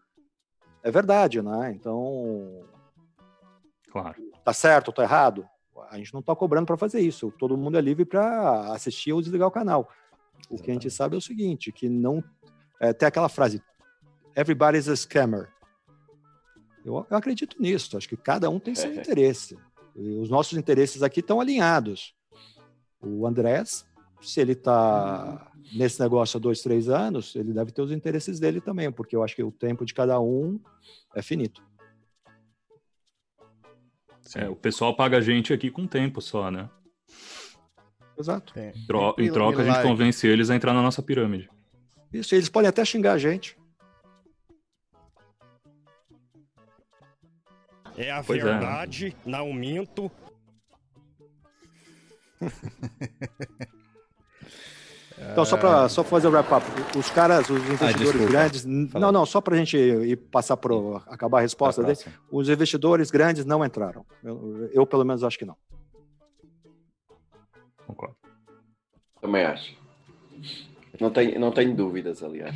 é 0.81 0.89
verdade, 0.89 1.41
né? 1.41 1.73
Então, 1.75 2.61
Claro. 4.01 4.15
tá 4.43 4.53
certo 4.53 4.87
ou 4.89 4.93
tá 4.93 5.03
errado? 5.03 5.47
A 5.89 5.97
gente 5.97 6.13
não 6.13 6.19
está 6.19 6.35
cobrando 6.35 6.65
para 6.65 6.77
fazer 6.77 6.99
isso. 6.99 7.31
Todo 7.37 7.57
mundo 7.57 7.77
é 7.77 7.81
livre 7.81 8.05
para 8.05 8.73
assistir 8.73 9.13
ou 9.13 9.21
desligar 9.21 9.47
o 9.47 9.51
canal. 9.51 9.89
O 10.49 10.57
que 10.57 10.69
a 10.69 10.73
gente 10.73 10.89
sabe 10.89 11.15
é 11.15 11.17
o 11.17 11.21
seguinte, 11.21 11.71
que 11.71 11.89
não 11.89 12.23
é, 12.79 12.93
tem 12.93 13.07
aquela 13.07 13.29
frase 13.29 13.61
everybody's 14.35 14.87
a 14.87 14.95
scammer. 14.95 15.49
Eu, 16.85 17.05
eu 17.09 17.17
acredito 17.17 17.61
nisso. 17.61 17.97
Acho 17.97 18.07
que 18.07 18.15
cada 18.17 18.49
um 18.49 18.59
tem 18.59 18.75
seu 18.75 18.93
interesse. 18.93 19.57
E 19.95 20.19
os 20.19 20.29
nossos 20.29 20.57
interesses 20.57 21.01
aqui 21.01 21.21
estão 21.21 21.41
alinhados. 21.41 22.13
O 23.01 23.25
Andrés, 23.25 23.85
se 24.21 24.39
ele 24.39 24.53
está 24.53 25.51
nesse 25.73 25.99
negócio 25.99 26.37
há 26.37 26.39
dois, 26.39 26.61
três 26.61 26.87
anos, 26.87 27.35
ele 27.35 27.51
deve 27.51 27.71
ter 27.71 27.81
os 27.81 27.91
interesses 27.91 28.39
dele 28.39 28.61
também, 28.61 28.91
porque 28.91 29.15
eu 29.15 29.23
acho 29.23 29.35
que 29.35 29.43
o 29.43 29.51
tempo 29.51 29.85
de 29.85 29.93
cada 29.93 30.19
um 30.19 30.59
é 31.15 31.21
finito. 31.21 31.66
É, 34.35 34.47
o 34.49 34.55
pessoal 34.55 34.95
paga 34.95 35.17
a 35.17 35.21
gente 35.21 35.53
aqui 35.53 35.69
com 35.71 35.87
tempo 35.87 36.21
só, 36.21 36.49
né? 36.51 36.69
Exato. 38.19 38.53
Tro- 38.87 39.13
Tempo 39.13 39.21
e- 39.21 39.27
em 39.27 39.31
troca, 39.31 39.61
a 39.61 39.65
gente 39.65 39.81
convence 39.83 40.25
eles 40.27 40.49
a 40.49 40.55
entrar 40.55 40.73
na 40.73 40.81
nossa 40.81 41.01
pirâmide. 41.03 41.49
Isso, 42.11 42.33
eles 42.33 42.49
podem 42.49 42.67
até 42.69 42.83
xingar 42.83 43.13
a 43.13 43.17
gente. 43.17 43.55
É 47.95 48.11
a 48.11 48.23
Pois 48.23 48.39
é, 48.39 48.43
verdade, 48.43 49.15
não 49.25 49.51
minto. 49.53 50.11
Então, 55.19 55.43
só 55.43 55.57
para 55.57 55.89
só 55.89 56.03
fazer 56.03 56.27
o 56.27 56.31
wrap-up, 56.31 56.63
os 56.95 57.09
caras, 57.09 57.49
os 57.49 57.57
investidores 57.57 57.97
desculpa. 57.97 58.31
grandes. 58.31 58.65
Não, 58.65 59.11
não, 59.11 59.25
só 59.25 59.41
para 59.41 59.55
a 59.55 59.57
gente 59.57 59.75
ir 59.75 60.15
passar 60.15 60.55
para 60.57 60.75
acabar 61.07 61.39
a 61.39 61.41
resposta 61.41 61.81
Pra 61.81 61.91
dele. 61.91 62.05
Os 62.31 62.47
investidores 62.49 63.09
grandes 63.09 63.43
não 63.43 63.65
entraram. 63.65 64.05
Eu, 64.23 64.69
eu, 64.71 64.85
pelo 64.85 65.03
menos, 65.03 65.23
acho 65.23 65.39
que 65.39 65.45
não. 65.45 65.55
Concordo. 67.87 68.15
Também 69.19 69.43
acho. 69.43 69.75
Não 70.99 71.09
tenho, 71.09 71.39
não 71.39 71.51
tenho 71.51 71.75
dúvidas, 71.75 72.21
aliás. 72.21 72.55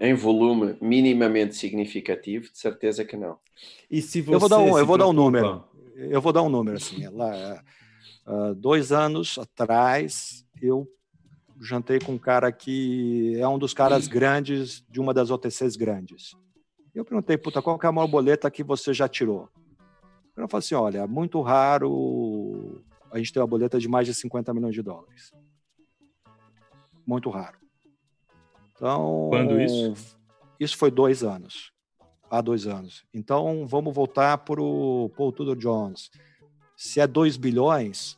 Em 0.00 0.14
volume 0.14 0.76
minimamente 0.80 1.56
significativo, 1.56 2.44
de 2.44 2.58
certeza 2.58 3.04
que 3.04 3.16
não. 3.16 3.38
E 3.90 4.00
se 4.00 4.20
eu 4.20 4.38
vou 4.38 4.48
dar 4.48 4.58
um, 4.58 4.78
eu 4.78 4.86
vou 4.86 4.96
dar 4.96 5.08
um 5.08 5.12
número. 5.12 5.64
Eu 5.96 6.20
vou 6.20 6.32
dar 6.32 6.42
um 6.42 6.48
número 6.48 6.76
assim. 6.76 7.08
Lá, 7.08 7.60
ah, 8.28 8.52
dois 8.54 8.92
anos 8.92 9.38
atrás, 9.38 10.44
eu 10.60 10.86
jantei 11.58 11.98
com 11.98 12.12
um 12.12 12.18
cara 12.18 12.52
que 12.52 13.34
é 13.38 13.48
um 13.48 13.58
dos 13.58 13.72
caras 13.72 14.06
grandes 14.06 14.84
de 14.90 15.00
uma 15.00 15.14
das 15.14 15.30
OTCs 15.30 15.76
grandes. 15.76 16.36
Eu 16.94 17.06
perguntei, 17.06 17.38
puta, 17.38 17.62
qual 17.62 17.78
que 17.78 17.86
é 17.86 17.88
a 17.88 17.92
maior 17.92 18.06
boleta 18.06 18.50
que 18.50 18.62
você 18.62 18.92
já 18.92 19.08
tirou? 19.08 19.48
Ele 20.36 20.46
falou 20.46 20.58
assim, 20.58 20.74
olha, 20.74 21.06
muito 21.06 21.40
raro 21.40 22.84
a 23.10 23.16
gente 23.16 23.32
ter 23.32 23.40
uma 23.40 23.46
boleta 23.46 23.80
de 23.80 23.88
mais 23.88 24.06
de 24.06 24.14
50 24.14 24.52
milhões 24.52 24.74
de 24.74 24.82
dólares. 24.82 25.32
Muito 27.06 27.30
raro. 27.30 27.56
Então, 28.74 29.28
Quando 29.30 29.58
isso? 29.58 30.18
Isso 30.60 30.76
foi 30.76 30.90
dois 30.90 31.24
anos. 31.24 31.72
Há 32.30 32.42
dois 32.42 32.66
anos. 32.66 33.06
Então, 33.14 33.66
vamos 33.66 33.94
voltar 33.94 34.36
para 34.38 34.60
o 34.60 35.10
Paul 35.16 35.32
Tudor 35.32 35.56
Jones. 35.56 36.10
Se 36.76 37.00
é 37.00 37.06
2 37.06 37.36
bilhões, 37.36 38.17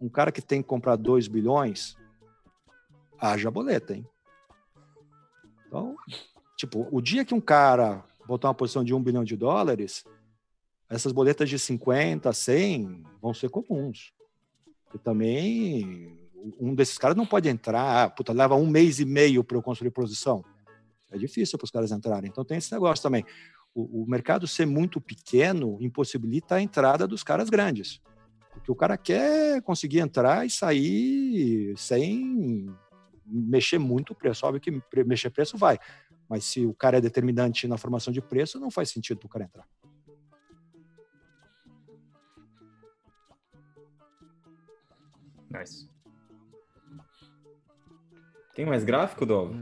um 0.00 0.08
cara 0.08 0.30
que 0.32 0.42
tem 0.42 0.62
que 0.62 0.68
comprar 0.68 0.96
2 0.96 1.28
bilhões, 1.28 1.96
haja 3.18 3.50
boleta, 3.50 3.94
hein? 3.94 4.06
Então, 5.66 5.96
tipo, 6.56 6.88
o 6.90 7.00
dia 7.00 7.24
que 7.24 7.34
um 7.34 7.40
cara 7.40 8.04
botar 8.26 8.48
uma 8.48 8.54
posição 8.54 8.84
de 8.84 8.94
1 8.94 9.02
bilhão 9.02 9.24
de 9.24 9.36
dólares, 9.36 10.04
essas 10.88 11.12
boletas 11.12 11.48
de 11.48 11.58
50, 11.58 12.32
100 12.32 13.02
vão 13.20 13.34
ser 13.34 13.50
comuns. 13.50 14.12
E 14.94 14.98
também, 14.98 16.18
um 16.58 16.74
desses 16.74 16.96
caras 16.96 17.16
não 17.16 17.26
pode 17.26 17.48
entrar, 17.48 18.14
puta, 18.14 18.32
leva 18.32 18.54
um 18.54 18.66
mês 18.66 19.00
e 19.00 19.04
meio 19.04 19.44
para 19.44 19.56
eu 19.56 19.62
construir 19.62 19.90
posição. 19.90 20.44
É 21.10 21.18
difícil 21.18 21.58
para 21.58 21.64
os 21.64 21.70
caras 21.70 21.90
entrarem. 21.90 22.30
Então 22.30 22.44
tem 22.44 22.58
esse 22.58 22.72
negócio 22.72 23.02
também. 23.02 23.24
O, 23.74 24.02
o 24.02 24.06
mercado 24.08 24.46
ser 24.46 24.66
muito 24.66 25.00
pequeno 25.00 25.78
impossibilita 25.80 26.56
a 26.56 26.62
entrada 26.62 27.06
dos 27.06 27.22
caras 27.22 27.48
grandes. 27.48 28.00
Porque 28.52 28.72
o 28.72 28.74
cara 28.74 28.96
quer 28.96 29.62
conseguir 29.62 30.00
entrar 30.00 30.46
e 30.46 30.50
sair 30.50 31.76
sem 31.76 32.74
mexer 33.24 33.78
muito 33.78 34.12
o 34.12 34.16
preço. 34.16 34.46
Óbvio 34.46 34.60
que 34.60 35.04
mexer 35.04 35.30
preço 35.30 35.56
vai. 35.56 35.78
Mas 36.28 36.44
se 36.44 36.66
o 36.66 36.74
cara 36.74 36.98
é 36.98 37.00
determinante 37.00 37.66
na 37.66 37.78
formação 37.78 38.12
de 38.12 38.20
preço, 38.20 38.60
não 38.60 38.70
faz 38.70 38.90
sentido 38.90 39.18
para 39.18 39.26
o 39.26 39.30
cara 39.30 39.44
entrar. 39.44 39.66
Nice. 45.50 45.88
Tem 48.54 48.66
mais 48.66 48.84
gráfico, 48.84 49.24
Dov? 49.24 49.54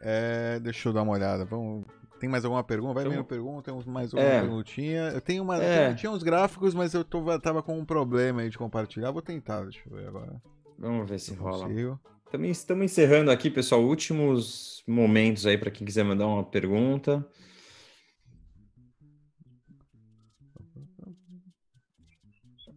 É, 0.00 0.58
deixa 0.60 0.88
eu 0.88 0.92
dar 0.92 1.02
uma 1.02 1.12
olhada. 1.12 1.44
Vamos... 1.44 1.84
Tem 2.24 2.28
mais 2.30 2.42
alguma 2.42 2.64
pergunta? 2.64 2.94
Vai 2.94 3.04
vendo 3.06 3.22
pergunta, 3.22 3.64
temos 3.70 3.84
mais 3.84 4.14
uma 4.14 4.22
É. 4.22 4.40
perguntinha. 4.40 5.10
Eu 5.10 5.20
tenho 5.20 5.42
uma. 5.42 5.62
É. 5.62 5.90
Eu 5.90 5.94
tinha 5.96 6.10
uns 6.10 6.22
gráficos, 6.22 6.72
mas 6.72 6.94
eu 6.94 7.04
tô, 7.04 7.38
tava 7.38 7.62
com 7.62 7.78
um 7.78 7.84
problema 7.84 8.40
aí 8.40 8.48
de 8.48 8.56
compartilhar. 8.56 9.10
Vou 9.10 9.20
tentar, 9.20 9.64
deixa 9.64 9.80
eu 9.86 9.94
ver 9.94 10.08
agora. 10.08 10.40
Vamos 10.78 11.06
ver 11.06 11.20
se 11.20 11.34
rola. 11.34 11.68
consigo. 11.68 12.00
Também 12.32 12.50
estamos 12.50 12.82
encerrando 12.82 13.30
aqui, 13.30 13.50
pessoal. 13.50 13.82
Últimos 13.84 14.82
momentos 14.88 15.44
aí 15.44 15.58
para 15.58 15.70
quem 15.70 15.84
quiser 15.86 16.02
mandar 16.02 16.26
uma 16.26 16.42
pergunta. 16.42 17.22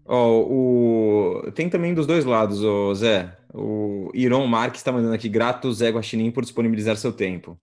Ó, 0.06 0.42
o... 0.42 1.52
Tem 1.54 1.70
também 1.70 1.94
dos 1.94 2.06
dois 2.06 2.26
lados, 2.26 2.62
ô 2.62 2.94
Zé. 2.94 3.34
O 3.54 4.12
Iron 4.14 4.46
Marques 4.46 4.82
está 4.82 4.92
mandando 4.92 5.16
aqui, 5.16 5.30
grato 5.30 5.72
Zé 5.72 5.90
Guaxinim 5.90 6.32
por 6.32 6.44
disponibilizar 6.44 6.98
seu 6.98 7.14
tempo. 7.14 7.58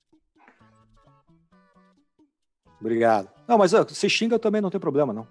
Obrigado. 2.85 3.31
Não, 3.48 3.56
mas 3.56 3.73
ó, 3.73 3.82
se 3.89 4.11
xinga 4.11 4.39
também 4.39 4.61
não 4.61 4.69
tem 4.69 4.78
problema, 4.78 5.11
não. 5.11 5.27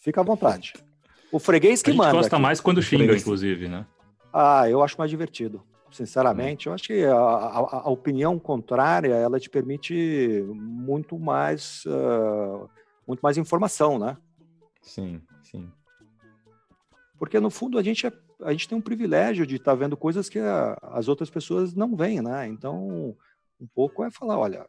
Fica 0.00 0.22
à 0.22 0.24
vontade. 0.24 0.72
O 1.30 1.38
freguês 1.38 1.82
que 1.82 1.90
a 1.90 1.92
gente 1.92 1.98
manda. 2.00 2.12
gosta 2.14 2.34
aqui. 2.36 2.42
mais 2.42 2.62
quando 2.62 2.80
xinga, 2.80 3.14
inclusive, 3.14 3.68
né? 3.68 3.86
Ah, 4.32 4.66
eu 4.70 4.82
acho 4.82 4.96
mais 4.96 5.10
divertido. 5.10 5.62
Sinceramente, 5.90 6.66
eu 6.66 6.72
acho 6.72 6.84
que 6.84 7.04
a, 7.04 7.14
a- 7.14 7.82
a 7.84 7.90
opinião 7.90 8.38
contrária 8.38 9.12
ela 9.14 9.38
te 9.38 9.50
permite 9.50 10.42
muito 10.48 11.18
mais, 11.18 11.84
ah, 11.86 12.66
muito 13.06 13.20
mais 13.20 13.36
informação, 13.36 13.98
né? 13.98 14.16
Sim, 14.80 15.20
sim. 15.42 15.70
Porque 17.18 17.38
no 17.38 17.50
fundo 17.50 17.78
a 17.78 17.82
gente, 17.82 18.06
é- 18.06 18.12
a 18.42 18.52
gente 18.52 18.66
tem 18.68 18.78
um 18.78 18.82
privilégio 18.82 19.46
de 19.46 19.56
estar 19.56 19.74
vendo 19.74 19.94
coisas 19.96 20.28
que 20.30 20.38
a- 20.38 20.76
as 20.82 21.06
outras 21.06 21.28
pessoas 21.28 21.74
não 21.74 21.94
veem, 21.94 22.22
né? 22.22 22.46
Então, 22.48 23.14
um 23.60 23.66
pouco 23.74 24.02
é 24.04 24.10
falar, 24.10 24.38
olha, 24.38 24.66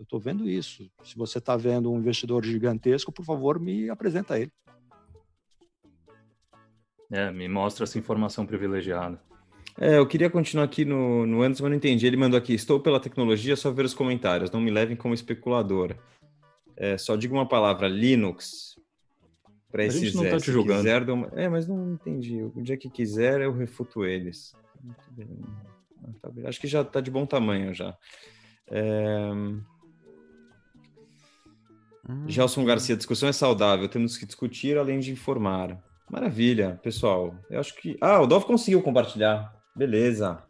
eu 0.00 0.04
estou 0.04 0.18
vendo 0.18 0.48
isso. 0.48 0.90
Se 1.04 1.14
você 1.14 1.36
está 1.36 1.58
vendo 1.58 1.92
um 1.92 1.98
investidor 1.98 2.42
gigantesco, 2.42 3.12
por 3.12 3.22
favor, 3.22 3.60
me 3.60 3.90
apresenta 3.90 4.38
ele. 4.40 4.50
É, 7.12 7.30
me 7.30 7.46
mostra 7.48 7.84
essa 7.84 7.98
informação 7.98 8.46
privilegiada. 8.46 9.20
É, 9.78 9.98
eu 9.98 10.06
queria 10.06 10.30
continuar 10.30 10.64
aqui 10.64 10.86
no, 10.86 11.26
no 11.26 11.42
Anderson, 11.42 11.64
mas 11.64 11.70
não 11.70 11.76
entendi. 11.76 12.06
Ele 12.06 12.16
mandou 12.16 12.38
aqui: 12.38 12.54
estou 12.54 12.80
pela 12.80 12.98
tecnologia, 12.98 13.54
só 13.56 13.70
ver 13.70 13.84
os 13.84 13.92
comentários, 13.92 14.50
não 14.50 14.60
me 14.60 14.70
levem 14.70 14.96
como 14.96 15.12
especulador. 15.12 15.94
É, 16.76 16.96
só 16.96 17.14
diga 17.14 17.34
uma 17.34 17.46
palavra: 17.46 17.86
Linux. 17.86 18.78
Para 19.70 19.82
A 19.82 19.86
esse 19.86 20.06
gente 20.06 20.16
não 20.16 20.22
Zé. 20.22 20.30
tá 20.30 20.38
te 20.38 20.50
julgando. 20.50 20.78
quiser, 20.80 21.10
uma- 21.10 21.28
É, 21.34 21.46
mas 21.48 21.68
não 21.68 21.92
entendi. 21.92 22.42
O 22.42 22.62
dia 22.62 22.76
que 22.76 22.88
quiser, 22.88 23.42
eu 23.42 23.52
refuto 23.52 24.04
eles. 24.04 24.52
Muito 24.82 25.10
bem. 25.12 25.28
Ah, 26.02 26.10
tá. 26.22 26.48
Acho 26.48 26.58
que 26.60 26.66
já 26.66 26.80
está 26.80 27.00
de 27.02 27.10
bom 27.10 27.26
tamanho 27.26 27.72
já. 27.74 27.96
É... 28.68 29.30
Gelson 32.26 32.64
Garcia, 32.64 32.96
discussão 32.96 33.28
é 33.28 33.32
saudável, 33.32 33.88
temos 33.88 34.16
que 34.16 34.26
discutir 34.26 34.76
além 34.78 34.98
de 35.00 35.10
informar. 35.12 35.78
Maravilha, 36.10 36.80
pessoal. 36.82 37.34
Eu 37.50 37.60
acho 37.60 37.74
que. 37.76 37.96
Ah, 38.00 38.20
o 38.20 38.26
Dov 38.26 38.44
conseguiu 38.44 38.82
compartilhar. 38.82 39.52
Beleza. 39.76 40.42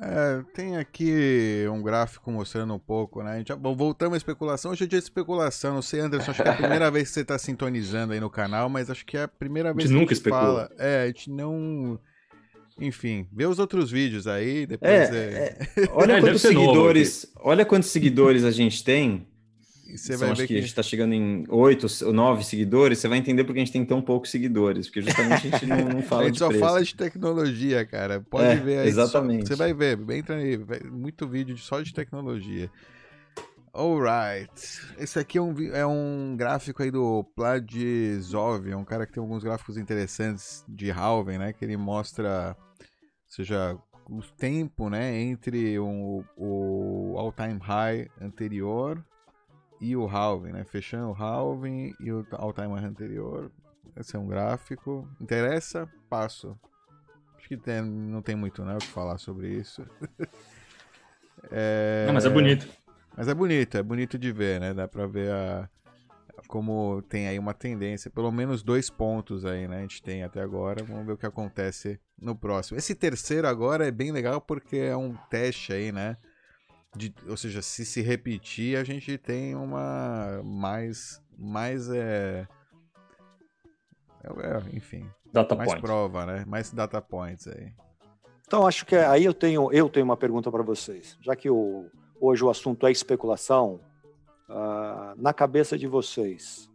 É, 0.00 0.42
tem 0.54 0.76
aqui 0.76 1.64
um 1.70 1.82
gráfico 1.82 2.30
mostrando 2.32 2.74
um 2.74 2.78
pouco, 2.78 3.22
né? 3.22 3.32
A 3.34 3.38
gente 3.38 3.48
já, 3.48 3.56
bom, 3.56 3.76
voltamos 3.76 4.14
à 4.14 4.16
especulação. 4.16 4.72
Hoje 4.72 4.84
é 4.84 4.86
dia 4.86 4.98
de 4.98 5.04
especulação. 5.04 5.74
Não 5.74 5.82
sei, 5.82 6.00
Anderson, 6.00 6.30
acho 6.32 6.42
que 6.42 6.48
é 6.48 6.52
a 6.52 6.56
primeira 6.56 6.90
vez 6.90 7.08
que 7.08 7.14
você 7.14 7.20
está 7.20 7.38
sintonizando 7.38 8.12
aí 8.12 8.18
no 8.18 8.30
canal, 8.30 8.68
mas 8.68 8.90
acho 8.90 9.04
que 9.06 9.16
é 9.16 9.24
a 9.24 9.28
primeira 9.28 9.72
vez 9.72 9.88
gente 9.88 9.94
que 9.96 10.00
nunca 10.00 10.12
a 10.12 10.14
gente 10.14 10.26
especula. 10.26 10.68
fala. 10.68 10.70
É, 10.78 11.02
a 11.02 11.06
gente 11.06 11.30
não. 11.30 12.00
Enfim, 12.80 13.28
vê 13.30 13.44
os 13.46 13.58
outros 13.58 13.90
vídeos 13.90 14.26
aí, 14.26 14.66
depois. 14.66 14.90
É, 14.90 15.68
é- 15.76 15.88
Olha 15.92 16.14
É, 16.16 16.20
deve 16.20 16.26
quantos 16.26 16.42
ser 16.42 16.52
novo 16.52 16.66
seguidores. 16.66 17.32
Olha 17.40 17.64
quantos 17.64 17.90
seguidores 17.90 18.44
a 18.44 18.50
gente 18.50 18.82
tem. 18.82 19.28
Você 19.96 20.16
vai 20.16 20.30
acho 20.30 20.40
ver 20.40 20.46
que, 20.46 20.54
que- 20.54 20.58
a 20.58 20.60
gente 20.62 20.68
está 20.70 20.82
chegando 20.82 21.12
em 21.14 21.44
oito 21.48 21.86
ou 22.04 22.12
nove 22.12 22.44
seguidores. 22.44 22.98
Você 22.98 23.08
vai 23.08 23.18
entender 23.18 23.44
porque 23.44 23.60
a 23.60 23.64
gente 23.64 23.72
tem 23.72 23.84
tão 23.84 24.00
poucos 24.02 24.30
seguidores. 24.30 24.86
Porque 24.86 25.02
justamente 25.02 25.48
a 25.48 25.50
gente 25.50 25.66
não, 25.66 25.76
não 25.88 26.02
fala 26.02 26.22
a 26.22 26.24
gente 26.26 26.34
de 26.34 26.38
só 26.38 26.48
preço. 26.48 26.60
fala 26.64 26.82
de 26.84 26.94
tecnologia, 26.96 27.84
cara. 27.86 28.20
Pode 28.20 28.44
É, 28.46 28.56
ver 28.56 28.78
aí. 28.80 28.88
exatamente. 28.88 29.42
só- 29.48 29.54
você 29.54 29.56
vai 29.56 29.72
ver, 29.74 29.98
entra 30.12 30.36
aí. 30.36 30.58
muito 30.90 31.26
vídeo 31.28 31.54
de- 31.54 31.60
só 31.62 31.80
de 31.80 31.92
tecnologia. 31.94 32.70
Alright. 33.74 34.50
Esse 34.98 35.18
aqui 35.18 35.38
é 35.38 35.40
um, 35.42 35.54
é 35.72 35.86
um 35.86 36.34
gráfico 36.36 36.82
aí 36.82 36.90
do 36.90 37.24
Pladzov, 37.34 38.68
é 38.70 38.76
um 38.76 38.84
cara 38.84 39.06
que 39.06 39.12
tem 39.12 39.20
alguns 39.22 39.42
gráficos 39.42 39.78
interessantes 39.78 40.62
de 40.68 40.90
Halven, 40.90 41.38
né? 41.38 41.52
Que 41.54 41.64
ele 41.64 41.76
mostra, 41.78 42.54
ou 42.58 42.86
seja, 43.28 43.78
o 44.10 44.20
tempo, 44.36 44.90
né? 44.90 45.18
Entre 45.18 45.80
um- 45.80 46.22
o 46.36 47.14
all-time 47.16 47.58
high 47.62 48.08
anterior 48.20 49.02
e 49.82 49.96
o 49.96 50.06
halving, 50.06 50.52
né? 50.52 50.62
Fechando 50.64 51.10
o 51.10 51.12
halving 51.12 51.92
e 51.98 52.12
o 52.12 52.24
all-time 52.30 52.72
high 52.74 52.84
anterior. 52.84 53.50
Esse 53.96 54.14
é 54.14 54.18
um 54.18 54.28
gráfico. 54.28 55.08
Interessa? 55.20 55.90
Passo. 56.08 56.56
Acho 57.36 57.48
que 57.48 57.56
tem- 57.56 57.82
não 57.82 58.22
tem 58.22 58.36
muito 58.36 58.64
né, 58.64 58.76
o 58.76 58.78
que 58.78 58.86
falar 58.86 59.18
sobre 59.18 59.48
isso. 59.50 59.84
É... 61.50 62.04
Não, 62.06 62.14
mas 62.14 62.24
é 62.24 62.30
bonito. 62.30 62.68
Mas 63.16 63.26
é 63.26 63.34
bonito, 63.34 63.76
é 63.76 63.82
bonito 63.82 64.16
de 64.16 64.30
ver, 64.30 64.60
né? 64.60 64.72
Dá 64.72 64.86
pra 64.86 65.08
ver 65.08 65.28
a... 65.32 65.68
como 66.46 67.02
tem 67.08 67.26
aí 67.26 67.36
uma 67.36 67.52
tendência, 67.52 68.08
pelo 68.08 68.30
menos 68.30 68.62
dois 68.62 68.88
pontos 68.88 69.44
aí, 69.44 69.66
né? 69.66 69.78
A 69.78 69.80
gente 69.80 70.00
tem 70.00 70.22
até 70.22 70.40
agora. 70.40 70.84
Vamos 70.84 71.04
ver 71.04 71.12
o 71.14 71.18
que 71.18 71.26
acontece 71.26 71.98
no 72.16 72.36
próximo. 72.36 72.78
Esse 72.78 72.94
terceiro 72.94 73.48
agora 73.48 73.88
é 73.88 73.90
bem 73.90 74.12
legal 74.12 74.40
porque 74.40 74.76
é 74.76 74.96
um 74.96 75.16
teste 75.28 75.72
aí, 75.72 75.90
né? 75.90 76.16
De, 76.94 77.14
ou 77.26 77.36
seja, 77.36 77.62
se 77.62 77.86
se 77.86 78.02
repetir, 78.02 78.76
a 78.76 78.84
gente 78.84 79.16
tem 79.16 79.54
uma 79.54 80.42
mais 80.44 81.22
mais 81.38 81.88
é, 81.90 82.46
é, 84.22 84.28
é, 84.28 84.76
enfim, 84.76 85.08
Data 85.32 85.54
mais 85.54 85.70
point. 85.70 85.82
prova, 85.82 86.26
né? 86.26 86.44
Mais 86.46 86.70
data 86.70 87.00
points 87.00 87.48
aí. 87.48 87.72
Então, 88.46 88.66
acho 88.66 88.84
que 88.84 88.94
aí 88.94 89.24
eu 89.24 89.32
tenho, 89.32 89.72
eu 89.72 89.88
tenho 89.88 90.04
uma 90.04 90.16
pergunta 90.16 90.50
para 90.50 90.62
vocês. 90.62 91.16
Já 91.22 91.34
que 91.34 91.48
o, 91.48 91.86
hoje 92.20 92.44
o 92.44 92.50
assunto 92.50 92.86
é 92.86 92.92
especulação, 92.92 93.80
ah, 94.48 95.14
na 95.16 95.32
cabeça 95.32 95.78
de 95.78 95.86
vocês, 95.86 96.70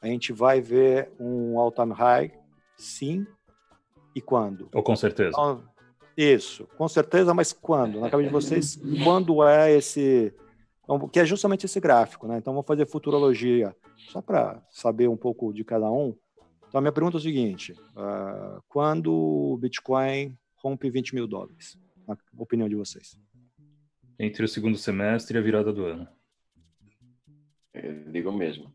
a 0.00 0.06
gente 0.06 0.32
vai 0.32 0.62
ver 0.62 1.12
um 1.20 1.58
all-time 1.58 1.92
high, 1.92 2.32
sim, 2.78 3.26
e 4.14 4.22
quando? 4.22 4.70
Ou 4.72 4.82
com 4.82 4.96
certeza. 4.96 5.30
Então, 5.30 5.62
isso, 6.18 6.66
com 6.76 6.88
certeza, 6.88 7.32
mas 7.32 7.52
quando? 7.52 8.00
Na 8.00 8.10
cabeça 8.10 8.28
de 8.28 8.32
vocês, 8.32 8.80
quando 9.04 9.46
é 9.46 9.70
esse. 9.70 10.34
então, 10.82 11.08
Que 11.08 11.20
é 11.20 11.24
justamente 11.24 11.64
esse 11.64 11.78
gráfico, 11.78 12.26
né? 12.26 12.38
Então, 12.38 12.52
vamos 12.52 12.66
fazer 12.66 12.86
futurologia, 12.86 13.72
só 14.10 14.20
para 14.20 14.60
saber 14.68 15.08
um 15.08 15.16
pouco 15.16 15.52
de 15.52 15.62
cada 15.62 15.88
um. 15.88 16.16
Então, 16.66 16.78
a 16.78 16.80
minha 16.80 16.90
pergunta 16.90 17.18
é 17.18 17.20
o 17.20 17.22
seguinte: 17.22 17.72
ah, 17.96 18.60
quando 18.66 19.14
o 19.14 19.56
Bitcoin 19.58 20.36
rompe 20.56 20.90
20 20.90 21.14
mil 21.14 21.28
dólares? 21.28 21.78
Na 22.04 22.16
opinião 22.36 22.68
de 22.68 22.74
vocês. 22.74 23.16
Entre 24.18 24.44
o 24.44 24.48
segundo 24.48 24.76
semestre 24.76 25.36
e 25.36 25.38
a 25.38 25.42
virada 25.42 25.72
do 25.72 25.84
ano. 25.84 26.08
Eu 27.72 28.10
digo 28.10 28.32
mesmo. 28.32 28.72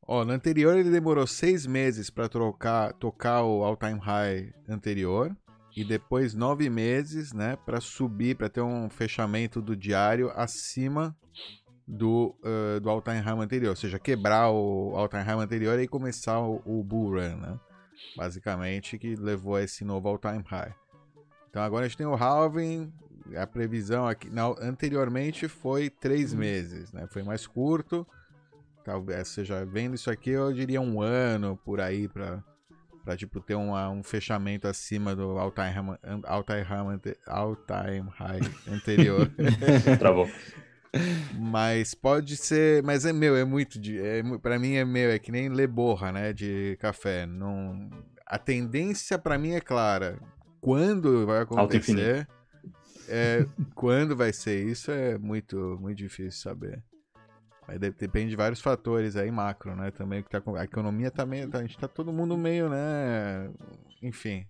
Ó, 0.00 0.24
no 0.24 0.32
anterior 0.32 0.78
ele 0.78 0.90
demorou 0.90 1.26
seis 1.26 1.66
meses 1.66 2.08
para 2.08 2.30
trocar, 2.30 2.94
tocar 2.94 3.42
o 3.42 3.62
all-time 3.62 3.98
high 3.98 4.54
anterior 4.66 5.36
e 5.78 5.84
depois 5.84 6.34
nove 6.34 6.68
meses, 6.68 7.32
né, 7.32 7.56
para 7.64 7.80
subir, 7.80 8.34
para 8.34 8.48
ter 8.48 8.60
um 8.60 8.90
fechamento 8.90 9.62
do 9.62 9.76
diário 9.76 10.32
acima 10.34 11.16
do, 11.86 12.34
uh, 12.42 12.80
do 12.80 12.90
all-time 12.90 13.20
high 13.20 13.38
anterior, 13.38 13.70
ou 13.70 13.76
seja, 13.76 13.96
quebrar 13.96 14.50
o 14.50 14.96
all-time 14.96 15.22
high 15.22 15.38
anterior 15.38 15.78
e 15.78 15.86
começar 15.86 16.40
o, 16.40 16.60
o 16.64 16.82
bull 16.82 17.12
run, 17.12 17.36
né? 17.36 17.60
Basicamente, 18.16 18.98
que 18.98 19.14
levou 19.14 19.54
a 19.54 19.62
esse 19.62 19.84
novo 19.84 20.08
all-time 20.08 20.42
high. 20.48 20.74
Então 21.48 21.62
agora 21.62 21.86
a 21.86 21.88
gente 21.88 21.96
tem 21.96 22.06
o 22.08 22.16
halving, 22.16 22.92
a 23.36 23.46
previsão 23.46 24.04
aqui, 24.04 24.28
não, 24.28 24.56
anteriormente 24.60 25.46
foi 25.46 25.88
três 25.88 26.34
meses, 26.34 26.92
né? 26.92 27.06
Foi 27.06 27.22
mais 27.22 27.46
curto. 27.46 28.04
Talvez 28.84 29.28
seja 29.28 29.64
vendo 29.64 29.94
isso 29.94 30.10
aqui, 30.10 30.30
eu 30.30 30.52
diria 30.52 30.80
um 30.80 31.00
ano 31.00 31.56
por 31.64 31.80
aí 31.80 32.08
para 32.08 32.42
para 33.08 33.16
tipo 33.16 33.40
ter 33.40 33.54
uma, 33.54 33.88
um 33.88 34.02
fechamento 34.02 34.68
acima 34.68 35.16
do 35.16 35.38
all 35.38 35.50
time 35.50 35.70
high, 35.70 35.98
all 36.24 36.44
time 36.44 36.60
high, 36.62 36.86
ante- 36.94 37.16
all 37.26 37.56
time 37.56 38.06
high 38.10 38.40
anterior. 38.70 39.30
Travou. 39.98 40.28
Mas 41.34 41.94
pode 41.94 42.36
ser, 42.36 42.82
mas 42.82 43.06
é 43.06 43.12
meu, 43.14 43.34
é 43.34 43.46
muito 43.46 43.80
de, 43.80 43.98
é, 43.98 44.22
pra 44.42 44.58
mim 44.58 44.74
é 44.74 44.84
meu, 44.84 45.10
é 45.10 45.18
que 45.18 45.32
nem 45.32 45.48
ler 45.48 45.68
borra, 45.68 46.12
né, 46.12 46.34
de 46.34 46.76
café. 46.80 47.24
Não, 47.24 47.88
a 48.26 48.38
tendência 48.38 49.18
pra 49.18 49.38
mim 49.38 49.52
é 49.52 49.60
clara. 49.60 50.18
Quando 50.60 51.24
vai 51.24 51.40
acontecer? 51.40 52.28
É, 53.08 53.46
quando 53.74 54.14
vai 54.14 54.34
ser 54.34 54.62
isso 54.66 54.90
é 54.90 55.16
muito 55.16 55.78
muito 55.80 55.96
difícil 55.96 56.42
saber. 56.42 56.82
De- 57.76 57.90
depende 57.90 58.30
de 58.30 58.36
vários 58.36 58.60
fatores 58.60 59.16
aí 59.16 59.30
macro, 59.30 59.76
né? 59.76 59.90
Também 59.90 60.22
que 60.22 60.30
tá 60.30 60.40
a 60.56 60.64
economia 60.64 61.10
também, 61.10 61.48
tá, 61.48 61.58
a 61.58 61.62
gente 61.62 61.76
tá 61.76 61.88
todo 61.88 62.12
mundo 62.12 62.36
meio, 62.36 62.68
né, 62.68 63.50
enfim. 64.02 64.46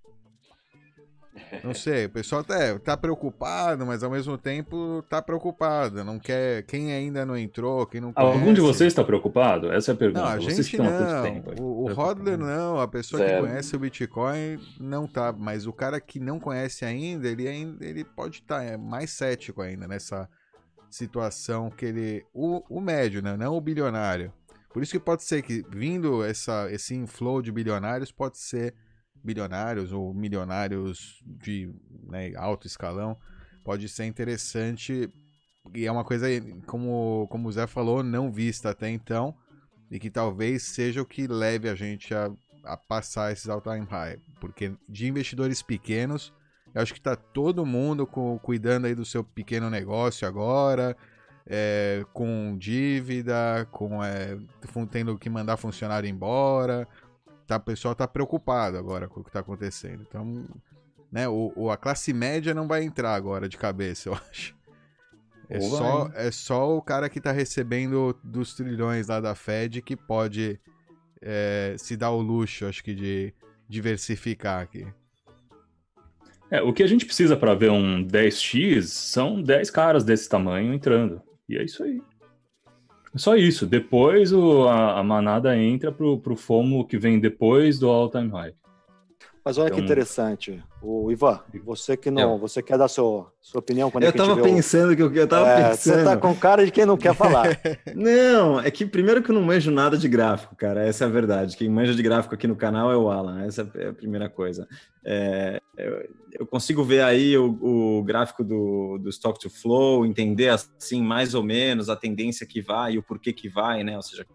Não 1.63 1.75
sei, 1.75 2.07
o 2.07 2.11
pessoal 2.11 2.43
tá, 2.43 2.79
tá 2.79 2.97
preocupado, 2.97 3.87
mas 3.87 4.03
ao 4.03 4.11
mesmo 4.11 4.37
tempo 4.37 5.05
tá 5.09 5.23
preocupado. 5.23 6.05
Não 6.05 6.19
quer. 6.19 6.63
Quem 6.65 6.93
ainda 6.93 7.25
não 7.25 7.37
entrou, 7.37 7.87
quem 7.87 8.01
não 8.01 8.13
conhece. 8.13 8.39
Algum 8.39 8.53
de 8.53 8.61
vocês 8.61 8.89
está 8.89 9.05
preocupado? 9.05 9.73
Essa 9.73 9.93
é 9.93 9.95
a 9.95 9.97
pergunta. 9.97 10.21
Não, 10.21 10.29
a 10.29 10.37
vocês 10.37 10.67
gente 10.69 10.79
não. 10.79 11.23
tempo. 11.23 11.51
aí. 11.51 11.57
O, 11.61 11.85
o 11.85 11.93
Hodler 11.93 12.39
não, 12.39 12.81
a 12.81 12.89
pessoa 12.89 13.23
Zero. 13.23 13.43
que 13.43 13.49
conhece 13.49 13.77
o 13.77 13.79
Bitcoin 13.79 14.59
não 14.81 15.07
tá. 15.07 15.33
Mas 15.33 15.67
o 15.67 15.73
cara 15.73 16.01
que 16.01 16.19
não 16.19 16.39
conhece 16.39 16.85
ainda, 16.85 17.29
ele 17.29 17.47
ainda 17.47 17.85
ele 17.85 18.05
pode 18.05 18.39
estar 18.39 18.63
é, 18.63 18.77
mais 18.77 19.11
cético 19.11 19.63
ainda 19.63 19.87
nessa 19.87 20.29
situação 20.91 21.71
que 21.71 21.87
ele. 21.87 22.27
O, 22.33 22.63
o 22.69 22.81
médio, 22.81 23.23
né? 23.23 23.37
Não 23.37 23.55
o 23.55 23.61
bilionário. 23.61 24.33
Por 24.73 24.83
isso 24.83 24.93
que 24.93 25.01
pode 25.01 25.25
ser 25.25 25.43
que, 25.43 25.65
vindo 25.71 26.23
essa, 26.25 26.71
esse 26.71 26.95
inflow 26.95 27.43
de 27.43 27.51
bilionários, 27.51 28.13
pode 28.13 28.39
ser 28.39 28.75
bilionários 29.25 29.93
ou 29.93 30.15
milionários 30.15 31.23
de 31.25 31.75
né, 32.07 32.33
alto 32.37 32.67
escalão, 32.67 33.17
pode 33.65 33.89
ser 33.89 34.05
interessante 34.05 35.11
e 35.75 35.87
é 35.87 35.93
uma 35.93 36.05
coisa, 36.05 36.27
como, 36.67 37.27
como 37.31 37.49
o 37.49 37.53
Zé 37.53 37.67
falou, 37.67 38.03
não 38.03 38.31
vista 38.31 38.71
até 38.71 38.89
então 38.91 39.35
e 39.91 39.99
que 39.99 40.11
talvez 40.11 40.63
seja 40.63 41.03
o 41.03 41.07
que 41.07 41.27
leve 41.27 41.69
a 41.69 41.75
gente 41.75 42.15
a, 42.15 42.31
a 42.65 42.77
passar 42.77 43.33
esses 43.33 43.49
all-time 43.49 43.87
high, 43.87 44.19
porque 44.41 44.75
de 44.89 45.07
investidores 45.07 45.63
pequenos, 45.63 46.33
eu 46.75 46.83
acho 46.83 46.93
que 46.93 47.01
está 47.01 47.17
todo 47.17 47.65
mundo 47.67 48.07
com, 48.07 48.39
cuidando 48.39 48.87
aí 48.87 48.95
do 48.95 49.05
seu 49.05 49.23
pequeno 49.25 49.69
negócio 49.71 50.27
agora, 50.27 50.97
é, 51.47 52.05
com 52.13 52.57
dívida, 52.59 53.67
com 53.71 54.03
é, 54.05 54.37
tendo 54.91 55.19
que 55.19 55.31
mandar 55.31 55.57
funcionário 55.57 56.09
embora, 56.09 56.87
tá, 57.47 57.57
o 57.57 57.61
pessoal 57.61 57.95
tá 57.95 58.07
preocupado 58.07 58.77
agora 58.77 59.09
com 59.09 59.21
o 59.21 59.25
que 59.25 59.31
tá 59.31 59.41
acontecendo. 59.41 60.05
Então, 60.07 60.45
né, 61.11 61.27
o, 61.27 61.53
o- 61.57 61.71
a 61.71 61.77
classe 61.77 62.13
média 62.13 62.53
não 62.53 62.69
vai 62.69 62.85
entrar 62.85 63.15
agora 63.15 63.49
de 63.49 63.57
cabeça, 63.57 64.11
eu 64.11 64.15
acho. 64.31 64.57
É 65.49 65.59
Ou 65.59 65.63
só, 65.71 66.11
é 66.15 66.31
só 66.31 66.77
o 66.77 66.83
cara 66.83 67.09
que 67.09 67.21
tá 67.23 67.33
recebendo 67.33 68.15
dos 68.23 68.55
trilhões 68.55 69.07
lá 69.09 69.19
da 69.19 69.35
Fed 69.35 69.81
que 69.81 69.97
pode 69.97 70.61
é, 71.23 71.75
se 71.79 71.97
dar 71.97 72.11
o 72.11 72.21
luxo, 72.21 72.67
acho 72.67 72.85
que, 72.85 72.95
de 72.95 73.33
diversificar 73.67 74.61
aqui. 74.63 74.87
É, 76.51 76.63
o 76.63 76.73
que 76.73 76.83
a 76.83 76.87
gente 76.87 77.05
precisa 77.05 77.37
para 77.37 77.55
ver 77.55 77.71
um 77.71 78.03
10x 78.05 78.83
são 78.85 79.43
10 79.43 79.71
caras 79.71 80.05
desse 80.05 80.29
tamanho 80.29 80.73
entrando. 80.73 81.21
E 81.49 81.57
é 81.57 81.65
isso 81.65 81.83
aí. 81.83 82.01
É 83.15 83.19
só 83.19 83.37
isso. 83.37 83.67
Depois 83.67 84.33
o- 84.33 84.67
a, 84.69 84.99
a 84.99 85.03
manada 85.03 85.57
entra 85.57 85.93
pro, 85.93 86.19
pro 86.19 86.37
FOMO 86.37 86.87
que 86.87 86.99
vem 86.99 87.21
depois 87.21 87.79
do 87.79 87.89
all-time 87.89 88.31
high. 88.31 88.53
Mas 89.49 89.57
olha 89.57 89.71
que 89.71 89.77
Então- 89.77 89.85
interessante. 89.87 90.63
O 90.83 91.11
Ivan, 91.11 91.41
você 91.65 91.97
que 91.97 92.11
não, 92.11 92.33
Eu. 92.35 92.39
você 92.39 92.63
quer 92.63 92.77
dar 92.77 92.87
sua, 92.87 93.33
sua 93.41 93.61
opinião 93.61 93.91
quando 93.91 94.05
Eu 94.05 94.11
é 94.11 94.13
que 94.13 94.19
a 94.21 94.23
gente 94.23 94.29
tava 94.31 94.43
vê 94.43 94.51
o- 94.51 94.55
pensando 94.55 94.95
que 94.95 95.03
eu, 95.03 95.11
eu 95.15 95.27
tava 95.27 95.49
É, 95.49 95.71
pensando. 95.71 95.95
Você 95.97 96.05
tá 96.05 96.17
com 96.19 96.35
cara 96.37 96.67
de 96.67 96.71
quem 96.71 96.85
não 96.85 96.99
quer 96.99 97.15
falar. 97.15 97.47
Não, 97.97 98.61
é 98.61 98.71
que 98.71 98.85
primeiro 98.85 99.23
que 99.23 99.31
eu 99.31 99.35
não 99.35 99.41
manjo 99.41 99.71
nada 99.71 99.97
de 99.97 100.07
gráfico, 100.07 100.55
cara. 100.55 100.85
Essa 100.87 101.05
é 101.05 101.07
a 101.07 101.11
verdade. 101.11 101.57
Quem 101.57 101.67
manja 101.71 101.95
de 101.95 102.03
gráfico 102.03 102.35
aqui 102.35 102.47
no 102.47 102.55
canal 102.57 102.93
é 102.93 102.97
o 102.99 103.09
Alan. 103.11 103.43
Essa 103.47 103.71
é 103.75 103.89
a 103.89 103.93
primeira 103.95 104.29
coisa. 104.29 104.69
É, 105.03 105.59
eu, 105.79 106.09
eu 106.41 106.47
consigo 106.47 106.85
ver 106.85 107.01
aí 107.01 107.35
o, 107.39 107.99
o 107.99 108.03
gráfico 108.03 108.45
do, 108.45 108.99
do 108.99 109.09
Stock 109.09 109.41
to 109.41 109.49
Flow, 109.49 110.05
entender 110.05 110.49
assim 110.51 111.01
mais 111.03 111.33
ou 111.35 111.43
menos 111.43 111.89
a 111.89 111.97
tendência 111.97 112.47
que 112.47 112.61
vai 112.61 112.93
e 112.93 112.99
o 112.99 113.03
porquê 113.03 113.33
que 113.33 113.49
vai, 113.49 113.83
né? 113.83 113.97
Ou 113.97 114.03
seja, 114.03 114.27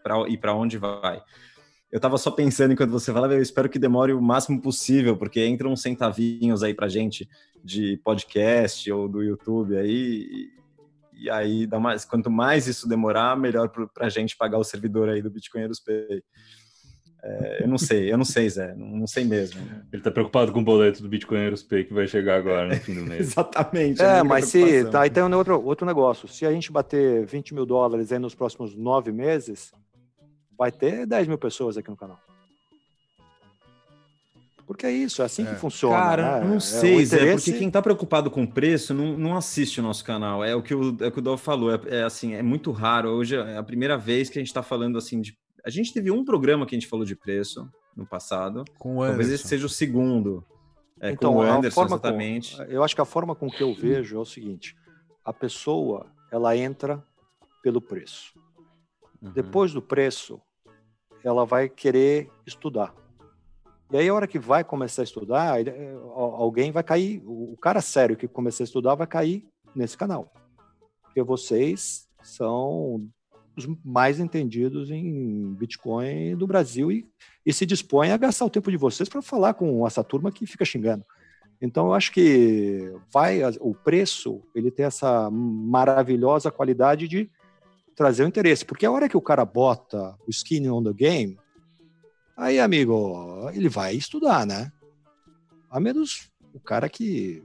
pra, 0.00 0.28
e 0.28 0.36
para 0.38 0.54
onde 0.54 0.78
vai. 0.78 1.20
Eu 1.90 1.98
tava 1.98 2.16
só 2.18 2.30
pensando 2.30 2.72
enquanto 2.72 2.90
você 2.90 3.12
falava, 3.12 3.34
eu 3.34 3.42
espero 3.42 3.68
que 3.68 3.78
demore 3.78 4.12
o 4.12 4.22
máximo 4.22 4.60
possível, 4.60 5.16
porque 5.16 5.44
entram 5.44 5.72
uns 5.72 5.82
centavinhos 5.82 6.62
aí 6.62 6.72
pra 6.72 6.88
gente 6.88 7.28
de 7.64 8.00
podcast 8.04 8.90
ou 8.92 9.08
do 9.08 9.22
YouTube 9.22 9.76
aí, 9.76 10.48
e, 11.12 11.28
aí 11.28 11.66
dá 11.66 11.80
mais, 11.80 12.04
quanto 12.04 12.30
mais 12.30 12.66
isso 12.66 12.88
demorar, 12.88 13.36
melhor 13.36 13.68
pro, 13.68 13.88
pra 13.88 14.08
gente 14.08 14.36
pagar 14.36 14.58
o 14.58 14.64
servidor 14.64 15.08
aí 15.08 15.20
do 15.20 15.30
Bitcoinheiros 15.30 15.80
Pay. 15.80 16.22
É, 17.22 17.64
eu 17.64 17.68
não 17.68 17.76
sei, 17.76 18.10
eu 18.10 18.16
não 18.16 18.24
sei, 18.24 18.48
Zé, 18.48 18.74
não, 18.74 18.86
não 18.86 19.06
sei 19.06 19.24
mesmo. 19.24 19.60
Ele 19.92 20.00
tá 20.00 20.10
preocupado 20.10 20.52
com 20.52 20.60
o 20.60 20.64
boleto 20.64 21.02
do 21.02 21.08
Bitcoinheiros 21.08 21.62
Pay 21.62 21.84
que 21.84 21.92
vai 21.92 22.06
chegar 22.06 22.36
agora 22.36 22.68
no 22.68 22.76
fim 22.76 22.94
do 22.94 23.04
mês. 23.04 23.20
Exatamente. 23.20 24.00
a 24.00 24.04
É, 24.04 24.12
única 24.20 24.24
mas 24.24 24.46
se. 24.46 24.84
Tá, 24.86 25.02
um 25.26 25.36
outro, 25.36 25.62
outro 25.62 25.86
negócio. 25.86 26.26
Se 26.26 26.46
a 26.46 26.52
gente 26.52 26.72
bater 26.72 27.26
20 27.26 27.52
mil 27.52 27.66
dólares 27.66 28.10
aí 28.10 28.18
nos 28.18 28.34
próximos 28.34 28.74
nove 28.74 29.12
meses, 29.12 29.70
vai 30.60 30.70
ter 30.70 31.06
10 31.06 31.26
mil 31.26 31.38
pessoas 31.38 31.78
aqui 31.78 31.88
no 31.88 31.96
canal. 31.96 32.20
Porque 34.66 34.84
é 34.86 34.92
isso, 34.92 35.22
é 35.22 35.24
assim 35.24 35.44
que 35.44 35.54
funciona. 35.56 35.96
Cara, 35.96 36.40
né? 36.40 36.46
não 36.46 36.56
É, 36.56 36.60
sei, 36.60 37.04
Zé, 37.04 37.16
interesse- 37.16 37.46
porque 37.50 37.58
quem 37.58 37.70
tá 37.70 37.80
preocupado 37.82 38.30
com 38.30 38.42
o 38.44 38.48
preço 38.52 38.92
não, 38.94 39.16
não 39.16 39.36
assiste 39.36 39.80
o 39.80 39.82
nosso 39.82 40.04
canal. 40.04 40.44
É 40.44 40.54
o 40.54 40.62
que 40.62 40.74
o, 40.74 40.96
é 41.02 41.08
o, 41.08 41.10
que 41.12 41.18
o 41.18 41.22
Dov 41.22 41.40
falou. 41.40 41.72
É, 41.74 41.80
é 42.00 42.02
assim, 42.04 42.34
é 42.34 42.42
muito 42.42 42.70
raro. 42.70 43.08
Hoje 43.08 43.34
é 43.36 43.56
a 43.56 43.62
primeira 43.64 43.96
vez 43.98 44.28
que 44.30 44.38
a 44.38 44.42
gente 44.42 44.52
tá 44.52 44.62
falando 44.62 44.96
assim 44.98 45.20
de. 45.20 45.36
A 45.64 45.70
gente 45.70 45.92
teve 45.92 46.10
um 46.10 46.24
programa 46.24 46.66
que 46.66 46.74
a 46.76 46.78
gente 46.78 46.86
falou 46.88 47.04
de 47.04 47.16
preço 47.16 47.68
no 47.96 48.06
passado. 48.06 48.64
Com 48.78 48.98
o 48.98 49.04
Talvez 49.06 49.30
esse 49.30 49.48
seja 49.48 49.64
o 49.66 49.68
segundo. 49.68 50.44
É, 51.00 51.10
Então, 51.12 51.32
com 51.32 51.38
o 51.38 51.42
a 51.42 51.56
Anderson, 51.56 51.74
forma 51.74 51.98
com- 51.98 52.06
exatamente. 52.06 52.56
eu 52.68 52.84
acho 52.84 52.94
que 52.94 53.00
a 53.00 53.04
forma 53.06 53.34
com 53.34 53.50
que 53.50 53.62
eu 53.62 53.74
vejo 53.74 54.16
é 54.16 54.20
o 54.20 54.24
seguinte: 54.26 54.76
a 55.24 55.32
pessoa 55.32 56.06
ela 56.30 56.54
entra 56.56 57.02
pelo 57.62 57.80
preço. 57.80 58.38
Uhum. 59.20 59.32
Depois 59.32 59.72
do 59.72 59.82
preço, 59.82 60.40
ela 61.24 61.44
vai 61.44 61.68
querer 61.68 62.30
estudar. 62.46 62.94
E 63.92 63.96
aí, 63.96 64.08
a 64.08 64.14
hora 64.14 64.26
que 64.26 64.38
vai 64.38 64.62
começar 64.62 65.02
a 65.02 65.04
estudar, 65.04 65.56
al- 66.14 66.34
alguém 66.36 66.70
vai 66.70 66.82
cair. 66.82 67.22
O 67.26 67.56
cara 67.60 67.80
sério 67.80 68.16
que 68.16 68.28
começar 68.28 68.62
a 68.62 68.64
estudar 68.64 68.94
vai 68.94 69.06
cair 69.06 69.44
nesse 69.74 69.96
canal. 69.96 70.32
Porque 71.02 71.22
vocês 71.22 72.08
são 72.22 73.04
os 73.56 73.66
mais 73.84 74.20
entendidos 74.20 74.90
em 74.90 75.52
Bitcoin 75.54 76.36
do 76.36 76.46
Brasil 76.46 76.92
e, 76.92 77.04
e 77.44 77.52
se 77.52 77.66
dispõem 77.66 78.12
a 78.12 78.16
gastar 78.16 78.44
o 78.44 78.50
tempo 78.50 78.70
de 78.70 78.76
vocês 78.76 79.08
para 79.08 79.20
falar 79.20 79.54
com 79.54 79.84
essa 79.86 80.04
turma 80.04 80.30
que 80.30 80.46
fica 80.46 80.64
xingando. 80.64 81.04
Então, 81.60 81.88
eu 81.88 81.94
acho 81.94 82.12
que 82.12 82.94
vai 83.12 83.40
o 83.60 83.74
preço 83.74 84.40
ele 84.54 84.70
tem 84.70 84.86
essa 84.86 85.28
maravilhosa 85.30 86.50
qualidade 86.50 87.08
de 87.08 87.28
trazer 87.96 88.24
o 88.24 88.28
interesse, 88.28 88.64
porque 88.64 88.86
a 88.86 88.90
hora 88.90 89.08
que 89.08 89.16
o 89.16 89.20
cara 89.20 89.44
bota 89.44 90.16
o 90.26 90.30
skin 90.30 90.68
on 90.68 90.82
the 90.82 90.92
game, 90.92 91.38
aí, 92.36 92.58
amigo, 92.58 93.50
ele 93.52 93.68
vai 93.68 93.94
estudar, 93.94 94.46
né? 94.46 94.72
A 95.70 95.78
menos 95.78 96.30
o 96.52 96.60
cara 96.60 96.88
que 96.88 97.42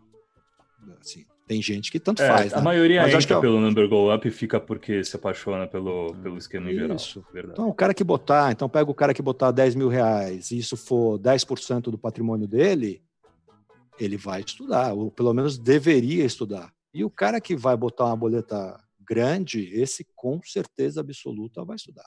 assim, 1.02 1.26
tem 1.48 1.62
gente 1.62 1.92
que 1.92 2.00
tanto 2.00 2.22
É, 2.22 2.28
faz, 2.28 2.54
a 2.54 2.58
né? 2.58 2.64
maioria 2.64 3.02
Mas 3.02 3.14
entra 3.14 3.28
que, 3.28 3.34
ó, 3.34 3.40
pelo 3.42 3.60
number 3.60 3.88
go 3.88 4.14
up 4.14 4.28
e 4.28 4.32
fica 4.32 4.60
porque 4.60 5.04
se 5.04 5.16
apaixona 5.16 5.68
pelo, 5.68 6.16
pelo 6.16 6.38
esquema 6.38 6.72
em 6.72 6.76
geral. 6.76 6.96
Isso. 6.96 7.24
Verdade. 7.32 7.54
Então, 7.54 7.70
o 7.70 7.74
cara 7.74 7.94
que 7.94 8.04
botar, 8.04 8.52
então 8.52 8.68
pega 8.68 8.90
o 8.90 8.96
cara 8.96 9.14
que 9.14 9.22
botar 9.22 9.52
10 9.52 9.76
mil 9.76 9.88
reais 9.88 10.52
e 10.52 10.58
isso 10.58 10.76
for 10.76 11.20
10% 11.20 11.84
do 11.92 11.98
patrimônio 11.98 12.48
dele, 12.48 13.02
ele 14.00 14.18
vai 14.18 14.42
estudar, 14.42 14.94
ou 14.94 15.12
pelo 15.12 15.34
menos 15.34 15.58
deveria 15.58 16.26
estudar. 16.26 16.74
E 16.94 17.04
o 17.04 17.10
cara 17.10 17.40
que 17.40 17.56
vai 17.56 17.78
botar 17.78 18.06
uma 18.06 18.16
boleta 18.16 18.80
grande, 19.08 19.60
esse 19.74 20.06
com 20.16 20.40
certeza 20.44 21.02
absoluta 21.02 21.64
vai 21.64 21.76
estudar. 21.76 22.06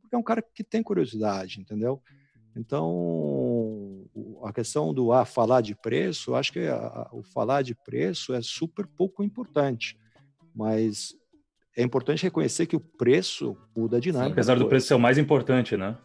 Porque 0.00 0.14
é 0.14 0.18
um 0.18 0.22
cara 0.22 0.42
que 0.42 0.64
tem 0.64 0.82
curiosidade, 0.82 1.60
entendeu? 1.60 2.00
Então, 2.54 4.04
a 4.44 4.52
questão 4.52 4.92
do 4.92 5.12
ah, 5.12 5.24
falar 5.24 5.60
de 5.60 5.74
preço, 5.74 6.34
acho 6.34 6.52
que 6.52 6.60
a- 6.60 7.08
o 7.12 7.22
falar 7.22 7.62
de 7.62 7.74
preço 7.74 8.34
é 8.34 8.40
super 8.42 8.86
pouco 8.86 9.22
importante. 9.22 9.96
Mas 10.54 11.14
é 11.76 11.82
importante 11.82 12.22
reconhecer 12.24 12.66
que 12.66 12.76
o 12.76 12.80
preço 12.80 13.56
muda 13.76 13.96
a 13.96 14.00
dinâmica. 14.00 14.32
Apesar 14.32 14.54
da 14.56 14.62
do 14.64 14.68
preço 14.68 14.86
ser 14.88 14.94
o 14.94 14.98
mais 14.98 15.16
importante, 15.18 15.76
né? 15.76 15.96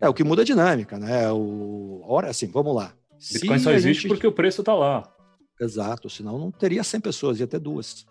É 0.00 0.08
o 0.08 0.14
que 0.14 0.24
muda 0.24 0.42
a 0.42 0.44
dinâmica, 0.44 0.98
né? 0.98 1.30
O... 1.32 2.02
Ora, 2.04 2.30
assim, 2.30 2.46
vamos 2.46 2.74
lá. 2.74 2.94
Se 3.18 3.34
Bitcoin 3.34 3.58
só 3.58 3.72
existe 3.72 4.02
gente- 4.02 4.08
porque 4.10 4.26
o 4.26 4.32
preço 4.32 4.62
tá 4.62 4.74
lá. 4.74 5.12
Exato, 5.60 6.08
senão 6.10 6.38
não 6.38 6.50
teria 6.50 6.82
100 6.84 7.00
pessoas, 7.00 7.40
ia 7.40 7.46
ter 7.46 7.58
duas. 7.58 8.06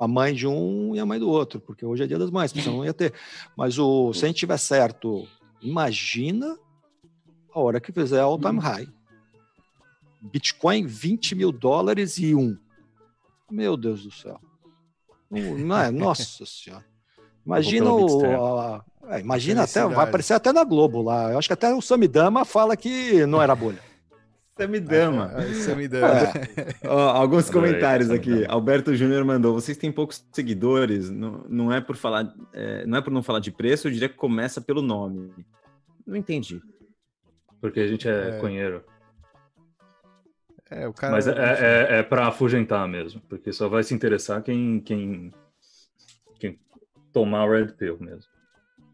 A 0.00 0.08
mãe 0.08 0.32
de 0.34 0.46
um 0.46 0.94
e 0.94 0.98
a 0.98 1.04
mãe 1.04 1.18
do 1.20 1.28
outro, 1.28 1.60
porque 1.60 1.84
hoje 1.84 2.02
é 2.02 2.06
dia 2.06 2.18
das 2.18 2.30
mães, 2.30 2.50
senão 2.50 2.78
não 2.78 2.84
ia 2.84 2.94
ter. 2.94 3.12
Mas 3.56 3.78
o, 3.78 4.12
se 4.14 4.24
a 4.24 4.28
gente 4.28 4.38
tiver 4.38 4.56
certo, 4.58 5.28
imagina 5.60 6.56
a 7.54 7.60
hora 7.60 7.78
que 7.80 7.92
fizer 7.92 8.20
all 8.20 8.38
time 8.38 8.58
high. 8.58 8.88
Bitcoin, 10.22 10.86
20 10.86 11.34
mil 11.34 11.52
dólares 11.52 12.18
e 12.18 12.34
um. 12.34 12.56
Meu 13.50 13.76
Deus 13.76 14.02
do 14.04 14.10
céu. 14.10 14.40
É? 15.88 15.90
Nossa 15.90 16.46
senhora. 16.46 16.84
Imagina 17.44 17.90
o. 17.92 18.20
A- 18.42 18.84
é, 19.08 19.20
imagina 19.20 19.62
até, 19.64 19.80
vai 19.94 20.04
aparecer 20.08 20.34
até 20.34 20.52
na 20.52 20.62
Globo 20.64 21.02
lá. 21.02 21.32
Eu 21.32 21.38
acho 21.38 21.48
que 21.48 21.52
até 21.54 21.74
o 21.74 21.80
Samidama 21.80 22.44
fala 22.44 22.76
que 22.76 23.26
não 23.26 23.40
era 23.42 23.54
bolha. 23.54 23.82
Samidama. 24.64 25.32
Ah, 25.34 25.54
Samidama. 25.54 26.06
Ó, 26.84 26.98
alguns 27.10 27.48
Adorei, 27.48 27.70
comentários 27.72 28.08
Samidama. 28.08 28.36
aqui. 28.42 28.46
Alberto 28.50 28.94
Júnior 28.94 29.24
mandou: 29.24 29.54
vocês 29.54 29.76
têm 29.78 29.90
poucos 29.90 30.24
seguidores, 30.32 31.08
não, 31.10 31.44
não 31.48 31.72
é 31.72 31.80
por 31.80 31.96
falar, 31.96 32.32
é, 32.52 32.84
não 32.86 32.98
é 32.98 33.02
por 33.02 33.12
não 33.12 33.22
falar 33.22 33.40
de 33.40 33.50
preço, 33.50 33.88
eu 33.88 33.92
diria 33.92 34.08
que 34.08 34.16
começa 34.16 34.60
pelo 34.60 34.82
nome. 34.82 35.32
Não 36.06 36.16
entendi. 36.16 36.60
Porque 37.60 37.80
a 37.80 37.86
gente 37.86 38.08
é, 38.08 38.30
É. 38.36 38.38
conheiro. 38.38 38.84
É, 40.70 40.86
o 40.86 40.92
cara. 40.92 41.12
Mas 41.12 41.26
é, 41.26 41.32
é, 41.32 41.98
é 41.98 42.02
pra 42.02 42.28
afugentar 42.28 42.86
mesmo. 42.86 43.20
Porque 43.28 43.52
só 43.52 43.68
vai 43.68 43.82
se 43.82 43.92
interessar 43.92 44.42
quem, 44.42 44.80
quem, 44.80 45.32
quem 46.38 46.58
tomar 47.12 47.44
o 47.44 47.50
Red 47.52 47.72
Pill 47.72 47.98
mesmo. 48.00 48.30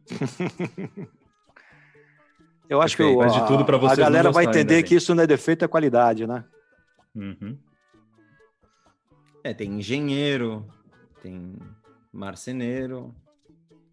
Eu 2.68 2.82
acho 2.82 2.96
que 2.96 3.02
Perfeito. 3.02 3.18
o- 3.26 3.30
Faz 3.30 3.42
de 3.42 3.46
tudo 3.48 3.64
pra 3.64 3.76
a, 3.76 3.80
vocês 3.80 3.98
a 3.98 4.02
galera 4.02 4.30
vai 4.30 4.44
entender 4.44 4.82
que 4.82 4.94
isso 4.94 5.14
não 5.14 5.22
é 5.22 5.26
defeito, 5.26 5.64
é 5.64 5.68
qualidade, 5.68 6.26
né? 6.26 6.44
Uhum. 7.14 7.56
É, 9.44 9.54
tem 9.54 9.72
engenheiro, 9.74 10.66
tem 11.22 11.56
marceneiro. 12.12 13.14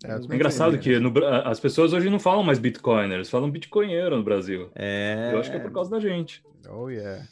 É, 0.03 0.13
É 0.13 0.17
engraçado 0.17 0.77
que 0.79 0.99
no 0.99 1.13
as 1.45 1.59
pessoas 1.59 1.93
hoje 1.93 2.09
não 2.09 2.19
falam 2.19 2.43
mais 2.43 2.59
bitcoiners, 2.59 3.29
falam 3.29 3.49
bitcoinheiro 3.49 4.17
no 4.17 4.23
Brasil. 4.23 4.69
É. 4.75 5.29
Eu 5.31 5.39
acho 5.39 5.51
que 5.51 5.57
é 5.57 5.59
por 5.59 5.71
causa 5.71 5.91
da 5.91 5.99
gente. 5.99 6.43
Oh, 6.69 6.89
yeah. 6.89 7.23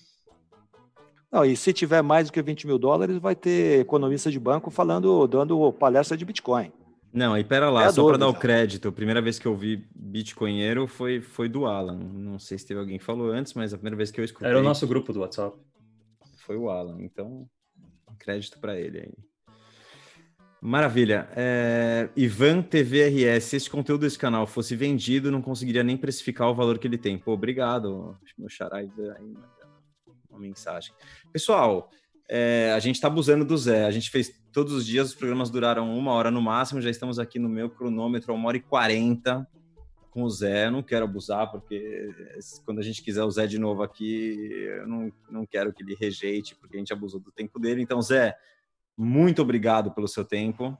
Não, 1.31 1.43
e 1.45 1.55
se 1.55 1.73
tiver 1.73 2.01
mais 2.01 2.27
do 2.27 2.34
que 2.34 2.41
20 2.41 2.68
mil 2.68 2.77
dólares, 2.77 3.18
vai 3.18 3.35
ter 3.35 3.80
economista 3.80 4.30
de 4.30 4.39
banco 4.39 4.69
falando, 4.69 5.26
dando 5.27 5.72
palestra 5.73 6.15
de 6.18 6.26
Bitcoin. 6.26 6.72
Não, 7.13 7.33
aí 7.33 7.43
pera 7.43 7.69
lá, 7.69 7.85
É 7.85 7.91
só 7.91 8.05
para 8.07 8.17
dar 8.17 8.27
o 8.29 8.33
crédito. 8.33 8.88
A 8.88 8.91
primeira 8.91 9.21
vez 9.21 9.38
que 9.38 9.45
eu 9.45 9.55
vi 9.55 9.85
bitcoinheiro 9.93 10.88
foi, 10.88 11.19
foi 11.19 11.49
do 11.49 11.65
Alan. 11.65 11.97
Não 11.97 12.39
sei 12.39 12.57
se 12.57 12.65
teve 12.65 12.79
alguém 12.79 12.97
que 12.97 13.03
falou 13.03 13.31
antes, 13.31 13.53
mas 13.53 13.73
a 13.73 13.77
primeira 13.77 13.97
vez 13.97 14.11
que 14.11 14.21
eu 14.21 14.25
escutei 14.25 14.47
Era 14.47 14.59
o 14.59 14.63
nosso 14.63 14.88
grupo 14.88 15.11
do 15.11 15.19
WhatsApp. 15.19 15.57
foi 16.38 16.55
o 16.55 16.69
Alan. 16.69 17.01
Então, 17.01 17.45
crédito 18.17 18.59
para 18.59 18.79
ele 18.79 18.99
aí. 18.99 19.13
Maravilha. 20.61 21.27
É, 21.35 22.09
Ivan 22.15 22.61
TVRS, 22.61 23.45
se 23.45 23.55
esse 23.55 23.69
conteúdo 23.69 24.01
desse 24.01 24.17
canal 24.17 24.45
fosse 24.45 24.75
vendido, 24.75 25.31
não 25.31 25.41
conseguiria 25.41 25.83
nem 25.83 25.97
precificar 25.97 26.49
o 26.49 26.55
valor 26.55 26.77
que 26.77 26.88
ele 26.88 26.99
tem. 26.99 27.17
Pô, 27.17 27.33
obrigado, 27.33 28.15
meu 28.38 28.47
xará 28.47 28.83
Ivan, 28.83 29.15
aí, 29.17 29.33
uma 30.29 30.39
mensagem. 30.39 30.93
Pessoal, 31.33 31.89
é, 32.33 32.71
a 32.73 32.79
gente 32.79 32.95
está 32.95 33.09
abusando 33.09 33.43
do 33.43 33.57
Zé. 33.57 33.83
A 33.83 33.91
gente 33.91 34.09
fez 34.09 34.33
todos 34.53 34.71
os 34.71 34.85
dias, 34.85 35.09
os 35.09 35.15
programas 35.15 35.49
duraram 35.49 35.93
uma 35.93 36.13
hora 36.13 36.31
no 36.31 36.41
máximo. 36.41 36.79
Já 36.79 36.89
estamos 36.89 37.19
aqui 37.19 37.37
no 37.37 37.49
meu 37.49 37.69
cronômetro, 37.69 38.33
uma 38.33 38.47
hora 38.47 38.55
e 38.55 38.61
quarenta 38.61 39.45
com 40.11 40.23
o 40.23 40.29
Zé. 40.29 40.67
Eu 40.67 40.71
não 40.71 40.81
quero 40.81 41.03
abusar, 41.03 41.51
porque 41.51 42.09
quando 42.63 42.79
a 42.79 42.81
gente 42.81 43.03
quiser 43.03 43.25
o 43.25 43.29
Zé 43.29 43.45
de 43.45 43.59
novo 43.59 43.83
aqui, 43.83 44.49
eu 44.79 44.87
não, 44.87 45.11
não 45.29 45.45
quero 45.45 45.73
que 45.73 45.83
ele 45.83 45.93
rejeite, 45.93 46.55
porque 46.55 46.77
a 46.77 46.79
gente 46.79 46.93
abusou 46.93 47.19
do 47.19 47.33
tempo 47.33 47.59
dele. 47.59 47.81
Então, 47.81 48.01
Zé, 48.01 48.33
muito 48.97 49.41
obrigado 49.41 49.91
pelo 49.91 50.07
seu 50.07 50.23
tempo. 50.23 50.77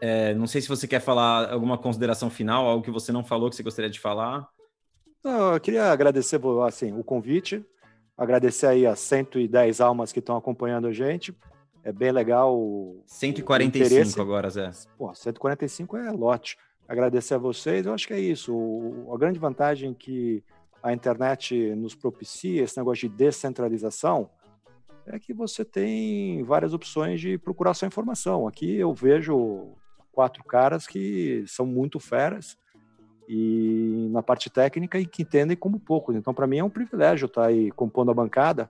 É, 0.00 0.32
não 0.32 0.46
sei 0.46 0.62
se 0.62 0.68
você 0.68 0.88
quer 0.88 1.00
falar 1.00 1.52
alguma 1.52 1.76
consideração 1.76 2.30
final, 2.30 2.64
algo 2.66 2.82
que 2.82 2.90
você 2.90 3.12
não 3.12 3.22
falou 3.22 3.50
que 3.50 3.56
você 3.56 3.62
gostaria 3.62 3.90
de 3.90 4.00
falar. 4.00 4.48
Não, 5.22 5.52
eu 5.52 5.60
queria 5.60 5.92
agradecer 5.92 6.40
assim, 6.66 6.98
o 6.98 7.04
convite, 7.04 7.62
agradecer 8.20 8.66
aí 8.66 8.86
as 8.86 9.00
110 9.00 9.80
almas 9.80 10.12
que 10.12 10.18
estão 10.18 10.36
acompanhando 10.36 10.86
a 10.86 10.92
gente. 10.92 11.34
É 11.82 11.90
bem 11.90 12.12
legal. 12.12 12.54
O, 12.54 13.02
145 13.06 14.18
o 14.18 14.22
agora, 14.22 14.50
Zé. 14.50 14.70
Pô, 14.98 15.14
145 15.14 15.96
é 15.96 16.10
lote. 16.10 16.58
Agradecer 16.86 17.34
a 17.34 17.38
vocês, 17.38 17.86
eu 17.86 17.94
acho 17.94 18.06
que 18.06 18.12
é 18.12 18.20
isso. 18.20 18.54
O, 18.54 19.10
a 19.14 19.18
grande 19.18 19.38
vantagem 19.38 19.94
que 19.94 20.44
a 20.82 20.92
internet 20.92 21.74
nos 21.74 21.94
propicia, 21.94 22.62
esse 22.62 22.76
negócio 22.76 23.08
de 23.08 23.16
descentralização, 23.16 24.28
é 25.06 25.18
que 25.18 25.32
você 25.32 25.64
tem 25.64 26.42
várias 26.42 26.74
opções 26.74 27.22
de 27.22 27.38
procurar 27.38 27.72
sua 27.72 27.88
informação. 27.88 28.46
Aqui 28.46 28.76
eu 28.76 28.92
vejo 28.92 29.72
quatro 30.12 30.44
caras 30.44 30.86
que 30.86 31.42
são 31.46 31.64
muito 31.64 31.98
feras 31.98 32.58
e 33.32 34.08
na 34.10 34.24
parte 34.24 34.50
técnica 34.50 34.98
e 34.98 35.06
que 35.06 35.22
entendem 35.22 35.56
como 35.56 35.78
poucos. 35.78 36.16
Então, 36.16 36.34
para 36.34 36.48
mim 36.48 36.58
é 36.58 36.64
um 36.64 36.68
privilégio 36.68 37.26
estar 37.26 37.46
aí 37.46 37.70
compondo 37.70 38.10
a 38.10 38.14
bancada. 38.14 38.68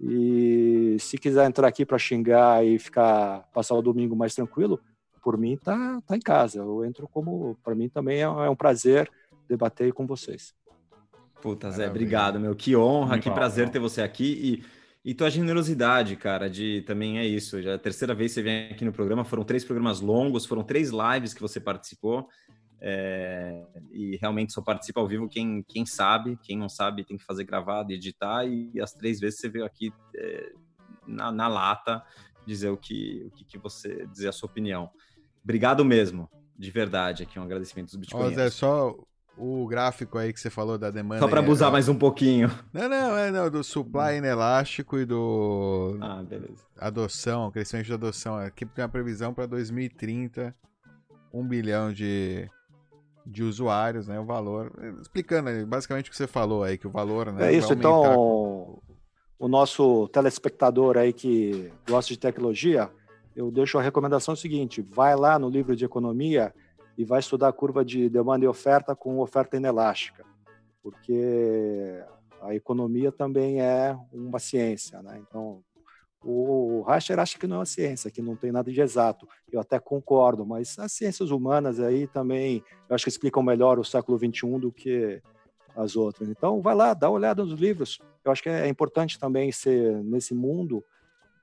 E 0.00 0.96
se 0.98 1.16
quiser 1.16 1.46
entrar 1.46 1.68
aqui 1.68 1.86
para 1.86 1.96
xingar 1.96 2.66
e 2.66 2.76
ficar 2.76 3.48
passar 3.54 3.76
o 3.76 3.82
domingo 3.82 4.16
mais 4.16 4.34
tranquilo, 4.34 4.80
por 5.22 5.38
mim 5.38 5.56
tá 5.56 6.02
tá 6.04 6.16
em 6.16 6.20
casa. 6.20 6.58
Eu 6.58 6.84
entro 6.84 7.06
como 7.06 7.56
para 7.62 7.76
mim 7.76 7.88
também 7.88 8.18
é, 8.18 8.22
é 8.22 8.50
um 8.50 8.56
prazer 8.56 9.08
debater 9.48 9.92
com 9.92 10.04
vocês. 10.08 10.52
Puta, 11.40 11.70
Zé, 11.70 11.88
obrigado, 11.88 12.40
meu. 12.40 12.56
Que 12.56 12.74
honra, 12.74 13.20
que 13.20 13.30
prazer 13.30 13.68
ter 13.68 13.78
você 13.78 14.02
aqui 14.02 14.64
e, 15.04 15.10
e 15.10 15.14
tua 15.14 15.30
generosidade, 15.30 16.16
cara, 16.16 16.50
de 16.50 16.82
também 16.84 17.18
é 17.18 17.24
isso. 17.24 17.62
Já 17.62 17.72
é 17.72 17.74
a 17.74 17.78
terceira 17.78 18.12
vez 18.12 18.32
que 18.32 18.40
você 18.40 18.42
vem 18.42 18.70
aqui 18.72 18.84
no 18.84 18.92
programa, 18.92 19.24
foram 19.24 19.44
três 19.44 19.64
programas 19.64 20.00
longos, 20.00 20.46
foram 20.46 20.64
três 20.64 20.90
lives 20.90 21.32
que 21.32 21.40
você 21.40 21.60
participou. 21.60 22.28
É, 22.86 23.64
e 23.92 24.18
realmente 24.18 24.52
só 24.52 24.60
participa 24.60 25.00
ao 25.00 25.08
vivo 25.08 25.26
quem, 25.26 25.62
quem 25.62 25.86
sabe, 25.86 26.38
quem 26.42 26.58
não 26.58 26.68
sabe 26.68 27.02
tem 27.02 27.16
que 27.16 27.24
fazer 27.24 27.44
gravado 27.44 27.90
e 27.90 27.94
editar, 27.94 28.44
e, 28.44 28.78
as 28.78 28.92
três 28.92 29.18
vezes 29.18 29.40
você 29.40 29.48
veio 29.48 29.64
aqui 29.64 29.90
é, 30.14 30.52
na, 31.06 31.32
na, 31.32 31.48
lata 31.48 32.04
dizer 32.46 32.68
o 32.68 32.76
que, 32.76 33.26
o 33.26 33.30
que, 33.30 33.44
que, 33.46 33.56
você, 33.56 34.06
dizer 34.08 34.28
a 34.28 34.32
sua 34.32 34.50
opinião. 34.50 34.90
Obrigado 35.42 35.82
mesmo, 35.82 36.28
de 36.58 36.70
verdade, 36.70 37.22
aqui 37.22 37.38
um 37.38 37.42
agradecimento 37.44 37.86
dos 37.86 37.96
bitcoins. 37.96 38.34
Zé, 38.34 38.50
só 38.50 38.94
o 39.34 39.66
gráfico 39.66 40.18
aí 40.18 40.30
que 40.30 40.38
você 40.38 40.50
falou 40.50 40.76
da 40.76 40.90
demanda. 40.90 41.22
Só 41.22 41.28
para 41.28 41.40
abusar 41.40 41.70
é... 41.70 41.72
mais 41.72 41.88
um 41.88 41.96
pouquinho. 41.96 42.50
Não, 42.70 42.86
não, 42.86 43.16
é 43.16 43.30
não, 43.30 43.50
do 43.50 43.64
supply 43.64 44.18
inelástico 44.18 44.98
e 44.98 45.06
do. 45.06 45.96
Ah, 46.02 46.22
beleza. 46.22 46.62
Adoção, 46.76 47.50
crescimento 47.50 47.86
de 47.86 47.94
adoção. 47.94 48.36
Aqui 48.36 48.66
tem 48.66 48.84
uma 48.84 48.90
previsão 48.90 49.32
para 49.32 49.46
2030, 49.46 50.54
um 51.32 51.48
bilhão 51.48 51.90
de 51.90 52.46
de 53.26 53.42
usuários, 53.42 54.06
né? 54.06 54.18
O 54.18 54.24
valor. 54.24 54.72
Explicando 55.00 55.66
basicamente 55.66 56.08
o 56.08 56.10
que 56.10 56.16
você 56.16 56.26
falou 56.26 56.62
aí, 56.62 56.76
que 56.76 56.86
o 56.86 56.90
valor. 56.90 57.32
Né, 57.32 57.52
é 57.52 57.56
isso, 57.56 57.72
então. 57.72 58.80
O 59.36 59.48
nosso 59.48 60.08
telespectador 60.08 60.96
aí 60.96 61.12
que 61.12 61.70
gosta 61.88 62.12
de 62.12 62.18
tecnologia, 62.18 62.88
eu 63.34 63.50
deixo 63.50 63.78
a 63.78 63.82
recomendação 63.82 64.36
seguinte: 64.36 64.80
vai 64.80 65.16
lá 65.16 65.38
no 65.38 65.48
livro 65.48 65.74
de 65.74 65.84
economia 65.84 66.54
e 66.96 67.04
vai 67.04 67.20
estudar 67.20 67.48
a 67.48 67.52
curva 67.52 67.84
de 67.84 68.08
demanda 68.08 68.44
e 68.44 68.48
oferta 68.48 68.94
com 68.94 69.18
oferta 69.18 69.56
inelástica, 69.56 70.24
porque 70.82 72.00
a 72.40 72.54
economia 72.54 73.10
também 73.10 73.60
é 73.60 73.96
uma 74.12 74.38
ciência, 74.38 75.02
né? 75.02 75.20
Então, 75.28 75.62
o 76.24 76.82
Racher 76.86 77.18
acha 77.18 77.38
que 77.38 77.46
não 77.46 77.56
é 77.56 77.58
uma 77.60 77.66
ciência, 77.66 78.10
que 78.10 78.22
não 78.22 78.34
tem 78.34 78.50
nada 78.50 78.72
de 78.72 78.80
exato. 78.80 79.28
Eu 79.52 79.60
até 79.60 79.78
concordo, 79.78 80.46
mas 80.46 80.78
as 80.78 80.92
ciências 80.92 81.30
humanas 81.30 81.78
aí 81.78 82.06
também, 82.06 82.64
eu 82.88 82.94
acho 82.94 83.04
que 83.04 83.10
explicam 83.10 83.42
melhor 83.42 83.78
o 83.78 83.84
século 83.84 84.18
XXI 84.18 84.58
do 84.58 84.72
que 84.72 85.20
as 85.76 85.96
outras. 85.96 86.28
Então, 86.28 86.62
vai 86.62 86.74
lá, 86.74 86.94
dá 86.94 87.10
uma 87.10 87.16
olhada 87.16 87.44
nos 87.44 87.60
livros. 87.60 88.00
Eu 88.24 88.32
acho 88.32 88.42
que 88.42 88.48
é 88.48 88.66
importante 88.68 89.18
também 89.18 89.52
ser, 89.52 90.02
nesse 90.02 90.34
mundo, 90.34 90.82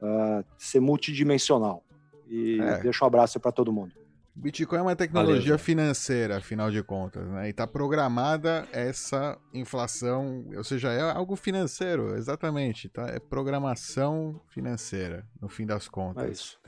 uh, 0.02 0.44
ser 0.58 0.80
multidimensional. 0.80 1.84
E 2.28 2.60
é. 2.60 2.80
deixo 2.80 3.04
um 3.04 3.08
abraço 3.08 3.40
para 3.40 3.52
todo 3.52 3.72
mundo. 3.72 3.94
Bitcoin 4.36 4.80
é 4.80 4.82
uma 4.82 4.96
tecnologia 4.96 5.52
Valeu. 5.52 5.60
financeira, 5.60 6.38
afinal 6.38 6.72
de 6.72 6.82
contas, 6.82 7.28
né? 7.28 7.48
E 7.48 7.50
está 7.52 7.68
programada 7.68 8.68
essa 8.72 9.38
inflação, 9.54 10.46
ou 10.56 10.64
seja, 10.64 10.92
é 10.92 11.02
algo 11.12 11.36
financeiro, 11.36 12.16
exatamente, 12.16 12.88
tá? 12.88 13.08
É 13.08 13.20
programação 13.20 14.40
financeira, 14.50 15.28
no 15.42 15.50
fim 15.50 15.66
das 15.66 15.88
contas. 15.88 16.24
É 16.24 16.32
isso. 16.32 16.60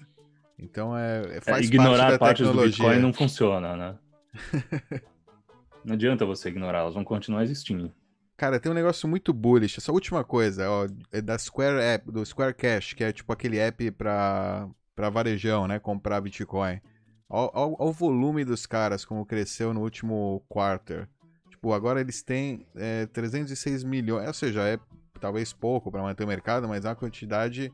Então 0.59 0.95
é, 0.97 1.37
é 1.37 1.41
faz 1.41 1.63
é, 1.63 1.67
ignorar 1.67 2.17
parte 2.19 2.43
partes 2.43 2.47
do 2.47 2.61
Bitcoin 2.61 2.99
não 2.99 3.13
funciona, 3.13 3.75
né? 3.75 3.97
não 5.83 5.93
adianta 5.93 6.25
você 6.25 6.49
ignorar, 6.49 6.79
elas 6.79 6.93
vão 6.93 7.03
continuar 7.03 7.43
existindo. 7.43 7.93
Cara, 8.35 8.59
tem 8.59 8.71
um 8.71 8.75
negócio 8.75 9.07
muito 9.07 9.31
bullish. 9.31 9.77
Essa 9.77 9.91
última 9.91 10.23
coisa, 10.23 10.69
ó, 10.69 10.87
é 11.11 11.21
da 11.21 11.37
Square 11.37 11.81
App, 11.81 12.11
do 12.11 12.25
Square 12.25 12.53
Cash, 12.53 12.93
que 12.93 13.03
é 13.03 13.11
tipo 13.11 13.31
aquele 13.31 13.57
app 13.57 13.91
para 13.91 14.67
para 14.95 15.09
varejão, 15.09 15.67
né, 15.67 15.79
comprar 15.79 16.21
Bitcoin. 16.21 16.79
Olha 17.35 17.75
o 17.79 17.91
volume 17.91 18.45
dos 18.45 18.67
caras, 18.67 19.03
como 19.03 19.25
cresceu 19.25 19.73
no 19.73 19.81
último 19.81 20.43
quarter. 20.47 21.09
Tipo, 21.49 21.73
agora 21.73 21.99
eles 21.99 22.21
têm 22.21 22.67
é, 22.75 23.07
306 23.07 23.83
milhões, 23.83 24.27
ou 24.27 24.33
seja, 24.35 24.61
é 24.61 24.77
talvez 25.19 25.51
pouco 25.51 25.89
para 25.89 26.03
manter 26.03 26.23
o 26.23 26.27
mercado, 26.27 26.67
mas 26.67 26.85
é 26.85 26.89
uma 26.89 26.95
quantidade. 26.95 27.73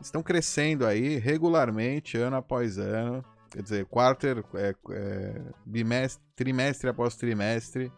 Estão 0.00 0.22
crescendo 0.22 0.86
aí 0.86 1.18
regularmente, 1.18 2.16
ano 2.16 2.36
após 2.36 2.78
ano. 2.78 3.22
Quer 3.50 3.62
dizer, 3.62 3.84
quarter, 3.84 4.42
é, 4.54 4.74
é, 4.90 5.42
bimestre, 5.66 6.24
trimestre 6.34 6.88
após 6.88 7.16
trimestre. 7.16 7.92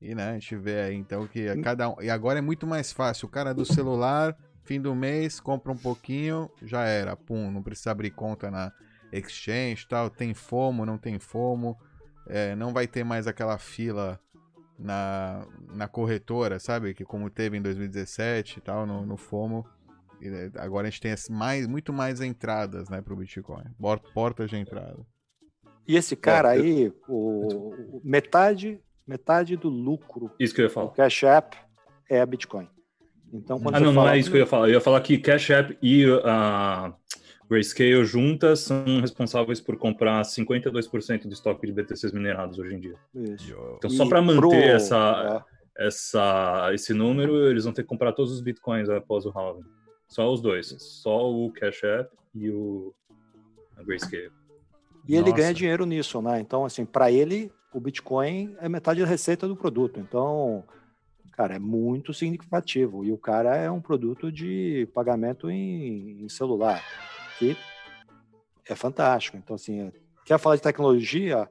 E 0.00 0.14
né, 0.14 0.30
a 0.30 0.32
gente 0.34 0.54
vê 0.54 0.82
aí 0.82 0.94
então 0.94 1.26
que 1.26 1.52
cada 1.62 1.88
um. 1.88 2.00
E 2.00 2.08
agora 2.08 2.38
é 2.38 2.42
muito 2.42 2.64
mais 2.64 2.92
fácil. 2.92 3.26
O 3.26 3.30
cara 3.30 3.52
do 3.52 3.64
celular, 3.64 4.36
fim 4.62 4.80
do 4.80 4.94
mês, 4.94 5.40
compra 5.40 5.72
um 5.72 5.76
pouquinho, 5.76 6.48
já 6.62 6.84
era. 6.84 7.16
Pum, 7.16 7.50
não 7.50 7.62
precisa 7.62 7.90
abrir 7.90 8.12
conta 8.12 8.52
na 8.52 8.72
exchange 9.12 9.86
tal, 9.86 10.08
tem 10.08 10.34
FOMO, 10.34 10.86
não 10.86 10.98
tem 10.98 11.18
FOMO, 11.18 11.78
é, 12.26 12.54
não 12.56 12.72
vai 12.72 12.86
ter 12.86 13.04
mais 13.04 13.26
aquela 13.26 13.58
fila 13.58 14.18
na, 14.78 15.46
na 15.74 15.88
corretora, 15.88 16.58
sabe? 16.58 16.94
Que 16.94 17.04
como 17.04 17.30
teve 17.30 17.56
em 17.56 17.62
2017 17.62 18.58
e 18.58 18.62
tal, 18.62 18.86
no, 18.86 19.06
no 19.06 19.16
FOMO. 19.16 19.66
E 20.20 20.28
é, 20.28 20.50
agora 20.56 20.86
a 20.86 20.90
gente 20.90 21.00
tem 21.00 21.14
mais, 21.30 21.66
muito 21.66 21.92
mais 21.92 22.20
entradas 22.20 22.88
né, 22.88 23.00
para 23.00 23.12
o 23.12 23.16
Bitcoin, 23.16 23.64
portas 24.14 24.50
de 24.50 24.56
entrada. 24.56 25.04
E 25.86 25.96
esse 25.96 26.14
cara 26.14 26.54
é, 26.54 26.60
aí, 26.60 26.92
o, 27.08 27.96
o, 27.96 28.00
metade, 28.04 28.80
metade 29.06 29.56
do 29.56 29.68
lucro 29.68 30.30
isso 30.38 30.54
que 30.54 30.60
eu 30.60 30.66
ia 30.66 30.70
falar. 30.70 30.86
do 30.86 30.92
Cash 30.92 31.24
App 31.24 31.56
é 32.08 32.20
a 32.20 32.26
Bitcoin. 32.26 32.68
Então, 33.32 33.58
quando 33.58 33.74
ah, 33.76 33.80
não, 33.80 33.92
não 33.92 34.08
é 34.08 34.18
isso 34.18 34.30
que 34.30 34.36
eu 34.36 34.40
ia 34.40 34.46
falar. 34.46 34.68
Eu 34.68 34.74
ia 34.74 34.80
falar 34.80 35.00
que 35.00 35.16
Cash 35.18 35.50
App 35.50 35.78
e 35.80 36.06
uh, 36.06 36.94
Grayscale 37.52 38.02
juntas 38.02 38.60
são 38.60 39.00
responsáveis 39.02 39.60
por 39.60 39.76
comprar 39.76 40.22
52% 40.22 41.26
do 41.26 41.34
estoque 41.34 41.66
de 41.66 41.72
BTCs 41.72 42.10
minerados 42.10 42.58
hoje 42.58 42.74
em 42.74 42.80
dia. 42.80 42.94
Isso. 43.14 43.54
Então, 43.76 43.90
só 43.90 44.08
para 44.08 44.22
manter 44.22 44.40
pro... 44.40 44.52
essa, 44.54 45.44
é. 45.78 45.86
essa, 45.86 46.70
esse 46.72 46.94
número, 46.94 47.50
eles 47.50 47.64
vão 47.64 47.72
ter 47.74 47.82
que 47.82 47.88
comprar 47.88 48.12
todos 48.12 48.32
os 48.32 48.40
bitcoins 48.40 48.88
após 48.88 49.26
o 49.26 49.30
halving. 49.30 49.66
Só 50.08 50.32
os 50.32 50.40
dois. 50.40 50.74
Só 50.78 51.30
o 51.30 51.52
Cash 51.52 51.84
App 51.84 52.10
e 52.34 52.48
o 52.50 52.94
a 53.76 53.82
Grayscale. 53.82 54.32
E 55.06 55.14
ele 55.14 55.24
Nossa. 55.24 55.36
ganha 55.36 55.52
dinheiro 55.54 55.84
nisso, 55.84 56.22
né? 56.22 56.40
Então, 56.40 56.64
assim, 56.64 56.86
para 56.86 57.12
ele, 57.12 57.52
o 57.74 57.80
Bitcoin 57.80 58.56
é 58.60 58.68
metade 58.68 59.00
da 59.00 59.06
receita 59.06 59.46
do 59.46 59.56
produto. 59.56 60.00
Então, 60.00 60.64
cara, 61.32 61.56
é 61.56 61.58
muito 61.58 62.14
significativo. 62.14 63.04
E 63.04 63.12
o 63.12 63.18
cara 63.18 63.56
é 63.56 63.70
um 63.70 63.80
produto 63.80 64.32
de 64.32 64.88
pagamento 64.94 65.50
em, 65.50 66.22
em 66.22 66.28
celular 66.30 66.82
que 67.42 68.72
é 68.72 68.76
fantástico. 68.76 69.36
Então, 69.36 69.56
assim, 69.56 69.92
quer 70.24 70.38
falar 70.38 70.56
de 70.56 70.62
tecnologia, 70.62 71.48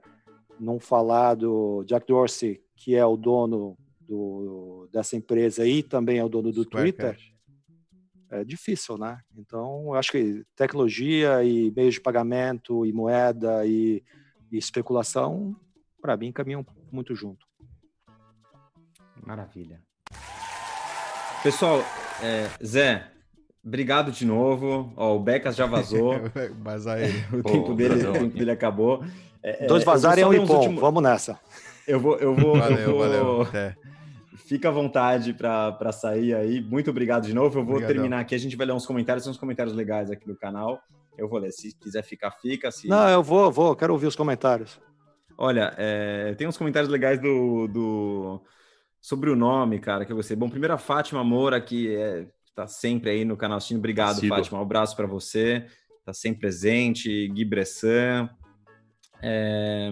não 0.60 0.80
falar 0.80 1.36
do 1.36 1.84
Jack 1.84 2.08
Dorsey, 2.08 2.64
que 2.76 2.96
é 2.96 3.06
o 3.06 3.18
dono 3.18 3.78
do, 4.00 4.88
dessa 4.92 5.16
empresa 5.16 5.66
e 5.66 5.84
também 5.84 6.18
é 6.20 6.24
o 6.24 6.30
dono 6.30 6.52
do 6.52 6.64
Square 6.64 6.92
Twitter, 6.92 7.16
Cash. 7.16 7.34
é 8.30 8.44
difícil, 8.44 8.98
né? 8.98 9.20
Então, 9.38 9.86
eu 9.88 9.96
acho 9.96 10.12
que 10.12 10.44
tecnologia 10.56 11.44
e 11.44 11.72
meios 11.72 11.96
de 11.96 12.02
pagamento 12.02 12.86
e 12.86 12.94
moeda 12.94 13.66
e, 13.66 14.04
e 14.52 14.58
especulação, 14.58 15.56
para 16.02 16.18
mim, 16.18 16.32
caminham 16.32 16.66
muito 16.92 17.14
junto. 17.14 17.46
Maravilha. 19.26 19.82
Pessoal, 21.44 21.80
é, 22.22 22.50
Zé, 22.64 23.12
Obrigado 23.64 24.12
de 24.12 24.26
novo. 24.26 24.92
Ó, 24.98 25.16
o 25.16 25.20
Becas 25.20 25.56
já 25.56 25.66
vazou. 25.66 26.16
Vazar 26.62 27.00
ele. 27.00 27.24
o, 27.32 27.44
tempo 27.44 27.74
dele, 27.74 28.08
o 28.08 28.14
tempo 28.14 28.36
dele 28.36 28.52
acabou. 28.52 29.04
É, 29.44 29.66
é 29.66 29.68
Dois 29.68 29.84
vazarem 29.84 30.24
é 30.24 30.28
um 30.28 30.34
ipom. 30.34 30.56
Últimos... 30.56 30.82
Vamos 30.82 31.04
nessa. 31.04 31.40
Eu 31.88 32.00
vou. 32.00 32.18
Eu 32.18 32.36
vou 32.36 32.58
valeu, 32.58 32.78
eu 32.78 32.92
vou... 32.92 33.00
valeu. 33.00 33.42
Até. 33.42 33.76
Fica 34.36 34.70
à 34.70 34.72
vontade 34.72 35.34
para 35.34 35.92
sair 35.92 36.36
aí. 36.36 36.60
Muito 36.60 36.90
obrigado 36.90 37.26
de 37.26 37.34
novo. 37.34 37.60
Eu 37.60 37.64
vou 37.64 37.76
Obrigadão. 37.76 37.96
terminar 37.96 38.20
aqui. 38.20 38.36
A 38.36 38.40
gente 38.40 38.58
vai 38.58 38.66
ler 38.66 38.74
uns 38.74 38.86
comentários, 38.86 39.26
uns 39.26 39.38
comentários 39.38 39.76
legais 39.76 40.10
aqui 40.12 40.26
do 40.28 40.36
canal. 40.36 40.82
Eu 41.18 41.30
vou 41.30 41.40
ler. 41.40 41.52
Se 41.52 41.74
quiser 41.78 42.04
ficar, 42.04 42.32
fica. 42.32 42.72
Se... 42.72 42.88
Não, 42.88 43.08
eu 43.08 43.24
vou, 43.24 43.52
vou. 43.52 43.76
Quero 43.76 43.94
ouvir 43.94 44.08
os 44.08 44.16
comentários. 44.16 44.80
Olha, 45.38 45.74
é, 45.78 46.36
tem 46.36 46.48
uns 46.48 46.58
comentários 46.58 46.92
legais 46.92 47.20
do, 47.20 47.68
do 47.68 48.42
sobre 49.00 49.30
o 49.30 49.36
nome, 49.36 49.80
cara, 49.80 50.06
que 50.06 50.12
eu 50.12 50.16
gostei. 50.16 50.36
Bom, 50.38 50.50
primeiro 50.50 50.74
a 50.74 50.78
Fátima 50.78 51.24
Moura, 51.24 51.60
que 51.60 51.96
é, 51.96 52.28
tá 52.56 52.68
sempre 52.68 53.10
aí 53.10 53.26
no 53.26 53.38
canal 53.38 53.57
assistindo. 53.57 53.80
Obrigado, 53.80 54.18
Assíduo. 54.18 54.38
Fátima. 54.38 54.60
Um 54.60 54.61
abraço 54.61 54.95
para 54.95 55.07
você. 55.07 55.65
Tá 56.06 56.14
sempre 56.14 56.41
presente. 56.41 57.28
Gui 57.30 57.45
Bressan. 57.45 58.30
É, 59.22 59.90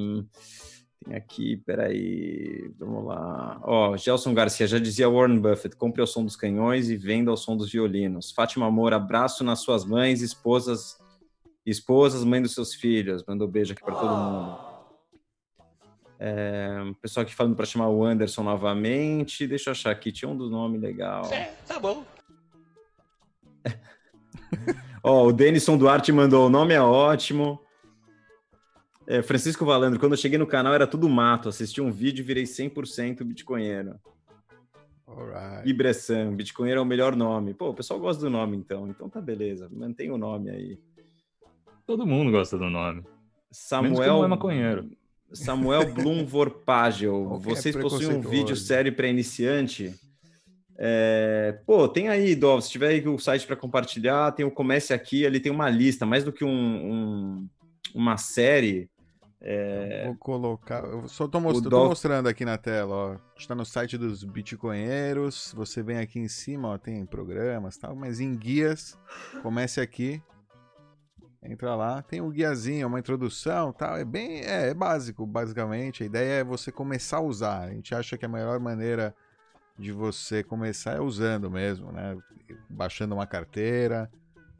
Tem 1.05 1.15
aqui, 1.15 1.57
peraí, 1.57 2.71
vamos 2.77 3.05
lá. 3.05 3.61
Ó, 3.63 3.95
Gelson 3.95 4.33
Garcia 4.33 4.67
já 4.67 4.79
dizia 4.79 5.09
Warren 5.09 5.39
Buffett: 5.39 5.75
compre 5.75 6.01
ao 6.01 6.07
som 6.07 6.23
dos 6.23 6.35
canhões 6.35 6.89
e 6.89 6.97
venda 6.97 7.31
ao 7.31 7.37
som 7.37 7.55
dos 7.55 7.71
violinos. 7.71 8.31
Fátima 8.31 8.69
Moura, 8.71 8.95
abraço 8.95 9.43
nas 9.43 9.59
suas 9.59 9.85
mães, 9.85 10.21
esposas, 10.21 10.97
esposas, 11.65 12.23
mãe 12.23 12.41
dos 12.41 12.53
seus 12.53 12.73
filhos. 12.73 13.23
Mandou 13.27 13.47
beijo 13.47 13.73
aqui 13.73 13.83
para 13.83 13.95
todo 13.95 14.17
mundo. 14.17 14.69
É, 16.21 16.91
pessoal 17.01 17.23
aqui 17.23 17.33
falando 17.33 17.55
para 17.55 17.65
chamar 17.65 17.87
o 17.87 18.03
Anderson 18.03 18.43
novamente. 18.43 19.47
Deixa 19.47 19.69
eu 19.69 19.71
achar 19.71 19.91
aqui, 19.91 20.11
tinha 20.11 20.29
um 20.29 20.35
do 20.35 20.49
nome 20.49 20.77
legal. 20.77 21.23
Tá 21.65 21.79
bom. 21.79 22.03
Ó, 25.03 25.27
o 25.27 25.31
Denison 25.31 25.77
Duarte 25.77 26.11
mandou: 26.11 26.47
o 26.47 26.49
nome 26.49 26.73
é 26.73 26.81
ótimo. 26.81 27.59
É, 29.07 29.23
Francisco 29.23 29.65
Valandro, 29.65 29.99
quando 29.99 30.11
eu 30.11 30.17
cheguei 30.17 30.37
no 30.37 30.45
canal 30.45 30.73
era 30.73 30.85
tudo 30.85 31.09
mato. 31.09 31.49
Assisti 31.49 31.81
um 31.81 31.91
vídeo 31.91 32.21
e 32.21 32.25
virei 32.25 32.43
100% 32.43 33.23
bitcoinheiro. 33.23 33.95
Alright. 35.07 35.67
Ibressan, 35.67 36.35
bitcoinheiro 36.35 36.79
é 36.79 36.83
o 36.83 36.85
melhor 36.85 37.15
nome. 37.15 37.55
Pô, 37.55 37.69
o 37.69 37.73
pessoal 37.73 37.99
gosta 37.99 38.21
do 38.21 38.29
nome 38.29 38.55
então. 38.55 38.87
Então 38.87 39.09
tá 39.09 39.19
beleza, 39.19 39.67
mantém 39.71 40.11
o 40.11 40.17
nome 40.17 40.51
aí. 40.51 40.79
Todo 41.87 42.05
mundo 42.05 42.29
gosta 42.29 42.55
do 42.55 42.69
nome. 42.69 43.01
Menos 43.01 43.07
que 43.49 43.55
Samuel 43.57 44.17
não 44.17 44.25
é 44.25 44.27
maconheiro. 44.27 44.91
Samuel 45.33 45.91
Blum 45.91 46.23
Vorpagel, 46.25 47.25
Qualquer 47.29 47.49
vocês 47.49 47.75
possuem 47.75 48.17
um 48.17 48.21
vídeo 48.21 48.55
sério 48.55 48.93
para 48.93 49.07
iniciante? 49.07 49.95
É, 50.81 51.59
pô, 51.65 51.89
tem 51.89 52.07
aí, 52.07 52.33
Dov, 52.35 52.61
se 52.61 52.69
tiver 52.69 52.87
aí 52.87 53.05
o 53.05 53.19
site 53.19 53.45
para 53.45 53.57
compartilhar, 53.57 54.31
tem 54.31 54.45
o 54.45 54.51
Comece 54.51 54.93
Aqui, 54.93 55.25
ali 55.25 55.41
tem 55.41 55.51
uma 55.51 55.69
lista, 55.69 56.05
mais 56.05 56.23
do 56.23 56.31
que 56.31 56.45
um, 56.45 56.49
um- 56.49 57.49
uma 57.93 58.15
série. 58.15 58.89
É, 59.41 60.05
Vou 60.05 60.15
colocar. 60.15 60.83
Eu 60.85 61.07
só 61.09 61.27
tô, 61.27 61.39
most- 61.41 61.63
eu 61.65 61.69
tô 61.69 61.85
mostrando 61.85 62.27
aqui 62.29 62.45
na 62.45 62.57
tela, 62.57 62.95
ó. 62.95 63.17
Está 63.37 63.53
no 63.55 63.65
site 63.65 63.97
dos 63.97 64.23
Bitcoinheiros. 64.23 65.53
Você 65.55 65.83
vem 65.83 65.97
aqui 65.97 66.19
em 66.19 66.27
cima, 66.29 66.69
ó, 66.69 66.77
tem 66.77 67.05
programas 67.05 67.77
tal, 67.77 67.93
mas 67.95 68.21
em 68.21 68.33
guias, 68.35 68.97
comece 69.41 69.81
aqui. 69.81 70.21
Entra 71.43 71.73
lá, 71.75 72.01
tem 72.01 72.19
um 72.21 72.29
guiazinho, 72.29 72.87
uma 72.87 72.99
introdução, 72.99 73.71
tal. 73.73 73.97
É 73.97 74.03
bem, 74.05 74.41
é, 74.41 74.69
é 74.69 74.73
básico, 74.73 75.25
basicamente. 75.25 76.03
A 76.03 76.05
ideia 76.05 76.39
é 76.39 76.43
você 76.43 76.69
começar 76.71 77.17
a 77.17 77.21
usar. 77.21 77.63
A 77.63 77.71
gente 77.71 77.95
acha 77.95 78.17
que 78.17 78.25
a 78.25 78.29
melhor 78.29 78.59
maneira 78.59 79.15
de 79.79 79.91
você 79.93 80.43
começar 80.43 80.97
é 80.97 80.99
usando 80.99 81.49
mesmo, 81.49 81.91
né? 81.91 82.17
Baixando 82.69 83.15
uma 83.15 83.25
carteira, 83.25 84.11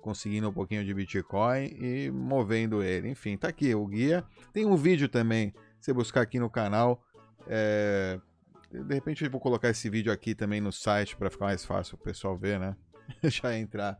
conseguindo 0.01 0.49
um 0.49 0.53
pouquinho 0.53 0.85
de 0.85 0.93
Bitcoin 0.93 1.65
e 1.77 2.09
movendo 2.09 2.81
ele. 2.81 3.09
Enfim, 3.09 3.37
tá 3.37 3.49
aqui 3.49 3.75
o 3.75 3.85
guia. 3.85 4.23
Tem 4.53 4.65
um 4.65 4.77
vídeo 4.77 5.09
também, 5.09 5.53
você 5.79 5.91
buscar 5.91 6.21
aqui 6.21 6.39
no 6.39 6.49
canal. 6.49 7.03
é, 7.47 8.19
De 8.71 8.93
repente 8.93 9.23
eu 9.23 9.29
vou 9.29 9.41
colocar 9.41 9.69
esse 9.69 9.89
vídeo 9.89 10.11
aqui 10.11 10.33
também 10.33 10.61
no 10.61 10.71
site 10.71 11.17
para 11.17 11.29
ficar 11.29 11.45
mais 11.45 11.65
fácil 11.65 11.95
o 11.95 12.03
pessoal 12.03 12.37
ver, 12.37 12.57
né? 12.57 12.75
Já 13.23 13.57
entrar. 13.57 13.97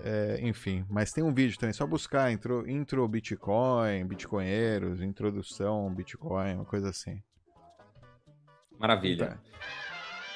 É, 0.00 0.38
enfim, 0.42 0.86
mas 0.88 1.12
tem 1.12 1.24
um 1.24 1.34
vídeo 1.34 1.58
também, 1.58 1.72
só 1.72 1.84
buscar 1.84 2.30
intro, 2.30 2.70
intro 2.70 3.08
Bitcoin, 3.08 4.06
Bitcoinheiros, 4.06 5.02
introdução 5.02 5.92
Bitcoin, 5.92 6.54
uma 6.54 6.64
coisa 6.64 6.90
assim. 6.90 7.20
Maravilha. 8.78 9.40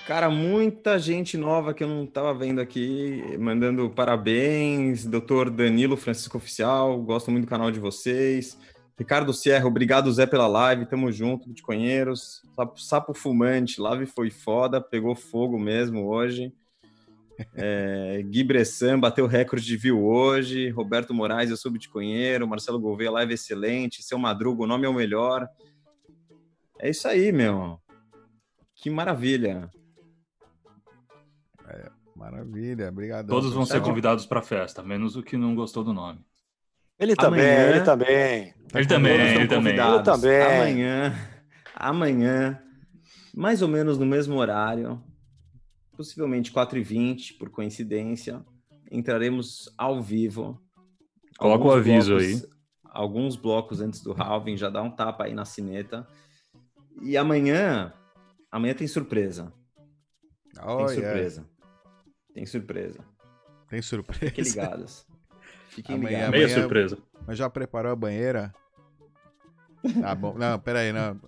Cara, 0.07 0.29
muita 0.29 0.99
gente 0.99 1.37
nova 1.37 1.73
que 1.73 1.85
eu 1.85 1.89
não 1.89 2.03
estava 2.05 2.35
vendo 2.35 2.61
aqui, 2.61 3.23
mandando 3.39 3.89
parabéns. 3.89 5.05
Doutor 5.07 5.49
Danilo 5.49 5.97
Francisco 5.97 6.39
Oficial, 6.39 7.01
gosto 7.01 7.31
muito 7.31 7.45
do 7.45 7.49
canal 7.49 7.71
de 7.71 7.79
vocês. 7.79 8.59
Ricardo 8.99 9.33
Sierra, 9.33 9.67
obrigado, 9.67 10.13
Zé, 10.13 10.27
pela 10.27 10.49
live. 10.49 10.87
Tamo 10.87 11.11
junto, 11.13 11.49
bitcoinheiros. 11.49 12.43
Sapo, 12.57 12.81
sapo 12.81 13.15
fumante, 13.15 13.81
live 13.81 14.05
foi 14.07 14.29
foda, 14.29 14.81
pegou 14.81 15.15
fogo 15.15 15.57
mesmo 15.57 16.09
hoje. 16.09 16.53
É, 17.55 18.23
Gui 18.25 18.43
Bressan 18.43 18.99
bateu 18.99 19.27
recorde 19.27 19.65
de 19.65 19.77
view 19.77 20.05
hoje. 20.05 20.69
Roberto 20.71 21.15
Moraes, 21.15 21.49
eu 21.49 21.57
sou 21.57 21.71
bitcoinheiro. 21.71 22.47
Marcelo 22.47 22.81
Gouveia, 22.81 23.11
live 23.13 23.35
excelente. 23.35 24.03
Seu 24.03 24.19
Madruga, 24.19 24.65
o 24.65 24.67
nome 24.67 24.85
é 24.85 24.89
o 24.89 24.95
melhor. 24.95 25.49
É 26.81 26.91
isso 26.91 27.07
aí, 27.07 27.31
meu. 27.31 27.81
Que 28.75 28.91
maravilha. 28.91 29.71
Maravilha, 32.23 32.89
obrigado. 32.89 33.27
Todos 33.27 33.53
vão 33.53 33.67
ser 33.67 33.81
convidados 33.83 34.25
para 34.27 34.39
a 34.39 34.43
festa, 34.43 34.81
menos 34.81 35.17
o 35.17 35.25
que 35.25 35.37
não 35.37 35.57
gostou 35.57 35.83
do 35.83 35.93
nome. 35.93 36.25
Ele 36.97 37.17
também, 37.17 37.41
Amanhã- 37.41 37.71
ele 37.71 37.81
também. 37.81 38.55
Ele 38.73 38.87
também, 38.87 39.13
ele 39.21 39.49
também. 39.49 39.77
Ele 39.77 40.03
também. 40.05 40.43
Amanhã, 40.43 41.15
amanhã, 41.75 42.63
mais 43.35 43.61
ou 43.61 43.67
menos 43.67 43.99
no 43.99 44.07
mesmo 44.07 44.37
horário, 44.37 45.03
possivelmente 45.97 46.53
4h20, 46.53 47.37
por 47.39 47.51
coincidência, 47.51 48.45
entraremos 48.89 49.69
ao 49.77 50.01
vivo. 50.01 50.61
Coloca 51.39 51.65
o 51.65 51.73
aviso 51.73 52.15
blocos- 52.17 52.45
aí. 52.45 52.51
Alguns 52.85 53.35
blocos 53.37 53.81
antes 53.81 54.01
do 54.01 54.13
halving, 54.13 54.57
já 54.57 54.71
dá 54.71 54.81
um 54.81 54.91
tapa 54.91 55.25
aí 55.25 55.35
na 55.35 55.45
cineta. 55.45 56.07
E 57.01 57.17
amanhã, 57.17 57.93
amanhã 58.49 58.75
tem 58.75 58.87
surpresa. 58.87 59.53
Oh, 60.65 60.87
tem 60.87 60.99
yeah. 61.01 61.43
Tem 62.35 62.47
surpresa. 62.47 62.99
Tem 63.69 63.83
surpresa. 63.83 64.27
Fiquem 64.27 64.45
ligados. 64.45 65.07
Fiquem 65.69 65.97
Amanhã, 65.97 66.11
ligados. 66.11 66.31
Meia 66.33 66.45
amanhã- 66.47 66.61
surpresa. 66.61 66.99
Mas 67.27 67.39
já 67.39 67.49
preparou 67.51 67.93
a 67.93 67.97
banheira? 67.97 68.53
Tá 70.01 70.15
bom. 70.15 70.35
Não, 70.39 70.59
pera 70.59 70.81
aí, 70.81 70.93
não. 70.93 71.19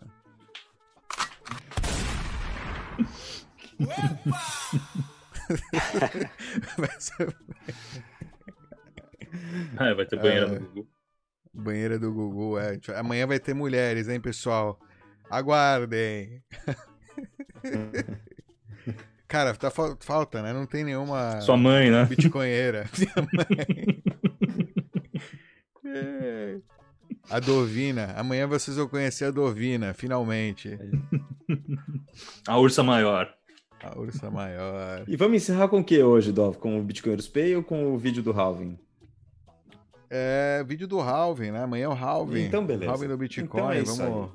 Vai 6.76 7.00
ser- 7.00 7.34
É, 9.80 9.94
vai 9.94 10.06
ter 10.06 10.16
banheira 10.16 10.46
É. 10.46 10.58
no 10.58 10.66
Google. 10.66 10.88
Banheira 11.52 11.98
do 11.98 12.12
Gugu, 12.12 12.58
é. 12.58 12.78
Amanhã 12.96 13.26
vai 13.26 13.38
ter 13.38 13.54
mulheres, 13.54 14.08
hein, 14.08 14.20
pessoal? 14.20 14.78
Aguardem. 15.30 16.42
Cara, 19.26 19.54
tá 19.54 19.70
fal- 19.70 19.96
falta, 20.00 20.42
né? 20.42 20.52
Não 20.52 20.66
tem 20.66 20.84
nenhuma. 20.84 21.40
Sua 21.40 21.56
mãe, 21.56 21.90
né? 21.90 22.04
Bitcoinheira. 22.04 22.86
É. 25.86 26.58
A 27.30 27.38
Dovina. 27.40 28.12
Amanhã 28.16 28.46
vocês 28.46 28.76
vão 28.76 28.88
conhecer 28.88 29.26
a 29.26 29.30
Dovina, 29.30 29.94
finalmente. 29.94 30.76
A 32.48 32.58
ursa 32.58 32.82
maior. 32.82 33.28
A 33.82 33.98
ursa 33.98 34.30
maior. 34.30 35.04
E 35.06 35.16
vamos 35.16 35.36
encerrar 35.36 35.68
com 35.68 35.80
o 35.80 35.84
que 35.84 36.02
hoje, 36.02 36.32
Dov? 36.32 36.56
Com 36.56 36.78
o 36.78 36.82
Bitcoiners 36.82 37.28
Pay 37.28 37.56
ou 37.56 37.62
com 37.62 37.92
o 37.92 37.98
vídeo 37.98 38.22
do 38.22 38.32
halving? 38.32 38.78
É 40.10 40.62
vídeo 40.66 40.86
do 40.86 41.00
Halving, 41.00 41.50
né? 41.50 41.62
Amanhã 41.64 41.86
é 41.86 41.88
o 41.88 41.92
Halving. 41.92 42.44
Então, 42.44 42.64
beleza. 42.64 42.90
Halving 42.92 43.08
do 43.08 43.16
Bitcoin. 43.16 43.46
Então 43.60 43.72
é 43.72 43.82
vamos, 43.82 44.30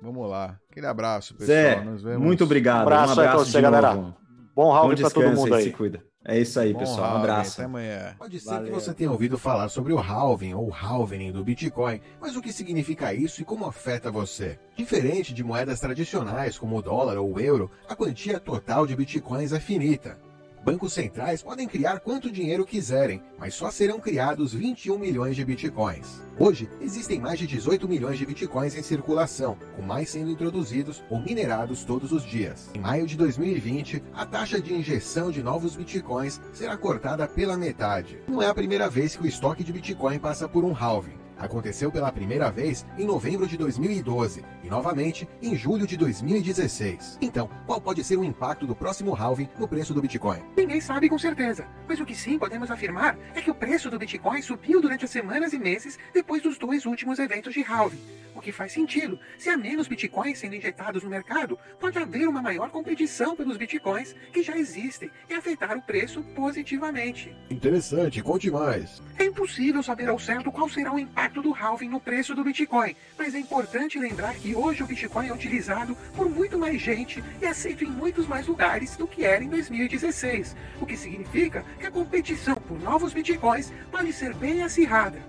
vamos 0.00 0.30
lá. 0.30 0.58
Aquele 0.70 0.86
abraço, 0.86 1.34
pessoal. 1.34 1.46
Zé, 1.58 1.80
Nos 1.84 2.02
vemos. 2.02 2.22
muito 2.22 2.44
obrigado. 2.44 2.82
Abraço 2.82 3.08
um 3.08 3.10
aí 3.10 3.16
pra 3.16 3.32
abraço 3.32 3.50
você, 3.50 3.60
galera. 3.60 3.94
novo. 3.94 4.16
Bom 4.54 4.72
halving 4.72 4.96
Bom 4.96 5.00
pra 5.02 5.10
todo 5.10 5.30
mundo 5.34 5.54
aí. 5.54 5.64
Se 5.64 5.70
cuida. 5.70 6.02
É 6.26 6.38
isso 6.38 6.58
aí, 6.58 6.72
Bom 6.72 6.78
pessoal. 6.78 7.00
Um 7.00 7.04
Halving, 7.04 7.18
abraço. 7.22 7.52
Até 7.60 7.64
amanhã. 7.64 8.14
Pode 8.18 8.40
ser 8.40 8.48
Valeu. 8.48 8.64
que 8.66 8.72
você 8.72 8.94
tenha 8.94 9.10
ouvido 9.10 9.36
falar 9.36 9.68
sobre 9.68 9.92
o 9.92 9.98
halving 9.98 10.54
ou 10.54 10.72
halvening 10.72 11.32
do 11.32 11.44
Bitcoin, 11.44 12.00
mas 12.18 12.34
o 12.34 12.40
que 12.40 12.50
significa 12.50 13.12
isso 13.12 13.42
e 13.42 13.44
como 13.44 13.66
afeta 13.66 14.10
você? 14.10 14.58
Diferente 14.74 15.34
de 15.34 15.44
moedas 15.44 15.80
tradicionais 15.80 16.56
como 16.56 16.78
o 16.78 16.82
dólar 16.82 17.18
ou 17.18 17.34
o 17.34 17.38
euro, 17.40 17.70
a 17.86 17.94
quantia 17.94 18.40
total 18.40 18.86
de 18.86 18.96
bitcoins 18.96 19.52
é 19.52 19.60
finita. 19.60 20.18
Bancos 20.64 20.94
centrais 20.94 21.42
podem 21.42 21.68
criar 21.68 22.00
quanto 22.00 22.32
dinheiro 22.32 22.64
quiserem, 22.64 23.22
mas 23.38 23.54
só 23.54 23.70
serão 23.70 24.00
criados 24.00 24.54
21 24.54 24.98
milhões 24.98 25.36
de 25.36 25.44
bitcoins. 25.44 26.22
Hoje, 26.38 26.70
existem 26.80 27.20
mais 27.20 27.38
de 27.38 27.46
18 27.46 27.86
milhões 27.86 28.16
de 28.16 28.24
bitcoins 28.24 28.74
em 28.74 28.82
circulação, 28.82 29.58
com 29.76 29.82
mais 29.82 30.08
sendo 30.08 30.30
introduzidos 30.30 31.04
ou 31.10 31.20
minerados 31.20 31.84
todos 31.84 32.12
os 32.12 32.24
dias. 32.24 32.70
Em 32.74 32.78
maio 32.78 33.06
de 33.06 33.14
2020, 33.14 34.02
a 34.14 34.24
taxa 34.24 34.58
de 34.58 34.72
injeção 34.72 35.30
de 35.30 35.42
novos 35.42 35.76
bitcoins 35.76 36.40
será 36.54 36.78
cortada 36.78 37.28
pela 37.28 37.58
metade. 37.58 38.18
Não 38.26 38.40
é 38.40 38.48
a 38.48 38.54
primeira 38.54 38.88
vez 38.88 39.14
que 39.14 39.22
o 39.22 39.26
estoque 39.26 39.62
de 39.62 39.70
bitcoin 39.70 40.18
passa 40.18 40.48
por 40.48 40.64
um 40.64 40.74
halving. 40.74 41.23
Aconteceu 41.38 41.90
pela 41.90 42.12
primeira 42.12 42.50
vez 42.50 42.86
em 42.98 43.04
novembro 43.04 43.46
de 43.46 43.56
2012 43.56 44.44
e 44.62 44.68
novamente 44.68 45.28
em 45.42 45.56
julho 45.56 45.86
de 45.86 45.96
2016. 45.96 47.18
Então, 47.20 47.48
qual 47.66 47.80
pode 47.80 48.02
ser 48.04 48.16
o 48.16 48.24
impacto 48.24 48.66
do 48.66 48.74
próximo 48.74 49.14
halving 49.14 49.48
no 49.58 49.68
preço 49.68 49.92
do 49.92 50.00
Bitcoin? 50.00 50.40
Ninguém 50.56 50.80
sabe 50.80 51.08
com 51.08 51.18
certeza, 51.18 51.66
mas 51.88 52.00
o 52.00 52.06
que 52.06 52.14
sim 52.14 52.38
podemos 52.38 52.70
afirmar 52.70 53.18
é 53.34 53.40
que 53.40 53.50
o 53.50 53.54
preço 53.54 53.90
do 53.90 53.98
Bitcoin 53.98 54.40
subiu 54.42 54.80
durante 54.80 55.04
as 55.04 55.10
semanas 55.10 55.52
e 55.52 55.58
meses 55.58 55.98
depois 56.12 56.42
dos 56.42 56.58
dois 56.58 56.86
últimos 56.86 57.18
eventos 57.18 57.52
de 57.52 57.62
halving, 57.62 58.00
que 58.44 58.52
faz 58.52 58.72
sentido. 58.72 59.18
Se 59.38 59.48
há 59.48 59.56
menos 59.56 59.88
bitcoins 59.88 60.38
sendo 60.38 60.54
injetados 60.54 61.02
no 61.02 61.10
mercado, 61.10 61.58
pode 61.80 61.98
haver 61.98 62.28
uma 62.28 62.42
maior 62.42 62.70
competição 62.70 63.34
pelos 63.34 63.56
bitcoins 63.56 64.14
que 64.32 64.42
já 64.42 64.56
existem 64.56 65.10
e 65.28 65.34
afetar 65.34 65.76
o 65.76 65.82
preço 65.82 66.22
positivamente. 66.36 67.34
Interessante, 67.50 68.22
conte 68.22 68.50
mais. 68.50 69.02
É 69.18 69.24
impossível 69.24 69.82
saber 69.82 70.08
ao 70.08 70.18
certo 70.18 70.52
qual 70.52 70.68
será 70.68 70.92
o 70.92 70.98
impacto 70.98 71.40
do 71.40 71.54
halving 71.54 71.88
no 71.88 72.00
preço 72.00 72.34
do 72.34 72.44
Bitcoin, 72.44 72.94
mas 73.16 73.34
é 73.34 73.38
importante 73.38 73.98
lembrar 73.98 74.34
que 74.34 74.54
hoje 74.54 74.82
o 74.82 74.86
Bitcoin 74.86 75.28
é 75.28 75.32
utilizado 75.32 75.96
por 76.14 76.28
muito 76.28 76.58
mais 76.58 76.80
gente 76.80 77.24
e 77.40 77.46
aceito 77.46 77.84
em 77.84 77.90
muitos 77.90 78.26
mais 78.26 78.46
lugares 78.46 78.96
do 78.96 79.06
que 79.06 79.24
era 79.24 79.42
em 79.42 79.48
2016, 79.48 80.54
o 80.80 80.86
que 80.86 80.96
significa 80.96 81.64
que 81.78 81.86
a 81.86 81.90
competição 81.90 82.56
por 82.56 82.78
novos 82.80 83.14
Bitcoins 83.14 83.72
pode 83.90 84.12
ser 84.12 84.34
bem 84.34 84.62
acirrada. 84.62 85.22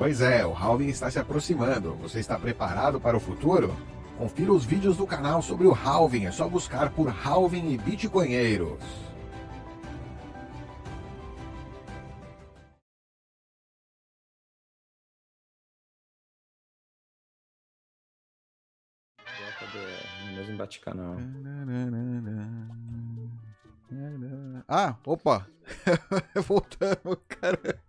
Pois 0.00 0.22
é, 0.22 0.46
o 0.46 0.54
halving 0.54 0.88
está 0.88 1.10
se 1.10 1.18
aproximando. 1.18 1.94
Você 1.96 2.20
está 2.20 2.38
preparado 2.38 2.98
para 2.98 3.18
o 3.18 3.20
futuro? 3.20 3.76
Confira 4.16 4.50
os 4.50 4.64
vídeos 4.64 4.96
do 4.96 5.06
canal 5.06 5.42
sobre 5.42 5.66
o 5.66 5.74
halving, 5.74 6.24
é 6.24 6.32
só 6.32 6.48
buscar 6.48 6.88
por 6.88 7.14
halving 7.22 7.70
e 7.70 7.76
bitcoinheiros. 7.76 8.78
No 20.24 20.32
mesmo 20.32 20.56
bate-canal. 20.56 21.16
Ah, 24.66 24.96
opa! 25.04 25.46
Voltando, 26.46 27.16
cara. 27.28 27.82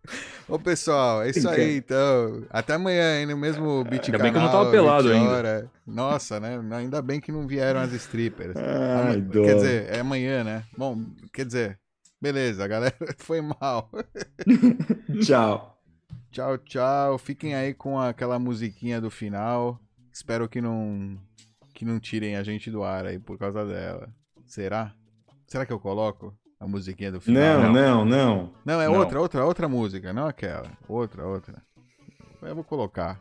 Ô, 0.52 0.60
pessoal, 0.60 1.24
é 1.24 1.30
isso 1.30 1.48
aí, 1.50 1.78
então. 1.78 2.44
Até 2.50 2.74
amanhã, 2.74 3.20
hein, 3.22 3.26
no 3.26 3.38
mesmo 3.38 3.84
beat 3.86 4.06
Ainda 4.08 4.20
bem 4.20 4.32
que 4.32 4.38
eu 4.38 4.42
não 4.42 4.52
tava 4.52 4.70
pelado 4.70 5.08
20 5.08 5.14
ainda. 5.18 5.30
hora. 5.32 5.72
Nossa, 5.88 6.40
né? 6.40 6.60
Ainda 6.76 7.02
bem 7.02 7.20
que 7.22 7.32
não 7.32 7.48
vieram 7.48 7.80
as 7.80 7.94
strippers. 7.94 8.56
Ah, 8.58 9.02
Ama- 9.12 9.18
dó. 9.18 9.44
quer 9.46 9.56
dizer, 9.56 9.90
é 9.90 10.00
amanhã, 10.00 10.44
né? 10.44 10.64
Bom, 10.78 11.06
quer 11.34 11.46
dizer, 11.46 11.80
beleza, 12.22 12.68
galera. 12.68 12.94
Foi 13.18 13.40
mal. 13.42 13.90
Tchau. 15.24 15.78
Tchau, 16.32 16.58
tchau. 16.58 17.18
Fiquem 17.18 17.56
aí 17.56 17.74
com 17.74 18.00
aquela 18.00 18.38
musiquinha 18.40 19.00
do 19.02 19.10
final. 19.10 19.80
Espero 20.12 20.48
que 20.50 20.62
não 20.62 21.18
que 21.74 21.86
não 21.86 22.00
tirem 22.00 22.36
a 22.36 22.44
gente 22.44 22.70
do 22.70 22.84
ar 22.84 23.06
aí 23.06 23.18
por 23.18 23.38
causa 23.38 23.66
dela. 23.66 24.10
Será? 24.46 24.94
Será 25.48 25.66
que 25.66 25.74
eu 25.74 25.80
coloco 25.80 26.34
a 26.62 26.68
musiquinha 26.68 27.12
do 27.12 27.20
final? 27.20 27.60
Não, 27.60 27.74
não, 27.74 28.06
não. 28.06 28.54
Não, 28.64 28.80
é 28.80 28.86
Não. 28.86 29.00
outra, 29.00 29.20
outra, 29.20 29.44
outra 29.44 29.68
música, 29.68 30.14
não 30.14 30.28
aquela. 30.28 30.72
Outra, 30.88 31.26
outra. 31.26 31.60
Eu 32.40 32.54
vou 32.54 32.64
colocar. 32.64 33.20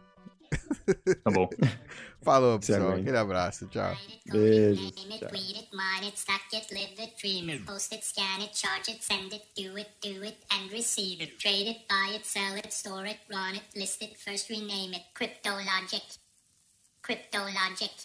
Tá 1.24 1.30
bom. 1.30 1.48
Falou, 2.22 2.60
Se 2.60 2.72
pessoal. 2.72 2.92
Aquele 2.92 3.16
abraço. 3.16 3.66
Tchau. 3.68 3.96
Beijos. 4.26 4.92
Name 17.74 18.00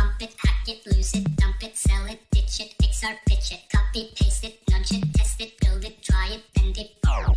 pump 0.00 0.22
it, 0.22 0.34
hack 0.38 0.66
it, 0.66 0.80
lose 0.86 1.14
it, 1.14 1.36
dump 1.36 1.62
it, 1.62 1.76
sell 1.76 2.06
it, 2.06 2.20
ditch 2.32 2.60
it, 2.60 2.74
fix 2.80 3.04
or 3.04 3.14
pitch 3.26 3.52
it, 3.52 3.60
copy, 3.70 4.10
paste 4.16 4.44
it, 4.44 4.58
nudge 4.70 4.92
it, 4.92 5.04
test 5.14 5.38
it, 5.40 5.52
build 5.60 5.84
it, 5.84 6.02
try 6.02 6.28
it, 6.36 6.42
bend 6.54 6.78
it, 6.78 6.90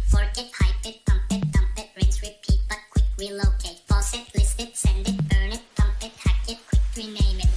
fork 0.10 0.38
it, 0.38 0.50
hype 0.60 0.86
it, 0.86 0.98
pump 1.06 1.24
it, 1.32 1.52
dump 1.52 1.78
it, 1.78 1.90
rinse, 1.98 2.22
repeat, 2.22 2.62
but 2.70 2.80
quick 2.92 3.10
relocate, 3.20 3.82
Faucet, 3.88 4.22
it, 4.22 4.36
list 4.36 4.62
it, 4.62 4.78
send 4.78 5.06
it, 5.06 5.18
burn 5.30 5.52
it, 5.52 5.64
pump 5.76 5.94
it, 6.02 6.14
hack 6.24 6.40
it, 6.48 6.58
quick 6.70 6.82
rename 6.96 7.40
it. 7.42 7.53